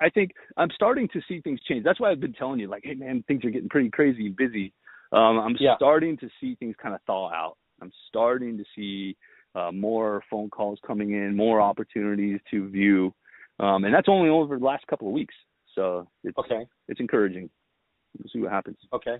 I 0.00 0.10
think 0.10 0.32
I'm 0.56 0.70
starting 0.74 1.08
to 1.12 1.20
see 1.28 1.40
things 1.40 1.60
change. 1.68 1.84
That's 1.84 2.00
why 2.00 2.10
I've 2.10 2.20
been 2.20 2.32
telling 2.32 2.58
you, 2.58 2.68
like, 2.68 2.82
hey 2.84 2.94
man, 2.94 3.24
things 3.28 3.44
are 3.44 3.50
getting 3.50 3.68
pretty 3.68 3.90
crazy 3.90 4.26
and 4.26 4.36
busy. 4.36 4.72
Um, 5.12 5.38
I'm 5.38 5.56
yeah. 5.60 5.76
starting 5.76 6.16
to 6.18 6.28
see 6.40 6.56
things 6.56 6.74
kind 6.82 6.94
of 6.94 7.00
thaw 7.06 7.30
out. 7.30 7.56
I'm 7.80 7.92
starting 8.08 8.58
to 8.58 8.64
see 8.74 9.16
uh, 9.54 9.70
more 9.70 10.22
phone 10.28 10.50
calls 10.50 10.80
coming 10.84 11.12
in, 11.12 11.36
more 11.36 11.60
opportunities 11.60 12.40
to 12.50 12.68
view 12.68 13.14
um, 13.58 13.84
and 13.84 13.94
that's 13.94 14.08
only 14.08 14.28
over 14.28 14.58
the 14.58 14.64
last 14.64 14.86
couple 14.86 15.08
of 15.08 15.14
weeks. 15.14 15.34
So 15.74 16.08
it's 16.24 16.36
okay. 16.38 16.66
It's 16.88 17.00
encouraging. 17.00 17.50
We'll 18.18 18.30
see 18.32 18.40
what 18.40 18.52
happens. 18.52 18.76
Okay. 18.92 19.16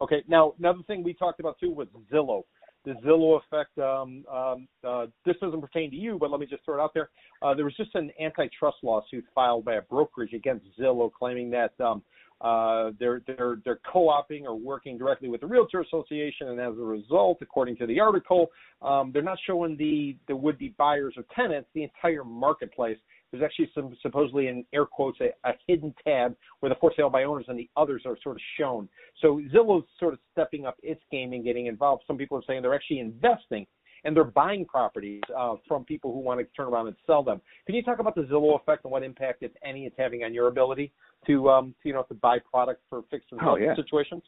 Okay. 0.00 0.22
Now 0.28 0.54
another 0.58 0.80
thing 0.86 1.02
we 1.02 1.14
talked 1.14 1.40
about 1.40 1.58
too 1.58 1.70
was 1.70 1.88
Zillow. 2.12 2.42
The 2.86 2.92
Zillow 3.04 3.40
effect. 3.40 3.76
Um, 3.78 4.24
um, 4.32 4.68
uh, 4.86 5.06
this 5.24 5.34
doesn't 5.40 5.60
pertain 5.60 5.90
to 5.90 5.96
you, 5.96 6.18
but 6.20 6.30
let 6.30 6.38
me 6.38 6.46
just 6.46 6.64
throw 6.64 6.78
it 6.78 6.80
out 6.80 6.94
there. 6.94 7.10
Uh, 7.42 7.52
there 7.52 7.64
was 7.64 7.76
just 7.76 7.92
an 7.96 8.12
antitrust 8.20 8.76
lawsuit 8.84 9.24
filed 9.34 9.64
by 9.64 9.74
a 9.74 9.82
brokerage 9.82 10.32
against 10.32 10.64
Zillow, 10.78 11.10
claiming 11.12 11.50
that 11.50 11.72
um, 11.80 12.00
uh, 12.40 12.92
they're 13.00 13.22
they're 13.26 13.58
they're 13.64 13.80
co-oping 13.92 14.46
or 14.46 14.54
working 14.54 14.96
directly 14.96 15.28
with 15.28 15.40
the 15.40 15.46
realtor 15.46 15.80
association, 15.80 16.48
and 16.48 16.60
as 16.60 16.74
a 16.78 16.84
result, 16.84 17.38
according 17.40 17.76
to 17.78 17.86
the 17.86 17.98
article, 17.98 18.50
um, 18.82 19.10
they're 19.12 19.22
not 19.22 19.38
showing 19.46 19.76
the 19.76 20.16
the 20.28 20.36
would-be 20.36 20.74
buyers 20.78 21.14
or 21.16 21.24
tenants 21.34 21.68
the 21.74 21.82
entire 21.82 22.22
marketplace. 22.22 22.98
There's 23.30 23.42
actually 23.42 23.70
some 23.74 23.96
supposedly 24.02 24.48
in 24.48 24.64
air 24.72 24.86
quotes 24.86 25.18
a, 25.20 25.30
a 25.48 25.52
hidden 25.66 25.94
tab 26.04 26.36
where 26.60 26.70
the 26.70 26.76
for 26.80 26.92
sale 26.96 27.10
by 27.10 27.24
owners 27.24 27.46
and 27.48 27.58
the 27.58 27.68
others 27.76 28.02
are 28.06 28.16
sort 28.22 28.36
of 28.36 28.42
shown. 28.58 28.88
So 29.20 29.40
Zillow's 29.54 29.86
sort 29.98 30.14
of 30.14 30.20
stepping 30.32 30.66
up 30.66 30.76
its 30.82 31.02
game 31.10 31.32
and 31.32 31.44
getting 31.44 31.66
involved. 31.66 32.04
Some 32.06 32.16
people 32.16 32.38
are 32.38 32.42
saying 32.46 32.62
they're 32.62 32.74
actually 32.74 33.00
investing 33.00 33.66
and 34.04 34.16
they're 34.16 34.24
buying 34.24 34.64
properties 34.64 35.22
uh, 35.36 35.56
from 35.66 35.84
people 35.84 36.12
who 36.12 36.20
want 36.20 36.38
to 36.38 36.46
turn 36.56 36.68
around 36.68 36.86
and 36.86 36.96
sell 37.06 37.22
them. 37.22 37.40
Can 37.66 37.74
you 37.74 37.82
talk 37.82 37.98
about 37.98 38.14
the 38.14 38.22
Zillow 38.22 38.58
effect 38.60 38.84
and 38.84 38.92
what 38.92 39.02
impact, 39.02 39.42
if 39.42 39.50
any, 39.64 39.84
it's 39.84 39.96
having 39.98 40.22
on 40.22 40.32
your 40.32 40.46
ability 40.46 40.92
to, 41.26 41.50
um, 41.50 41.74
to 41.82 41.88
you 41.88 41.94
know, 41.94 42.04
to 42.04 42.14
buy 42.14 42.38
product 42.38 42.82
for 42.88 43.02
fixed 43.10 43.28
and 43.32 43.40
oh, 43.42 43.56
yeah. 43.56 43.74
situations? 43.74 44.22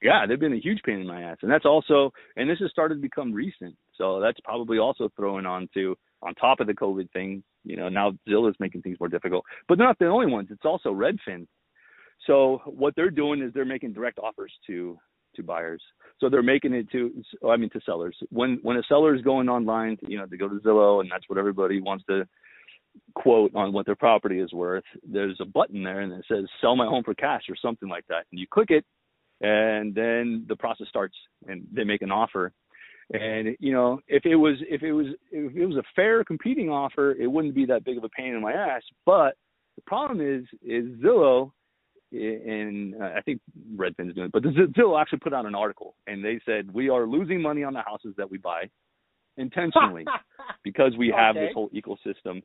Yeah, 0.00 0.26
they've 0.26 0.40
been 0.40 0.52
a 0.52 0.60
huge 0.60 0.80
pain 0.84 1.00
in 1.00 1.06
my 1.06 1.22
ass, 1.22 1.38
and 1.42 1.50
that's 1.50 1.64
also, 1.64 2.12
and 2.36 2.48
this 2.48 2.58
has 2.60 2.70
started 2.70 2.96
to 2.96 3.00
become 3.00 3.32
recent, 3.32 3.74
so 3.96 4.20
that's 4.20 4.38
probably 4.40 4.78
also 4.78 5.10
throwing 5.16 5.46
on 5.46 5.68
to 5.74 5.96
on 6.24 6.34
top 6.34 6.60
of 6.60 6.66
the 6.66 6.74
COVID 6.74 7.10
thing. 7.12 7.42
You 7.64 7.76
know, 7.76 7.88
now 7.88 8.12
Zillow's 8.28 8.56
making 8.60 8.82
things 8.82 8.98
more 9.00 9.08
difficult, 9.08 9.44
but 9.68 9.78
they're 9.78 9.86
not 9.86 9.98
the 9.98 10.06
only 10.06 10.26
ones. 10.26 10.48
It's 10.50 10.64
also 10.64 10.90
Redfin. 10.90 11.46
So 12.26 12.62
what 12.66 12.94
they're 12.96 13.10
doing 13.10 13.42
is 13.42 13.52
they're 13.52 13.64
making 13.64 13.92
direct 13.92 14.18
offers 14.18 14.52
to 14.66 14.98
to 15.36 15.42
buyers. 15.42 15.82
So 16.20 16.28
they're 16.28 16.42
making 16.42 16.72
it 16.74 16.88
to, 16.92 17.10
I 17.48 17.56
mean, 17.56 17.70
to 17.70 17.80
sellers. 17.84 18.16
When 18.30 18.58
when 18.62 18.76
a 18.76 18.82
seller 18.88 19.14
is 19.14 19.22
going 19.22 19.48
online, 19.48 19.98
you 20.06 20.18
know, 20.18 20.26
they 20.30 20.36
go 20.36 20.48
to 20.48 20.60
Zillow, 20.60 21.00
and 21.00 21.10
that's 21.10 21.28
what 21.28 21.38
everybody 21.38 21.80
wants 21.80 22.04
to 22.08 22.26
quote 23.14 23.52
on 23.54 23.72
what 23.72 23.86
their 23.86 23.96
property 23.96 24.38
is 24.38 24.52
worth. 24.52 24.84
There's 25.02 25.38
a 25.40 25.44
button 25.44 25.82
there, 25.82 26.00
and 26.00 26.12
it 26.12 26.24
says 26.28 26.44
"Sell 26.60 26.76
my 26.76 26.86
home 26.86 27.02
for 27.04 27.14
cash" 27.14 27.42
or 27.48 27.56
something 27.56 27.88
like 27.88 28.06
that, 28.08 28.26
and 28.30 28.38
you 28.38 28.46
click 28.46 28.70
it, 28.70 28.84
and 29.40 29.94
then 29.94 30.44
the 30.48 30.56
process 30.56 30.88
starts, 30.88 31.16
and 31.48 31.66
they 31.72 31.84
make 31.84 32.02
an 32.02 32.12
offer. 32.12 32.52
And 33.12 33.56
you 33.60 33.72
know, 33.72 34.00
if 34.08 34.24
it 34.24 34.36
was 34.36 34.56
if 34.68 34.82
it 34.82 34.92
was 34.92 35.06
if 35.30 35.54
it 35.54 35.66
was 35.66 35.76
a 35.76 35.82
fair 35.94 36.24
competing 36.24 36.70
offer, 36.70 37.12
it 37.12 37.26
wouldn't 37.26 37.54
be 37.54 37.66
that 37.66 37.84
big 37.84 37.98
of 37.98 38.04
a 38.04 38.08
pain 38.08 38.34
in 38.34 38.40
my 38.40 38.52
ass. 38.52 38.82
But 39.04 39.36
the 39.76 39.82
problem 39.86 40.20
is 40.20 40.44
is 40.62 40.86
Zillow 41.02 41.52
and 42.12 42.94
uh, 43.00 43.10
I 43.16 43.20
think 43.22 43.40
Redfin's 43.76 44.14
doing 44.14 44.26
it, 44.26 44.32
but 44.32 44.42
Zillow 44.42 45.00
actually 45.00 45.18
put 45.18 45.34
out 45.34 45.46
an 45.46 45.54
article 45.54 45.96
and 46.06 46.24
they 46.24 46.40
said 46.46 46.72
we 46.72 46.88
are 46.88 47.06
losing 47.06 47.42
money 47.42 47.64
on 47.64 47.72
the 47.72 47.82
houses 47.82 48.14
that 48.16 48.30
we 48.30 48.38
buy 48.38 48.70
intentionally 49.36 50.04
because 50.64 50.92
we 50.96 51.12
okay. 51.12 51.20
have 51.20 51.34
this 51.34 51.50
whole 51.54 51.70
ecosystem, 51.70 52.42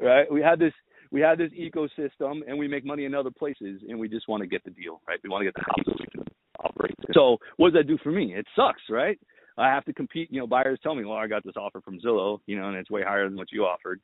right? 0.00 0.30
We 0.30 0.40
have 0.40 0.58
this 0.58 0.72
we 1.10 1.20
have 1.20 1.38
this 1.38 1.50
ecosystem 1.52 2.40
and 2.46 2.58
we 2.58 2.68
make 2.68 2.84
money 2.84 3.06
in 3.06 3.14
other 3.14 3.30
places 3.30 3.80
and 3.88 3.98
we 3.98 4.08
just 4.08 4.28
want 4.28 4.42
to 4.42 4.46
get 4.46 4.62
the 4.64 4.70
deal, 4.70 5.00
right? 5.08 5.18
We 5.22 5.30
want 5.30 5.42
to 5.42 5.46
get 5.46 5.54
the 5.54 5.64
houses 5.66 6.00
we 6.00 6.06
can 6.06 6.24
operate. 6.64 6.94
So 7.12 7.38
what 7.56 7.72
does 7.72 7.80
that 7.80 7.88
do 7.88 7.98
for 8.02 8.12
me? 8.12 8.34
It 8.34 8.46
sucks, 8.54 8.82
right? 8.90 9.18
I 9.58 9.68
have 9.68 9.84
to 9.86 9.92
compete. 9.92 10.28
You 10.30 10.40
know, 10.40 10.46
buyers 10.46 10.78
tell 10.82 10.94
me, 10.94 11.04
well, 11.04 11.18
I 11.18 11.26
got 11.26 11.44
this 11.44 11.56
offer 11.56 11.80
from 11.80 12.00
Zillow, 12.00 12.38
you 12.46 12.58
know, 12.58 12.68
and 12.68 12.76
it's 12.76 12.90
way 12.90 13.02
higher 13.02 13.28
than 13.28 13.36
what 13.36 13.52
you 13.52 13.64
offered, 13.64 14.00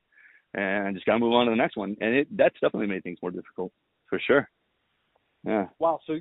and 0.55 0.88
I 0.88 0.92
just 0.92 1.07
got 1.07 1.14
to 1.14 1.18
move 1.20 1.32
on 1.32 1.46
to 1.46 1.50
the 1.50 1.57
next 1.57 1.76
one. 1.76 1.96
And 2.00 2.14
it 2.14 2.28
that's 2.36 2.55
definitely 2.61 2.88
made 2.88 3.02
things 3.02 3.18
more 3.22 3.30
difficult 3.30 3.72
for 4.09 4.20
sure. 4.26 4.48
Yeah. 5.46 5.66
Wow. 5.78 6.00
So 6.07 6.16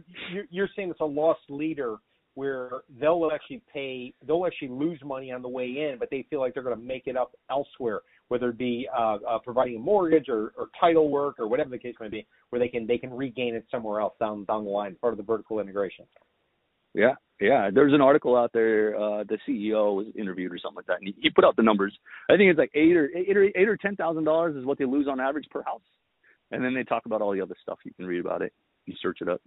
you're 0.50 0.70
saying 0.76 0.92
it's 0.92 1.00
a 1.00 1.06
loss 1.06 1.38
leader 1.50 1.98
where 2.36 2.82
they'll 3.00 3.30
actually 3.34 3.62
pay, 3.72 4.14
they'll 4.26 4.46
actually 4.46 4.70
lose 4.70 5.00
money 5.06 5.32
on 5.32 5.42
the 5.42 5.48
way 5.48 5.66
in, 5.66 5.98
but 6.00 6.10
they 6.10 6.26
feel 6.30 6.40
like 6.40 6.54
they're 6.54 6.64
going 6.64 6.76
to 6.76 6.84
make 6.84 7.04
it 7.06 7.16
up 7.16 7.36
elsewhere, 7.50 8.02
whether 8.30 8.50
it 8.50 8.58
be 8.58 8.88
uh, 8.98 9.18
uh, 9.30 9.38
providing 9.40 9.76
a 9.76 9.80
mortgage 9.80 10.30
or, 10.30 10.52
or 10.58 10.68
title 10.80 11.10
work 11.10 11.36
or 11.40 11.48
whatever 11.48 11.70
the 11.70 11.78
case 11.78 11.96
may 12.00 12.10
be, 12.10 12.26
where 12.50 12.60
they 12.60 12.68
can 12.68 12.88
they 12.88 12.98
can 12.98 13.14
regain 13.14 13.54
it 13.56 13.66
somewhere 13.70 14.02
else 14.02 14.14
down 14.20 14.46
down 14.46 14.64
the 14.66 14.70
line, 14.70 14.96
part 14.96 15.14
of 15.14 15.18
the 15.18 15.24
vertical 15.24 15.60
integration. 15.60 16.06
Yeah, 16.96 17.14
yeah. 17.44 17.70
There's 17.74 17.94
an 17.94 18.02
article 18.02 18.36
out 18.36 18.52
there. 18.54 18.96
Uh, 18.96 19.24
the 19.24 19.38
CEO 19.48 19.96
was 19.96 20.08
interviewed 20.18 20.52
or 20.52 20.58
something 20.58 20.78
like 20.78 20.86
that, 20.88 20.98
and 20.98 21.08
he, 21.08 21.16
he 21.22 21.30
put 21.30 21.46
out 21.46 21.56
the 21.56 21.64
numbers. 21.64 21.98
I 22.30 22.38
think 22.38 22.50
it's 22.50 22.60
like 22.60 22.72
eight 22.74 22.96
or 22.96 23.10
eight 23.16 23.36
or 23.36 23.44
eight 23.44 23.68
or 23.68 23.78
ten 23.78 23.96
thousand 23.96 24.24
dollars 24.24 24.56
is 24.56 24.66
what 24.66 24.78
they 24.78 24.86
lose 24.86 25.08
on 25.08 25.20
average 25.20 25.46
per 25.52 25.64
house, 25.64 25.82
and 26.52 26.64
then 26.64 26.74
they 26.74 26.84
talk 26.84 27.06
about 27.06 27.22
all 27.22 27.34
the 27.34 27.42
other 27.42 27.56
stuff. 27.62 27.80
You 27.84 27.94
can 27.94 28.06
read 28.06 28.22
about 28.22 28.42
it 28.42 28.54
you 28.86 28.96
search 29.02 29.20
it 29.22 29.30
up. 29.30 29.42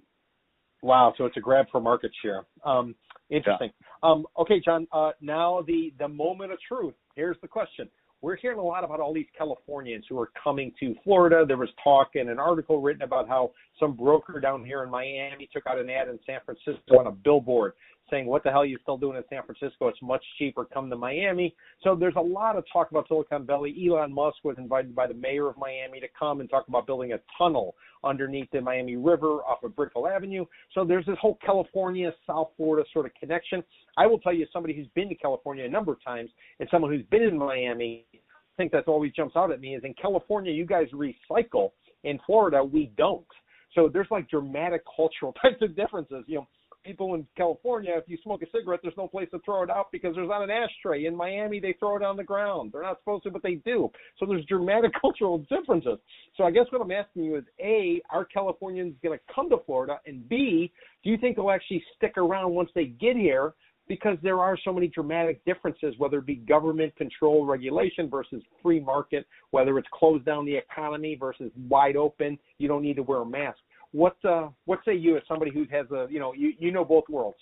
Wow, 0.82 1.14
so 1.16 1.24
it's 1.24 1.36
a 1.36 1.40
grab 1.40 1.66
for 1.72 1.80
market 1.80 2.12
share. 2.22 2.44
Um, 2.64 2.94
interesting. 3.30 3.70
Yeah. 3.80 4.10
Um, 4.10 4.26
okay, 4.38 4.60
John. 4.64 4.86
Uh, 4.92 5.12
now 5.20 5.62
the 5.66 5.92
the 5.98 6.08
moment 6.08 6.52
of 6.52 6.58
truth. 6.66 6.94
Here's 7.14 7.36
the 7.40 7.48
question. 7.48 7.88
We're 8.22 8.36
hearing 8.36 8.58
a 8.58 8.62
lot 8.62 8.82
about 8.82 8.98
all 8.98 9.12
these 9.12 9.26
Californians 9.36 10.04
who 10.08 10.18
are 10.18 10.30
coming 10.42 10.72
to 10.80 10.94
Florida. 11.04 11.44
There 11.46 11.58
was 11.58 11.68
talk 11.82 12.10
in 12.14 12.28
an 12.28 12.38
article 12.38 12.80
written 12.80 13.02
about 13.02 13.28
how 13.28 13.52
some 13.78 13.92
broker 13.92 14.40
down 14.40 14.64
here 14.64 14.82
in 14.82 14.90
Miami 14.90 15.48
took 15.52 15.66
out 15.66 15.78
an 15.78 15.90
ad 15.90 16.08
in 16.08 16.18
San 16.24 16.40
Francisco 16.44 16.98
on 16.98 17.08
a 17.08 17.12
billboard 17.12 17.74
saying, 18.10 18.26
"What 18.26 18.42
the 18.42 18.50
hell 18.50 18.62
are 18.62 18.66
you 18.66 18.78
still 18.82 18.96
doing 18.96 19.16
in 19.16 19.24
San 19.28 19.42
Francisco? 19.42 19.88
It's 19.88 20.00
much 20.02 20.24
cheaper. 20.38 20.64
Come 20.64 20.90
to 20.90 20.96
Miami." 20.96 21.54
So 21.82 21.94
there's 21.94 22.16
a 22.16 22.20
lot 22.20 22.56
of 22.56 22.64
talk 22.72 22.90
about 22.90 23.08
Silicon 23.08 23.46
Valley. 23.46 23.74
Elon 23.86 24.12
Musk 24.12 24.38
was 24.44 24.56
invited 24.58 24.94
by 24.94 25.06
the 25.06 25.14
mayor 25.14 25.48
of 25.48 25.56
Miami 25.56 26.00
to 26.00 26.08
come 26.18 26.40
and 26.40 26.48
talk 26.48 26.68
about 26.68 26.86
building 26.86 27.12
a 27.12 27.20
tunnel 27.38 27.74
underneath 28.04 28.50
the 28.52 28.60
Miami 28.60 28.96
River 28.96 29.42
off 29.44 29.62
of 29.62 29.74
Brickell 29.74 30.06
Avenue. 30.06 30.44
So 30.72 30.84
there's 30.84 31.06
this 31.06 31.18
whole 31.20 31.38
California, 31.44 32.12
South 32.26 32.50
Florida 32.56 32.86
sort 32.92 33.06
of 33.06 33.12
connection. 33.14 33.62
I 33.96 34.06
will 34.06 34.18
tell 34.18 34.32
you, 34.32 34.46
somebody 34.52 34.74
who's 34.74 34.88
been 34.94 35.08
to 35.08 35.14
California 35.14 35.64
a 35.64 35.68
number 35.68 35.92
of 35.92 36.02
times 36.04 36.30
and 36.60 36.68
someone 36.70 36.92
who's 36.92 37.06
been 37.06 37.22
in 37.22 37.36
Miami, 37.38 38.06
I 38.14 38.18
think 38.56 38.72
that's 38.72 38.88
always 38.88 39.12
jumps 39.12 39.36
out 39.36 39.50
at 39.50 39.60
me 39.60 39.74
is 39.74 39.84
in 39.84 39.94
California, 39.94 40.52
you 40.52 40.66
guys 40.66 40.86
recycle. 40.92 41.70
In 42.04 42.20
Florida, 42.24 42.62
we 42.62 42.92
don't. 42.96 43.26
So 43.74 43.90
there's 43.92 44.06
like 44.10 44.28
dramatic 44.28 44.82
cultural 44.94 45.32
types 45.42 45.60
of 45.60 45.76
differences. 45.76 46.24
You 46.26 46.36
know, 46.36 46.48
people 46.86 47.14
in 47.14 47.26
California, 47.36 47.92
if 47.96 48.04
you 48.06 48.16
smoke 48.22 48.42
a 48.42 48.46
cigarette, 48.56 48.80
there's 48.82 48.96
no 48.96 49.08
place 49.08 49.28
to 49.32 49.40
throw 49.44 49.62
it 49.62 49.70
out 49.70 49.88
because 49.92 50.14
there's 50.14 50.28
not 50.28 50.42
an 50.42 50.50
ashtray. 50.50 51.06
In 51.06 51.16
Miami, 51.16 51.60
they 51.60 51.74
throw 51.78 51.96
it 51.96 52.02
on 52.02 52.16
the 52.16 52.24
ground. 52.24 52.70
They're 52.72 52.82
not 52.82 52.98
supposed 53.00 53.24
to, 53.24 53.30
but 53.30 53.42
they 53.42 53.56
do. 53.56 53.90
So 54.18 54.26
there's 54.26 54.44
dramatic 54.46 54.92
cultural 55.00 55.38
differences. 55.38 55.98
So 56.36 56.44
I 56.44 56.50
guess 56.50 56.66
what 56.70 56.80
I'm 56.80 56.90
asking 56.90 57.24
you 57.24 57.36
is, 57.36 57.44
A, 57.60 58.00
are 58.10 58.24
Californians 58.24 58.94
going 59.02 59.18
to 59.18 59.34
come 59.34 59.50
to 59.50 59.58
Florida? 59.66 59.98
And 60.06 60.28
B, 60.28 60.72
do 61.02 61.10
you 61.10 61.18
think 61.18 61.36
they'll 61.36 61.50
actually 61.50 61.82
stick 61.96 62.16
around 62.16 62.52
once 62.52 62.70
they 62.74 62.86
get 62.86 63.16
here? 63.16 63.54
Because 63.88 64.18
there 64.20 64.40
are 64.40 64.58
so 64.64 64.72
many 64.72 64.88
dramatic 64.88 65.44
differences, 65.44 65.94
whether 65.98 66.18
it 66.18 66.26
be 66.26 66.34
government 66.36 66.96
control 66.96 67.46
regulation 67.46 68.10
versus 68.10 68.42
free 68.60 68.80
market, 68.80 69.26
whether 69.50 69.78
it's 69.78 69.86
closed 69.94 70.24
down 70.24 70.44
the 70.44 70.56
economy 70.56 71.14
versus 71.14 71.52
wide 71.68 71.96
open, 71.96 72.36
you 72.58 72.66
don't 72.66 72.82
need 72.82 72.96
to 72.96 73.04
wear 73.04 73.20
a 73.20 73.26
mask. 73.26 73.58
What 73.92 74.16
uh, 74.24 74.48
what 74.64 74.80
say 74.84 74.94
you 74.94 75.16
as 75.16 75.22
somebody 75.28 75.50
who 75.52 75.64
has 75.70 75.90
a 75.90 76.06
you 76.10 76.18
know 76.18 76.32
you 76.32 76.52
you 76.58 76.72
know 76.72 76.84
both 76.84 77.04
worlds? 77.08 77.38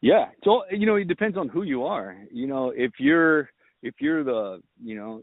Yeah, 0.00 0.26
so 0.44 0.62
you 0.70 0.86
know 0.86 0.96
it 0.96 1.08
depends 1.08 1.36
on 1.36 1.48
who 1.48 1.62
you 1.62 1.84
are. 1.84 2.16
You 2.30 2.46
know 2.46 2.72
if 2.74 2.92
you're 2.98 3.50
if 3.82 3.94
you're 4.00 4.24
the 4.24 4.60
you 4.82 4.96
know 4.96 5.22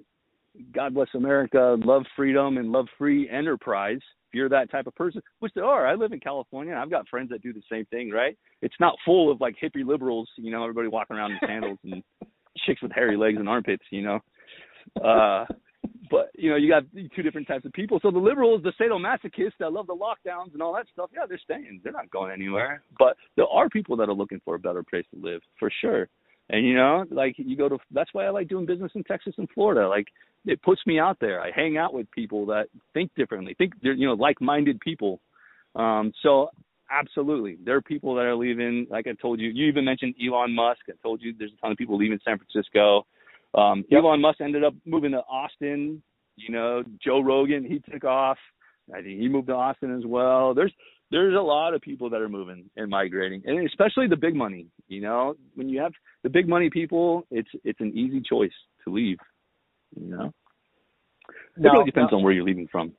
God 0.74 0.94
bless 0.94 1.10
America, 1.14 1.78
love 1.80 2.04
freedom 2.16 2.58
and 2.58 2.72
love 2.72 2.88
free 2.98 3.30
enterprise. 3.30 4.00
If 4.28 4.36
you're 4.36 4.50
that 4.50 4.70
type 4.70 4.88
of 4.88 4.96
person, 4.96 5.22
which 5.40 5.54
there 5.56 5.66
are, 5.66 5.88
I 5.88 5.96
live 5.96 6.12
in 6.12 6.20
California. 6.20 6.76
I've 6.76 6.92
got 6.92 7.08
friends 7.08 7.30
that 7.30 7.42
do 7.42 7.54
the 7.54 7.62
same 7.72 7.86
thing. 7.86 8.10
Right? 8.10 8.38
It's 8.62 8.76
not 8.80 8.96
full 9.06 9.32
of 9.32 9.42
like 9.42 9.56
hippie 9.62 9.86
liberals. 9.86 10.30
You 10.38 10.52
know, 10.52 10.64
everybody 10.64 10.88
walking 10.88 11.18
around 11.18 11.32
in 11.32 11.40
sandals 11.46 11.80
and 11.84 12.04
chicks 12.66 12.82
with 12.82 12.92
hairy 12.92 13.18
legs 13.18 13.38
and 13.40 13.50
armpits. 13.50 13.84
You 13.92 14.02
know, 14.04 14.20
uh, 15.04 15.46
but 16.10 16.30
you 16.36 16.50
know, 16.50 16.56
you 16.56 16.70
got 16.70 16.84
two 17.16 17.24
different 17.24 17.48
types 17.48 17.66
of 17.66 17.74
people. 17.74 18.00
So 18.02 18.12
the 18.12 18.20
liberals, 18.20 18.64
the 18.64 18.74
sadomasochists 18.80 19.58
that 19.60 19.74
love 19.74 19.88
the 19.88 19.96
lockdowns 19.96 20.54
and 20.54 20.62
all 20.62 20.74
that 20.74 20.86
stuff, 20.92 21.10
yeah, 21.14 21.26
they're 21.28 21.40
staying. 21.44 21.82
They're 21.84 21.94
not 21.94 22.10
going 22.12 22.32
anywhere. 22.32 22.82
But 22.98 23.18
there 23.36 23.48
are 23.48 23.70
people 23.70 23.98
that 23.98 24.10
are 24.10 24.14
looking 24.14 24.42
for 24.46 24.56
a 24.56 24.60
better 24.60 24.84
place 24.84 25.06
to 25.14 25.22
live, 25.22 25.42
for 25.60 25.70
sure. 25.82 26.08
And 26.50 26.66
you 26.66 26.76
know, 26.76 27.06
like 27.12 27.36
you 27.38 27.56
go 27.56 27.70
to 27.70 27.78
that's 27.92 28.10
why 28.14 28.26
I 28.26 28.30
like 28.30 28.48
doing 28.48 28.66
business 28.66 28.92
in 28.96 29.04
Texas 29.04 29.34
and 29.38 29.48
Florida. 29.54 29.88
Like 29.88 30.08
it 30.46 30.62
puts 30.62 30.82
me 30.88 31.00
out 31.00 31.18
there. 31.20 31.42
I 31.42 31.52
hang 31.56 31.78
out 31.78 31.94
with 31.94 32.10
people 32.12 32.46
that 32.48 32.68
think 32.94 33.12
differently, 33.16 33.56
think 33.58 33.74
they're 33.82 33.94
you 33.94 34.08
know 34.08 34.14
like-minded 34.14 34.80
people. 34.80 35.20
Um, 35.76 36.12
so 36.24 36.50
absolutely, 36.90 37.58
there 37.64 37.76
are 37.76 37.82
people 37.82 38.16
that 38.16 38.22
are 38.22 38.36
leaving. 38.36 38.88
Like 38.90 39.06
I 39.06 39.14
told 39.22 39.40
you, 39.40 39.50
you 39.50 39.68
even 39.68 39.86
mentioned 39.86 40.16
Elon 40.26 40.56
Musk. 40.56 40.82
I 40.90 40.94
told 41.04 41.22
you 41.22 41.34
there's 41.38 41.52
a 41.56 41.62
ton 41.62 41.72
of 41.72 41.78
people 41.78 41.98
leaving 41.98 42.20
San 42.26 42.38
Francisco. 42.38 43.06
Um, 43.56 43.84
yep. 43.90 44.04
Elon 44.04 44.22
Musk 44.22 44.42
ended 44.42 44.64
up 44.64 44.74
moving 44.86 45.12
to 45.12 45.20
Austin. 45.20 46.02
You 46.36 46.54
know, 46.54 46.84
Joe 47.04 47.22
Rogan, 47.22 47.66
he 47.66 47.82
took 47.92 48.04
off. 48.04 48.38
I 48.94 49.02
think 49.02 49.20
he 49.20 49.28
moved 49.28 49.48
to 49.48 49.54
Austin 49.54 49.96
as 49.96 50.06
well. 50.06 50.54
There's 50.54 50.74
there's 51.12 51.36
a 51.36 51.42
lot 51.42 51.74
of 51.74 51.82
people 51.82 52.10
that 52.12 52.22
are 52.22 52.30
moving 52.30 52.70
and 52.76 52.90
migrating, 52.90 53.42
and 53.46 53.66
especially 53.68 54.08
the 54.08 54.16
big 54.16 54.36
money. 54.36 54.68
You 54.88 55.02
know, 55.02 55.36
when 55.56 55.70
you 55.70 55.80
have 55.82 55.92
the 56.24 56.30
big 56.30 56.48
money 56.48 56.70
people, 56.70 57.26
it's 57.32 57.50
it's 57.64 57.80
an 57.80 57.92
easy 57.96 58.22
choice 58.22 58.52
to 58.84 58.94
leave. 58.94 59.18
You 60.00 60.10
know, 60.10 60.34
it 61.58 61.62
really 61.64 61.86
depends 61.86 62.14
on 62.14 62.24
where 62.24 62.32
you're 62.32 62.44
leaving 62.44 62.68
from. 62.72 62.94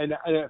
And, 0.00 0.14
and 0.26 0.36
a 0.36 0.48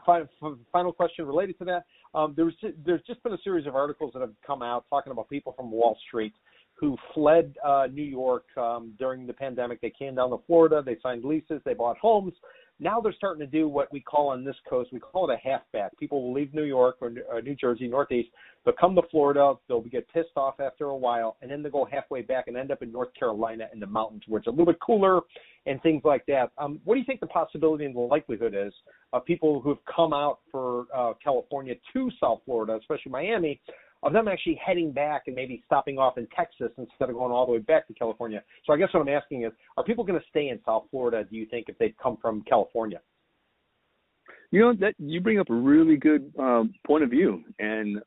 final 0.72 0.92
question 0.92 1.26
related 1.26 1.58
to 1.58 1.64
that: 1.66 1.84
um, 2.14 2.34
there's 2.36 2.54
there's 2.84 3.02
just 3.06 3.22
been 3.22 3.32
a 3.32 3.42
series 3.44 3.66
of 3.66 3.74
articles 3.74 4.12
that 4.14 4.20
have 4.20 4.32
come 4.46 4.62
out 4.62 4.84
talking 4.90 5.12
about 5.12 5.28
people 5.28 5.52
from 5.56 5.70
Wall 5.70 5.96
Street 6.06 6.32
who 6.78 6.96
fled 7.12 7.56
uh, 7.64 7.88
New 7.92 8.04
York 8.04 8.44
um, 8.56 8.94
during 8.98 9.26
the 9.26 9.32
pandemic. 9.32 9.80
They 9.80 9.92
came 9.96 10.14
down 10.14 10.30
to 10.30 10.38
Florida. 10.46 10.82
They 10.84 10.96
signed 11.02 11.24
leases. 11.24 11.60
They 11.64 11.74
bought 11.74 11.98
homes. 11.98 12.34
Now 12.80 13.00
they're 13.00 13.12
starting 13.12 13.40
to 13.40 13.46
do 13.46 13.68
what 13.68 13.92
we 13.92 14.00
call 14.00 14.28
on 14.28 14.44
this 14.44 14.54
coast, 14.68 14.92
we 14.92 15.00
call 15.00 15.28
it 15.28 15.34
a 15.34 15.48
halfback. 15.48 15.98
People 15.98 16.22
will 16.22 16.32
leave 16.32 16.54
New 16.54 16.62
York 16.62 16.96
or 17.00 17.12
uh, 17.32 17.40
New 17.40 17.56
Jersey, 17.56 17.88
Northeast. 17.88 18.28
They'll 18.64 18.74
come 18.74 18.94
to 18.94 19.02
Florida. 19.10 19.54
They'll 19.66 19.80
get 19.80 20.06
pissed 20.12 20.36
off 20.36 20.60
after 20.60 20.84
a 20.84 20.96
while, 20.96 21.36
and 21.42 21.50
then 21.50 21.62
they'll 21.62 21.72
go 21.72 21.88
halfway 21.90 22.22
back 22.22 22.44
and 22.46 22.56
end 22.56 22.70
up 22.70 22.82
in 22.82 22.92
North 22.92 23.12
Carolina 23.18 23.66
in 23.72 23.80
the 23.80 23.86
mountains 23.86 24.22
where 24.28 24.38
it's 24.38 24.46
a 24.46 24.50
little 24.50 24.66
bit 24.66 24.78
cooler 24.80 25.20
and 25.66 25.82
things 25.82 26.02
like 26.04 26.24
that. 26.26 26.52
Um, 26.56 26.80
what 26.84 26.94
do 26.94 27.00
you 27.00 27.06
think 27.06 27.18
the 27.18 27.26
possibility 27.26 27.84
and 27.84 27.96
the 27.96 28.00
likelihood 28.00 28.54
is 28.56 28.72
of 29.12 29.24
people 29.24 29.60
who 29.60 29.70
have 29.70 29.84
come 29.92 30.12
out 30.12 30.38
for 30.52 30.84
uh, 30.96 31.14
California 31.22 31.74
to 31.92 32.10
South 32.20 32.42
Florida, 32.44 32.78
especially 32.80 33.10
Miami, 33.10 33.60
of 34.02 34.12
them 34.12 34.28
actually 34.28 34.60
heading 34.64 34.92
back 34.92 35.22
and 35.26 35.34
maybe 35.34 35.62
stopping 35.66 35.98
off 35.98 36.18
in 36.18 36.26
Texas 36.34 36.70
instead 36.78 37.10
of 37.10 37.16
going 37.16 37.32
all 37.32 37.46
the 37.46 37.52
way 37.52 37.58
back 37.58 37.86
to 37.88 37.94
California. 37.94 38.42
So 38.64 38.72
I 38.72 38.76
guess 38.76 38.88
what 38.92 39.00
I'm 39.00 39.08
asking 39.08 39.44
is, 39.44 39.52
are 39.76 39.84
people 39.84 40.04
going 40.04 40.18
to 40.18 40.26
stay 40.28 40.48
in 40.48 40.60
South 40.64 40.84
Florida? 40.90 41.24
Do 41.28 41.36
you 41.36 41.46
think 41.46 41.66
if 41.68 41.76
they 41.78 41.94
come 42.00 42.16
from 42.20 42.42
California? 42.42 43.00
You 44.50 44.60
know 44.60 44.74
that 44.80 44.94
you 44.98 45.20
bring 45.20 45.40
up 45.40 45.50
a 45.50 45.54
really 45.54 45.96
good 45.96 46.32
um, 46.38 46.72
point 46.86 47.04
of 47.04 47.10
view, 47.10 47.44
and 47.58 47.98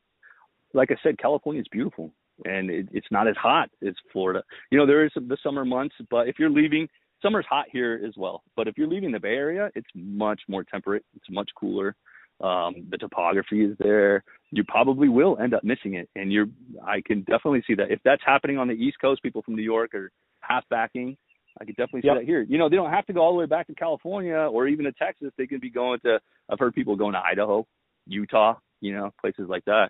like 0.74 0.90
I 0.90 0.96
said, 1.04 1.20
California 1.20 1.62
is 1.62 1.68
beautiful, 1.72 2.12
and 2.46 2.72
it, 2.72 2.88
it's 2.92 3.08
not 3.12 3.28
as 3.28 3.36
hot 3.38 3.70
as 3.86 3.94
Florida. 4.12 4.42
You 4.72 4.80
know 4.80 4.88
there 4.88 5.06
is 5.06 5.12
the 5.16 5.38
summer 5.44 5.66
months, 5.66 5.94
but 6.10 6.28
if 6.28 6.40
you're 6.40 6.50
leaving, 6.50 6.88
summer's 7.22 7.46
hot 7.48 7.66
here 7.72 8.02
as 8.08 8.14
well. 8.18 8.42
But 8.56 8.68
if 8.68 8.76
you're 8.76 8.88
leaving 8.88 9.12
the 9.12 9.20
Bay 9.20 9.36
Area, 9.36 9.70
it's 9.76 9.90
much 9.94 10.42
more 10.48 10.64
temperate. 10.64 11.06
It's 11.16 11.30
much 11.30 11.50
cooler. 11.60 11.96
Um, 12.42 12.88
the 12.90 12.98
topography 12.98 13.64
is 13.64 13.78
there. 13.80 14.24
You 14.52 14.64
probably 14.68 15.10
will 15.10 15.38
end 15.42 15.54
up 15.54 15.64
missing 15.64 15.94
it, 15.94 16.10
and 16.16 16.32
you're. 16.32 16.48
I 16.86 17.02
can 17.06 17.20
definitely 17.22 17.64
see 17.68 17.76
that 17.76 17.92
if 17.92 18.00
that's 18.04 18.22
happening 18.26 18.58
on 18.58 18.68
the 18.68 18.74
East 18.74 18.98
Coast, 19.00 19.22
people 19.22 19.44
from 19.44 19.56
New 19.56 19.62
York 19.62 19.94
are 19.94 20.12
half 20.42 20.64
backing. 20.70 21.18
I 21.60 21.66
could 21.66 21.76
definitely 21.76 22.02
see 22.02 22.08
yep. 22.08 22.18
that 22.18 22.26
here. 22.26 22.42
You 22.42 22.58
know, 22.58 22.70
they 22.70 22.78
don't 22.78 22.90
have 22.90 23.06
to 23.08 23.14
go 23.14 23.22
all 23.22 23.34
the 23.34 23.40
way 23.40 23.46
back 23.46 23.68
to 23.68 23.76
California 23.76 24.36
or 24.36 24.68
even 24.68 24.86
to 24.86 24.92
Texas. 24.94 25.32
They 25.38 25.48
could 25.48 25.62
be 25.62 25.70
going 25.70 26.00
to. 26.02 26.20
I've 26.50 26.60
heard 26.60 26.74
people 26.74 26.96
going 26.96 27.14
to 27.14 27.20
Idaho, 27.20 27.68
Utah, 28.08 28.56
you 28.80 28.94
know, 28.94 29.12
places 29.22 29.46
like 29.48 29.64
that, 29.66 29.90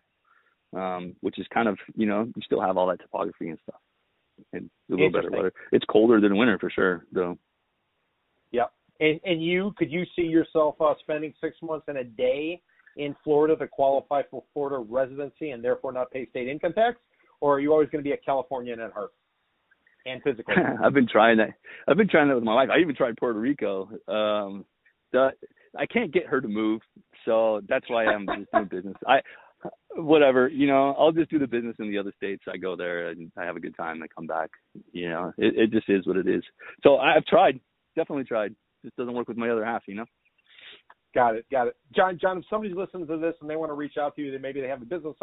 um, 0.77 1.15
which 1.21 1.39
is 1.39 1.45
kind 1.53 1.69
of 1.69 1.77
you 1.95 2.05
know 2.05 2.27
you 2.35 2.41
still 2.43 2.61
have 2.61 2.77
all 2.77 2.87
that 2.87 2.99
topography 2.99 3.49
and 3.49 3.59
stuff, 3.63 3.79
and 4.53 4.69
a 4.89 4.93
little 4.93 5.11
better 5.11 5.31
weather. 5.31 5.53
It's 5.71 5.85
colder 5.89 6.19
than 6.19 6.37
winter 6.37 6.59
for 6.59 6.69
sure, 6.69 7.05
though. 7.11 7.37
And 9.01 9.19
and 9.25 9.43
you 9.43 9.73
could 9.77 9.91
you 9.91 10.05
see 10.15 10.21
yourself 10.21 10.75
uh, 10.79 10.93
spending 11.01 11.33
six 11.41 11.57
months 11.61 11.85
and 11.87 11.97
a 11.97 12.03
day 12.03 12.61
in 12.97 13.15
Florida 13.23 13.55
to 13.57 13.67
qualify 13.67 14.21
for 14.29 14.43
Florida 14.53 14.85
residency 14.87 15.51
and 15.51 15.63
therefore 15.63 15.91
not 15.91 16.11
pay 16.11 16.27
state 16.29 16.47
income 16.47 16.73
tax, 16.73 16.97
or 17.41 17.55
are 17.55 17.59
you 17.59 17.71
always 17.71 17.89
going 17.89 18.03
to 18.03 18.07
be 18.07 18.13
a 18.13 18.17
Californian 18.17 18.79
at 18.79 18.93
heart 18.93 19.11
and 20.05 20.21
physically? 20.21 20.55
I've 20.83 20.93
been 20.93 21.07
trying 21.07 21.37
that. 21.37 21.49
I've 21.87 21.97
been 21.97 22.09
trying 22.09 22.27
that 22.29 22.35
with 22.35 22.43
my 22.43 22.53
wife. 22.53 22.69
I 22.71 22.79
even 22.79 22.95
tried 22.95 23.17
Puerto 23.17 23.39
Rico. 23.39 23.89
Um, 24.07 24.65
the 25.11 25.29
I 25.77 25.85
can't 25.87 26.13
get 26.13 26.27
her 26.27 26.39
to 26.39 26.47
move, 26.47 26.81
so 27.25 27.61
that's 27.67 27.89
why 27.89 28.05
I'm 28.05 28.27
just 28.27 28.51
doing 28.51 28.67
business. 28.69 28.95
I 29.07 29.21
whatever, 29.95 30.47
you 30.47 30.67
know, 30.67 30.95
I'll 30.97 31.11
just 31.11 31.29
do 31.29 31.39
the 31.39 31.47
business 31.47 31.75
in 31.79 31.89
the 31.89 31.97
other 31.97 32.13
states. 32.17 32.43
I 32.51 32.57
go 32.57 32.75
there 32.75 33.09
and 33.09 33.31
I 33.37 33.45
have 33.45 33.55
a 33.55 33.59
good 33.59 33.75
time. 33.75 33.95
and 33.95 34.03
I 34.03 34.07
come 34.07 34.25
back. 34.25 34.49
You 34.91 35.09
know, 35.09 35.33
it, 35.37 35.55
it 35.55 35.71
just 35.71 35.89
is 35.89 36.05
what 36.07 36.17
it 36.17 36.27
is. 36.27 36.43
So 36.83 36.97
I've 36.97 37.25
tried, 37.25 37.59
definitely 37.95 38.23
tried 38.23 38.55
just 38.83 38.95
doesn't 38.95 39.13
work 39.13 39.27
with 39.27 39.37
my 39.37 39.49
other 39.49 39.65
half, 39.65 39.83
you 39.87 39.95
know. 39.95 40.05
Got 41.13 41.35
it, 41.35 41.45
got 41.51 41.67
it. 41.67 41.75
John, 41.95 42.17
John, 42.19 42.37
if 42.37 42.45
somebody's 42.49 42.75
listening 42.75 43.05
to 43.07 43.17
this 43.17 43.35
and 43.41 43.49
they 43.49 43.57
want 43.57 43.69
to 43.69 43.75
reach 43.75 43.97
out 43.99 44.15
to 44.15 44.21
you, 44.21 44.31
that 44.31 44.41
maybe 44.41 44.61
they 44.61 44.67
have 44.67 44.81
a 44.81 44.85
business 44.85 45.15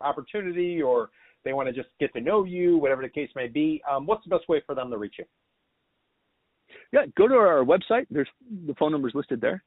opportunity 0.00 0.82
or 0.82 1.10
they 1.44 1.52
want 1.52 1.68
to 1.68 1.72
just 1.72 1.88
get 1.98 2.12
to 2.14 2.20
know 2.20 2.44
you, 2.44 2.76
whatever 2.76 3.02
the 3.02 3.08
case 3.08 3.30
may 3.34 3.46
be, 3.46 3.82
um, 3.90 4.06
what's 4.06 4.22
the 4.24 4.30
best 4.30 4.48
way 4.48 4.62
for 4.66 4.74
them 4.74 4.90
to 4.90 4.98
reach 4.98 5.14
you? 5.18 5.24
Yeah, 6.92 7.06
go 7.16 7.26
to 7.26 7.34
our 7.34 7.64
website. 7.64 8.06
There's 8.10 8.28
the 8.66 8.74
phone 8.74 8.92
numbers 8.92 9.12
listed 9.14 9.40
there. 9.40 9.64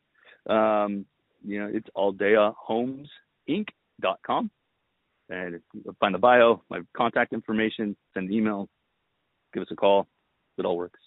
Um, 0.47 1.05
you 1.45 1.59
know, 1.59 1.69
it's 1.71 1.87
aldeahomesinc.com. 1.95 4.51
And 5.29 5.59
find 5.99 6.15
the 6.15 6.19
bio, 6.19 6.63
my 6.69 6.79
contact 6.95 7.33
information, 7.33 7.97
send 8.13 8.29
an 8.29 8.33
email, 8.33 8.69
give 9.53 9.61
us 9.61 9.67
a 9.71 9.75
call. 9.75 10.07
It 10.57 10.65
all 10.65 10.77
works. 10.77 11.01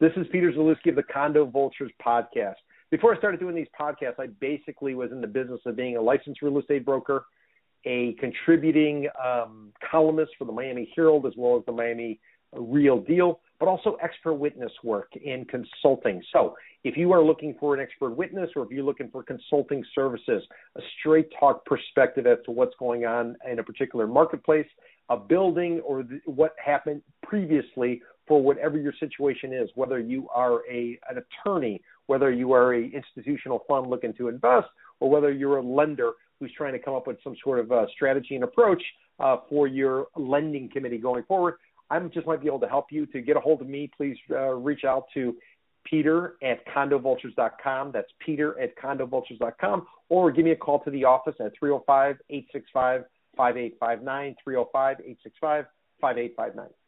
This 0.00 0.10
is 0.16 0.26
Peter 0.32 0.50
Zalewski 0.50 0.88
of 0.88 0.96
the 0.96 1.04
Condo 1.04 1.46
Vultures 1.46 1.92
podcast. 2.04 2.56
Before 2.90 3.14
I 3.14 3.18
started 3.18 3.38
doing 3.38 3.54
these 3.54 3.68
podcasts, 3.78 4.18
I 4.18 4.26
basically 4.40 4.96
was 4.96 5.12
in 5.12 5.20
the 5.20 5.26
business 5.28 5.60
of 5.66 5.76
being 5.76 5.96
a 5.96 6.00
licensed 6.00 6.42
real 6.42 6.58
estate 6.58 6.84
broker, 6.84 7.26
a 7.84 8.14
contributing 8.14 9.08
um, 9.24 9.72
columnist 9.88 10.32
for 10.36 10.46
the 10.46 10.52
Miami 10.52 10.92
Herald 10.96 11.26
as 11.26 11.34
well 11.36 11.56
as 11.56 11.64
the 11.66 11.70
Miami 11.70 12.18
Real 12.52 13.00
Deal, 13.00 13.38
but 13.60 13.68
also 13.68 13.96
expert 14.02 14.34
witness 14.34 14.72
work 14.82 15.12
in 15.14 15.44
consulting. 15.44 16.20
So 16.32 16.56
if 16.82 16.96
you 16.96 17.12
are 17.12 17.22
looking 17.22 17.54
for 17.60 17.72
an 17.74 17.80
expert 17.80 18.16
witness 18.16 18.50
or 18.56 18.64
if 18.64 18.70
you're 18.72 18.84
looking 18.84 19.10
for 19.10 19.22
consulting 19.22 19.84
services, 19.94 20.42
a 20.76 20.80
straight 20.98 21.28
talk 21.38 21.64
perspective 21.66 22.26
as 22.26 22.38
to 22.46 22.50
what's 22.50 22.74
going 22.80 23.04
on 23.04 23.36
in 23.48 23.60
a 23.60 23.62
particular 23.62 24.08
marketplace, 24.08 24.66
a 25.08 25.16
building, 25.16 25.80
or 25.86 26.02
the, 26.02 26.20
what 26.26 26.54
happened 26.64 27.00
previously 27.22 28.02
for 28.26 28.42
whatever 28.42 28.78
your 28.78 28.92
situation 28.98 29.52
is, 29.52 29.68
whether 29.74 29.98
you 29.98 30.28
are 30.34 30.60
a, 30.70 30.98
an 31.10 31.18
attorney, 31.18 31.80
whether 32.06 32.30
you 32.30 32.52
are 32.52 32.74
a 32.74 32.84
institutional 32.84 33.64
fund 33.68 33.88
looking 33.88 34.14
to 34.14 34.28
invest, 34.28 34.68
or 35.00 35.10
whether 35.10 35.32
you're 35.32 35.58
a 35.58 35.62
lender 35.62 36.12
who's 36.40 36.52
trying 36.56 36.72
to 36.72 36.78
come 36.78 36.94
up 36.94 37.06
with 37.06 37.18
some 37.22 37.36
sort 37.42 37.58
of 37.58 37.70
uh, 37.70 37.86
strategy 37.94 38.34
and 38.34 38.44
approach 38.44 38.82
uh, 39.20 39.36
for 39.48 39.66
your 39.66 40.06
lending 40.16 40.68
committee 40.70 40.98
going 40.98 41.22
forward, 41.24 41.54
I 41.90 41.98
just 42.00 42.26
might 42.26 42.40
be 42.40 42.46
able 42.46 42.60
to 42.60 42.68
help 42.68 42.86
you. 42.90 43.06
To 43.06 43.20
get 43.20 43.36
a 43.36 43.40
hold 43.40 43.60
of 43.60 43.68
me, 43.68 43.90
please 43.96 44.16
uh, 44.30 44.54
reach 44.54 44.84
out 44.84 45.04
to 45.14 45.36
Peter 45.84 46.34
at 46.42 46.66
condovultures.com. 46.66 47.92
That's 47.92 48.10
Peter 48.24 48.58
at 48.60 48.76
condovultures.com. 48.76 49.86
Or 50.08 50.32
give 50.32 50.44
me 50.44 50.52
a 50.52 50.56
call 50.56 50.80
to 50.80 50.90
the 50.90 51.04
office 51.04 51.34
at 51.40 51.52
305 51.58 52.16
865 52.30 53.04
5859. 53.36 54.36
305 54.42 54.96
865 55.00 55.64
5859. 56.00 56.83